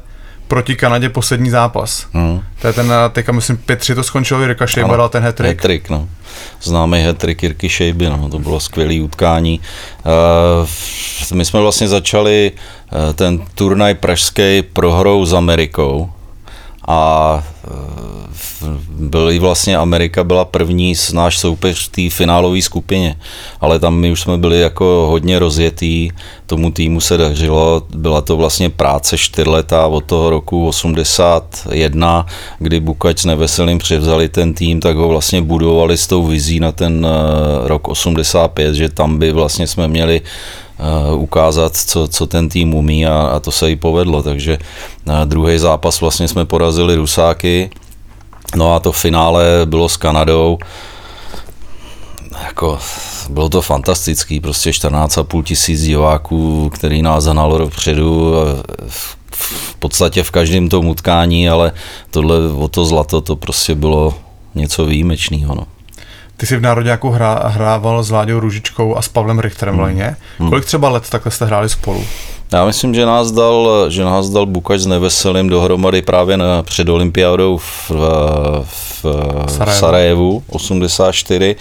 proti 0.47 0.75
Kanadě 0.75 1.09
poslední 1.09 1.49
zápas. 1.49 2.07
Hmm. 2.13 2.41
To 2.61 2.67
je 2.67 2.73
ten, 2.73 2.93
teďka 3.11 3.31
myslím, 3.31 3.57
5-3 3.57 3.95
to 3.95 4.03
skončilo, 4.03 4.41
Jirka 4.41 4.67
Šejba 4.67 4.97
dal 4.97 5.09
ten 5.09 5.23
hat-trick. 5.23 5.63
hat 5.63 5.89
no. 5.89 6.09
Známý 6.61 7.05
hat-trick 7.05 7.43
Jirky 7.43 7.69
Šejby, 7.69 8.09
no. 8.09 8.29
to 8.29 8.39
bylo 8.39 8.59
skvělé 8.59 9.01
utkání. 9.01 9.59
Uh, 10.05 10.67
my 11.33 11.45
jsme 11.45 11.59
vlastně 11.59 11.87
začali 11.87 12.51
uh, 12.51 13.13
ten 13.13 13.39
turnaj 13.55 13.93
pražský 13.93 14.61
prohrou 14.73 15.25
s 15.25 15.33
Amerikou, 15.33 16.09
a 16.87 17.41
e, 17.41 17.54
byl 18.89 19.31
i 19.31 19.39
vlastně 19.39 19.77
Amerika 19.77 20.23
byla 20.23 20.45
první 20.45 20.95
z 20.95 21.13
náš 21.13 21.37
soupeř 21.37 21.85
v 21.85 21.91
té 21.91 22.15
finálové 22.15 22.61
skupině, 22.61 23.15
ale 23.61 23.79
tam 23.79 23.95
my 23.95 24.11
už 24.11 24.21
jsme 24.21 24.37
byli 24.37 24.59
jako 24.59 25.07
hodně 25.09 25.39
rozjetý, 25.39 26.09
tomu 26.45 26.71
týmu 26.71 27.01
se 27.01 27.17
dařilo, 27.17 27.81
byla 27.95 28.21
to 28.21 28.37
vlastně 28.37 28.69
práce 28.69 29.17
čtyřletá 29.17 29.87
od 29.87 30.05
toho 30.05 30.29
roku 30.29 30.67
81, 30.67 32.25
kdy 32.59 32.79
Bukač 32.79 33.19
s 33.19 33.25
Neveselým 33.25 33.77
převzali 33.77 34.29
ten 34.29 34.53
tým, 34.53 34.79
tak 34.79 34.95
ho 34.97 35.07
vlastně 35.07 35.41
budovali 35.41 35.97
s 35.97 36.07
tou 36.07 36.25
vizí 36.25 36.59
na 36.59 36.71
ten 36.71 37.05
e, 37.05 37.67
rok 37.67 37.87
85, 37.87 38.75
že 38.75 38.89
tam 38.89 39.17
by 39.19 39.31
vlastně 39.31 39.67
jsme 39.67 39.87
měli 39.87 40.21
Uh, 40.75 41.21
ukázat, 41.21 41.75
co, 41.75 42.07
co 42.07 42.27
ten 42.27 42.49
tým 42.49 42.73
umí 42.73 43.07
a, 43.07 43.31
a 43.33 43.39
to 43.39 43.51
se 43.51 43.69
jí 43.69 43.75
povedlo, 43.75 44.23
takže 44.23 44.57
uh, 45.07 45.13
druhý 45.25 45.57
zápas 45.57 46.01
vlastně 46.01 46.27
jsme 46.27 46.45
porazili 46.45 46.95
Rusáky, 46.95 47.54
no 48.55 48.75
a 48.75 48.79
to 48.79 48.91
finále 48.91 49.43
bylo 49.65 49.89
s 49.89 49.97
Kanadou, 49.97 50.57
jako 52.45 52.79
bylo 53.29 53.49
to 53.49 53.61
fantastický, 53.61 54.39
prostě 54.39 54.69
14,5 54.69 55.43
tisíc 55.43 55.81
diváků, 55.81 56.69
který 56.69 57.01
nás 57.01 57.23
zanalo 57.23 57.57
dopředu, 57.57 58.33
v 59.29 59.75
podstatě 59.79 60.23
v 60.23 60.31
každém 60.31 60.69
tom 60.69 60.87
utkání, 60.87 61.49
ale 61.49 61.71
tohle 62.11 62.49
o 62.49 62.67
to 62.67 62.85
zlato, 62.85 63.21
to 63.21 63.35
prostě 63.35 63.75
bylo 63.75 64.13
něco 64.55 64.85
výjimečného. 64.85 65.55
No. 65.55 65.67
Ty 66.37 66.45
jsi 66.45 66.57
v 66.57 66.61
Národňáku 66.61 67.09
hrá, 67.09 67.47
hrával 67.47 68.03
s 68.03 68.11
Láďou 68.11 68.39
Ružičkou 68.39 68.95
a 68.95 69.01
s 69.01 69.07
Pavlem 69.07 69.39
Richterem 69.39 69.75
hmm. 69.75 69.95
v 69.95 70.15
Hmm. 70.39 70.49
Kolik 70.49 70.65
třeba 70.65 70.89
let 70.89 71.09
takhle 71.09 71.31
jste 71.31 71.45
hráli 71.45 71.69
spolu? 71.69 72.05
Já 72.55 72.65
myslím, 72.65 72.95
že 72.95 73.05
nás 73.05 73.31
dal, 73.31 73.85
že 73.89 74.03
nás 74.03 74.29
dal 74.29 74.45
Bukač 74.45 74.79
s 74.79 74.85
Neveselým 74.85 75.49
dohromady 75.49 76.01
právě 76.01 76.37
na, 76.37 76.63
před 76.63 76.89
olympiádou 76.89 77.57
v, 77.57 77.91
v, 78.63 79.03
v 79.45 79.51
Sarajevu. 79.51 79.79
Sarajevu 79.79 80.43
84. 80.49 81.55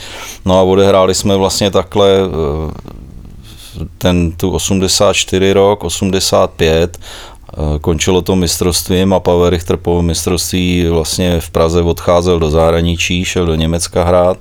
No 0.45 0.59
a 0.59 0.63
odehráli 0.63 1.15
jsme 1.15 1.37
vlastně 1.37 1.71
takhle 1.71 2.11
eh, 2.19 3.85
ten 3.99 4.33
tu 4.33 4.51
84 4.51 5.53
rok, 5.53 5.85
85 5.85 6.99
Eh, 6.99 7.34
končilo 7.81 8.23
to 8.23 8.37
mistrovstvím 8.37 9.13
a 9.13 9.21
Pavel 9.21 9.51
Richter 9.51 9.77
po 9.77 10.03
mistrovství 10.03 10.87
vlastně 10.89 11.41
v 11.41 11.51
Praze 11.51 11.83
odcházel 11.83 12.39
do 12.39 12.51
zahraničí, 12.51 13.25
šel 13.25 13.47
do 13.47 13.55
Německa 13.55 14.05
hrát 14.05 14.39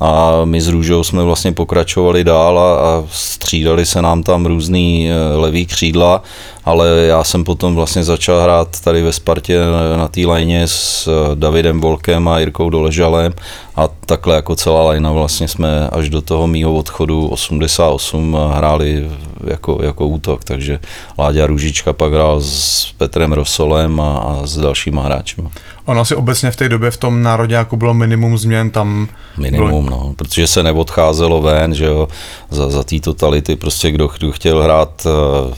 a 0.00 0.40
my 0.44 0.60
s 0.60 0.68
Růžou 0.68 1.04
jsme 1.04 1.22
vlastně 1.22 1.52
pokračovali 1.52 2.24
dál 2.24 2.58
a, 2.58 2.78
a 2.78 3.04
střídali 3.10 3.86
se 3.86 4.02
nám 4.02 4.22
tam 4.22 4.46
různý 4.46 5.10
eh, 5.10 5.36
levý 5.36 5.66
křídla 5.66 6.22
ale 6.66 6.88
já 6.88 7.24
jsem 7.24 7.44
potom 7.44 7.74
vlastně 7.74 8.04
začal 8.04 8.40
hrát 8.40 8.80
tady 8.80 9.02
ve 9.02 9.12
Spartě 9.12 9.58
na 9.96 10.08
té 10.08 10.26
lajně 10.26 10.68
s 10.68 11.08
eh, 11.08 11.36
Davidem 11.36 11.80
Volkem 11.80 12.28
a 12.28 12.38
Jirkou 12.38 12.70
Doležalem 12.70 13.32
a 13.76 13.88
takhle 14.06 14.34
jako 14.34 14.56
celá 14.56 14.82
lajna 14.82 15.12
vlastně 15.12 15.48
jsme 15.48 15.88
až 15.88 16.08
do 16.08 16.22
toho 16.22 16.46
mýho 16.46 16.74
odchodu 16.74 17.28
88 17.28 18.36
hráli 18.52 19.10
jako, 19.44 19.78
jako 19.82 20.06
útok, 20.06 20.44
takže 20.44 20.78
Láďa 21.18 21.46
Růžička 21.46 21.92
pak 21.92 22.12
hrál 22.12 22.40
s 22.40 22.55
Petrem 22.98 23.32
Rosolem 23.32 24.00
a, 24.00 24.18
a 24.18 24.46
s 24.46 24.56
dalšíma 24.56 25.02
hráči. 25.02 25.36
Ono 25.84 26.00
asi 26.00 26.14
obecně 26.14 26.50
v 26.50 26.56
té 26.56 26.68
době 26.68 26.90
v 26.90 26.96
tom 26.96 27.22
národě 27.22 27.54
jako 27.54 27.76
bylo 27.76 27.94
minimum 27.94 28.38
změn 28.38 28.70
tam. 28.70 29.08
Minimum, 29.38 29.84
bylo... 29.84 29.96
no, 29.96 30.14
protože 30.16 30.46
se 30.46 30.62
neodcházelo 30.62 31.42
ven, 31.42 31.74
že 31.74 31.84
jo, 31.84 32.08
za, 32.50 32.70
za 32.70 32.82
té 32.82 33.00
totality, 33.00 33.56
prostě 33.56 33.90
kdo, 33.90 34.10
kdo 34.18 34.32
chtěl 34.32 34.62
hrát 34.62 35.06
uh, 35.06 35.54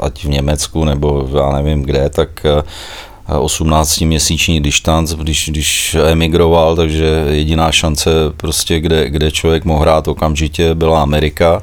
ať 0.00 0.24
v 0.24 0.28
Německu 0.28 0.84
nebo 0.84 1.28
já 1.36 1.52
nevím 1.52 1.82
kde, 1.82 2.10
tak 2.10 2.46
18-měsíční 3.28 4.56
eh, 4.56 4.60
distanc, 4.60 5.12
když, 5.12 5.48
když 5.48 5.96
emigroval, 6.10 6.76
takže 6.76 7.24
jediná 7.28 7.72
šance 7.72 8.10
prostě, 8.36 8.80
kde, 8.80 9.10
kde 9.10 9.30
člověk 9.30 9.64
mohl 9.64 9.80
hrát 9.80 10.08
okamžitě, 10.08 10.74
byla 10.74 11.02
Amerika 11.02 11.62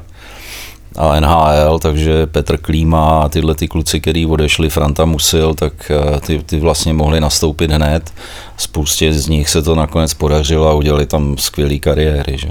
a 0.98 1.20
NHL, 1.20 1.78
takže 1.78 2.26
Petr 2.26 2.56
Klíma 2.56 3.22
a 3.22 3.28
tyhle 3.28 3.54
ty 3.54 3.68
kluci, 3.68 4.00
který 4.00 4.26
odešli, 4.26 4.70
Franta 4.70 5.04
Musil, 5.04 5.54
tak 5.54 5.90
eh, 5.90 6.20
ty, 6.20 6.38
ty 6.38 6.60
vlastně 6.60 6.92
mohli 6.92 7.20
nastoupit 7.20 7.70
hned. 7.70 8.12
Spoustě 8.56 9.12
z 9.12 9.28
nich 9.28 9.48
se 9.48 9.62
to 9.62 9.74
nakonec 9.74 10.14
podařilo 10.14 10.68
a 10.68 10.74
udělali 10.74 11.06
tam 11.06 11.38
skvělé 11.38 11.78
kariéry. 11.78 12.38
Že? 12.38 12.50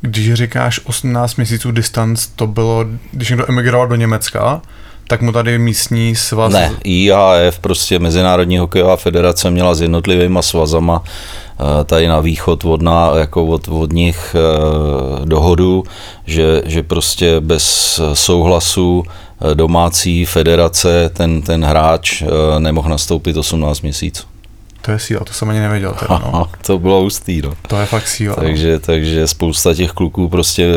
Když 0.00 0.34
říkáš 0.34 0.80
18 0.84 1.36
měsíců 1.36 1.70
distanc, 1.72 2.26
to 2.26 2.46
bylo, 2.46 2.84
když 3.12 3.30
někdo 3.30 3.44
emigroval 3.48 3.88
do 3.88 3.94
Německa, 3.94 4.62
tak 5.08 5.22
mu 5.22 5.32
tady 5.32 5.58
místní 5.58 6.16
svaz... 6.16 6.52
Ne, 6.52 6.72
IHF, 6.84 7.58
prostě 7.60 7.98
Mezinárodní 7.98 8.58
hokejová 8.58 8.96
federace 8.96 9.50
měla 9.50 9.74
s 9.74 9.80
jednotlivými 9.80 10.38
svazama 10.40 11.02
eh, 11.04 11.84
tady 11.84 12.08
na 12.08 12.20
východ 12.20 12.64
od, 12.64 12.82
na, 12.82 13.10
jako 13.16 13.46
od, 13.46 13.68
od 13.68 13.92
nich 13.92 14.36
eh, 14.38 15.26
dohodu, 15.26 15.84
že, 16.26 16.62
že 16.66 16.82
prostě 16.82 17.40
bez 17.40 18.00
souhlasu 18.14 19.04
eh, 19.50 19.54
domácí 19.54 20.24
federace 20.24 21.10
ten, 21.12 21.42
ten 21.42 21.64
hráč 21.64 22.22
nemohl 22.58 22.88
nastoupit 22.88 23.36
18 23.36 23.80
měsíců. 23.80 24.35
To 24.82 24.92
je 24.92 24.98
síla, 24.98 25.24
to 25.24 25.32
jsem 25.32 25.50
ani 25.50 25.60
nevěděl. 25.60 25.92
Teda, 25.92 26.18
no. 26.32 26.46
to 26.66 26.78
bylo 26.78 27.00
hustý, 27.00 27.42
no. 27.42 27.54
To 27.68 27.80
je 27.80 27.86
fakt 27.86 28.08
síla. 28.08 28.36
Takže, 28.36 28.72
no. 28.72 28.78
takže 28.78 29.26
spousta 29.26 29.74
těch 29.74 29.90
kluků 29.90 30.28
prostě, 30.28 30.68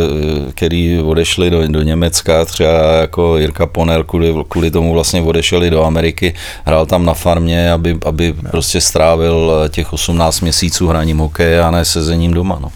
který 0.55 0.99
odešli 0.99 1.49
do, 1.49 1.67
do 1.67 1.81
Německa, 1.81 2.45
třeba 2.45 2.91
jako 3.01 3.37
Jirka 3.37 3.65
Ponel, 3.65 4.03
kvůli, 4.03 4.35
kvůli 4.49 4.71
tomu 4.71 4.93
vlastně 4.93 5.21
odešeli 5.21 5.69
do 5.69 5.83
Ameriky, 5.83 6.33
hrál 6.65 6.85
tam 6.85 7.05
na 7.05 7.13
farmě, 7.13 7.71
aby, 7.71 7.97
aby 8.05 8.35
no. 8.41 8.49
prostě 8.49 8.81
strávil 8.81 9.51
těch 9.69 9.93
18 9.93 10.41
měsíců 10.41 10.87
hraním 10.87 11.17
hokeje 11.17 11.63
a 11.63 11.71
ne 11.71 11.85
sezením 11.85 12.33
doma, 12.33 12.59
no. 12.61 12.71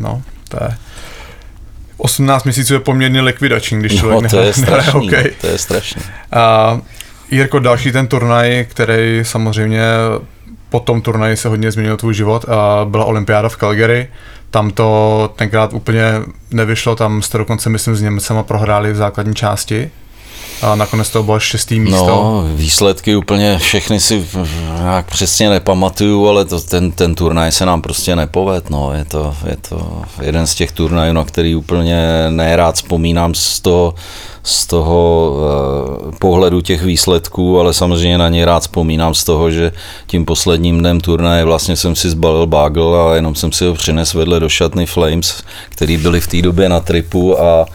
No, 0.00 0.22
to 0.48 0.58
je... 0.64 0.76
18 1.96 2.44
měsíců 2.44 2.74
je 2.74 2.80
poměrně 2.80 3.20
likvidační, 3.20 3.80
když 3.80 3.98
člověk 3.98 4.22
no, 4.22 4.28
to 4.28 4.40
je 4.40 4.52
strašný, 4.52 4.92
hokej. 4.92 5.30
To 5.40 5.46
je 5.46 5.58
strašný. 5.58 6.02
A 6.32 6.78
Jirko, 7.30 7.58
další 7.58 7.92
ten 7.92 8.06
turnaj, 8.06 8.66
který 8.68 9.20
samozřejmě 9.22 9.82
po 10.72 10.80
tom 10.80 11.02
turnaji 11.02 11.36
se 11.36 11.48
hodně 11.48 11.72
změnil 11.72 11.96
tvůj 11.96 12.14
život 12.14 12.44
a 12.48 12.84
byla 12.84 13.04
olympiáda 13.04 13.48
v 13.48 13.56
Calgary. 13.56 14.08
Tam 14.50 14.70
to 14.70 15.30
tenkrát 15.36 15.72
úplně 15.72 16.02
nevyšlo, 16.50 16.96
tam 16.96 17.22
jste 17.22 17.38
dokonce, 17.38 17.70
myslím, 17.70 17.96
s 17.96 18.02
Němcema 18.02 18.42
prohráli 18.42 18.92
v 18.92 18.96
základní 18.96 19.34
části. 19.34 19.90
A 20.62 20.74
nakonec 20.74 21.10
to 21.10 21.22
bylo 21.22 21.40
šestý 21.40 21.80
místo. 21.80 22.06
No, 22.06 22.44
výsledky 22.54 23.16
úplně 23.16 23.58
všechny 23.58 24.00
si 24.00 24.26
nějak 24.82 25.06
přesně 25.06 25.50
nepamatuju, 25.50 26.28
ale 26.28 26.44
to, 26.44 26.60
ten, 26.60 26.92
ten 26.92 27.14
turnaj 27.14 27.52
se 27.52 27.66
nám 27.66 27.82
prostě 27.82 28.16
nepoved. 28.16 28.70
No. 28.70 28.92
Je, 28.92 29.04
to, 29.04 29.34
je 29.46 29.56
to 29.68 30.02
jeden 30.22 30.46
z 30.46 30.54
těch 30.54 30.72
turnajů, 30.72 31.12
na 31.12 31.24
který 31.24 31.54
úplně 31.54 32.26
nerád 32.30 32.74
vzpomínám 32.74 33.34
z 33.34 33.60
toho, 33.60 33.94
z 34.42 34.66
toho 34.66 35.32
uh, 36.04 36.12
pohledu 36.18 36.60
těch 36.60 36.82
výsledků, 36.82 37.60
ale 37.60 37.74
samozřejmě 37.74 38.18
na 38.18 38.28
ně 38.28 38.44
rád 38.44 38.60
vzpomínám 38.60 39.14
z 39.14 39.24
toho, 39.24 39.50
že 39.50 39.72
tím 40.06 40.24
posledním 40.24 40.78
dnem 40.78 41.00
turnaje 41.00 41.44
vlastně 41.44 41.76
jsem 41.76 41.96
si 41.96 42.10
zbalil 42.10 42.46
bagel 42.46 42.96
a 42.96 43.14
jenom 43.14 43.34
jsem 43.34 43.52
si 43.52 43.64
ho 43.64 43.74
přines 43.74 44.14
vedle 44.14 44.40
do 44.40 44.48
šatny 44.48 44.86
Flames, 44.86 45.42
který 45.68 45.96
byli 45.96 46.20
v 46.20 46.26
té 46.26 46.42
době 46.42 46.68
na 46.68 46.80
tripu 46.80 47.42
a 47.42 47.66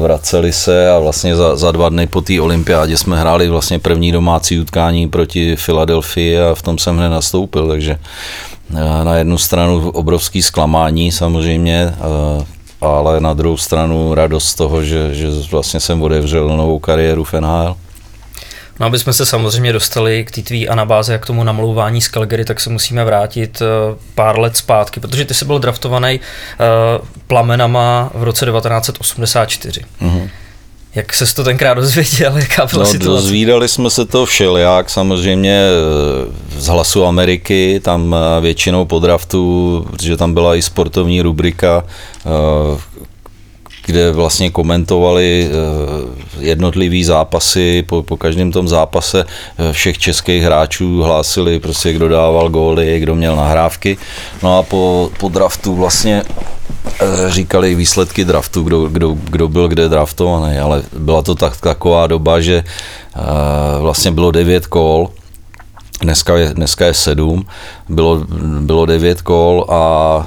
vraceli 0.00 0.52
se 0.52 0.90
a 0.90 0.98
vlastně 0.98 1.36
za, 1.36 1.56
za 1.56 1.72
dva 1.72 1.88
dny 1.88 2.06
po 2.06 2.20
té 2.20 2.40
olympiádě 2.40 2.96
jsme 2.96 3.20
hráli 3.20 3.48
vlastně 3.48 3.78
první 3.78 4.12
domácí 4.12 4.60
utkání 4.60 5.08
proti 5.08 5.56
Filadelfii 5.56 6.40
a 6.40 6.54
v 6.54 6.62
tom 6.62 6.78
jsem 6.78 6.96
hned 6.96 7.08
nastoupil, 7.08 7.68
takže 7.68 7.98
na 9.04 9.16
jednu 9.16 9.38
stranu 9.38 9.90
obrovský 9.90 10.42
zklamání 10.42 11.12
samozřejmě, 11.12 11.94
ale 12.80 13.20
na 13.20 13.34
druhou 13.34 13.56
stranu 13.56 14.14
radost 14.14 14.44
z 14.44 14.54
toho, 14.54 14.84
že, 14.84 15.14
že 15.14 15.28
vlastně 15.50 15.80
jsem 15.80 16.02
otevřel 16.02 16.56
novou 16.56 16.78
kariéru 16.78 17.24
v 17.24 17.32
NHL. 17.32 17.76
No, 18.80 18.86
aby 18.86 18.98
jsme 18.98 19.12
se 19.12 19.26
samozřejmě 19.26 19.72
dostali 19.72 20.24
k 20.24 20.30
té 20.30 20.42
tvý 20.42 20.68
anabáze 20.68 21.14
a 21.14 21.18
k 21.18 21.26
tomu 21.26 21.44
namlouvání 21.44 22.00
z 22.00 22.08
Calgary, 22.08 22.44
tak 22.44 22.60
se 22.60 22.70
musíme 22.70 23.04
vrátit 23.04 23.62
eh, 23.62 23.96
pár 24.14 24.38
let 24.38 24.56
zpátky, 24.56 25.00
protože 25.00 25.24
ty 25.24 25.34
jsi 25.34 25.44
byl 25.44 25.58
draftovaný 25.58 26.20
uh, 26.20 27.06
plamenama 27.26 28.10
v 28.14 28.22
roce 28.22 28.46
1984. 28.46 29.80
Mm-hmm. 30.02 30.28
Jak 30.94 31.14
se 31.14 31.34
to 31.34 31.44
tenkrát 31.44 31.74
dozvěděl, 31.74 32.36
jaká 32.38 32.66
byla 32.66 32.84
no, 32.84 32.90
situace? 32.90 33.22
Dozvídali 33.22 33.68
jsme 33.68 33.90
se 33.90 34.04
to 34.04 34.26
všelijak, 34.26 34.90
samozřejmě 34.90 35.60
eh, 35.62 36.60
z 36.60 36.66
hlasu 36.66 37.06
Ameriky, 37.06 37.80
tam 37.84 38.16
většinou 38.40 38.84
po 38.84 38.98
draftu, 38.98 39.86
protože 39.90 40.16
tam 40.16 40.34
byla 40.34 40.56
i 40.56 40.62
sportovní 40.62 41.22
rubrika, 41.22 41.84
kde 43.86 44.12
vlastně 44.12 44.50
komentovali 44.50 45.50
eh, 45.50 46.44
jednotlivý 46.44 47.04
zápasy, 47.04 47.84
po, 47.88 48.02
po 48.02 48.16
každém 48.16 48.52
tom 48.52 48.68
zápase 48.68 49.24
eh, 49.24 49.72
všech 49.72 49.98
českých 49.98 50.42
hráčů 50.42 51.02
hlásili 51.02 51.60
prostě, 51.60 51.92
kdo 51.92 52.08
dával 52.08 52.48
góly, 52.48 53.00
kdo 53.00 53.14
měl 53.14 53.36
nahrávky. 53.36 53.98
No 54.42 54.58
a 54.58 54.62
po, 54.62 55.10
po 55.18 55.28
draftu 55.28 55.74
vlastně 55.74 56.22
eh, 57.00 57.06
říkali 57.28 57.74
výsledky 57.74 58.24
draftu, 58.24 58.62
kdo, 58.62 58.88
kdo, 58.88 59.16
kdo 59.24 59.48
byl 59.48 59.68
kde 59.68 59.88
draftovaný, 59.88 60.58
ale 60.58 60.82
byla 60.98 61.22
to 61.22 61.34
tak, 61.34 61.60
taková 61.60 62.06
doba, 62.06 62.40
že 62.40 62.64
vlastně 63.80 64.10
bylo 64.10 64.30
devět 64.30 64.66
kol, 64.66 65.10
Dneska 66.02 66.36
je, 66.36 66.54
dneska 66.54 66.86
je 66.86 66.94
sedm, 66.94 67.46
bylo, 67.88 68.26
bylo 68.60 68.86
devět 68.86 69.22
kol 69.22 69.66
a 69.68 70.26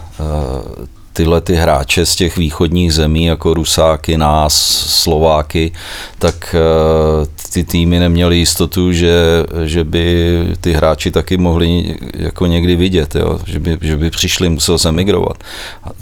tyhle 1.16 1.41
ty 1.41 1.55
hráče 1.55 2.05
z 2.05 2.16
těch 2.16 2.38
východních 2.38 2.93
zemí, 2.93 3.26
jako 3.26 3.53
Rusáky, 3.53 4.18
nás, 4.18 4.53
Slováky, 4.88 5.72
tak 6.20 6.55
eh, 6.55 7.26
ty 7.53 7.63
týmy 7.63 7.99
neměly 7.99 8.38
jistotu, 8.38 8.91
že, 8.91 9.16
že 9.63 9.84
by 9.84 10.05
ty 10.61 10.74
hráči 10.74 11.11
taky 11.11 11.38
mohli 11.38 11.95
jako 12.13 12.45
někdy 12.45 12.76
vidět, 12.76 13.16
jo? 13.16 13.39
Že, 13.45 13.59
by, 13.59 13.78
že 13.82 13.97
by 13.97 14.09
přišli, 14.09 14.49
musel 14.49 14.78
se 14.78 14.91
migrovat. 14.91 15.38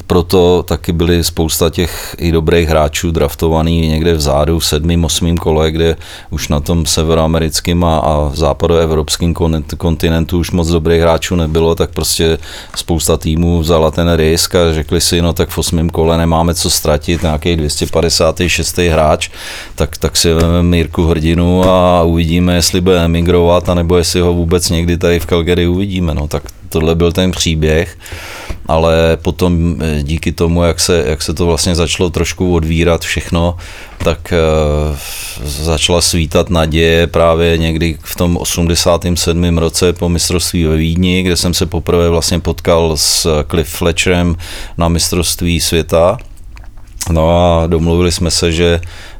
Proto 0.08 0.64
taky 0.64 0.92
byly 0.92 1.24
spousta 1.24 1.70
těch 1.70 2.16
i 2.18 2.32
dobrých 2.32 2.70
hráčů 2.70 3.12
draftovaný 3.12 3.88
někde 3.88 4.14
vzadu 4.14 4.60
v 4.60 4.66
sedmém, 4.66 5.06
osmém 5.06 5.38
kole, 5.38 5.72
kde 5.72 5.96
už 6.30 6.48
na 6.48 6.60
tom 6.60 6.86
severoamerickém 6.86 7.84
a, 7.84 7.98
a 7.98 8.32
západoevropském 8.34 9.34
kontinentu 9.78 10.38
už 10.40 10.52
moc 10.52 10.68
dobrých 10.68 11.02
hráčů 11.02 11.36
nebylo, 11.36 11.76
tak 11.76 11.90
prostě 11.90 12.38
spousta 12.76 13.18
týmů 13.18 13.60
vzala 13.60 13.92
ten 13.92 14.14
risk 14.14 14.56
a 14.56 14.74
řekli 14.74 15.03
si, 15.04 15.22
no 15.22 15.34
tak 15.34 15.50
v 15.50 15.58
osmém 15.58 15.90
kole 15.90 16.18
nemáme 16.18 16.54
co 16.54 16.70
ztratit, 16.70 17.22
nějaký 17.22 17.56
256. 17.56 18.78
hráč, 18.78 19.30
tak, 19.76 19.98
tak 19.98 20.18
si 20.18 20.34
vezmeme 20.34 20.64
Mírku 20.64 21.06
Hrdinu 21.08 21.64
a 21.64 22.04
uvidíme, 22.04 22.56
jestli 22.56 22.82
bude 22.82 23.06
emigrovat, 23.06 23.70
anebo 23.70 23.98
jestli 23.98 24.22
ho 24.22 24.34
vůbec 24.34 24.70
někdy 24.70 24.98
tady 24.98 25.20
v 25.20 25.26
Calgary 25.26 25.68
uvidíme. 25.68 26.14
No 26.14 26.28
tak 26.28 26.44
tohle 26.70 26.96
byl 26.96 27.12
ten 27.12 27.32
příběh, 27.32 27.98
ale 28.66 29.18
potom 29.22 29.76
eh, 29.82 30.04
díky 30.04 30.32
tomu, 30.32 30.64
jak 30.64 30.80
se, 30.80 31.04
jak 31.08 31.22
se 31.22 31.34
to 31.34 31.46
vlastně 31.46 31.76
začalo 31.76 32.10
trošku 32.10 32.56
odvírat 32.56 33.02
všechno, 33.02 33.58
tak 33.98 34.34
uh, 34.90 34.98
začala 35.44 36.02
svítat 36.02 36.50
naděje 36.50 37.08
právě 37.08 37.58
někdy 37.58 37.98
v 38.04 38.16
tom 38.16 38.38
87. 38.38 39.58
roce 39.58 39.94
po 39.94 40.10
mistrovství 40.10 40.64
ve 40.64 40.78
Vídni, 40.78 41.24
kde 41.24 41.36
jsem 41.36 41.54
se 41.54 41.66
poprvé 41.66 42.10
vlastně 42.10 42.40
potkal 42.40 42.98
s 42.98 43.44
Cliff 43.50 43.70
Fletcherem 43.70 44.36
na 44.78 44.88
mistrovství 44.88 45.60
světa. 45.60 46.18
No 47.12 47.30
a 47.30 47.68
domluvili 47.68 48.12
jsme 48.12 48.32
se, 48.32 48.52
že 48.52 48.82
Eh, 48.82 49.13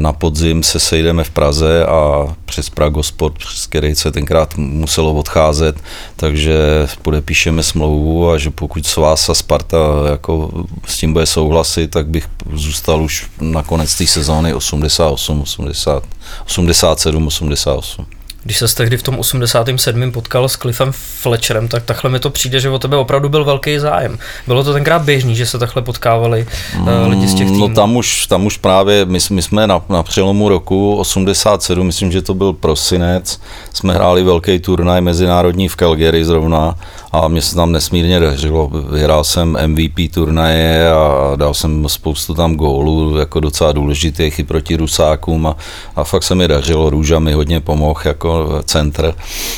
na 0.00 0.12
podzim 0.12 0.62
se 0.62 0.80
sejdeme 0.80 1.24
v 1.24 1.30
Praze 1.30 1.86
a 1.86 2.34
přes 2.44 2.70
Pragosport, 2.70 3.38
přes 3.38 3.66
který 3.66 3.94
se 3.94 4.12
tenkrát 4.12 4.56
muselo 4.56 5.14
odcházet, 5.14 5.76
takže 6.16 6.86
podepíšeme 7.02 7.62
smlouvu 7.62 8.30
a 8.30 8.38
že 8.38 8.50
pokud 8.50 8.86
s 8.86 8.96
vás 8.96 9.28
a 9.28 9.34
Sparta 9.34 9.76
jako 10.10 10.50
s 10.86 10.98
tím 10.98 11.12
bude 11.12 11.26
souhlasit, 11.26 11.90
tak 11.90 12.06
bych 12.06 12.28
zůstal 12.52 13.02
už 13.02 13.26
na 13.40 13.62
konec 13.62 13.94
té 13.94 14.06
sezóny 14.06 14.54
88, 14.54 15.40
80, 15.40 16.02
87, 16.46 17.26
88. 17.26 18.06
Když 18.44 18.58
se 18.58 18.76
tehdy 18.76 18.96
v 18.96 19.02
tom 19.02 19.18
87. 19.18 20.12
potkal 20.12 20.48
s 20.48 20.56
Cliffem 20.56 20.92
Fletcherem, 20.92 21.68
tak 21.68 21.82
takhle 21.84 22.10
mi 22.10 22.20
to 22.20 22.30
přijde, 22.30 22.60
že 22.60 22.70
o 22.70 22.78
tebe 22.78 22.96
opravdu 22.96 23.28
byl 23.28 23.44
velký 23.44 23.78
zájem. 23.78 24.18
Bylo 24.46 24.64
to 24.64 24.72
tenkrát 24.72 25.02
běžný, 25.02 25.36
že 25.36 25.46
se 25.46 25.58
takhle 25.58 25.82
potkávali 25.82 26.46
uh, 26.80 26.88
lidi 27.08 27.28
z 27.28 27.34
těch 27.34 27.46
mm, 27.46 27.52
týmů? 27.52 27.68
No 27.68 27.74
tam 27.74 27.96
už, 27.96 28.26
tam 28.26 28.46
už 28.46 28.56
právě, 28.56 29.04
my, 29.04 29.18
my 29.30 29.42
jsme 29.42 29.66
na, 29.66 29.82
na 29.88 30.02
přelomu 30.02 30.48
roku 30.48 30.96
87, 30.96 31.86
myslím, 31.86 32.12
že 32.12 32.22
to 32.22 32.34
byl 32.34 32.52
prosinec, 32.52 33.40
jsme 33.72 33.94
hráli 33.94 34.22
velký 34.22 34.58
turnaj 34.58 35.00
mezinárodní 35.00 35.68
v 35.68 35.76
Calgary 35.76 36.24
zrovna 36.24 36.74
a 37.12 37.28
mě 37.28 37.42
se 37.42 37.54
tam 37.54 37.72
nesmírně 37.72 38.20
dařilo. 38.20 38.70
Vyhrál 38.90 39.24
jsem 39.24 39.58
MVP 39.66 40.14
turnaje 40.14 40.90
a 40.92 41.32
dal 41.36 41.54
jsem 41.54 41.88
spoustu 41.88 42.34
tam 42.34 42.54
gólů, 42.54 43.16
jako 43.16 43.40
docela 43.40 43.72
důležitých 43.72 44.38
i 44.38 44.44
proti 44.44 44.76
Rusákům 44.76 45.46
a, 45.46 45.56
a 45.96 46.04
fakt 46.04 46.22
se 46.22 46.34
mi 46.34 46.48
dařilo. 46.48 46.90
Růža 46.90 47.18
mi 47.18 47.32
hodně 47.32 47.60
pomohl 47.60 48.00
jako 48.04 48.31
centr. 48.64 49.14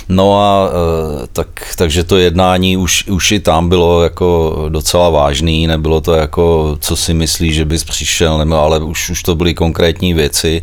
No 0.08 0.40
a 0.40 0.68
e, 0.68 1.26
tak, 1.32 1.74
takže 1.76 2.04
to 2.04 2.16
jednání 2.16 2.76
už, 2.76 3.08
už 3.08 3.32
i 3.32 3.40
tam 3.40 3.68
bylo 3.68 4.02
jako 4.02 4.56
docela 4.68 5.10
vážný, 5.10 5.66
nebylo 5.66 6.00
to 6.00 6.14
jako, 6.14 6.76
co 6.80 6.96
si 6.96 7.14
myslíš, 7.14 7.54
že 7.54 7.64
bys 7.64 7.84
přišel, 7.84 8.38
nebo, 8.38 8.56
ale 8.56 8.78
už, 8.78 9.10
už 9.10 9.22
to 9.22 9.34
byly 9.34 9.54
konkrétní 9.54 10.14
věci. 10.14 10.62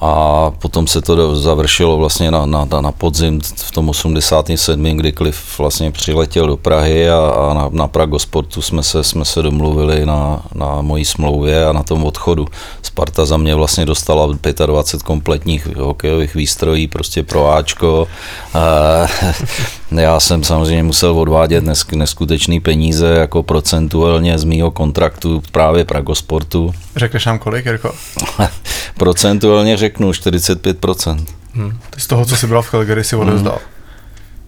A 0.00 0.50
potom 0.50 0.86
se 0.86 1.00
to 1.02 1.36
završilo 1.36 1.96
vlastně 1.96 2.30
na, 2.30 2.46
na, 2.46 2.66
na 2.80 2.92
podzim 2.92 3.40
v 3.40 3.70
tom 3.70 3.88
87., 3.88 4.84
kdy 4.84 5.12
Cliff 5.12 5.58
vlastně 5.58 5.90
přiletěl 5.90 6.46
do 6.46 6.56
Prahy 6.56 7.10
a, 7.10 7.18
a 7.18 7.54
na, 7.54 7.68
na 7.72 7.88
Pragosportu 7.88 8.62
jsme 8.62 8.82
se, 8.82 9.04
jsme 9.04 9.24
se 9.24 9.42
domluvili 9.42 10.06
na, 10.06 10.42
na 10.54 10.82
mojí 10.82 11.04
smlouvě 11.04 11.66
a 11.66 11.72
na 11.72 11.82
tom 11.82 12.04
odchodu. 12.04 12.46
Sparta 12.82 13.24
za 13.24 13.36
mě 13.36 13.54
vlastně 13.54 13.86
dostala 13.86 14.26
25 14.66 15.02
kompletních 15.02 15.66
hokejových 15.76 16.34
výstrojí 16.34 16.86
prostě 16.86 17.22
pro 17.22 17.52
Ačko. 17.52 18.08
Já 19.90 20.20
jsem 20.20 20.44
samozřejmě 20.44 20.82
musel 20.82 21.18
odvádět 21.18 21.64
neskutečný 21.92 22.60
peníze 22.60 23.06
jako 23.06 23.42
procentuálně 23.42 24.38
z 24.38 24.44
mýho 24.44 24.70
kontraktu 24.70 25.42
právě 25.52 25.84
Pragosportu. 25.84 26.74
Řekneš 26.96 27.26
nám 27.26 27.38
kolik, 27.38 27.66
Jirko? 27.66 27.94
procentuálně 28.96 29.76
řeknu 29.96 30.10
45%. 30.10 31.24
Hmm. 31.54 31.78
Z 31.98 32.06
toho, 32.06 32.24
co 32.24 32.36
jsi 32.36 32.46
byl 32.46 32.62
v 32.62 32.70
Calgary, 32.70 33.04
si 33.04 33.16
odezdal. 33.16 33.52
Hmm. 33.52 33.72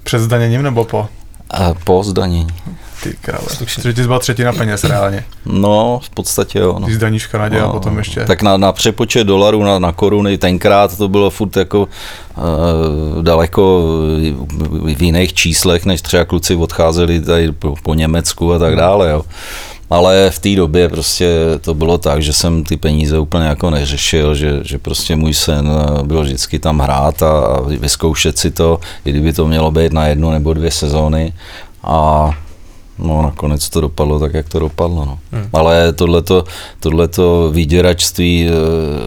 Před 0.03 0.18
zdaněním 0.18 0.62
nebo 0.62 0.84
po? 0.84 1.09
A 1.51 1.74
po 1.74 2.05
zdanění. 2.05 2.46
Ty 3.03 3.16
krále. 3.20 3.46
Takže 3.59 3.92
ti 3.92 4.03
zbyla 4.03 4.18
třetina 4.18 4.53
peněz 4.53 4.84
reálně. 4.84 5.24
No, 5.46 6.01
v 6.05 6.11
podstatě 6.11 6.59
jo. 6.59 6.78
No. 6.78 6.86
Ty 6.86 6.94
zdaníš 6.94 7.26
v 7.26 7.30
Kanadě 7.30 7.61
no, 7.61 7.68
a 7.68 7.72
potom 7.72 7.99
ještě. 7.99 8.24
Tak 8.24 8.42
na, 8.42 8.57
na 8.57 8.72
přepočet 8.72 9.24
dolarů 9.24 9.62
na, 9.62 9.78
na 9.78 9.92
koruny 9.92 10.38
tenkrát 10.38 10.96
to 10.96 11.09
bylo 11.09 11.30
furt 11.30 11.57
jako 11.57 11.80
uh, 12.36 13.22
daleko 13.22 13.82
v 14.96 15.03
jiných 15.03 15.34
číslech, 15.34 15.84
než 15.84 16.03
třeba 16.03 16.24
kluci 16.24 16.55
odcházeli 16.55 17.20
tady 17.20 17.53
po, 17.53 17.74
po 17.82 17.94
Německu 17.94 18.53
a 18.53 18.59
tak 18.59 18.76
dále. 18.76 19.11
Jo. 19.11 19.24
Ale 19.91 20.30
v 20.30 20.39
té 20.39 20.57
době 20.57 20.89
prostě 20.89 21.28
to 21.61 21.74
bylo 21.74 21.99
tak, 21.99 22.22
že 22.22 22.32
jsem 22.32 22.64
ty 22.64 22.76
peníze 22.76 23.18
úplně 23.18 23.47
jako 23.47 23.70
neřešil, 23.70 24.34
že, 24.34 24.61
že 24.62 24.78
prostě 24.78 25.16
můj 25.16 25.34
sen 25.34 25.70
eh, 25.70 26.03
byl 26.03 26.22
vždycky 26.22 26.59
tam 26.59 26.78
hrát 26.78 27.22
a, 27.22 27.41
a 27.41 27.61
vyzkoušet 27.61 28.39
si 28.39 28.51
to, 28.51 28.80
i 29.05 29.11
kdyby 29.11 29.32
to 29.32 29.47
mělo 29.47 29.70
být 29.70 29.93
na 29.93 30.07
jednu 30.07 30.30
nebo 30.30 30.55
dvě 30.55 30.70
sezóny. 30.70 31.32
A 31.82 32.30
No 32.99 33.22
nakonec 33.22 33.68
to 33.68 33.80
dopadlo 33.80 34.18
tak, 34.18 34.34
jak 34.34 34.49
to 34.49 34.59
dopadlo. 34.59 35.05
No. 35.05 35.18
Hmm. 35.32 35.49
Ale 35.53 35.92
tohleto, 35.92 36.44
tohleto 36.80 37.51
vyděračství 37.53 38.49
eh, 38.49 38.53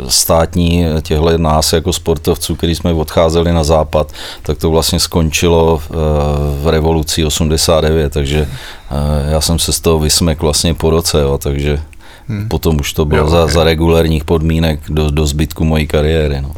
státní 0.08 0.86
těchto 1.02 1.38
nás 1.38 1.74
jako 1.74 1.94
sportovců, 1.94 2.56
který 2.56 2.76
jsme 2.76 2.94
odcházeli 2.94 3.54
na 3.54 3.64
západ, 3.64 4.14
tak 4.42 4.58
to 4.58 4.72
vlastně 4.72 5.00
skončilo 5.00 5.82
eh, 5.84 5.94
v 6.64 6.68
revoluci 6.68 7.26
89, 7.26 8.14
takže 8.14 8.48
eh, 8.48 9.32
já 9.32 9.42
jsem 9.42 9.60
se 9.60 9.74
z 9.74 9.80
toho 9.80 10.00
vysmek 10.00 10.42
vlastně 10.42 10.74
po 10.74 10.90
roce, 10.90 11.22
jo, 11.22 11.38
takže 11.38 11.80
hmm. 12.28 12.50
potom 12.50 12.80
už 12.80 12.94
to 12.94 13.06
bylo 13.06 13.22
jo, 13.22 13.30
za, 13.30 13.44
okay. 13.44 13.54
za 13.54 13.64
regulárních 13.64 14.24
podmínek 14.24 14.80
do, 14.90 15.12
do 15.12 15.28
zbytku 15.28 15.64
mojí 15.66 15.88
kariéry. 15.88 16.42
No. 16.42 16.52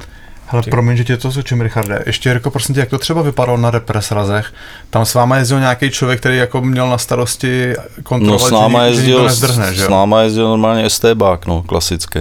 Hele, 0.53 0.63
promiň, 0.69 0.97
že 0.97 1.03
tě 1.03 1.17
to 1.17 1.31
zvučím, 1.31 1.61
Richarde. 1.61 2.03
Ještě, 2.05 2.29
Jirko, 2.29 2.51
prosím 2.51 2.75
tě, 2.75 2.79
jak 2.79 2.89
to 2.89 2.97
třeba 2.97 3.21
vypadalo 3.21 3.57
na 3.57 3.71
represrazech? 3.71 4.53
Tam 4.89 5.05
s 5.05 5.13
váma 5.13 5.37
jezdil 5.37 5.59
nějaký 5.59 5.91
člověk, 5.91 6.19
který 6.19 6.37
jako 6.37 6.61
měl 6.61 6.89
na 6.89 6.97
starosti 6.97 7.73
kontrolovat, 8.03 8.51
no, 8.51 8.57
s 8.57 8.61
náma 8.61 8.83
jezdil, 8.83 9.19
že 9.19 9.25
nezdrhne, 9.25 9.73
že? 9.73 9.85
S 9.85 9.89
náma 9.89 10.21
jezdil 10.21 10.49
normálně 10.49 10.89
STBák, 10.89 11.45
no, 11.45 11.61
klasický. 11.61 12.19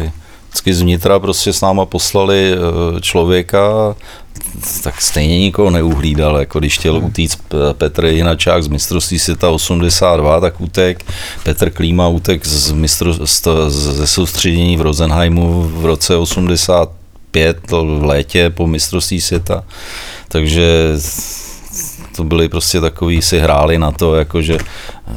Vždycky 0.48 0.74
zvnitra 0.74 1.18
prostě 1.18 1.52
s 1.52 1.60
náma 1.60 1.86
poslali 1.86 2.54
eh, 2.54 3.00
člověka, 3.00 3.94
tak 4.82 5.02
stejně 5.02 5.38
nikoho 5.38 5.70
neuhlídal, 5.70 6.36
jako 6.36 6.58
když 6.58 6.78
chtěl 6.78 6.94
hmm. 6.94 7.04
utíct 7.04 7.38
Petr 7.72 8.04
Jinačák 8.04 8.62
z 8.62 8.68
mistrovství 8.68 9.18
světa 9.18 9.50
82, 9.50 10.40
tak 10.40 10.60
utek, 10.60 11.04
Petr 11.42 11.70
Klíma 11.70 12.08
utek 12.08 12.46
z 12.46 12.72
mistro, 12.72 13.12
ze 13.68 14.06
soustředění 14.06 14.76
v 14.76 14.80
Rosenheimu 14.80 15.62
v 15.62 15.84
roce 15.86 16.16
80 16.16 17.01
pět 17.32 17.70
v 17.70 18.04
létě 18.04 18.50
po 18.50 18.66
mistrovství 18.66 19.20
světa, 19.20 19.64
takže 20.28 20.92
to 22.16 22.24
byli 22.24 22.48
prostě 22.48 22.80
takový, 22.80 23.22
si 23.22 23.38
hráli 23.38 23.78
na 23.78 23.90
to, 23.90 24.14
jakože 24.14 24.58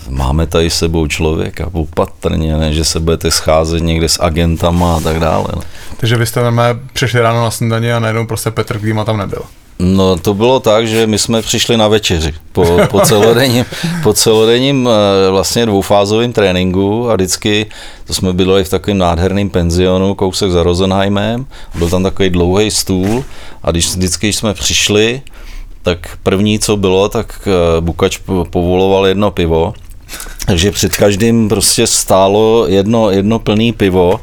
máme 0.10 0.48
tady 0.48 0.70
s 0.70 0.78
sebou 0.78 1.08
člověka, 1.08 1.70
opatrně, 1.72 2.58
ne, 2.58 2.74
že 2.74 2.84
se 2.84 3.00
budete 3.00 3.32
scházet 3.32 3.84
někde 3.84 4.10
s 4.10 4.24
agentama 4.24 4.96
a 4.96 5.00
tak 5.00 5.20
dále. 5.20 5.48
Ne. 5.56 5.62
Takže 5.98 6.18
vy 6.18 6.26
jste 6.26 6.42
přišli 6.94 7.22
ráno 7.22 7.42
na 7.42 7.52
snídaně 7.52 7.94
a 7.94 8.00
najednou 8.00 8.26
prostě 8.26 8.52
Petr 8.52 8.80
Klíma 8.80 9.06
tam 9.06 9.18
nebyl. 9.18 9.42
No 9.80 10.18
to 10.18 10.34
bylo 10.34 10.60
tak, 10.60 10.88
že 10.88 11.08
my 11.08 11.20
jsme 11.20 11.42
přišli 11.42 11.78
na 11.78 11.88
večeři. 11.88 12.34
Po, 12.52 12.80
po 12.92 13.00
celodenním, 13.00 13.66
po 14.04 14.14
celodenním 14.14 14.90
eh, 14.90 15.32
vlastně 15.32 15.66
dvoufázovém 15.66 16.34
tréninku 16.34 17.10
a 17.10 17.16
vždycky, 17.16 17.66
to 18.08 18.14
jsme 18.14 18.34
byli 18.34 18.64
v 18.64 18.70
takovém 18.70 18.98
nádherném 18.98 19.50
penzionu, 19.50 20.16
kousek 20.16 20.52
za 20.52 20.64
Rosenheimem, 20.64 21.46
byl 21.76 21.90
tam 21.90 22.04
takový 22.04 22.30
dlouhý 22.30 22.72
stůl 22.72 23.24
a 23.64 23.72
když 23.72 23.88
vždycky 23.90 24.28
když 24.28 24.36
jsme 24.36 24.54
přišli, 24.54 25.22
tak 25.82 26.18
první, 26.24 26.60
co 26.60 26.78
bylo, 26.78 27.10
tak 27.10 27.48
eh, 27.48 27.82
Bukač 27.82 28.20
povoloval 28.50 29.08
jedno 29.08 29.32
pivo, 29.32 29.74
takže 30.46 30.72
před 30.72 30.96
každým 30.96 31.50
prostě 31.50 31.88
stálo 31.88 32.66
jedno, 32.68 33.12
jedno 33.12 33.40
plný 33.40 33.74
pivo 33.74 34.20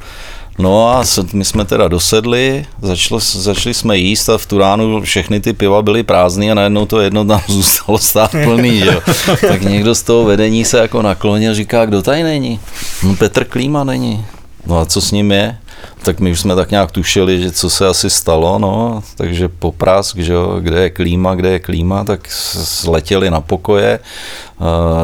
No 0.59 0.88
a 0.88 1.05
my 1.32 1.44
jsme 1.44 1.64
teda 1.64 1.88
dosedli, 1.88 2.66
začali, 2.82 3.20
začali 3.22 3.74
jsme 3.74 3.98
jíst 3.98 4.28
a 4.28 4.38
v 4.38 4.46
tu 4.46 4.59
ránu 4.59 5.00
všechny 5.00 5.40
ty 5.40 5.53
piva 5.53 5.82
byly 5.82 6.03
prázdné 6.03 6.50
a 6.50 6.55
najednou 6.55 6.86
to 6.86 7.00
jedno 7.00 7.24
tam 7.24 7.40
zůstalo 7.48 7.98
stát 7.98 8.30
plný, 8.30 8.78
že 8.78 8.86
jo. 8.86 9.00
Tak 9.48 9.62
někdo 9.62 9.94
z 9.94 10.03
toho 10.03 10.24
vedení 10.24 10.64
se 10.64 10.78
jako 10.78 11.03
naklonil, 11.03 11.55
říká, 11.55 11.86
kdo 11.86 12.03
tady 12.03 12.22
není? 12.22 12.61
No 13.03 13.16
Petr 13.16 13.44
Klíma 13.44 13.84
není. 13.84 14.26
No 14.66 14.78
a 14.78 14.84
co 14.84 15.00
s 15.00 15.11
ním 15.11 15.32
je? 15.32 15.59
Tak 16.03 16.20
my 16.20 16.30
už 16.30 16.40
jsme 16.40 16.55
tak 16.55 16.70
nějak 16.70 16.90
tušili, 16.90 17.42
že 17.42 17.53
co 17.53 17.70
se 17.70 17.86
asi 17.86 18.11
stalo, 18.11 18.59
no, 18.59 19.03
takže 19.16 19.48
poprask, 19.48 20.16
že 20.16 20.32
jo, 20.32 20.57
kde 20.61 20.82
je 20.82 20.90
klíma, 20.90 21.34
kde 21.34 21.50
je 21.50 21.59
klíma, 21.59 22.05
tak 22.05 22.20
sletěli 22.30 23.30
na 23.30 23.40
pokoje, 23.40 23.98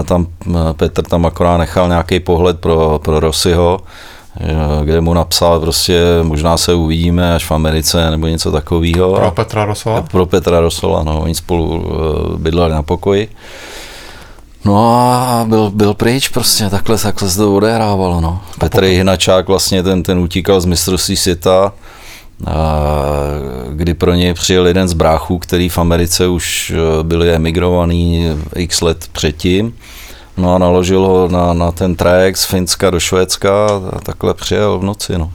tam 0.05 0.27
Petr 0.73 1.03
tam 1.03 1.27
akorát 1.27 1.59
nechal 1.59 1.89
nějaký 1.89 2.21
pohled 2.21 2.59
pro, 2.59 3.01
pro 3.05 3.21
Rosyho, 3.21 3.81
kde 4.85 5.01
mu 5.01 5.15
napsal 5.15 5.61
prostě 5.61 6.03
možná 6.23 6.57
se 6.57 6.75
uvidíme 6.75 7.35
až 7.35 7.45
v 7.45 7.53
Americe 7.53 8.11
nebo 8.11 8.27
něco 8.27 8.53
takového. 8.53 9.15
Pro 9.15 9.31
Petra 9.31 9.65
Rosola? 9.65 10.03
Pro 10.03 10.27
Petra 10.27 10.61
Rosola, 10.61 11.03
no, 11.03 11.21
oni 11.21 11.35
spolu 11.35 11.85
eh, 11.87 12.39
bydleli 12.39 12.73
na 12.73 12.83
pokoji. 12.83 13.29
No 14.65 14.95
a 14.95 15.45
byl, 15.49 15.71
byl 15.71 15.95
pryč 15.95 16.29
prostě, 16.29 16.71
takhle, 16.71 16.99
takhle 16.99 17.31
se 17.31 17.39
to 17.39 17.57
odehrávalo, 17.57 18.21
no. 18.21 18.41
Petr 18.59 18.85
Hinačák 18.85 19.49
vlastně 19.49 19.83
ten, 19.83 20.03
ten 20.03 20.19
utíkal 20.19 20.61
z 20.61 20.65
mistrovství 20.65 21.17
světa, 21.17 21.73
a 22.47 22.75
kdy 23.71 23.95
pro 23.95 24.15
něj 24.15 24.35
přijel 24.35 24.67
jeden 24.67 24.89
z 24.89 24.93
bráchů, 24.93 25.39
který 25.39 25.69
v 25.69 25.79
Americe 25.79 26.27
už 26.27 26.73
eh, 26.75 27.03
byli 27.03 27.35
emigrovaný 27.35 28.27
x 28.57 28.81
let 28.81 29.09
předtím 29.13 29.75
No 30.39 30.55
a 30.55 30.59
naložil 30.59 31.01
ho 31.01 31.29
na, 31.29 31.53
na 31.53 31.73
ten 31.73 31.95
trajekt 31.95 32.39
z 32.39 32.45
Finska 32.45 32.91
do 32.91 33.01
Švédska 33.01 33.67
a 33.93 34.01
takhle 34.01 34.35
přijel 34.35 34.79
v 34.79 34.85
noci, 34.85 35.19
no. 35.19 35.33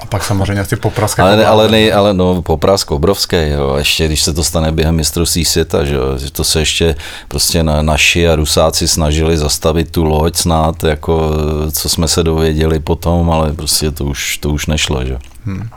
A 0.00 0.06
pak 0.06 0.24
samozřejmě 0.24 0.64
ty 0.64 0.76
poprask. 0.76 1.20
Ale, 1.20 1.36
ne, 1.36 1.46
ale, 1.46 1.68
ne, 1.68 1.92
ale 1.92 2.14
no, 2.14 2.42
poprask 2.42 2.90
obrovský, 2.90 3.36
jo. 3.36 3.74
ještě 3.78 4.06
když 4.06 4.22
se 4.22 4.32
to 4.32 4.44
stane 4.44 4.72
během 4.72 4.94
mistrovství 4.94 5.44
světa, 5.44 5.84
že, 5.84 5.94
jo. 5.94 6.18
že 6.18 6.32
to 6.32 6.44
se 6.44 6.60
ještě 6.60 6.94
prostě 7.28 7.62
na, 7.62 7.82
naši 7.82 8.28
a 8.28 8.36
Rusáci 8.36 8.88
snažili 8.88 9.38
zastavit 9.38 9.90
tu 9.90 10.04
loď 10.04 10.36
snad, 10.36 10.84
jako 10.84 11.30
co 11.72 11.88
jsme 11.88 12.08
se 12.08 12.22
dověděli 12.22 12.80
potom, 12.80 13.30
ale 13.30 13.52
prostě 13.52 13.90
to 13.90 14.04
už, 14.04 14.38
to 14.38 14.50
už 14.50 14.66
nešlo, 14.66 15.04
že. 15.04 15.18
Hmm. 15.44 15.68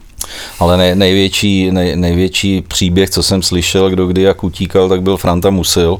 Ale 0.60 0.78
nej, 0.78 0.96
největší, 0.96 1.72
nej, 1.72 1.96
největší 1.96 2.62
příběh, 2.62 3.10
co 3.10 3.24
jsem 3.24 3.42
slyšel, 3.42 3.90
kdo 3.90 4.08
kdy 4.08 4.22
jak 4.22 4.44
utíkal, 4.44 4.90
tak 4.90 5.02
byl 5.02 5.18
Franta 5.18 5.50
Musil, 5.50 6.00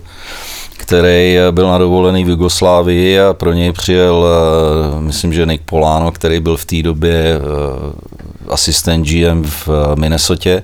který 0.78 1.38
byl 1.52 1.68
na 1.68 1.78
dovolený 1.78 2.24
v 2.24 2.30
Jugoslávii 2.30 3.22
a 3.22 3.34
pro 3.34 3.54
něj 3.54 3.72
přijel, 3.72 4.28
eh, 4.28 5.02
myslím, 5.02 5.34
že 5.34 5.46
Nick 5.46 5.64
Polano, 5.64 6.12
který 6.12 6.40
byl 6.40 6.58
v 6.58 6.66
té 6.66 6.82
době 6.84 7.14
eh, 7.14 8.52
asistent 8.54 9.08
GM 9.08 9.44
v 9.44 9.70
eh, 9.70 9.96
Minnesotě 10.00 10.64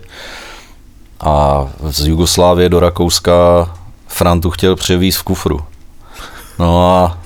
a 1.20 1.66
z 1.89 2.07
Jugoslávie 2.07 2.70
do 2.70 2.80
Rakouska 2.80 3.70
Frantu 4.07 4.49
chtěl 4.49 4.76
převízt 4.76 5.18
v 5.20 5.24
kufru. 5.24 5.59
No 6.59 6.95
a 6.95 7.18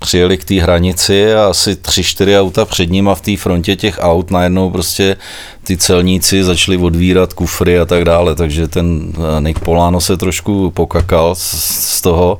přijeli 0.00 0.38
k 0.38 0.44
té 0.44 0.54
hranici 0.54 1.34
a 1.34 1.46
asi 1.46 1.76
tři, 1.76 2.02
čtyři 2.04 2.38
auta 2.38 2.64
před 2.64 2.90
ním 2.90 3.08
a 3.08 3.14
v 3.14 3.20
té 3.20 3.36
frontě 3.36 3.76
těch 3.76 3.98
aut 4.00 4.30
najednou 4.30 4.70
prostě 4.70 5.16
ty 5.64 5.76
celníci 5.76 6.44
začali 6.44 6.76
odvírat 6.76 7.32
kufry 7.32 7.78
a 7.78 7.84
tak 7.84 8.04
dále, 8.04 8.34
takže 8.34 8.68
ten 8.68 9.12
eh, 9.14 9.40
Nick 9.40 9.58
Polano 9.58 10.00
se 10.00 10.16
trošku 10.16 10.70
pokakal 10.70 11.34
z 11.34 12.00
toho, 12.00 12.38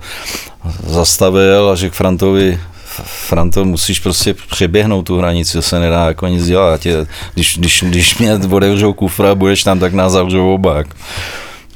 zastavil 0.86 1.70
a 1.70 1.76
řekl 1.76 1.94
Frantovi, 1.94 2.60
Franto, 3.04 3.64
musíš 3.64 4.00
prostě 4.00 4.34
přeběhnout 4.34 5.06
tu 5.06 5.18
hranici, 5.18 5.52
to 5.52 5.62
se 5.62 5.80
nedá 5.80 6.06
jako 6.06 6.26
nic 6.26 6.46
dělat. 6.46 6.80
Tě, 6.80 7.06
když, 7.34 7.58
když, 7.58 7.84
když 7.86 8.18
mě 8.18 8.34
odevřou 8.34 8.92
kufra 8.92 9.30
a 9.30 9.34
budeš 9.34 9.64
tam, 9.64 9.78
tak 9.78 9.92
nás 9.92 10.12
zavřou 10.12 10.54
oba. 10.54 10.84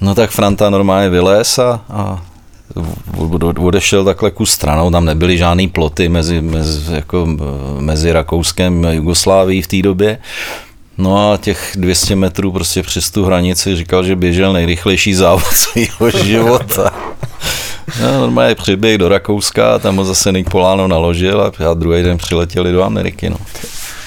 No 0.01 0.14
tak 0.14 0.30
Franta 0.30 0.70
normálně 0.70 1.11
vylez 1.11 1.59
a, 1.59 1.80
a 1.91 2.22
odešel 3.59 4.05
takhle 4.05 4.31
ku 4.31 4.47
stranou, 4.47 4.91
tam 4.91 5.05
nebyly 5.05 5.39
žádný 5.39 5.68
ploty 5.68 6.09
mezi, 6.09 6.41
mezi, 6.41 6.95
jako, 6.95 7.29
mezi 7.79 8.12
Rakouskem 8.12 8.85
a 8.85 8.93
Jugoslávií 8.93 9.62
v 9.62 9.66
té 9.66 9.83
době. 9.83 10.18
No 10.99 11.33
a 11.33 11.37
těch 11.37 11.72
200 11.77 12.16
metrů 12.16 12.53
prostě 12.53 12.83
přes 12.83 13.11
tu 13.11 13.25
hranici 13.25 13.77
říkal, 13.77 14.05
že 14.05 14.16
běžel 14.16 14.53
nejrychlejší 14.53 15.14
závod 15.14 15.45
svého 15.53 16.11
života. 16.25 16.91
No, 18.03 18.20
normálně 18.20 18.55
přiběh 18.55 18.99
do 18.99 19.09
Rakouska 19.09 19.79
tam 19.79 19.97
ho 19.97 20.05
zase 20.05 20.33
Nick 20.33 20.51
Polano 20.51 20.89
naložil 20.89 21.41
a, 21.41 21.70
a 21.70 21.75
druhý 21.75 22.03
den 22.03 22.18
přiletěli 22.18 22.72
do 22.72 22.83
Ameriky. 22.83 23.31
No. 23.31 23.37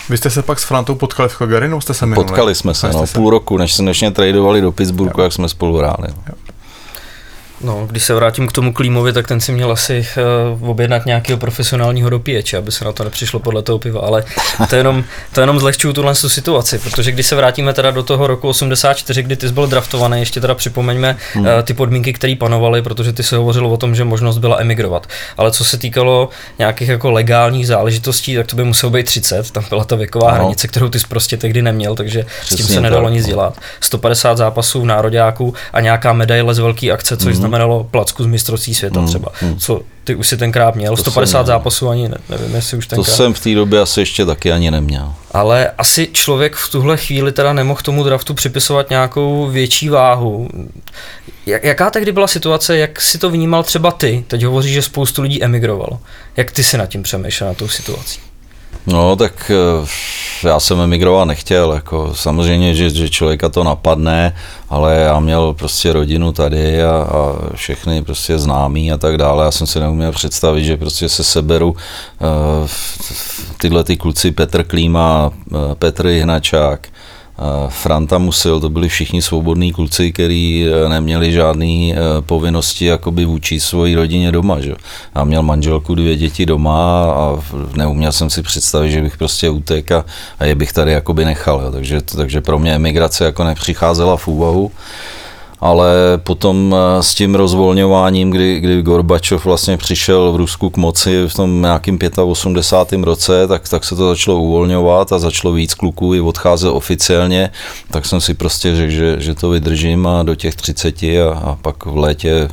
Vy 0.10 0.18
jste 0.18 0.30
se 0.30 0.42
pak 0.42 0.60
s 0.60 0.64
Frantou 0.64 0.96
potkali 0.96 1.30
v 1.30 1.38
Calgary, 1.38 1.70
jste 1.80 1.94
se 1.94 2.06
minuli? 2.06 2.26
Potkali 2.26 2.56
jsme 2.56 2.74
se, 2.74 2.90
no, 2.90 3.06
půl 3.14 3.30
roku, 3.30 3.58
než 3.58 3.74
se 3.74 3.84
než 3.84 4.04
tradovali 4.14 4.62
do 4.62 4.72
Pittsburghu, 4.72 5.22
jo. 5.22 5.24
jak 5.24 5.34
jsme 5.34 5.50
spolu 5.50 5.78
hráli. 5.78 6.08
Jo. 6.28 6.34
No, 7.62 7.88
když 7.90 8.04
se 8.04 8.14
vrátím 8.14 8.48
k 8.48 8.52
tomu 8.52 8.74
Klímovi, 8.74 9.14
tak 9.14 9.28
ten 9.28 9.40
si 9.40 9.52
měl 9.52 9.72
asi 9.72 10.08
uh, 10.60 10.70
objednat 10.70 11.06
nějakého 11.06 11.38
profesionálního 11.38 12.10
dopíječe, 12.10 12.58
aby 12.58 12.72
se 12.72 12.86
na 12.86 12.92
to 12.92 13.04
nepřišlo 13.04 13.40
podle 13.40 13.62
toho 13.62 13.80
piva, 13.80 14.02
ale 14.02 14.24
to 14.70 14.76
jenom, 14.76 15.04
to 15.34 15.42
jenom 15.42 15.60
zlehčuju 15.60 15.94
tuhle 15.94 16.16
situaci, 16.16 16.80
protože 16.80 17.12
když 17.12 17.28
se 17.28 17.36
vrátíme 17.36 17.74
teda 17.74 17.92
do 17.92 18.04
toho 18.04 18.28
roku 18.28 18.50
84, 18.50 19.24
kdy 19.24 19.36
ty 19.36 19.48
jsi 19.48 19.54
byl 19.54 19.68
draftovaný, 19.68 20.20
ještě 20.20 20.42
teda 20.42 20.56
připomeňme 20.56 21.18
hmm. 21.34 21.46
uh, 21.46 21.52
ty 21.64 21.74
podmínky, 21.74 22.14
které 22.14 22.36
panovaly, 22.40 22.82
protože 22.82 23.14
ty 23.14 23.24
se 23.24 23.38
hovořil 23.38 23.68
o 23.68 23.78
tom, 23.78 23.96
že 23.96 24.04
možnost 24.04 24.38
byla 24.38 24.60
emigrovat. 24.60 25.08
Ale 25.38 25.52
co 25.52 25.66
se 25.66 25.78
týkalo 25.78 26.30
nějakých 26.60 26.90
jako 26.90 27.12
legálních 27.12 27.68
záležitostí, 27.68 28.36
tak 28.36 28.48
to 28.48 28.56
by 28.56 28.64
muselo 28.64 28.90
být 28.90 29.06
30, 29.06 29.52
tam 29.52 29.64
byla 29.70 29.84
ta 29.84 29.96
věková 29.96 30.28
no. 30.28 30.36
hranice, 30.36 30.68
kterou 30.68 30.90
ty 30.90 31.00
jsi 31.00 31.08
prostě 31.08 31.38
tehdy 31.38 31.62
neměl, 31.62 31.96
takže 31.96 32.26
Přesně 32.42 32.64
s 32.64 32.68
tím 32.68 32.76
se 32.76 32.82
nedalo 32.82 33.04
tak. 33.04 33.14
nic 33.14 33.26
dělat. 33.26 33.58
150 33.82 34.38
zápasů 34.38 34.82
v 34.82 34.86
nároďáku 34.86 35.54
a 35.74 35.82
nějaká 35.82 36.14
medaile 36.14 36.54
z 36.54 36.60
velké 36.60 36.92
akce, 36.92 37.18
což 37.18 37.36
hmm 37.36 37.47
znamenalo 37.48 37.84
placku 37.84 38.24
z 38.24 38.26
mistrovství 38.26 38.76
světa 38.76 39.00
mm, 39.00 39.08
třeba. 39.08 39.32
Mm. 39.42 39.58
Co 39.58 39.82
ty 40.04 40.16
už 40.16 40.28
si 40.28 40.38
tenkrát 40.38 40.76
měl, 40.76 40.96
to 40.96 41.02
150 41.02 41.38
jsem, 41.38 41.46
zápasů 41.46 41.90
ani 41.90 42.10
ne, 42.10 42.18
nevím, 42.30 42.56
jestli 42.56 42.78
už 42.78 42.88
tenkrát. 42.88 43.06
To 43.06 43.12
jsem 43.12 43.34
v 43.34 43.40
té 43.40 43.56
době 43.56 43.82
asi 43.82 44.00
ještě 44.00 44.26
taky 44.26 44.52
ani 44.52 44.72
neměl. 44.72 45.14
ale 45.32 45.72
asi 45.78 46.10
člověk 46.14 46.56
v 46.56 46.72
tuhle 46.72 46.98
chvíli 46.98 47.32
teda 47.32 47.54
nemohl 47.54 47.82
tomu 47.84 48.04
draftu 48.04 48.34
připisovat 48.34 48.90
nějakou 48.90 49.48
větší 49.48 49.90
váhu. 49.90 50.50
Jak, 51.46 51.64
jaká 51.64 51.90
tehdy 51.90 52.12
byla 52.12 52.28
situace, 52.28 52.78
jak 52.78 53.02
si 53.02 53.18
to 53.18 53.30
vnímal 53.30 53.64
třeba 53.64 53.92
ty? 53.92 54.24
Teď 54.28 54.44
hovoříš, 54.44 54.74
že 54.74 54.82
spoustu 54.82 55.22
lidí 55.22 55.44
emigrovalo. 55.44 56.00
Jak 56.38 56.52
ty 56.52 56.64
si 56.64 56.78
nad 56.78 56.86
tím 56.86 57.04
přemýšlel, 57.04 57.50
na 57.50 57.54
tou 57.54 57.68
situací? 57.68 58.20
No, 58.88 59.16
tak 59.16 59.52
eh, 59.52 59.88
já 60.48 60.60
jsem 60.60 60.82
emigrovat 60.82 61.28
nechtěl, 61.28 61.74
jako 61.74 62.14
samozřejmě, 62.14 62.76
že, 62.76 62.90
že 62.90 63.10
člověka 63.10 63.50
to 63.50 63.64
napadne, 63.64 64.36
ale 64.70 64.96
já 64.96 65.20
měl 65.20 65.54
prostě 65.54 65.94
rodinu 65.94 66.32
tady 66.32 66.84
a, 66.84 66.92
a 66.92 67.36
všechny 67.56 68.04
prostě 68.04 68.40
známí 68.40 68.92
a 68.92 68.98
tak 68.98 69.18
dále. 69.18 69.46
Já 69.46 69.52
jsem 69.52 69.68
si 69.68 69.80
neuměl 69.80 70.12
představit, 70.12 70.64
že 70.64 70.78
prostě 70.78 71.10
se 71.10 71.24
seberu 71.24 71.70
uh, 71.70 71.78
tyhle 73.58 73.84
ty 73.84 73.98
kluci 73.98 74.32
Petr 74.32 74.64
Klíma, 74.64 75.32
uh, 75.52 75.74
Petr 75.74 76.08
Jihnačák, 76.08 76.88
Franta 77.70 78.18
Musil, 78.18 78.60
to 78.60 78.70
byli 78.70 78.90
všichni 78.90 79.22
svobodní 79.22 79.74
kluci, 79.74 80.14
kteří 80.14 80.66
eh, 80.68 80.90
neměli 80.90 81.32
žádné 81.32 81.66
eh, 81.66 81.96
povinnosti 82.22 82.86
jakoby 82.86 83.26
vůči 83.26 83.60
svojí 83.60 83.96
rodině 83.96 84.32
doma. 84.32 84.60
Že? 84.60 84.76
Já 85.16 85.24
měl 85.24 85.44
manželku, 85.44 85.96
dvě 85.96 86.16
děti 86.16 86.46
doma 86.46 87.12
a 87.12 87.40
neuměl 87.76 88.12
jsem 88.12 88.30
si 88.30 88.42
představit, 88.42 88.92
že 88.92 89.02
bych 89.02 89.18
prostě 89.18 89.50
utek 89.50 89.92
a, 89.92 90.06
a 90.40 90.46
je 90.46 90.56
bych 90.56 90.74
tady 90.74 90.92
jakoby 90.92 91.26
nechal. 91.26 91.72
Takže, 91.72 92.02
takže 92.02 92.42
pro 92.42 92.60
mě 92.60 92.76
emigrace 92.76 93.26
jako 93.26 93.44
nepřicházela 93.44 94.18
v 94.18 94.28
úvahu 94.28 94.72
ale 95.60 95.94
potom 96.18 96.76
eh, 96.76 97.04
s 97.04 97.16
tím 97.16 97.36
rozvolňováním, 97.36 98.30
kdy, 98.30 98.60
kdy 98.60 98.82
Gorbačov 98.82 99.46
vlastně 99.46 99.78
přišel 99.78 100.32
v 100.32 100.36
Rusku 100.36 100.70
k 100.70 100.78
moci 100.78 101.28
v 101.28 101.34
tom 101.34 101.62
nějakým 101.62 102.00
85. 102.26 103.04
roce, 103.04 103.48
tak, 103.48 103.70
tak 103.70 103.84
se 103.84 103.96
to 103.96 104.10
začalo 104.10 104.42
uvolňovat 104.42 105.14
a 105.14 105.20
začalo 105.20 105.54
víc 105.54 105.74
kluků 105.74 106.14
i 106.14 106.22
odcházet 106.22 106.70
oficiálně, 106.70 107.50
tak 107.92 108.06
jsem 108.06 108.22
si 108.22 108.34
prostě 108.34 108.76
řekl, 108.76 108.92
že, 108.92 109.16
že 109.20 109.36
to 109.36 109.50
vydržím 109.50 110.08
a 110.08 110.24
do 110.24 110.36
těch 110.36 110.56
30 110.56 111.04
a, 111.04 111.34
a 111.34 111.56
pak 111.62 111.86
v 111.86 111.98
létě 111.98 112.50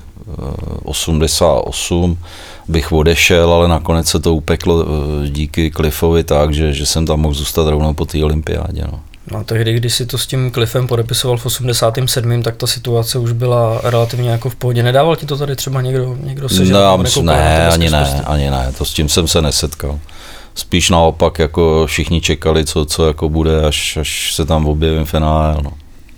88 0.85 2.19
eh, 2.21 2.27
bych 2.69 2.93
odešel, 2.93 3.53
ale 3.53 3.69
nakonec 3.69 4.09
se 4.09 4.21
to 4.21 4.35
upeklo 4.35 4.85
eh, 4.85 5.29
díky 5.29 5.71
Cliffovi 5.71 6.25
tak, 6.25 6.55
že, 6.55 6.73
že 6.73 6.87
jsem 6.87 7.07
tam 7.07 7.21
mohl 7.21 7.35
zůstat 7.35 7.69
rovnou 7.69 7.95
po 7.95 8.05
té 8.05 8.25
olympiádě. 8.25 8.85
No. 8.93 9.01
No 9.33 9.39
a 9.39 9.45
tehdy, 9.45 9.73
když 9.73 9.95
si 9.95 10.07
to 10.07 10.19
s 10.19 10.27
tím 10.27 10.51
Cliffem 10.53 10.87
podepisoval 10.87 11.37
v 11.37 11.47
87., 11.47 12.43
tak 12.43 12.57
ta 12.57 12.67
situace 12.67 13.19
už 13.19 13.33
byla 13.33 13.81
relativně 13.85 14.31
jako 14.31 14.51
v 14.51 14.55
pohodě. 14.55 14.83
Nedával 14.83 15.17
ti 15.17 15.27
to 15.27 15.37
tady 15.37 15.57
třeba 15.57 15.81
někdo, 15.81 16.17
někdo 16.21 16.49
se 16.49 16.65
no, 16.65 16.97
ne, 17.23 17.69
ani 17.69 17.91
ne, 17.91 18.23
ani 18.27 18.51
ne, 18.51 18.73
to 18.79 18.85
s 18.85 18.93
tím 18.93 19.09
jsem 19.09 19.29
se 19.29 19.43
nesetkal. 19.43 19.99
Spíš 20.55 20.91
naopak, 20.91 21.39
jako 21.39 21.87
všichni 21.87 22.21
čekali, 22.21 22.65
co, 22.65 22.85
co 22.85 23.07
jako 23.07 23.29
bude, 23.29 23.67
až, 23.67 23.97
až 23.97 24.35
se 24.35 24.45
tam 24.45 24.67
objevím 24.67 25.07
NHL. 25.19 25.63
No. 25.63 25.73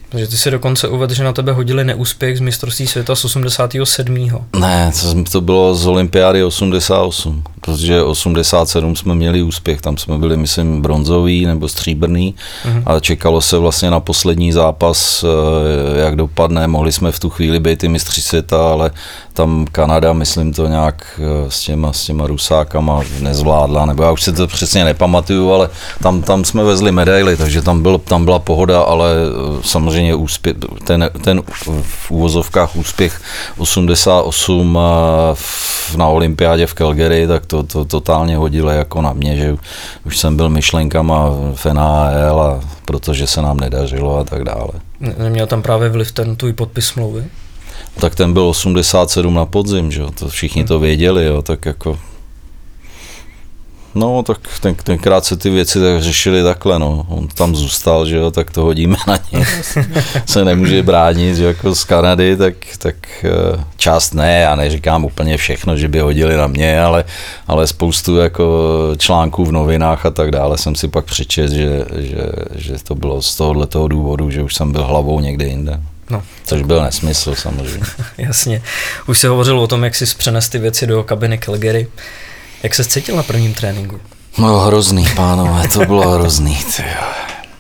Takže 0.09 0.27
ty 0.27 0.37
si 0.37 0.51
dokonce 0.51 0.89
uvedl, 0.89 1.15
že 1.15 1.25
na 1.25 1.33
tebe 1.33 1.53
hodili 1.53 1.85
neúspěch 1.85 2.39
z 2.39 2.41
mistrovství 2.41 2.87
světa 2.87 3.15
z 3.15 3.25
87. 3.25 4.31
Ne, 4.59 4.93
to, 5.03 5.25
to 5.33 5.41
bylo 5.41 5.75
z 5.75 5.87
olympiády 5.87 6.45
88, 6.45 7.43
protože 7.61 8.03
87 8.03 8.97
jsme 8.97 9.15
měli 9.15 9.43
úspěch, 9.43 9.81
tam 9.81 9.97
jsme 9.97 10.19
byli, 10.19 10.37
myslím, 10.37 10.83
bronzový 10.83 11.47
nebo 11.47 11.69
stříbrný 11.69 12.35
uh-huh. 12.65 12.83
a 12.87 13.01
čekalo 13.01 13.41
se 13.41 13.59
vlastně 13.59 13.91
na 13.91 14.01
poslední 14.01 14.53
zápas, 14.53 15.25
eh, 15.25 16.01
jak 16.01 16.17
dopadne, 16.17 16.67
mohli 16.67 16.93
jsme 16.93 17.13
v 17.13 17.21
tu 17.21 17.31
chvíli 17.31 17.61
být 17.61 17.85
i 17.85 17.89
mistři 17.89 18.23
světa, 18.23 18.73
ale 18.73 18.91
tam 19.33 19.67
Kanada, 19.73 20.13
myslím 20.13 20.53
to 20.53 20.67
nějak 20.67 21.21
eh, 21.21 21.51
s 21.51 21.61
těma, 21.61 21.93
s 21.93 22.05
těma 22.05 22.27
rusákama 22.27 23.01
nezvládla, 23.21 23.87
nebo 23.87 24.03
já 24.03 24.13
už 24.13 24.23
si 24.23 24.33
to 24.33 24.47
přesně 24.47 24.85
nepamatuju, 24.85 25.53
ale 25.53 25.69
tam, 26.03 26.23
tam 26.23 26.45
jsme 26.45 26.65
vezli 26.65 26.93
medaily, 26.93 27.37
takže 27.37 27.63
tam, 27.63 27.83
byl, 27.83 27.99
tam 27.99 28.25
byla 28.25 28.39
pohoda, 28.39 28.81
ale 28.81 29.11
eh, 29.13 29.63
samozřejmě 30.07 30.15
úspěch, 30.15 30.57
ten, 30.85 31.11
ten 31.25 31.43
v 31.83 32.11
úvozovkách 32.11 32.77
úspěch 32.77 33.21
88 33.59 34.79
na 35.97 36.09
olympiádě 36.09 36.67
v 36.67 36.75
Calgary, 36.75 37.27
tak 37.27 37.47
to, 37.47 37.63
to 37.63 37.85
totálně 37.85 38.37
hodilo 38.37 38.71
jako 38.71 39.03
na 39.03 39.13
mě, 39.13 39.37
že 39.37 39.57
už 40.05 40.19
jsem 40.19 40.37
byl 40.37 40.49
myšlenkama 40.49 41.31
v 41.55 41.67
NHL 41.73 42.41
a 42.41 42.61
protože 42.85 43.27
se 43.27 43.43
nám 43.43 43.61
nedařilo 43.61 44.19
a 44.19 44.25
tak 44.25 44.45
dále. 44.45 44.69
Neměl 45.01 45.47
tam 45.47 45.63
právě 45.63 45.89
vliv 45.89 46.13
ten 46.13 46.37
tvůj 46.37 46.53
podpis 46.53 46.87
smlouvy? 46.87 47.25
tak 48.01 48.15
ten 48.15 48.33
byl 48.33 48.43
87 48.49 49.35
na 49.35 49.47
podzim, 49.47 49.93
že 49.93 50.01
jo, 50.01 50.11
to 50.11 50.29
všichni 50.29 50.65
to 50.65 50.79
věděli, 50.79 51.25
jo, 51.25 51.43
tak 51.43 51.67
jako 51.67 51.99
No, 53.97 54.23
tak 54.23 54.39
ten, 54.61 54.75
tenkrát 54.75 55.25
se 55.25 55.37
ty 55.37 55.51
věci 55.51 55.81
tak 55.81 56.03
řešily 56.03 56.43
takhle, 56.43 56.79
no. 56.79 57.07
On 57.09 57.29
tam 57.29 57.57
zůstal, 57.57 58.07
že 58.07 58.17
jo, 58.17 58.31
tak 58.31 58.51
to 58.51 58.63
hodíme 58.63 58.97
na 59.07 59.19
ně. 59.33 59.47
se 60.27 60.45
nemůže 60.45 60.83
bránit, 60.83 61.37
že 61.37 61.45
jako 61.45 61.75
z 61.75 61.85
Kanady, 61.85 62.37
tak, 62.37 62.55
tak 62.79 62.95
eh, 63.25 63.65
část 63.77 64.15
ne, 64.15 64.41
já 64.41 64.55
neříkám 64.55 65.05
úplně 65.05 65.37
všechno, 65.37 65.77
že 65.77 65.89
by 65.89 65.99
hodili 66.01 66.37
na 66.37 66.47
mě, 66.47 66.81
ale, 66.81 67.05
ale 67.47 67.67
spoustu 67.67 68.17
jako 68.17 68.71
článků 68.99 69.45
v 69.45 69.53
novinách 69.53 70.07
a 70.07 70.11
tak 70.11 70.31
dále 70.31 70.59
jsem 70.59 70.75
si 70.75 70.89
pak 70.89 71.05
přečet, 71.05 71.51
že, 71.51 71.85
že, 71.97 72.23
že 72.55 72.75
to 72.83 72.95
bylo 72.95 73.23
z 73.23 73.37
tohohle 73.37 73.67
toho 73.67 73.89
důvodu, 73.89 74.31
že 74.31 74.43
už 74.43 74.55
jsem 74.55 74.73
byl 74.73 74.85
hlavou 74.85 75.21
někde 75.21 75.47
jinde. 75.47 75.81
No. 76.11 76.23
Což 76.45 76.63
byl 76.63 76.83
nesmysl 76.83 77.35
samozřejmě. 77.35 77.87
Jasně. 78.19 78.63
Už 79.07 79.19
se 79.19 79.29
hovořil 79.29 79.61
o 79.61 79.67
tom, 79.67 79.85
jak 79.85 79.95
jsi 79.95 80.05
přenes 80.19 80.49
ty 80.49 80.59
věci 80.59 80.87
do 80.87 81.05
kabiny 81.05 81.39
Calgary. 81.39 81.89
Jak 82.63 82.75
se 82.75 82.85
cítil 82.85 83.17
na 83.17 83.23
prvním 83.23 83.55
tréninku? 83.55 84.01
No 84.39 84.59
hrozný, 84.59 85.05
pánové, 85.17 85.69
to 85.69 85.85
bylo 85.85 86.11
hrozný. 86.11 86.59
Tyjo. 86.77 86.89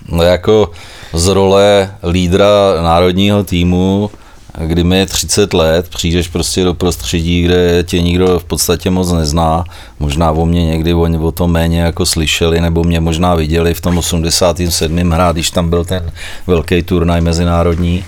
No 0.09 0.23
jako 0.23 0.71
z 1.13 1.27
role 1.27 1.95
lídra 2.11 2.47
národního 2.83 3.45
týmu, 3.45 4.11
kdy 4.59 4.85
mi 4.85 4.99
je 4.99 5.07
30 5.07 5.55
let, 5.55 5.89
přijdeš 5.89 6.29
prostě 6.29 6.65
do 6.65 6.75
prostředí, 6.75 7.43
kde 7.43 7.83
tě 7.83 8.03
nikdo 8.03 8.39
v 8.39 8.45
podstatě 8.45 8.91
moc 8.91 9.13
nezná, 9.13 9.65
možná 9.99 10.31
o 10.31 10.47
mě 10.47 10.67
někdy 10.67 10.95
oni 10.95 11.19
o 11.19 11.33
tom 11.33 11.53
méně 11.53 11.81
jako 11.81 12.07
slyšeli, 12.07 12.61
nebo 12.61 12.85
mě 12.85 13.01
možná 13.01 13.35
viděli 13.35 13.75
v 13.75 13.81
tom 13.81 13.99
87. 13.99 15.11
hrát, 15.11 15.37
když 15.37 15.51
tam 15.51 15.71
byl 15.71 15.85
ten 15.85 16.13
velký 16.47 16.83
turnaj 16.83 17.21
mezinárodní, 17.21 18.05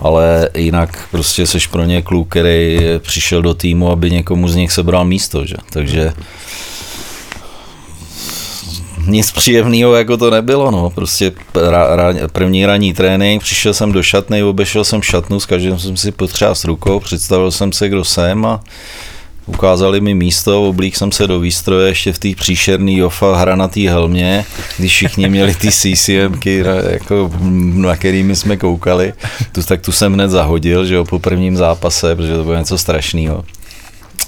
ale 0.00 0.48
jinak 0.56 1.08
prostě 1.10 1.46
seš 1.46 1.66
pro 1.66 1.84
ně 1.84 2.02
kluk, 2.02 2.28
který 2.28 2.78
přišel 2.98 3.42
do 3.42 3.54
týmu, 3.54 3.90
aby 3.90 4.10
někomu 4.10 4.48
z 4.48 4.56
nich 4.56 4.72
sebral 4.72 5.04
místo, 5.04 5.46
že? 5.46 5.56
takže 5.72 6.12
nic 9.06 9.32
příjemného 9.32 9.94
jako 9.94 10.16
to 10.16 10.30
nebylo, 10.30 10.70
no. 10.70 10.90
Prostě 10.90 11.32
ra, 11.70 11.96
ra, 11.96 12.14
první 12.32 12.66
ranní 12.66 12.94
trénink, 12.94 13.42
přišel 13.42 13.74
jsem 13.74 13.92
do 13.92 14.02
šatny, 14.02 14.42
obešel 14.42 14.84
jsem 14.84 15.02
šatnu, 15.02 15.40
s 15.40 15.46
každým 15.46 15.78
jsem 15.78 15.96
si 15.96 16.12
potřást 16.12 16.64
rukou, 16.64 17.00
představil 17.00 17.50
jsem 17.50 17.72
se, 17.72 17.88
kdo 17.88 18.04
jsem 18.04 18.46
a 18.46 18.60
ukázali 19.50 20.00
mi 20.00 20.14
místo, 20.14 20.68
oblík 20.68 20.96
jsem 20.96 21.12
se 21.12 21.26
do 21.26 21.40
výstroje 21.40 21.88
ještě 21.88 22.12
v 22.12 22.18
té 22.18 22.28
příšerný 22.36 22.96
jofa 22.96 23.36
hranatý 23.36 23.88
helmě, 23.88 24.44
když 24.78 24.92
všichni 24.92 25.28
měli 25.28 25.54
ty 25.54 25.68
CCMky, 25.72 26.64
jako, 26.90 27.30
na 27.74 27.96
kterými 27.96 28.36
jsme 28.36 28.56
koukali, 28.56 29.12
tu, 29.52 29.62
tak 29.62 29.80
tu 29.80 29.92
jsem 29.92 30.14
hned 30.14 30.30
zahodil, 30.30 30.86
že 30.86 30.94
jo, 30.94 31.04
po 31.04 31.18
prvním 31.18 31.56
zápase, 31.56 32.16
protože 32.16 32.36
to 32.36 32.44
bylo 32.44 32.58
něco 32.58 32.78
strašného. 32.78 33.44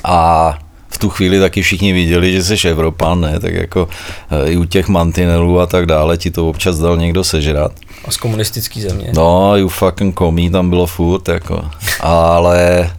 A 0.04 0.58
v 0.88 0.98
tu 0.98 1.10
chvíli 1.10 1.40
taky 1.40 1.62
všichni 1.62 1.92
viděli, 1.92 2.32
že 2.32 2.44
jsi 2.44 2.68
Evropan, 2.68 3.20
ne? 3.20 3.40
tak 3.40 3.54
jako 3.54 3.88
eh, 4.30 4.50
i 4.52 4.56
u 4.56 4.64
těch 4.64 4.88
mantinelů 4.88 5.60
a 5.60 5.66
tak 5.66 5.86
dále 5.86 6.16
ti 6.16 6.30
to 6.30 6.48
občas 6.48 6.78
dal 6.78 6.96
někdo 6.96 7.24
sežrat. 7.24 7.72
A 8.04 8.10
z 8.10 8.16
komunistický 8.16 8.80
země. 8.80 9.12
No, 9.14 9.56
you 9.56 9.68
fucking 9.68 10.14
komí 10.14 10.50
tam 10.50 10.70
bylo 10.70 10.86
furt, 10.86 11.28
jako. 11.28 11.64
Ale 12.00 12.90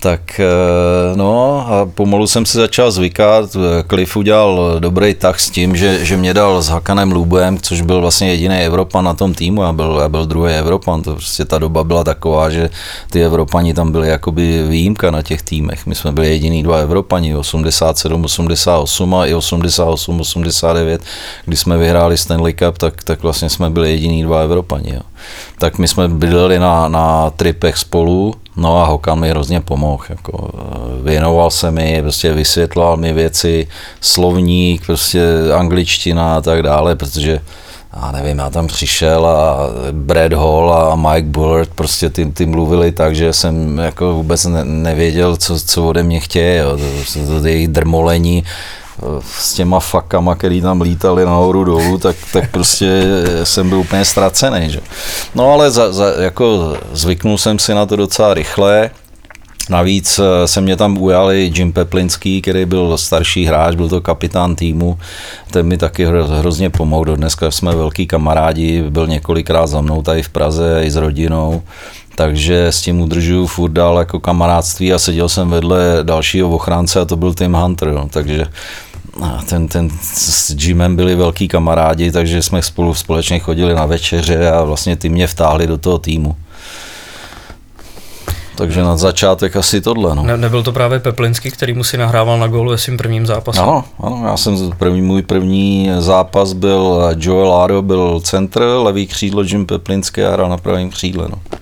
tak 0.00 0.40
eh, 0.40 1.16
no 1.16 1.66
a 1.68 1.86
pomalu 1.86 2.26
jsem 2.26 2.46
si 2.46 2.58
začal 2.58 2.90
zvykat. 2.90 3.56
Cliff 3.88 4.16
udělal 4.16 4.76
dobrý 4.80 5.14
tah 5.14 5.40
s 5.40 5.50
tím, 5.50 5.76
že, 5.76 6.04
že 6.04 6.16
mě 6.16 6.34
dal 6.34 6.62
s 6.62 6.68
Hakanem 6.68 7.12
Lubem, 7.12 7.58
což 7.58 7.80
byl 7.80 8.00
vlastně 8.00 8.28
jediný 8.28 8.56
Evropan 8.56 9.04
na 9.04 9.14
tom 9.14 9.34
týmu, 9.34 9.62
já 9.62 9.72
byl, 9.72 9.98
já 10.02 10.08
byl 10.08 10.26
druhý 10.26 10.52
Evropan, 10.52 11.02
to 11.02 11.12
prostě 11.12 11.44
ta 11.44 11.58
doba 11.58 11.84
byla 11.84 12.04
taková, 12.04 12.50
že 12.50 12.70
ty 13.10 13.24
Evropani 13.24 13.74
tam 13.74 13.92
byli 13.92 14.08
jakoby 14.08 14.64
výjimka 14.68 15.10
na 15.10 15.22
těch 15.22 15.42
týmech. 15.42 15.86
My 15.86 15.94
jsme 15.94 16.12
byli 16.12 16.28
jediný 16.28 16.62
dva 16.62 16.76
Evropani, 16.76 17.36
87, 17.36 18.24
88 18.24 19.14
a 19.14 19.26
i 19.26 19.34
88, 19.34 20.20
89, 20.20 21.02
kdy 21.44 21.56
jsme 21.56 21.78
vyhráli 21.78 22.18
Stanley 22.18 22.52
Cup, 22.52 22.78
tak, 22.78 23.02
tak 23.02 23.22
vlastně 23.22 23.50
jsme 23.50 23.70
byli 23.70 23.90
jediný 23.90 24.22
dva 24.22 24.40
Evropani. 24.40 24.94
Jo. 24.94 25.00
Tak 25.58 25.78
my 25.78 25.88
jsme 25.88 26.08
bydleli 26.08 26.58
na, 26.58 26.88
na 26.88 27.30
tripech 27.30 27.76
spolu, 27.76 28.34
No 28.56 28.82
a 28.82 28.86
Hokan 28.86 29.20
mi 29.20 29.30
hrozně 29.30 29.60
pomohl, 29.60 30.04
jako 30.08 30.50
eh, 30.54 31.02
věnoval 31.02 31.50
se 31.50 31.70
mi, 31.70 32.02
prostě 32.02 32.32
vysvětloval 32.32 32.96
mi 32.96 33.12
věci, 33.12 33.68
slovník, 34.00 34.86
prostě 34.86 35.22
angličtina 35.54 36.36
a 36.36 36.40
tak 36.40 36.62
dále, 36.62 36.96
protože 36.96 37.40
já 38.02 38.12
nevím, 38.12 38.38
já 38.38 38.50
tam 38.50 38.66
přišel 38.66 39.26
a 39.26 39.58
Brad 39.92 40.32
Hall 40.32 40.72
a 40.72 40.96
Mike 40.96 41.28
Bullard 41.28 41.70
prostě 41.74 42.10
ty, 42.10 42.26
ty 42.26 42.46
mluvili 42.46 42.92
tak, 42.92 43.14
že 43.14 43.32
jsem 43.32 43.78
jako 43.78 44.14
vůbec 44.14 44.44
ne, 44.44 44.64
nevěděl, 44.64 45.36
co, 45.36 45.60
co 45.60 45.88
ode 45.88 46.02
mě 46.02 46.20
chtějí, 46.20 46.58
jo. 46.58 46.76
To, 46.76 47.26
to, 47.26 47.40
to 47.40 47.46
jejich 47.46 47.68
drmolení, 47.68 48.44
s 49.30 49.54
těma 49.54 49.80
fakama, 49.80 50.34
který 50.34 50.60
tam 50.60 50.80
lítali 50.80 51.24
nahoru 51.24 51.64
dolů, 51.64 51.98
tak, 51.98 52.16
tak 52.32 52.50
prostě 52.50 53.04
jsem 53.44 53.68
byl 53.68 53.78
úplně 53.78 54.04
ztracený. 54.04 54.70
Že? 54.70 54.80
No 55.34 55.52
ale 55.52 55.70
za, 55.70 55.92
za, 55.92 56.06
jako 56.18 56.76
zvyknul 56.92 57.38
jsem 57.38 57.58
si 57.58 57.74
na 57.74 57.86
to 57.86 57.96
docela 57.96 58.34
rychle. 58.34 58.90
Navíc 59.70 60.18
eh, 60.18 60.46
se 60.46 60.60
mě 60.60 60.76
tam 60.76 60.98
ujali 60.98 61.52
Jim 61.54 61.72
Peplinský, 61.72 62.42
který 62.42 62.64
byl 62.64 62.98
starší 62.98 63.44
hráč, 63.44 63.74
byl 63.74 63.88
to 63.88 64.00
kapitán 64.00 64.56
týmu, 64.56 64.98
ten 65.50 65.66
mi 65.66 65.78
taky 65.78 66.04
hro, 66.04 66.26
hrozně 66.26 66.70
pomohl, 66.70 67.16
dneska 67.16 67.50
jsme 67.50 67.74
velký 67.74 68.06
kamarádi, 68.06 68.82
byl 68.90 69.06
několikrát 69.06 69.66
za 69.66 69.80
mnou 69.80 70.02
tady 70.02 70.22
v 70.22 70.28
Praze 70.28 70.80
i 70.84 70.90
s 70.90 70.96
rodinou, 70.96 71.62
takže 72.14 72.66
s 72.66 72.82
tím 72.82 73.00
udržuju 73.00 73.46
furt 73.46 73.70
dál 73.70 73.98
jako 73.98 74.20
kamarádství 74.20 74.92
a 74.92 74.98
seděl 74.98 75.28
jsem 75.28 75.50
vedle 75.50 75.98
dalšího 76.02 76.50
ochránce 76.50 77.00
a 77.00 77.04
to 77.04 77.16
byl 77.16 77.34
Tim 77.34 77.52
Hunter, 77.52 77.92
no, 77.92 78.08
takže 78.10 78.46
ten, 79.48 79.68
ten 79.68 79.90
s 80.02 80.50
Jimem 80.50 80.96
byli 80.96 81.14
velký 81.14 81.48
kamarádi, 81.48 82.12
takže 82.12 82.42
jsme 82.42 82.62
spolu 82.62 82.94
společně 82.94 83.38
chodili 83.38 83.74
na 83.74 83.86
večeře 83.86 84.50
a 84.50 84.62
vlastně 84.62 84.96
ty 84.96 85.08
mě 85.08 85.26
vtáhli 85.26 85.66
do 85.66 85.78
toho 85.78 85.98
týmu. 85.98 86.36
Takže 88.60 88.82
na 88.82 88.96
začátek 88.96 89.56
asi 89.56 89.80
tohle. 89.80 90.14
No. 90.14 90.22
Ne, 90.22 90.36
nebyl 90.36 90.62
to 90.62 90.72
právě 90.72 91.00
Peplinský, 91.00 91.50
který 91.50 91.72
mu 91.72 91.84
si 91.84 91.96
nahrával 91.96 92.38
na 92.38 92.46
gólu 92.46 92.70
ve 92.70 92.78
svým 92.78 92.96
prvním 92.96 93.26
zápase? 93.26 93.60
Ano, 93.60 93.84
ano, 94.00 94.22
já 94.26 94.36
jsem 94.36 94.72
první, 94.78 95.02
můj 95.02 95.22
první 95.22 95.90
zápas 95.98 96.52
byl 96.52 97.10
Joel 97.16 97.54
Aro, 97.54 97.82
byl 97.82 98.20
centr, 98.20 98.62
levý 98.62 99.06
křídlo 99.06 99.42
Jim 99.42 99.66
Peplinský 99.66 100.22
a 100.22 100.32
hrál 100.32 100.48
na 100.48 100.56
pravém 100.56 100.90
křídle. 100.90 101.28
No. 101.30 101.58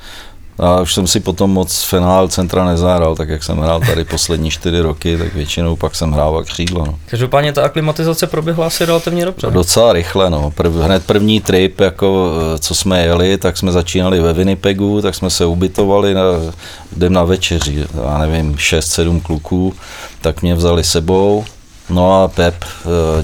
A 0.59 0.81
už 0.81 0.95
jsem 0.95 1.07
si 1.07 1.21
potom 1.21 1.51
moc 1.51 1.83
finál 1.85 2.29
centra 2.29 2.65
nezahrál, 2.65 3.17
tak 3.17 3.29
jak 3.29 3.45
jsem 3.45 3.59
hrál 3.59 3.81
tady 3.81 4.05
poslední 4.05 4.51
čtyři 4.51 4.81
roky, 4.81 5.17
tak 5.17 5.35
většinou 5.35 5.77
pak 5.77 5.95
jsem 5.95 6.13
hrával 6.13 6.45
křídlo. 6.45 6.87
No. 6.87 6.99
Každopádně 7.07 7.53
ta 7.53 7.63
aklimatizace 7.63 8.27
proběhla 8.27 8.67
asi 8.67 8.85
relativně 8.85 9.25
dobře. 9.25 9.47
Docela 9.51 9.93
rychle, 9.93 10.31
no. 10.31 10.51
Prv, 10.51 10.73
hned 10.73 11.07
první 11.07 11.41
trip, 11.41 11.81
jako 11.81 12.33
co 12.59 12.75
jsme 12.75 13.03
jeli, 13.03 13.39
tak 13.39 13.57
jsme 13.57 13.73
začínali 13.73 14.21
ve 14.21 14.33
Winnipegu, 14.33 15.03
tak 15.03 15.15
jsme 15.15 15.31
se 15.31 15.47
ubytovali, 15.47 16.15
na, 16.15 16.23
jdem 16.97 17.13
na 17.13 17.25
večeři, 17.25 17.85
já 18.05 18.19
nevím, 18.19 18.55
6-7 18.55 19.23
kluků, 19.23 19.75
tak 20.21 20.43
mě 20.43 20.55
vzali 20.55 20.85
sebou, 20.85 21.45
No 21.91 22.23
a 22.23 22.29
Pep, 22.29 22.65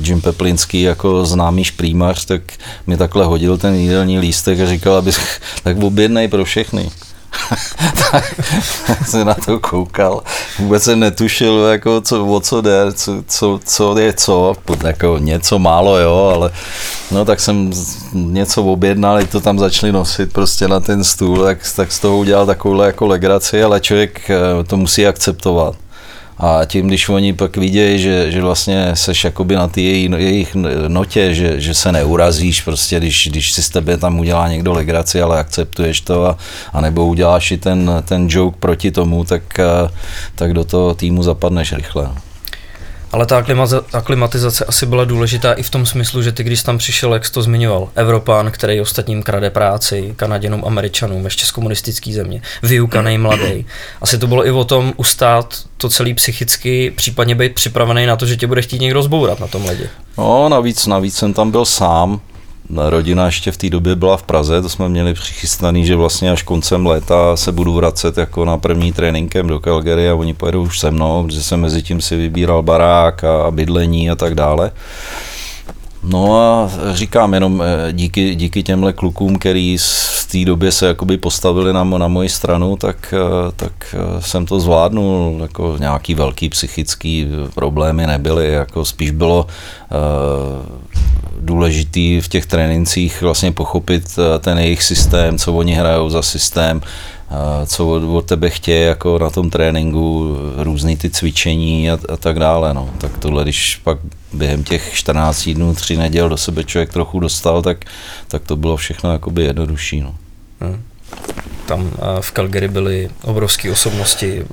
Jim 0.05 0.21
Peplinský 0.21 0.83
jako 0.83 1.27
známý 1.27 1.65
šprýmař, 1.65 2.25
tak 2.25 2.43
mi 2.87 2.97
takhle 2.97 3.25
hodil 3.25 3.59
ten 3.59 3.75
jídelní 3.75 4.19
lístek 4.19 4.61
a 4.61 4.67
říkal, 4.67 4.95
abych 4.95 5.41
tak 5.63 5.83
objednej 5.83 6.29
pro 6.29 6.45
všechny. 6.45 6.91
Tak 8.11 8.35
jsem 9.07 9.27
na 9.27 9.35
to 9.35 9.61
koukal. 9.61 10.23
Vůbec 10.59 10.83
jsem 10.83 11.01
netušil, 11.01 11.59
jako, 11.59 12.01
co, 12.01 12.27
o 12.27 12.41
co 12.41 12.61
jde, 12.61 12.93
co, 12.93 13.13
co, 13.29 13.61
co 13.65 13.99
je 13.99 14.13
co, 14.13 14.55
jako 14.85 15.19
něco 15.19 15.59
málo, 15.59 15.99
jo, 15.99 16.33
ale 16.35 16.51
no 17.11 17.25
tak 17.25 17.41
jsem 17.41 17.71
něco 18.13 18.65
objednal, 18.65 19.27
to 19.27 19.41
tam 19.41 19.59
začali 19.59 19.93
nosit 19.93 20.33
prostě 20.33 20.69
na 20.69 20.81
ten 20.81 21.05
stůl, 21.05 21.45
tak, 21.45 21.59
tak 21.77 21.93
z 21.93 21.99
toho 21.99 22.19
udělal 22.19 22.47
takovouhle 22.47 22.87
jako 22.87 23.07
legraci, 23.07 23.63
ale 23.63 23.81
člověk 23.81 24.31
eh, 24.31 24.65
to 24.65 24.77
musí 24.77 25.07
akceptovat. 25.07 25.84
A 26.39 26.65
tím, 26.65 26.87
když 26.87 27.09
oni 27.09 27.33
pak 27.33 27.57
vidějí, 27.57 27.99
že, 27.99 28.31
že 28.31 28.43
vlastně 28.43 28.91
seš 28.95 29.25
jakoby 29.25 29.55
na 29.55 29.69
té 29.69 29.81
jejich 29.81 30.57
notě, 30.89 31.35
že, 31.35 31.61
že 31.61 31.75
se 31.75 31.93
neurazíš, 31.93 32.63
prostě 32.63 32.97
když, 33.01 33.29
když 33.31 33.53
si 33.53 33.63
z 33.63 33.71
tebe 33.71 33.97
tam 33.97 34.21
udělá 34.21 34.49
někdo 34.49 34.73
legraci, 34.73 35.23
ale 35.23 35.41
akceptuješ 35.41 36.01
to 36.01 36.27
a, 36.27 36.37
a 36.73 36.81
nebo 36.81 37.07
uděláš 37.07 37.51
i 37.51 37.59
ten, 37.59 37.91
ten 38.09 38.27
joke 38.31 38.57
proti 38.61 38.91
tomu, 38.91 39.25
tak, 39.25 39.61
tak 40.35 40.53
do 40.53 40.65
toho 40.65 40.95
týmu 40.95 41.23
zapadneš 41.23 41.73
rychle. 41.73 42.11
Ale 43.15 43.27
ta 43.27 43.45
aklimatizace 43.93 44.65
asi 44.65 44.87
byla 44.87 45.05
důležitá 45.05 45.53
i 45.53 45.63
v 45.63 45.71
tom 45.71 45.87
smyslu, 45.87 46.23
že 46.23 46.33
ty, 46.33 46.45
když 46.45 46.63
tam 46.63 46.79
přišel, 46.79 47.15
jak 47.15 47.27
jsi 47.27 47.33
to 47.33 47.43
zmiňoval, 47.43 47.89
Evropán, 47.95 48.51
který 48.51 48.81
ostatním 48.81 49.23
krade 49.23 49.51
práci, 49.51 50.15
Kanaděnům, 50.17 50.63
Američanům, 50.67 51.25
ještě 51.25 51.47
z 51.47 51.51
komunistické 51.51 52.13
země, 52.13 52.43
vyukaný 52.63 53.19
mladý. 53.19 53.67
Asi 54.01 54.19
to 54.19 54.27
bylo 54.27 54.47
i 54.47 54.51
o 54.51 54.65
tom 54.65 54.93
ustát 54.97 55.55
to 55.77 55.89
celý 55.89 56.15
psychicky, 56.15 56.93
případně 56.97 57.35
být 57.35 57.55
připravený 57.55 58.07
na 58.07 58.17
to, 58.17 58.27
že 58.27 58.37
tě 58.37 58.47
bude 58.47 58.63
chtít 58.63 58.81
někdo 58.81 59.03
zbourat 59.03 59.41
na 59.41 59.47
tom 59.47 59.65
ledě. 59.65 59.89
No, 60.19 60.49
navíc, 60.49 60.87
navíc 60.87 61.17
jsem 61.17 61.35
tam 61.35 61.51
byl 61.51 61.65
sám, 61.65 62.21
Rodina 62.71 63.27
ještě 63.27 63.53
v 63.53 63.57
té 63.57 63.71
době 63.71 63.95
byla 63.97 64.17
v 64.17 64.23
Praze, 64.23 64.63
to 64.63 64.69
jsme 64.69 64.89
měli 64.89 65.15
přichystaný, 65.15 65.87
že 65.87 65.97
vlastně 65.97 66.31
až 66.31 66.43
koncem 66.43 66.87
léta 66.87 67.37
se 67.37 67.53
budu 67.53 67.75
vracet 67.75 68.19
jako 68.19 68.45
na 68.45 68.59
první 68.59 68.93
tréninkem 68.93 69.47
do 69.47 69.61
Calgary 69.61 70.09
a 70.09 70.15
oni 70.15 70.35
pojedou 70.35 70.63
už 70.63 70.79
se 70.79 70.91
mnou, 70.91 71.25
protože 71.27 71.43
jsem 71.43 71.61
mezi 71.61 71.83
tím 71.83 72.01
si 72.01 72.17
vybíral 72.17 72.63
barák 72.63 73.25
a 73.25 73.51
bydlení 73.51 74.11
a 74.11 74.15
tak 74.15 74.35
dále. 74.35 74.71
No 76.05 76.41
a 76.41 76.71
říkám 76.93 77.35
jenom 77.35 77.63
eh, 77.63 77.93
díky, 77.93 78.35
díky 78.35 78.63
těmhle 78.63 78.93
klukům, 78.93 79.39
který 79.39 79.77
v 80.21 80.27
té 80.33 80.45
době 80.45 80.73
se 80.73 80.87
jakoby 80.87 81.17
postavili 81.17 81.73
na, 81.73 81.85
na 81.85 82.09
moji 82.09 82.29
stranu, 82.29 82.77
tak, 82.77 83.15
eh, 83.17 83.53
tak 83.57 83.73
eh, 83.95 84.23
jsem 84.23 84.47
to 84.47 84.61
zvládnul. 84.61 85.39
Jako 85.43 85.77
nějaký 85.81 86.15
velký 86.15 86.49
psychický 86.49 87.29
problémy 87.55 88.07
nebyly, 88.07 88.53
jako 88.53 88.85
spíš 88.85 89.11
bylo 89.11 89.47
důležitý 91.45 92.21
v 92.21 92.29
těch 92.29 92.47
trénincích 92.47 93.23
vlastně 93.23 93.53
pochopit 93.53 94.19
ten 94.41 94.59
jejich 94.59 94.83
systém, 94.83 95.39
co 95.39 95.53
oni 95.55 95.75
hrajou 95.75 96.11
za 96.11 96.23
systém, 96.23 96.81
co 97.67 97.87
od, 97.89 98.27
tebe 98.27 98.51
chtějí 98.51 98.87
jako 98.87 99.19
na 99.19 99.31
tom 99.31 99.51
tréninku, 99.51 100.37
různý 100.57 100.97
ty 100.97 101.11
cvičení 101.11 101.91
a, 101.91 101.99
a 102.13 102.17
tak 102.17 102.39
dále. 102.39 102.75
No. 102.75 102.91
Tak 102.99 103.19
tohle, 103.19 103.43
když 103.43 103.81
pak 103.85 103.99
během 104.33 104.65
těch 104.65 104.91
14 104.95 105.49
dnů, 105.49 105.75
tři 105.75 105.97
neděl 105.97 106.29
do 106.29 106.37
sebe 106.37 106.65
člověk 106.65 106.93
trochu 106.93 107.21
dostal, 107.21 107.63
tak, 107.63 107.85
tak 108.29 108.43
to 108.43 108.57
bylo 108.57 108.77
všechno 108.77 109.13
jakoby 109.13 109.45
jednodušší. 109.45 110.01
No. 110.01 110.15
Hmm. 110.61 110.83
Tam 111.67 111.91
v 112.21 112.33
Calgary 112.33 112.69
byly 112.69 113.11
obrovské 113.23 113.71
osobnosti, 113.71 114.45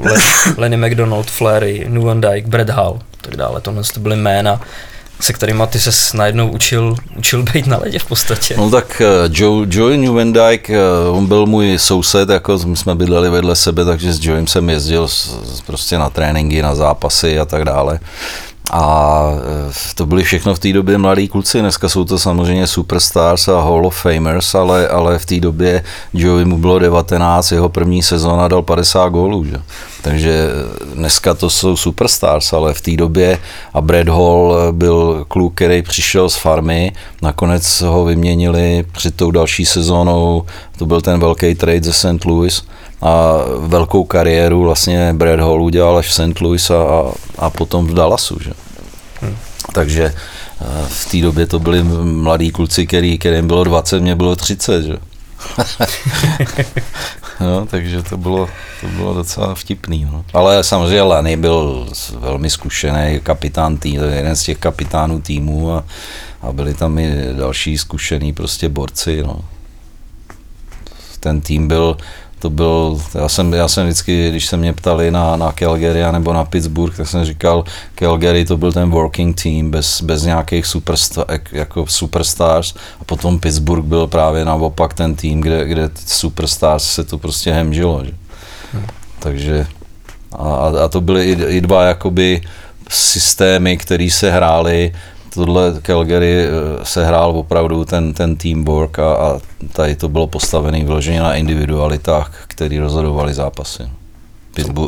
Lenny 0.57 0.77
McDonald, 0.77 1.31
Flair, 1.31 1.89
New 1.89 2.19
Dyke, 2.19 2.47
Brad 2.47 2.69
Hall, 2.69 2.99
tak 3.21 3.35
dále. 3.35 3.61
Tohle 3.61 3.83
to 3.93 3.99
byly 3.99 4.15
jména, 4.15 4.61
se 5.21 5.33
kterými 5.33 5.63
ty 5.69 5.79
se 5.79 6.17
najednou 6.17 6.49
učil, 6.49 6.95
učil 7.17 7.43
být 7.43 7.67
na 7.67 7.77
ledě 7.77 7.99
v 7.99 8.05
podstatě. 8.05 8.55
No 8.57 8.69
tak 8.69 9.01
uh, 9.01 9.29
Joe, 9.33 9.67
Joey 9.69 9.97
Newendike, 9.97 10.73
uh, 11.09 11.17
on 11.17 11.25
byl 11.25 11.45
můj 11.45 11.77
soused, 11.77 12.29
jako 12.29 12.57
jsme 12.57 12.95
bydleli 12.95 13.29
vedle 13.29 13.55
sebe, 13.55 13.85
takže 13.85 14.13
s 14.13 14.25
Joeym 14.25 14.47
jsem 14.47 14.69
jezdil 14.69 15.07
prostě 15.65 15.97
na 15.97 16.09
tréninky, 16.09 16.61
na 16.61 16.75
zápasy 16.75 17.39
a 17.39 17.45
tak 17.45 17.65
dále. 17.65 17.99
A 18.71 19.23
e, 19.69 19.95
to 19.95 20.05
byli 20.05 20.23
všechno 20.23 20.55
v 20.55 20.59
té 20.59 20.73
době 20.73 20.97
mladí 20.97 21.27
kluci, 21.27 21.59
dneska 21.59 21.89
jsou 21.89 22.05
to 22.05 22.19
samozřejmě 22.19 22.67
superstars 22.67 23.47
a 23.47 23.61
Hall 23.61 23.85
of 23.85 24.01
Famers, 24.01 24.55
ale, 24.55 24.87
ale 24.87 25.19
v 25.19 25.25
té 25.25 25.39
době 25.39 25.83
Joey 26.13 26.45
mu 26.45 26.57
bylo 26.57 26.79
19, 26.79 27.51
jeho 27.51 27.69
první 27.69 28.03
sezóna 28.03 28.47
dal 28.47 28.61
50 28.61 29.09
gólů. 29.09 29.45
Že? 29.45 29.61
Takže 30.01 30.47
dneska 30.93 31.33
to 31.33 31.49
jsou 31.49 31.77
superstars, 31.77 32.53
ale 32.53 32.73
v 32.73 32.81
té 32.81 32.91
době 32.91 33.39
a 33.73 33.81
Brad 33.81 34.07
Hall 34.07 34.55
byl 34.71 35.25
kluk, 35.27 35.53
který 35.53 35.81
přišel 35.81 36.29
z 36.29 36.35
farmy, 36.35 36.91
nakonec 37.21 37.81
ho 37.81 38.05
vyměnili 38.05 38.85
před 38.91 39.15
tou 39.15 39.31
další 39.31 39.65
sezónou, 39.65 40.45
to 40.77 40.85
byl 40.85 41.01
ten 41.01 41.19
velký 41.19 41.55
trade 41.55 41.83
ze 41.83 41.93
St. 41.93 42.25
Louis, 42.25 42.63
a 43.01 43.37
velkou 43.59 44.03
kariéru 44.03 44.63
vlastně 44.63 45.13
Brad 45.13 45.39
Hall 45.39 45.61
udělal 45.61 45.97
až 45.97 46.07
v 46.07 46.13
St. 46.13 46.41
Louis 46.41 46.71
a, 46.71 47.11
a 47.37 47.49
potom 47.49 47.87
v 47.87 47.93
Dallasu. 47.93 48.37
Že? 48.43 48.51
Hmm. 49.21 49.37
Takže 49.73 50.13
eh, 50.61 50.65
v 50.87 51.11
té 51.11 51.17
době 51.17 51.47
to 51.47 51.59
byli 51.59 51.83
mladí 52.03 52.51
kluci, 52.51 52.87
který, 52.87 53.17
kterým 53.17 53.47
bylo 53.47 53.63
20, 53.63 53.99
mě 53.99 54.15
bylo 54.15 54.35
30. 54.35 54.83
Že? 54.83 54.97
no, 57.41 57.65
takže 57.65 58.03
to 58.03 58.17
bylo, 58.17 58.49
to 58.81 58.87
bylo 58.87 59.13
docela 59.13 59.55
vtipný. 59.55 60.05
No. 60.05 60.25
Ale 60.33 60.63
samozřejmě 60.63 61.01
Lenny 61.01 61.37
byl 61.37 61.87
velmi 62.19 62.49
zkušený 62.49 63.19
kapitán 63.23 63.77
týmu, 63.77 64.03
jeden 64.03 64.35
z 64.35 64.43
těch 64.43 64.57
kapitánů 64.57 65.21
týmu 65.21 65.71
a, 65.71 65.83
a 66.41 66.51
byli 66.51 66.73
tam 66.73 66.99
i 66.99 67.33
další 67.37 67.77
zkušený 67.77 68.33
prostě 68.33 68.69
borci. 68.69 69.23
No. 69.23 69.45
Ten 71.19 71.41
tým 71.41 71.67
byl 71.67 71.97
to 72.41 72.49
byl, 72.49 73.01
já 73.15 73.29
jsem, 73.29 73.53
já 73.53 73.67
jsem 73.67 73.85
vždycky, 73.85 74.29
když 74.29 74.45
se 74.45 74.57
mě 74.57 74.73
ptali 74.73 75.11
na, 75.11 75.35
na 75.35 75.51
Calgary 75.51 76.11
nebo 76.11 76.33
na 76.33 76.45
Pittsburgh, 76.45 76.97
tak 76.97 77.07
jsem 77.07 77.25
říkal, 77.25 77.63
Calgary 77.95 78.45
to 78.45 78.57
byl 78.57 78.73
ten 78.73 78.89
working 78.89 79.41
team 79.41 79.71
bez, 79.71 80.01
bez 80.01 80.23
nějakých 80.23 80.65
superstar, 80.65 81.25
jako 81.51 81.85
superstars 81.87 82.73
a 83.01 83.03
potom 83.03 83.39
Pittsburgh 83.39 83.85
byl 83.85 84.07
právě 84.07 84.45
naopak 84.45 84.93
ten 84.93 85.15
tým, 85.15 85.41
kde, 85.41 85.65
kde 85.65 85.89
superstars 86.05 86.83
se 86.83 87.03
to 87.03 87.17
prostě 87.17 87.53
hemžilo. 87.53 88.05
Že? 88.05 88.11
Hmm. 88.73 88.85
Takže 89.19 89.67
a, 90.31 90.71
a 90.85 90.87
to 90.87 91.01
byly 91.01 91.25
i, 91.25 91.57
i 91.57 91.61
dva 91.61 91.83
jakoby 91.83 92.41
systémy, 92.89 93.77
které 93.77 94.09
se 94.11 94.31
hrály 94.31 94.93
tohle 95.33 95.73
Calgary 95.81 96.45
eh, 96.45 96.49
se 96.83 97.05
hrál 97.05 97.31
opravdu 97.31 97.85
ten, 97.85 98.13
ten 98.13 98.35
teamwork 98.35 98.99
a, 98.99 99.13
a 99.15 99.39
tady 99.73 99.95
to 99.95 100.09
bylo 100.09 100.27
postavené 100.27 100.83
vyloženě 100.83 101.21
na 101.21 101.33
individualitách, 101.35 102.43
které 102.47 102.79
rozhodovaly 102.79 103.33
zápasy 103.33 103.83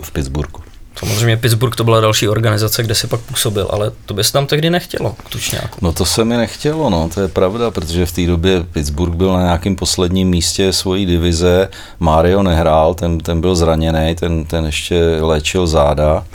v 0.03 0.11
Pittsburghu. 0.11 0.63
Samozřejmě 0.99 1.37
Pittsburgh 1.37 1.75
to 1.75 1.83
byla 1.83 2.01
další 2.01 2.27
organizace, 2.27 2.83
kde 2.83 2.95
si 2.95 3.07
pak 3.07 3.19
působil, 3.19 3.67
ale 3.71 3.91
to 4.05 4.13
by 4.13 4.23
se 4.23 4.33
tam 4.33 4.47
tehdy 4.47 4.69
nechtělo 4.69 5.15
k 5.25 5.29
tučňáku. 5.29 5.77
No 5.81 5.93
to 5.93 6.05
se 6.05 6.25
mi 6.25 6.37
nechtělo, 6.37 6.89
no, 6.89 7.09
to 7.13 7.21
je 7.21 7.27
pravda, 7.27 7.71
protože 7.71 8.05
v 8.05 8.11
té 8.11 8.27
době 8.27 8.63
Pittsburgh 8.63 9.15
byl 9.15 9.33
na 9.33 9.41
nějakém 9.41 9.75
posledním 9.75 10.29
místě 10.29 10.73
svojí 10.73 11.05
divize, 11.05 11.69
Mario 11.99 12.43
nehrál, 12.43 12.93
ten, 12.93 13.19
ten 13.19 13.41
byl 13.41 13.55
zraněný, 13.55 14.15
ten, 14.15 14.45
ten 14.45 14.65
ještě 14.65 15.17
léčil 15.21 15.67
záda 15.67 16.25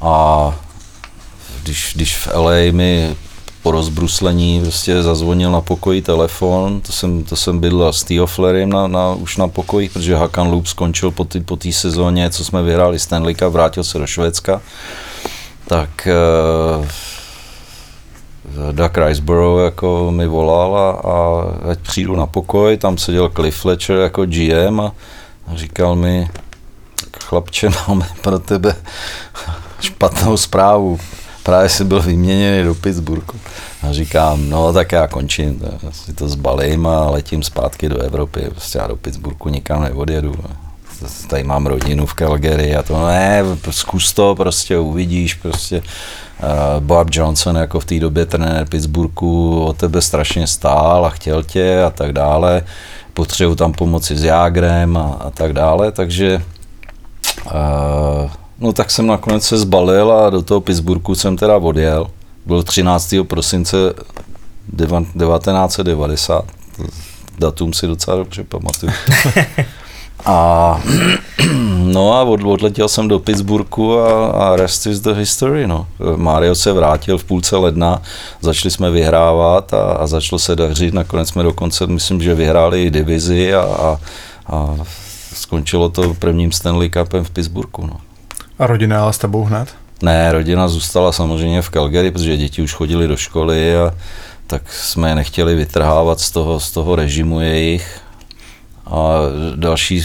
a 0.00 0.54
když, 1.62 1.92
když 1.96 2.16
v 2.16 2.28
LA 2.34 2.72
mi 2.72 3.16
po 3.62 3.70
rozbruslení 3.70 4.60
prostě 4.60 5.02
zazvonil 5.02 5.52
na 5.52 5.60
pokoji 5.60 6.02
telefon, 6.02 6.80
to 6.80 6.92
jsem, 6.92 7.24
to 7.24 7.36
jsem 7.36 7.60
bydlel 7.60 7.92
s 7.92 8.04
Theo 8.04 8.26
Flerem 8.26 8.70
na, 8.70 8.86
na, 8.86 9.14
už 9.14 9.36
na 9.36 9.48
pokoji, 9.48 9.88
protože 9.88 10.16
Hakan 10.16 10.50
Loop 10.50 10.66
skončil 10.66 11.10
po 11.10 11.24
té 11.24 11.40
po 11.40 11.58
sezóně, 11.70 12.30
co 12.30 12.44
jsme 12.44 12.62
vyhráli 12.62 12.98
Stanley 12.98 13.34
Cup, 13.34 13.52
vrátil 13.52 13.84
se 13.84 13.98
do 13.98 14.06
Švédska, 14.06 14.60
tak 15.66 16.08
uh, 16.78 16.86
Doug 18.72 18.98
Riceborough 18.98 19.64
jako 19.64 20.10
mi 20.10 20.26
volal 20.26 20.76
a, 20.76 20.90
a 20.90 21.44
ať 21.70 21.78
přijdu 21.78 22.16
na 22.16 22.26
pokoj, 22.26 22.76
tam 22.76 22.98
seděl 22.98 23.28
Cliff 23.28 23.60
Fletcher 23.60 23.96
jako 23.96 24.26
GM 24.26 24.80
a, 24.80 24.92
a 25.46 25.56
říkal 25.56 25.96
mi, 25.96 26.28
chlapče, 27.20 27.68
máme 27.88 28.06
pro 28.22 28.38
tebe 28.38 28.76
špatnou 29.80 30.36
zprávu 30.36 30.98
právě 31.42 31.68
si 31.68 31.84
byl 31.84 32.02
vyměněný 32.02 32.64
do 32.64 32.74
Pittsburghu. 32.74 33.38
A 33.82 33.92
říkám, 33.92 34.50
no 34.50 34.72
tak 34.72 34.92
já 34.92 35.08
končím, 35.08 35.62
si 35.90 36.12
to 36.12 36.28
zbalím 36.28 36.86
a 36.86 37.10
letím 37.10 37.42
zpátky 37.42 37.88
do 37.88 37.98
Evropy. 37.98 38.40
Prostě 38.50 38.78
já 38.78 38.86
do 38.86 38.96
Pittsburghu 38.96 39.50
nikam 39.50 39.82
neodjedu. 39.82 40.34
Tady 41.28 41.44
mám 41.44 41.66
rodinu 41.66 42.06
v 42.06 42.14
Calgary 42.14 42.76
a 42.76 42.82
to 42.82 43.06
ne, 43.06 43.42
zkus 43.70 44.12
to, 44.12 44.34
prostě 44.34 44.78
uvidíš, 44.78 45.34
prostě 45.34 45.82
uh, 45.82 46.80
Bob 46.80 47.08
Johnson 47.10 47.56
jako 47.56 47.80
v 47.80 47.84
té 47.84 47.98
době 47.98 48.26
trenér 48.26 48.68
Pittsburghu 48.68 49.64
o 49.64 49.72
tebe 49.72 50.02
strašně 50.02 50.46
stál 50.46 51.06
a 51.06 51.10
chtěl 51.10 51.42
tě 51.42 51.82
a 51.82 51.90
tak 51.90 52.12
dále. 52.12 52.62
Potřebuji 53.14 53.54
tam 53.54 53.72
pomoci 53.72 54.16
s 54.16 54.24
Jágrem 54.24 54.96
a, 54.96 55.16
a 55.20 55.30
tak 55.30 55.52
dále, 55.52 55.92
takže 55.92 56.42
uh, 57.46 58.30
No 58.60 58.72
tak 58.72 58.90
jsem 58.90 59.06
nakonec 59.06 59.44
se 59.44 59.58
zbalil 59.58 60.12
a 60.12 60.30
do 60.30 60.42
toho 60.42 60.60
Pittsburghu 60.60 61.14
jsem 61.14 61.36
teda 61.36 61.56
odjel. 61.56 62.06
Byl 62.46 62.62
13. 62.62 63.14
prosince 63.28 63.76
1990. 64.76 66.44
Datum 67.38 67.72
si 67.72 67.86
docela 67.86 68.16
dobře 68.16 68.44
pamatuju. 68.44 68.92
A 70.24 70.80
no 71.84 72.12
a 72.12 72.22
od, 72.22 72.44
odletěl 72.44 72.88
jsem 72.88 73.08
do 73.08 73.18
Pittsburghu 73.18 73.98
a, 73.98 74.30
a 74.30 74.56
rest 74.56 74.86
is 74.86 75.00
the 75.00 75.12
history, 75.12 75.66
no. 75.66 75.86
Mario 76.16 76.54
se 76.54 76.72
vrátil 76.72 77.18
v 77.18 77.24
půlce 77.24 77.56
ledna, 77.56 78.02
začali 78.40 78.70
jsme 78.70 78.90
vyhrávat 78.90 79.74
a, 79.74 79.82
a 79.92 80.06
začalo 80.06 80.38
se 80.38 80.56
dařit, 80.56 80.94
nakonec 80.94 81.28
jsme 81.28 81.42
dokonce, 81.42 81.86
myslím, 81.86 82.22
že 82.22 82.34
vyhráli 82.34 82.84
i 82.84 82.90
divizi 82.90 83.54
a, 83.54 83.60
a, 83.60 83.98
a 84.46 84.76
skončilo 85.34 85.88
to 85.88 86.14
prvním 86.14 86.52
Stanley 86.52 86.90
Cupem 86.90 87.24
v 87.24 87.30
Pittsburghu, 87.30 87.86
no. 87.86 88.09
A 88.60 88.66
rodina 88.66 89.02
ale 89.02 89.12
s 89.12 89.18
tebou 89.18 89.44
hned? 89.44 89.68
Ne, 90.02 90.32
rodina 90.32 90.68
zůstala 90.68 91.12
samozřejmě 91.12 91.62
v 91.62 91.70
Calgary, 91.70 92.10
protože 92.10 92.36
děti 92.36 92.62
už 92.62 92.72
chodili 92.72 93.08
do 93.08 93.16
školy 93.16 93.76
a 93.76 93.94
tak 94.46 94.72
jsme 94.72 95.08
je 95.08 95.14
nechtěli 95.14 95.54
vytrhávat 95.54 96.20
z 96.20 96.30
toho, 96.30 96.60
z 96.60 96.70
toho 96.70 96.96
režimu 96.96 97.40
jejich. 97.40 98.00
A 98.86 99.12
další 99.56 100.04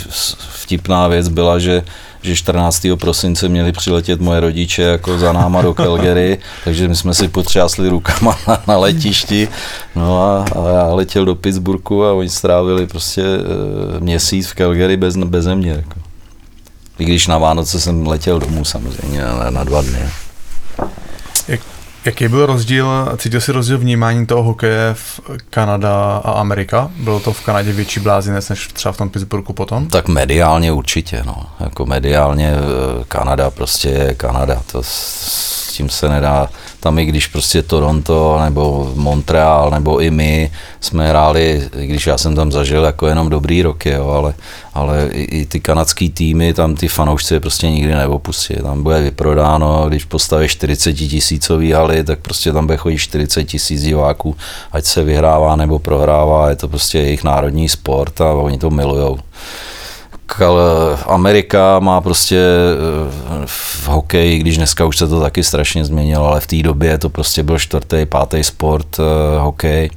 vtipná 0.53 1.07
věc 1.07 1.27
byla, 1.27 1.59
že, 1.59 1.83
že 2.21 2.35
14. 2.35 2.87
prosince 2.99 3.49
měli 3.49 3.71
přiletět 3.71 4.21
moje 4.21 4.39
rodiče 4.39 4.81
jako 4.81 5.19
za 5.19 5.33
náma 5.33 5.61
do 5.61 5.73
Calgary, 5.73 6.37
takže 6.63 6.87
my 6.87 6.95
jsme 6.95 7.13
si 7.13 7.27
potřásli 7.27 7.89
rukama 7.89 8.37
na, 8.47 8.61
na 8.67 8.77
letišti. 8.77 9.47
No 9.95 10.23
a, 10.23 10.45
a 10.55 10.69
já 10.69 10.93
letěl 10.93 11.25
do 11.25 11.35
Pittsburghu 11.35 12.05
a 12.05 12.13
oni 12.13 12.29
strávili 12.29 12.87
prostě 12.87 13.21
e, 13.21 13.99
měsíc 13.99 14.47
v 14.47 14.55
Calgary 14.55 14.97
bez, 14.97 15.17
bez 15.17 15.45
mě. 15.45 15.71
Jako. 15.71 16.04
I 16.99 17.05
když 17.05 17.27
na 17.27 17.37
Vánoce 17.37 17.79
jsem 17.79 18.07
letěl 18.07 18.39
domů 18.39 18.65
samozřejmě 18.65 19.21
na, 19.21 19.49
na 19.49 19.63
dva 19.63 19.81
dny. 19.81 19.99
Jak, 21.47 21.59
jaký 22.05 22.27
byl 22.27 22.45
rozdíl, 22.45 23.15
cítil 23.17 23.41
jsi 23.41 23.51
rozdíl 23.51 23.77
vnímání 23.77 24.25
toho 24.25 24.43
hokeje 24.43 24.93
v 24.93 25.19
Kanada 25.49 26.21
a 26.25 26.31
Amerika? 26.31 26.91
Bylo 26.95 27.19
to 27.19 27.33
v 27.33 27.41
Kanadě 27.41 27.73
větší 27.73 27.99
blázinec 27.99 28.49
než 28.49 28.67
třeba 28.67 28.91
v 28.91 28.97
tom 28.97 29.09
Pittsburghu 29.09 29.53
potom? 29.53 29.87
Tak 29.87 30.07
mediálně 30.07 30.71
určitě, 30.71 31.23
no. 31.25 31.45
Jako 31.59 31.85
mediálně 31.85 32.53
eh, 32.53 33.03
Kanada 33.07 33.49
prostě 33.49 33.89
je 33.89 34.15
Kanada. 34.15 34.61
To 34.71 34.83
s 34.83 35.73
tím 35.73 35.89
se 35.89 36.09
nedá 36.09 36.49
tam 36.85 36.99
i 36.99 37.05
když 37.05 37.27
prostě 37.27 37.61
Toronto 37.61 38.39
nebo 38.43 38.91
Montreal 38.95 39.71
nebo 39.71 40.01
i 40.01 40.11
my 40.11 40.51
jsme 40.79 41.09
hráli, 41.09 41.69
i 41.79 41.87
když 41.87 42.07
já 42.07 42.17
jsem 42.17 42.35
tam 42.35 42.51
zažil 42.51 42.83
jako 42.83 43.07
jenom 43.07 43.29
dobrý 43.29 43.61
roky, 43.61 43.89
jo, 43.89 44.07
ale, 44.07 44.33
ale 44.73 45.09
i, 45.11 45.23
i 45.23 45.45
ty 45.45 45.59
kanadský 45.59 46.09
týmy, 46.09 46.53
tam 46.53 46.75
ty 46.75 46.87
fanoušci 46.87 47.39
prostě 47.39 47.69
nikdy 47.69 47.95
neopustí. 47.95 48.55
Tam 48.55 48.83
bude 48.83 49.01
vyprodáno, 49.01 49.85
když 49.87 50.05
postavíš 50.05 50.51
40 50.51 50.93
tisícový 50.93 51.71
haly, 51.71 52.03
tak 52.03 52.19
prostě 52.19 52.53
tam 52.53 52.65
bude 52.65 52.77
chodit 52.77 52.97
40 52.97 53.43
tisíc 53.43 53.81
diváků, 53.81 54.35
ať 54.71 54.85
se 54.85 55.03
vyhrává 55.03 55.55
nebo 55.55 55.79
prohrává, 55.79 56.49
je 56.49 56.55
to 56.55 56.67
prostě 56.67 56.97
jejich 56.99 57.23
národní 57.23 57.69
sport 57.69 58.21
a 58.21 58.33
oni 58.33 58.57
to 58.57 58.69
milujou. 58.69 59.19
Amerika 61.05 61.79
má 61.79 62.01
prostě 62.01 62.37
eh, 62.37 63.45
v 63.45 63.87
hokeji, 63.87 64.39
když 64.39 64.57
dneska 64.57 64.85
už 64.85 64.97
se 64.97 65.07
to 65.07 65.21
taky 65.21 65.43
strašně 65.43 65.85
změnilo, 65.85 66.27
ale 66.27 66.39
v 66.39 66.47
té 66.47 66.63
době 66.63 66.97
to 66.97 67.09
prostě 67.09 67.43
byl 67.43 67.59
čtvrtý, 67.59 68.05
pátý 68.05 68.43
sport 68.43 68.99
uh, 68.99 69.05
hokej. 69.37 69.89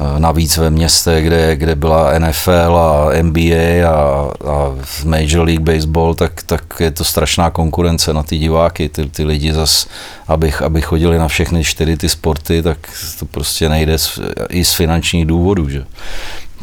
Uh, 0.00 0.18
navíc 0.18 0.56
ve 0.56 0.70
městě, 0.70 1.20
kde, 1.22 1.56
kde 1.56 1.74
byla 1.74 2.18
NFL 2.18 2.76
a 2.76 3.22
NBA 3.22 3.88
a, 3.88 4.30
a 4.50 4.74
Major 5.04 5.46
League 5.46 5.60
Baseball, 5.60 6.14
tak, 6.14 6.42
tak 6.42 6.62
je 6.80 6.90
to 6.90 7.04
strašná 7.04 7.50
konkurence 7.50 8.12
na 8.12 8.22
ty 8.22 8.38
diváky. 8.38 8.88
Ty, 8.88 9.06
ty 9.06 9.24
lidi 9.24 9.52
zas, 9.52 9.86
abych, 10.28 10.62
aby 10.62 10.80
chodili 10.80 11.18
na 11.18 11.28
všechny 11.28 11.64
čtyři 11.64 11.96
ty 11.96 12.08
sporty, 12.08 12.62
tak 12.62 12.78
to 13.18 13.26
prostě 13.26 13.68
nejde 13.68 13.96
i 14.48 14.64
z 14.64 14.74
finančních 14.74 15.26
důvodů. 15.26 15.68
Že? 15.68 15.84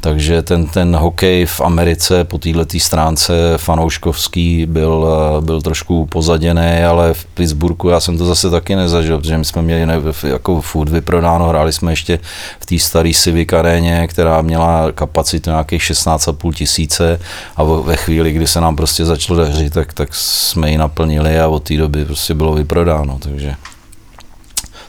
Takže 0.01 0.41
ten, 0.41 0.65
ten 0.65 0.95
hokej 0.95 1.45
v 1.45 1.61
Americe 1.61 2.23
po 2.23 2.37
této 2.37 2.79
stránce 2.79 3.33
fanouškovský 3.57 4.65
byl, 4.65 5.07
byl 5.39 5.61
trošku 5.61 6.05
pozaděný, 6.05 6.83
ale 6.89 7.13
v 7.13 7.25
Pittsburghu 7.25 7.89
já 7.89 7.99
jsem 7.99 8.17
to 8.17 8.25
zase 8.25 8.49
taky 8.49 8.75
nezažil, 8.75 9.19
protože 9.19 9.37
my 9.37 9.45
jsme 9.45 9.61
měli 9.61 9.85
ne, 9.85 10.01
jako 10.27 10.61
food 10.61 10.89
vyprodáno, 10.89 11.47
hráli 11.47 11.73
jsme 11.73 11.91
ještě 11.91 12.19
v 12.59 12.65
té 12.65 12.79
staré 12.79 13.11
Civic 13.13 13.53
aréně, 13.53 14.07
která 14.07 14.41
měla 14.41 14.91
kapacitu 14.91 15.49
nějakých 15.49 15.81
16,5 15.81 16.53
tisíce 16.53 17.19
a 17.55 17.63
ve 17.63 17.95
chvíli, 17.95 18.31
kdy 18.31 18.47
se 18.47 18.61
nám 18.61 18.75
prostě 18.75 19.05
začalo 19.05 19.39
dařit, 19.39 19.73
tak, 19.73 19.93
tak 19.93 20.09
jsme 20.11 20.71
ji 20.71 20.77
naplnili 20.77 21.39
a 21.39 21.47
od 21.47 21.63
té 21.63 21.77
doby 21.77 22.05
prostě 22.05 22.33
bylo 22.33 22.53
vyprodáno, 22.53 23.19
takže 23.21 23.55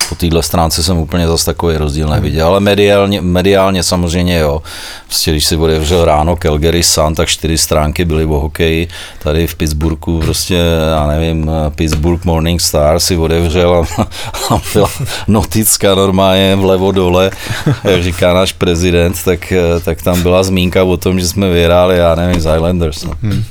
po 0.09 0.15
téhle 0.15 0.43
stránce 0.43 0.83
jsem 0.83 0.99
úplně 0.99 1.29
zase 1.29 1.47
takový 1.47 1.77
rozdíl 1.77 2.09
neviděl, 2.09 2.47
ale 2.47 2.61
mediálně, 2.61 3.21
mediálně 3.21 3.83
samozřejmě 3.83 4.39
jo. 4.39 4.63
Prostě 5.07 5.31
když 5.31 5.45
si 5.45 5.57
otevřel 5.57 6.05
ráno 6.05 6.37
Calgary 6.37 6.83
Sun, 6.83 7.15
tak 7.15 7.29
čtyři 7.29 7.59
stránky 7.59 8.05
byly 8.05 8.25
o 8.25 8.41
hokeji. 8.41 8.89
Tady 9.19 9.47
v 9.47 9.55
Pittsburghu 9.55 10.21
prostě, 10.21 10.59
já 10.91 11.07
nevím, 11.07 11.51
Pittsburgh 11.75 12.25
Morning 12.25 12.61
Star 12.61 13.01
si 13.01 13.17
otevřel 13.17 13.87
a, 13.99 14.03
a 14.55 14.61
byla 14.75 14.91
notická 15.29 15.95
normálně 15.95 16.57
vlevo 16.57 16.93
dole, 16.93 17.31
jak 17.85 18.03
říká 18.03 18.33
náš 18.33 18.53
prezident, 18.53 19.25
tak, 19.25 19.53
tak 19.85 20.03
tam 20.03 20.23
byla 20.23 20.43
zmínka 20.43 20.85
o 20.85 20.97
tom, 20.97 21.21
že 21.21 21.29
jsme 21.29 21.51
vyhráli, 21.51 21.97
já 21.97 22.15
nevím, 22.15 22.41
z 22.41 22.55
Islanders. 22.55 23.05
No. 23.05 23.13
Hmm. 23.23 23.45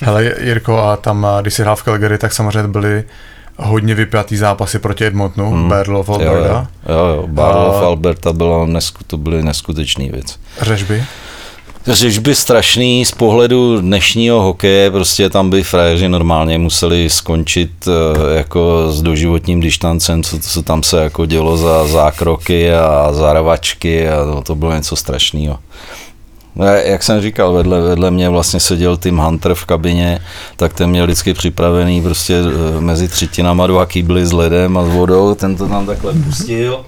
Hele 0.00 0.32
Jirko, 0.40 0.78
a 0.78 0.96
tam, 0.96 1.26
když 1.40 1.54
jsi 1.54 1.62
hrál 1.62 1.76
v 1.76 1.82
Calgary, 1.82 2.18
tak 2.18 2.32
samozřejmě 2.32 2.68
byly 2.68 3.04
hodně 3.56 3.94
vypjatý 3.94 4.36
zápasy 4.36 4.78
proti 4.78 5.06
Edmontonu, 5.06 5.50
hmm. 5.50 5.68
Berlov, 5.68 6.08
Alberta. 6.08 6.68
Jo, 6.88 6.94
jo, 6.94 7.06
jo 7.06 7.26
Berlov, 7.26 7.74
a... 7.74 7.86
Alberta 7.86 8.32
byla 8.32 8.66
nesku, 8.66 9.04
to 9.06 9.16
byly 9.16 9.42
neskutečný 9.42 10.10
věc. 10.10 10.38
Řežby? 10.60 11.04
Řežby 11.86 12.34
strašný 12.34 13.04
z 13.04 13.10
pohledu 13.10 13.80
dnešního 13.80 14.42
hokeje, 14.42 14.90
prostě 14.90 15.30
tam 15.30 15.50
by 15.50 15.62
frajeři 15.62 16.08
normálně 16.08 16.58
museli 16.58 17.10
skončit 17.10 17.70
eh, 17.88 18.36
jako 18.36 18.92
s 18.92 19.02
doživotním 19.02 19.60
dištancem, 19.60 20.22
co, 20.22 20.38
co 20.38 20.62
tam 20.62 20.82
se 20.82 21.02
jako 21.02 21.26
dělo 21.26 21.56
za 21.56 21.86
zákroky 21.86 22.74
a 22.74 23.12
zarvačky 23.12 24.08
a 24.08 24.24
to, 24.24 24.42
to 24.42 24.54
bylo 24.54 24.74
něco 24.74 24.96
strašného. 24.96 25.58
No, 26.56 26.64
jak 26.64 27.02
jsem 27.02 27.20
říkal, 27.20 27.52
vedle, 27.52 27.80
vedle 27.80 28.10
mě 28.10 28.28
vlastně 28.28 28.60
seděl 28.60 28.96
Tim 28.96 29.16
Hunter 29.16 29.54
v 29.54 29.64
kabině, 29.64 30.20
tak 30.56 30.72
ten 30.72 30.90
měl 30.90 31.04
vždycky 31.04 31.34
připravený 31.34 32.02
prostě 32.02 32.36
eh, 32.36 32.80
mezi 32.80 33.08
třetinama 33.08 33.66
dva 33.66 33.86
kýbly 33.86 34.26
s 34.26 34.32
ledem 34.32 34.78
a 34.78 34.84
s 34.84 34.88
vodou, 34.88 35.34
ten 35.34 35.56
to 35.56 35.68
tam 35.68 35.86
takhle 35.86 36.12
pustil. 36.12 36.84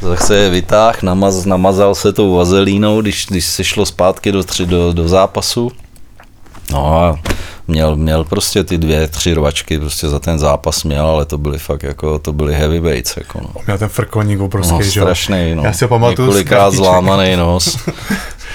Zase 0.00 0.36
je 0.36 0.50
vytáh, 0.50 1.02
namaz, 1.02 1.44
namazal 1.44 1.94
se 1.94 2.12
tou 2.12 2.34
vazelínou, 2.34 3.00
když, 3.00 3.26
když 3.26 3.44
se 3.44 3.64
šlo 3.64 3.86
zpátky 3.86 4.32
do, 4.32 4.44
tři, 4.44 4.66
do, 4.66 4.92
do 4.92 5.08
zápasu. 5.08 5.72
No 6.74 6.98
a 6.98 7.18
měl, 7.68 7.96
měl 7.96 8.24
prostě 8.24 8.64
ty 8.64 8.78
dvě, 8.78 9.08
tři 9.08 9.34
rvačky 9.34 9.78
prostě 9.78 10.08
za 10.08 10.18
ten 10.20 10.38
zápas 10.38 10.84
měl, 10.84 11.06
ale 11.06 11.24
to 11.24 11.38
byly 11.38 11.58
fakt 11.58 11.82
jako, 11.82 12.18
to 12.18 12.32
byly 12.32 12.54
heavyweights, 12.54 13.16
jako 13.16 13.40
no. 13.40 13.50
Měl 13.66 13.78
ten 13.78 13.88
frkoník 13.88 14.40
obrovský, 14.40 14.74
No, 14.74 14.82
strašný, 14.84 15.54
no. 15.54 15.62
Já 15.64 15.72
si 15.72 15.84
ho 15.84 15.88
pamatuju 15.88 16.26
Několikrát 16.28 16.70
zlámaný 16.74 17.36
nos. 17.36 17.78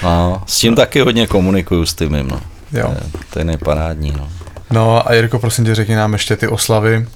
No, 0.02 0.42
s 0.46 0.58
tím 0.58 0.76
taky 0.76 1.00
hodně 1.00 1.26
komunikuju 1.26 1.86
s 1.86 1.94
tím, 1.94 2.28
no. 2.28 2.40
Jo. 2.72 2.94
To 3.32 3.38
je- 3.38 3.44
nejparádní, 3.44 4.12
no. 4.18 4.28
No 4.70 5.08
a 5.10 5.14
Jirko, 5.14 5.38
prosím 5.38 5.64
tě, 5.64 5.74
řekni 5.74 5.94
nám 5.94 6.12
ještě 6.12 6.36
ty 6.36 6.48
oslavy. 6.48 7.06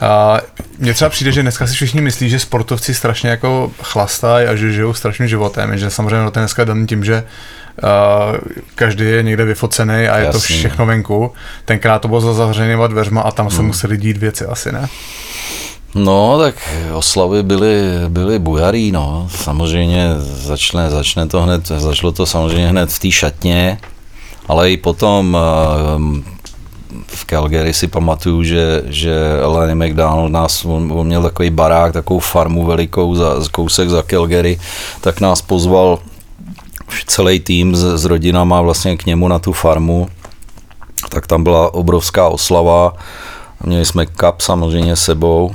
A 0.00 0.40
mně 0.78 0.94
třeba 0.94 1.08
přijde, 1.10 1.32
že 1.32 1.42
dneska 1.42 1.66
si 1.66 1.74
všichni 1.74 2.00
myslí, 2.00 2.30
že 2.30 2.38
sportovci 2.38 2.94
strašně 2.94 3.30
jako 3.30 3.70
chlastají 3.82 4.46
a 4.46 4.56
že 4.56 4.72
žijou 4.72 4.94
strašným 4.94 5.28
životem, 5.28 5.78
že 5.78 5.90
samozřejmě 5.90 6.30
to 6.30 6.38
je 6.38 6.42
dneska 6.42 6.64
daný 6.64 6.86
tím, 6.86 7.04
že 7.04 7.24
každý 8.74 9.04
je 9.04 9.22
někde 9.22 9.44
vyfocený 9.44 9.92
a 10.08 10.18
je 10.18 10.26
to 10.30 10.36
Jasný. 10.36 10.56
všechno 10.56 10.86
venku. 10.86 11.32
Tenkrát 11.64 11.98
to 11.98 12.08
bylo 12.08 12.20
za 12.20 12.34
zavřenýma 12.34 12.86
dveřma 12.86 13.20
a 13.20 13.30
tam 13.30 13.50
se 13.50 13.62
museli 13.62 13.96
dít 13.96 14.16
věci 14.16 14.46
asi, 14.46 14.72
ne? 14.72 14.88
No, 15.94 16.38
tak 16.38 16.54
oslavy 16.94 17.42
byly, 17.42 17.82
byly 18.08 18.38
bujarý, 18.38 18.92
no. 18.92 19.28
Samozřejmě 19.34 20.08
začne, 20.20 20.90
začne 20.90 21.26
to 21.26 21.42
hned, 21.42 21.66
začalo 21.66 22.12
to 22.12 22.26
samozřejmě 22.26 22.68
hned 22.68 22.90
v 22.90 22.98
té 22.98 23.10
šatně, 23.10 23.78
ale 24.48 24.70
i 24.70 24.76
potom 24.76 25.36
ehm, 25.36 26.24
v 27.06 27.24
Calgary 27.26 27.74
si 27.74 27.88
pamatuju, 27.88 28.42
že, 28.42 28.82
že 28.86 29.14
Lenny 29.44 29.74
McDonald 29.74 30.32
nás, 30.32 30.64
on, 30.64 30.92
on 30.92 31.06
měl 31.06 31.22
takový 31.22 31.50
barák, 31.50 31.92
takovou 31.92 32.20
farmu 32.20 32.66
velikou 32.66 33.14
za, 33.14 33.40
z 33.40 33.48
kousek 33.48 33.88
za 33.88 34.02
Calgary, 34.02 34.60
tak 35.00 35.20
nás 35.20 35.42
pozval 35.42 35.98
celý 37.06 37.40
tým 37.40 37.76
s, 37.76 37.96
s 37.96 38.04
rodinama 38.04 38.60
vlastně 38.60 38.96
k 38.96 39.06
němu 39.06 39.28
na 39.28 39.38
tu 39.38 39.52
farmu, 39.52 40.08
tak 41.08 41.26
tam 41.26 41.44
byla 41.44 41.74
obrovská 41.74 42.28
oslava, 42.28 42.92
měli 43.64 43.86
jsme 43.86 44.06
kap 44.06 44.40
samozřejmě 44.40 44.96
sebou, 44.96 45.54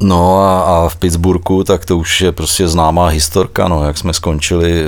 No 0.00 0.40
a, 0.42 0.60
a 0.60 0.88
v 0.88 0.96
Pittsburghu, 0.96 1.64
tak 1.64 1.84
to 1.84 1.96
už 1.96 2.20
je 2.20 2.32
prostě 2.32 2.68
známá 2.68 3.06
historka, 3.06 3.68
no, 3.68 3.84
jak 3.84 3.98
jsme 3.98 4.12
skončili 4.12 4.82
eh, 4.82 4.86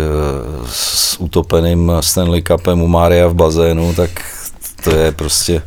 s 0.67 1.21
utopeným 1.21 1.93
Stanley 2.01 2.43
Cupem 2.43 2.83
u 2.83 2.89
Mária 2.89 3.29
v 3.29 3.35
bazénu, 3.35 3.95
tak 3.95 4.11
to 4.85 4.91
je 4.91 5.13
prostě, 5.13 5.63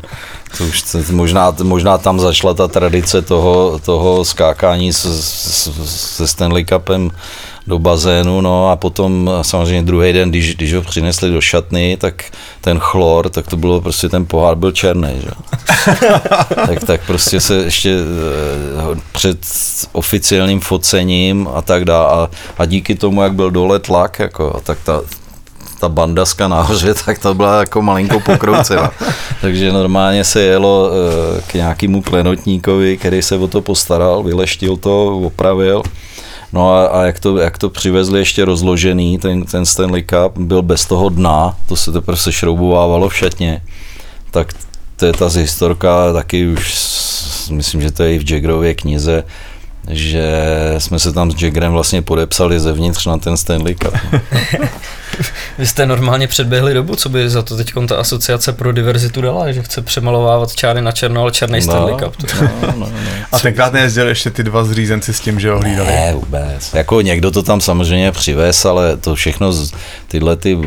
to 0.58 0.64
už 0.64 0.82
to, 0.82 0.98
možná, 1.12 1.56
možná 1.64 1.98
tam 1.98 2.20
začala 2.20 2.54
ta 2.54 2.68
tradice 2.68 3.22
toho, 3.22 3.80
toho 3.80 4.26
skákání 4.26 4.94
se 4.94 6.28
Stanley 6.28 6.66
Cupem 6.66 7.12
do 7.68 7.80
bazénu, 7.80 8.42
no 8.42 8.70
a 8.70 8.76
potom 8.76 9.32
samozřejmě 9.42 9.82
druhý 9.82 10.14
den, 10.14 10.30
když, 10.30 10.56
když 10.56 10.74
ho 10.74 10.82
přinesli 10.82 11.32
do 11.32 11.42
šatny, 11.42 11.98
tak 12.00 12.24
ten 12.62 12.80
chlor, 12.80 13.30
tak 13.30 13.48
to 13.48 13.58
bylo 13.58 13.82
prostě, 13.82 14.10
ten 14.10 14.26
pohár 14.26 14.56
byl 14.56 14.72
černý, 14.72 15.10
že? 15.22 15.30
tak, 16.68 16.84
tak 16.84 17.02
prostě 17.08 17.40
se 17.40 17.56
ještě 17.56 17.96
eh, 17.96 19.00
před 19.12 19.38
oficiálním 19.92 20.60
focením 20.60 21.48
a 21.56 21.62
tak 21.62 21.86
dále 21.86 22.08
a, 22.14 22.30
a 22.58 22.66
díky 22.66 22.96
tomu, 22.96 23.22
jak 23.22 23.34
byl 23.34 23.52
dole 23.52 23.80
tlak, 23.80 24.20
jako, 24.20 24.62
tak 24.64 24.78
ta, 24.84 25.02
ta 25.80 25.90
bandaska 25.90 26.48
nahoře, 26.48 26.94
tak 27.06 27.20
to 27.20 27.34
byla 27.34 27.60
jako 27.60 27.82
malinko 27.82 28.20
pokroucená. 28.20 28.92
Takže 29.42 29.72
normálně 29.72 30.24
se 30.24 30.42
jelo 30.42 30.90
eh, 30.92 31.42
k 31.48 31.54
nějakému 31.54 32.02
klenotníkovi, 32.02 32.98
který 32.98 33.22
se 33.22 33.38
o 33.38 33.48
to 33.48 33.62
postaral, 33.62 34.24
vyleštil 34.24 34.78
to, 34.78 35.18
opravil. 35.18 35.84
No 36.54 36.74
a, 36.74 36.86
a 36.86 37.04
jak, 37.04 37.20
to, 37.20 37.38
jak 37.38 37.58
to 37.58 37.70
přivezli 37.70 38.20
ještě 38.20 38.46
rozložený, 38.46 39.18
ten, 39.18 39.44
ten 39.44 39.66
Stanley 39.66 40.04
Cup 40.04 40.38
byl 40.38 40.62
bez 40.62 40.86
toho 40.86 41.10
dna, 41.10 41.58
to 41.68 41.76
se 41.76 41.92
teprve 41.92 42.18
sešroubovávalo 42.18 43.10
v 43.10 43.16
šatně, 43.16 43.62
tak 44.32 44.54
to 44.96 45.06
je 45.06 45.14
ta 45.14 45.28
historka 45.28 46.14
taky 46.14 46.48
už, 46.48 46.76
myslím, 47.52 47.82
že 47.82 47.92
to 47.92 48.04
je 48.04 48.16
i 48.16 48.20
v 48.20 48.32
Jaggerově 48.32 48.76
knize, 48.76 49.24
že 49.90 50.34
jsme 50.78 51.00
se 51.00 51.14
tam 51.14 51.32
s 51.32 51.42
Jaggerem 51.42 51.72
vlastně 51.72 52.02
podepsali 52.02 52.60
zevnitř 52.60 53.06
na 53.06 53.18
ten 53.18 53.38
Stanley 53.38 53.76
Cup. 53.76 53.94
Vy 55.58 55.68
jste 55.68 55.86
normálně 55.86 56.28
předběhli 56.28 56.74
dobu, 56.74 56.96
co 56.96 57.10
by 57.10 57.30
za 57.30 57.42
to 57.42 57.58
teď 57.58 57.74
ta 57.88 57.96
asociace 57.96 58.54
pro 58.54 58.72
diverzitu 58.72 59.22
dala, 59.22 59.52
že 59.52 59.62
chce 59.64 59.82
přemalovávat 59.82 60.56
čáry 60.56 60.82
na 60.82 60.92
černo, 60.92 61.22
ale 61.22 61.32
černý 61.32 61.62
Stanley 61.62 61.96
Cup. 61.96 62.16
To... 62.16 62.28
no, 62.42 62.50
no, 62.62 62.74
no. 62.78 62.92
A 63.32 63.40
tenkrát 63.40 63.74
nejezdili 63.74 64.10
ještě 64.10 64.30
ty 64.32 64.44
dva 64.44 64.64
zřízenci 64.64 65.14
s 65.14 65.20
tím, 65.20 65.40
že 65.40 65.52
ho 65.52 65.60
hlídali. 65.60 65.88
Ne, 65.88 66.14
vůbec. 66.14 66.74
Jako 66.74 67.02
někdo 67.02 67.32
to 67.32 67.44
tam 67.44 67.62
samozřejmě 67.62 68.12
přivez, 68.12 68.66
ale 68.66 68.98
to 68.98 69.16
všechno, 69.16 69.54
z- 69.54 69.72
tyhle 70.08 70.36
ty, 70.36 70.58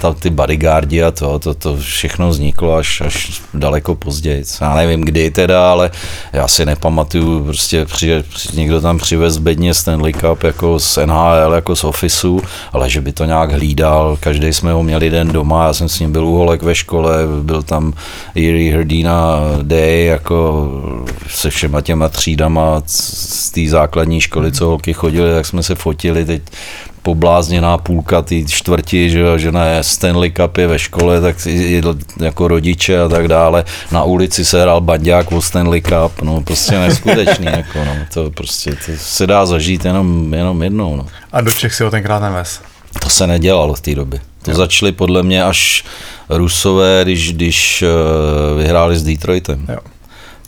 ta, 0.00 0.12
ty 0.12 0.30
bodyguardi 0.30 1.02
a 1.02 1.10
to, 1.10 1.38
to, 1.38 1.54
to 1.54 1.76
všechno 1.76 2.28
vzniklo 2.28 2.74
až, 2.74 3.00
až 3.00 3.42
daleko 3.54 3.94
později. 3.94 4.44
Já 4.60 4.74
nevím 4.74 5.00
kdy 5.00 5.30
teda, 5.30 5.70
ale 5.70 5.90
já 6.32 6.48
si 6.48 6.66
nepamatuju, 6.66 7.44
prostě 7.44 7.84
při, 7.84 8.24
někdo 8.54 8.80
tam 8.80 8.98
přivez 8.98 9.38
bedně 9.38 9.74
Stanley 9.74 10.12
Cup 10.12 10.42
jako 10.42 10.78
z 10.78 10.98
NHL, 11.06 11.52
jako 11.54 11.76
z 11.76 11.84
Officeu, 11.84 12.40
ale 12.72 12.90
že 12.90 13.00
by 13.00 13.12
to 13.12 13.24
nějak 13.24 13.52
hlídal, 13.52 14.16
každý 14.20 14.52
jsme 14.52 14.72
ho 14.72 14.82
měli 14.82 15.10
den 15.10 15.28
doma, 15.28 15.66
já 15.66 15.72
jsem 15.72 15.88
s 15.88 16.00
ním 16.00 16.12
byl 16.12 16.26
u 16.26 16.34
holek 16.34 16.62
ve 16.62 16.74
škole, 16.74 17.16
byl 17.42 17.62
tam 17.62 17.92
Erie 18.36 18.74
Hrdina 18.74 19.40
Day, 19.62 20.06
jako 20.06 20.68
se 21.28 21.50
všema 21.50 21.80
těma 21.80 22.08
třídama 22.08 22.82
z 22.86 23.50
té 23.50 23.68
základní 23.68 24.20
školy, 24.20 24.52
co 24.52 24.66
holky 24.66 24.92
chodily, 24.92 25.34
tak 25.34 25.46
jsme 25.46 25.62
se 25.62 25.74
fotili 25.74 26.24
teď 26.24 26.42
poblázněná 27.02 27.78
půlka 27.78 28.22
ty 28.22 28.44
čtvrti, 28.48 29.10
že, 29.10 29.22
že 29.36 29.52
na 29.52 29.62
Stanley 29.80 30.30
Cup 30.30 30.56
je 30.56 30.66
ve 30.66 30.78
škole, 30.78 31.20
tak 31.20 31.36
jako 32.20 32.48
rodiče 32.48 33.00
a 33.00 33.08
tak 33.08 33.28
dále. 33.28 33.64
Na 33.92 34.02
ulici 34.04 34.44
se 34.44 34.62
hrál 34.62 34.80
bandák 34.80 35.32
o 35.32 35.42
Stanley 35.42 35.80
Cup, 35.80 36.22
no 36.22 36.40
prostě 36.40 36.78
neskutečný, 36.78 37.46
jako 37.56 37.84
no, 37.84 37.96
to 38.14 38.30
prostě 38.30 38.70
to 38.70 38.92
se 38.96 39.26
dá 39.26 39.46
zažít 39.46 39.84
jenom, 39.84 40.34
jenom 40.34 40.62
jednou, 40.62 40.96
no. 40.96 41.06
A 41.32 41.40
do 41.40 41.50
Čech 41.50 41.74
si 41.74 41.84
ho 41.84 41.90
tenkrát 41.90 42.22
nevez. 42.22 42.60
To 43.02 43.10
se 43.10 43.26
nedělalo 43.26 43.74
v 43.74 43.80
té 43.80 43.94
době. 43.94 44.20
To 44.42 44.50
jo. 44.50 44.56
začali 44.56 44.92
podle 44.92 45.22
mě 45.22 45.44
až 45.44 45.84
Rusové, 46.28 47.00
když, 47.02 47.32
když 47.32 47.82
eh, 47.82 48.58
vyhráli 48.62 48.96
s 48.96 49.02
Detroitem. 49.02 49.66
Jo. 49.68 49.78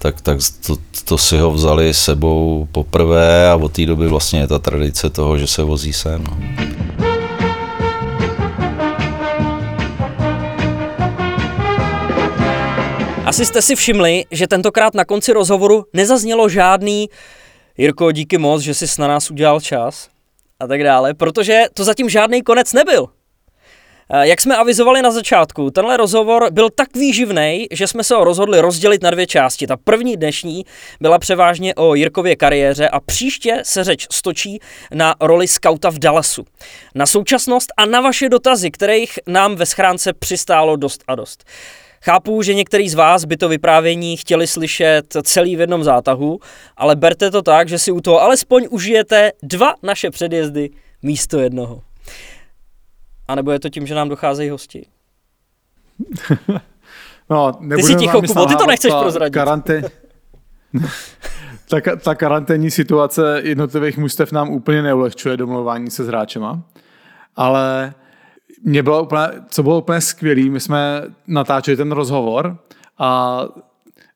Tak, 0.05 0.20
tak 0.20 0.39
to, 0.66 0.76
to 1.05 1.18
si 1.18 1.39
ho 1.39 1.51
vzali 1.51 1.94
sebou 1.94 2.68
poprvé 2.72 3.48
a 3.48 3.56
od 3.56 3.72
té 3.72 3.86
doby 3.86 4.09
vlastně 4.09 4.40
je 4.40 4.47
ta 4.47 4.59
tradice 4.59 5.10
toho, 5.10 5.39
že 5.39 5.47
se 5.47 5.62
vozí 5.62 5.93
sem. 5.93 6.24
No. 6.24 6.39
Asi 13.24 13.44
jste 13.47 13.62
si 13.62 13.76
všimli, 13.76 14.24
že 14.31 14.47
tentokrát 14.47 14.94
na 14.94 15.05
konci 15.05 15.32
rozhovoru 15.32 15.85
nezaznělo 15.93 16.48
žádný 16.48 17.09
Jirko, 17.78 18.12
díky 18.12 18.39
moc, 18.39 18.62
že 18.62 18.74
jsi 18.74 19.01
na 19.01 19.09
nás 19.09 19.31
udělal 19.31 19.60
čas 19.60 20.09
a 20.60 20.66
tak 20.66 20.82
dále, 20.82 21.14
protože 21.14 21.62
to 21.74 21.85
zatím 21.85 22.09
žádný 22.09 22.43
konec 22.43 22.72
nebyl. 22.72 23.09
Eh, 24.10 24.26
Jak 24.28 24.40
jsme 24.40 24.56
avizovali 24.56 25.02
na 25.02 25.10
začátku, 25.10 25.70
tenhle 25.70 25.97
rozhovor 25.97 26.48
byl 26.51 26.70
tak 26.70 26.97
výživný, 26.97 27.66
že 27.70 27.86
jsme 27.86 28.05
se 28.05 28.14
ho 28.14 28.24
rozhodli 28.24 28.60
rozdělit 28.60 29.02
na 29.02 29.10
dvě 29.10 29.26
části. 29.26 29.66
Ta 29.66 29.76
první 29.76 30.16
dnešní 30.16 30.64
byla 31.01 31.18
převážně 31.18 31.74
o 31.74 31.94
Jirkově 31.94 32.36
kariéře 32.36 32.89
a 32.89 33.01
příště 33.01 33.60
se 33.62 33.85
řeč 33.85 34.06
stočí 34.12 34.59
na 34.94 35.14
roli 35.20 35.48
skauta 35.48 35.90
v 35.90 35.98
Dallasu. 35.98 36.44
Na 36.94 37.06
současnost 37.06 37.72
a 37.76 37.86
na 37.86 38.01
vaše 38.01 38.28
dotazy, 38.28 38.70
kterých 38.70 39.18
nám 39.26 39.55
ve 39.55 39.66
schránce 39.66 40.12
přistálo 40.12 40.76
dost 40.76 41.05
a 41.06 41.14
dost. 41.14 41.44
Chápu, 42.02 42.43
že 42.43 42.55
některý 42.55 42.89
z 42.89 42.94
vás 42.94 43.24
by 43.24 43.36
to 43.36 43.48
vyprávění 43.48 44.16
chtěli 44.16 44.47
slyšet 44.47 45.16
celý 45.22 45.56
v 45.56 45.60
jednom 45.60 45.85
zátahu, 45.85 46.39
ale 46.76 46.97
berte 46.97 47.31
to 47.31 47.43
tak, 47.43 47.68
že 47.68 47.78
si 47.78 47.93
u 47.93 48.01
toho 48.01 48.22
alespoň 48.22 48.66
užijete 48.70 49.32
dva 49.43 49.74
naše 49.82 50.10
předjezdy 50.10 50.70
místo 51.02 51.39
jednoho. 51.39 51.94
A 53.28 53.34
nebo 53.34 53.51
je 53.51 53.60
to 53.60 53.68
tím, 53.68 53.86
že 53.86 53.94
nám 53.94 54.09
docházejí 54.09 54.51
hosti? 54.51 54.86
No, 57.30 57.52
nebudeme 57.60 57.98
ticho, 57.98 58.12
vám 58.12 58.22
nic 58.22 58.32
Kubo, 58.32 58.46
ty 58.46 58.56
to 58.56 58.66
nechceš 58.66 58.92
prozradit. 59.01 59.34
Karantén... 59.34 59.84
ta, 61.68 61.96
ta 61.96 62.14
karanténní 62.14 62.70
situace 62.70 63.40
jednotlivých 63.44 63.98
mužstev 63.98 64.32
nám 64.32 64.51
úplně 64.51 64.82
neulehčuje 64.82 65.36
domlouvání 65.36 65.90
se 65.90 66.05
s 66.05 66.06
hráčema, 66.06 66.62
ale 67.36 67.94
mě 68.64 68.82
bylo 68.82 69.02
úplně, 69.02 69.28
co 69.48 69.62
bylo 69.62 69.78
úplně 69.78 70.01
skvělý, 70.01 70.51
my 70.51 70.60
jsme 70.60 71.02
natáčeli 71.26 71.76
ten 71.76 71.92
rozhovor 71.92 72.59
a 72.98 73.40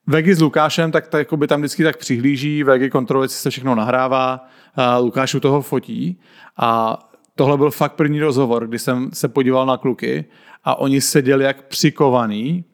Vegy 0.06 0.34
s 0.34 0.40
Lukášem, 0.40 0.92
tak, 0.92 1.08
tak 1.08 1.32
by 1.36 1.46
tam 1.46 1.60
vždycky 1.60 1.84
tak 1.84 1.96
přihlíží, 1.96 2.62
Vegy 2.62 2.90
kontroluje, 2.90 3.24
jestli 3.24 3.38
se 3.38 3.50
všechno 3.50 3.74
nahrává, 3.74 4.48
a 4.76 4.98
Lukáš 4.98 5.34
u 5.34 5.40
toho 5.40 5.62
fotí 5.62 6.20
a 6.56 6.98
tohle 7.38 7.56
byl 7.56 7.70
fakt 7.70 7.92
první 7.92 8.20
rozhovor, 8.20 8.66
kdy 8.66 8.78
jsem 8.78 9.10
se 9.12 9.28
podíval 9.28 9.66
na 9.66 9.76
kluky 9.76 10.24
a 10.64 10.78
oni 10.78 11.00
seděli 11.00 11.44
jak 11.44 11.62
přikovaný 11.62 12.64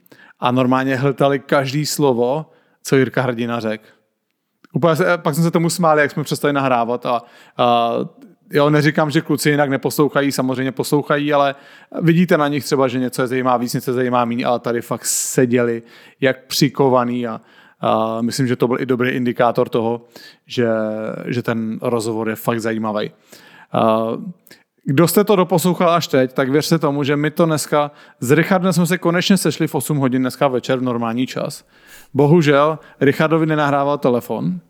a 0.41 0.51
normálně 0.51 0.97
hltali 0.97 1.39
každý 1.39 1.87
slovo, 1.87 2.51
co 2.83 2.97
Jirka 2.97 3.23
Hrdina 3.23 3.61
řekl. 3.61 3.85
Úplně 4.73 4.97
pak 5.17 5.35
jsem 5.35 5.45
se 5.45 5.51
tomu 5.51 5.71
smál, 5.71 5.99
jak 5.99 6.11
jsme 6.11 6.25
přestali 6.25 6.53
nahrávat 6.53 7.07
a, 7.07 7.23
a 7.57 7.93
jo, 8.51 8.71
neříkám, 8.71 9.11
že 9.11 9.21
kluci 9.21 9.51
jinak 9.51 9.71
neposlouchají, 9.71 10.33
samozřejmě 10.33 10.73
poslouchají, 10.73 11.33
ale 11.33 11.55
vidíte 12.01 12.39
na 12.39 12.49
nich 12.49 12.65
třeba, 12.65 12.89
že 12.89 12.99
něco 12.99 13.23
je 13.23 13.29
zajímá 13.29 13.57
víc, 13.57 13.75
něco 13.75 13.91
je 13.91 13.95
zajímá 13.95 14.25
méně, 14.25 14.47
ale 14.47 14.61
tady 14.61 14.81
fakt 14.81 15.05
seděli 15.05 15.83
jak 16.21 16.47
přikovaný 16.47 17.27
a, 17.27 17.41
a 17.81 18.21
myslím, 18.21 18.47
že 18.47 18.57
to 18.57 18.69
byl 18.69 18.81
i 18.81 18.87
dobrý 18.87 19.11
indikátor 19.11 19.69
toho, 19.69 20.05
že, 20.47 20.69
že 21.27 21.43
ten 21.43 21.79
rozhovor 21.83 22.29
je 22.29 22.37
fakt 22.37 22.61
zajímavý. 22.61 23.11
A, 23.75 24.09
kdo 24.85 25.09
jste 25.09 25.25
to 25.25 25.37
doposlouchal 25.37 25.91
až 25.91 26.07
teď, 26.09 26.33
tak 26.33 26.51
věřte 26.51 26.79
tomu, 26.79 27.05
že 27.05 27.17
my 27.17 27.31
to 27.31 27.47
dneska, 27.47 27.91
s 28.21 28.31
Richardem 28.31 28.73
jsme 28.73 28.87
se 28.87 28.99
konečně 28.99 29.37
sešli 29.37 29.67
v 29.67 29.75
8 29.75 29.97
hodin 29.97 30.23
dneska 30.23 30.49
večer 30.49 30.79
v 30.79 30.83
normální 30.83 31.27
čas. 31.27 31.65
Bohužel 32.15 32.79
Richardovi 33.01 33.47
nenahrával 33.47 33.99
telefon. 33.99 34.61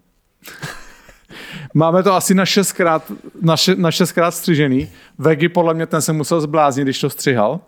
Máme 1.75 2.03
to 2.03 2.15
asi 2.15 2.35
na 2.35 2.47
šestkrát, 2.47 3.13
na, 3.43 3.57
še, 3.57 3.75
na 3.75 3.91
šestkrát 3.91 4.35
střižený. 4.35 4.89
Vegi 5.19 5.49
podle 5.49 5.75
mě 5.75 5.87
ten 5.87 6.03
se 6.03 6.13
musel 6.13 6.41
zbláznit, 6.41 6.85
když 6.85 7.01
to 7.01 7.11
střihal. 7.11 7.61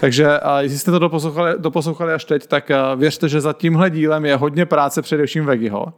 Takže 0.00 0.38
a 0.38 0.60
jestli 0.60 0.78
jste 0.78 0.90
to 0.90 0.98
doposlouchali, 0.98 1.54
doposlouchali 1.58 2.12
až 2.12 2.24
teď, 2.24 2.46
tak 2.46 2.70
věřte, 2.96 3.28
že 3.28 3.40
za 3.40 3.52
tímhle 3.52 3.90
dílem 3.90 4.24
je 4.24 4.36
hodně 4.36 4.66
práce, 4.66 5.02
především 5.02 5.44
Vegiho. 5.44 5.92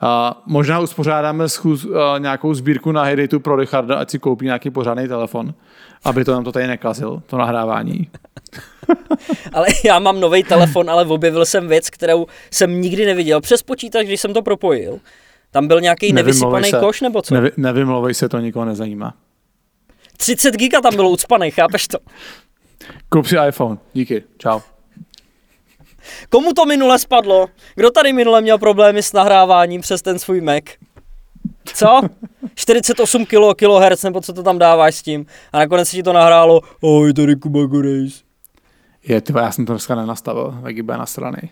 A 0.00 0.42
možná 0.46 0.80
uspořádáme 0.80 1.48
schůz, 1.48 1.86
a 1.86 2.18
nějakou 2.18 2.54
sbírku 2.54 2.92
na 2.92 3.02
Heydatu 3.02 3.40
pro 3.40 3.56
Richarda, 3.56 3.96
ať 3.96 4.10
si 4.10 4.18
koupí 4.18 4.44
nějaký 4.44 4.70
pořádný 4.70 5.08
telefon, 5.08 5.54
aby 6.04 6.24
to 6.24 6.32
nám 6.32 6.44
to 6.44 6.52
tady 6.52 6.66
nekazil, 6.66 7.22
to 7.26 7.38
nahrávání. 7.38 8.10
ale 9.52 9.66
já 9.84 9.98
mám 9.98 10.20
nový 10.20 10.42
telefon, 10.42 10.90
ale 10.90 11.06
objevil 11.06 11.46
jsem 11.46 11.68
věc, 11.68 11.90
kterou 11.90 12.26
jsem 12.50 12.80
nikdy 12.80 13.06
neviděl 13.06 13.40
přes 13.40 13.62
počítač, 13.62 14.06
když 14.06 14.20
jsem 14.20 14.34
to 14.34 14.42
propojil. 14.42 14.98
Tam 15.50 15.68
byl 15.68 15.80
nějaký 15.80 16.12
nevysypaný 16.12 16.70
se, 16.70 16.78
koš 16.80 17.00
nebo 17.00 17.22
co? 17.22 17.34
Nevy, 17.34 17.50
nevymlouvej 17.56 18.14
se, 18.14 18.28
to 18.28 18.38
nikoho 18.38 18.64
nezajímá. 18.64 19.14
30 20.16 20.56
giga 20.56 20.80
tam 20.80 20.96
bylo 20.96 21.10
ucpaný, 21.10 21.50
chápeš 21.50 21.88
to? 21.88 21.98
Kup 23.08 23.26
si 23.26 23.36
iPhone, 23.48 23.78
díky, 23.92 24.22
čau. 24.38 24.60
Komu 26.28 26.52
to 26.52 26.64
minule 26.64 26.98
spadlo? 26.98 27.46
Kdo 27.74 27.90
tady 27.90 28.12
minule 28.12 28.40
měl 28.40 28.58
problémy 28.58 29.02
s 29.02 29.12
nahráváním 29.12 29.80
přes 29.80 30.02
ten 30.02 30.18
svůj 30.18 30.40
Mac? 30.40 30.64
Co? 31.64 32.00
48 32.54 33.26
kilo, 33.26 33.54
kilohertz, 33.54 34.02
nebo 34.02 34.20
co 34.20 34.32
to 34.32 34.42
tam 34.42 34.58
dáváš 34.58 34.94
s 34.94 35.02
tím? 35.02 35.26
A 35.52 35.58
nakonec 35.58 35.88
si 35.88 35.96
ti 35.96 36.02
to 36.02 36.12
nahrálo, 36.12 36.60
oj, 36.80 37.12
tady 37.12 37.36
Kuba 37.36 37.66
Gorejs. 37.66 38.22
Je, 39.08 39.20
tyba, 39.20 39.40
já 39.40 39.52
jsem 39.52 39.66
to 39.66 39.72
dneska 39.72 39.94
nenastavil, 39.94 40.54
jak 40.66 40.86
na 40.86 41.06
strany. 41.06 41.50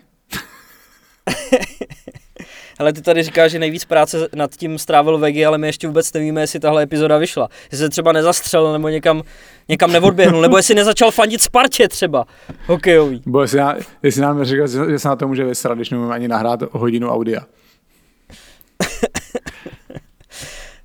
Ale 2.79 2.93
ty 2.93 3.01
tady 3.01 3.23
říkáš, 3.23 3.51
že 3.51 3.59
nejvíc 3.59 3.85
práce 3.85 4.27
nad 4.35 4.55
tím 4.55 4.77
strávil 4.77 5.17
Vegi, 5.17 5.45
ale 5.45 5.57
my 5.57 5.67
ještě 5.67 5.87
vůbec 5.87 6.13
nevíme, 6.13 6.41
jestli 6.41 6.59
tahle 6.59 6.83
epizoda 6.83 7.17
vyšla. 7.17 7.49
Jestli 7.63 7.77
se 7.77 7.89
třeba 7.89 8.11
nezastřelil 8.11 8.73
nebo 8.73 8.89
někam, 8.89 9.21
někam 9.69 9.91
neodběhnul, 9.91 10.41
nebo 10.41 10.57
jestli 10.57 10.75
nezačal 10.75 11.11
fandit 11.11 11.41
Spartě 11.41 11.87
třeba 11.87 12.25
hokejový. 12.65 13.21
Bo 13.25 13.41
jestli, 13.41 13.57
já, 13.57 13.75
jestli 14.03 14.21
nám 14.21 14.39
neříkal, 14.39 14.67
že 14.67 14.99
se 14.99 15.07
na 15.07 15.15
to 15.15 15.27
může 15.27 15.45
vysrat, 15.45 15.75
když 15.75 15.89
nemůžeme 15.89 16.15
ani 16.15 16.27
nahrát 16.27 16.59
hodinu 16.71 17.09
audia. 17.09 17.41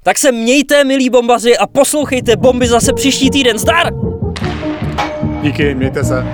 tak 0.02 0.18
se 0.18 0.32
mějte, 0.32 0.84
milí 0.84 1.10
bombaři, 1.10 1.58
a 1.58 1.66
poslouchejte 1.66 2.36
bomby 2.36 2.66
zase 2.66 2.92
příští 2.92 3.30
týden. 3.30 3.58
Zdar! 3.58 3.90
Díky, 5.42 5.74
mějte 5.74 6.04
se. 6.04 6.24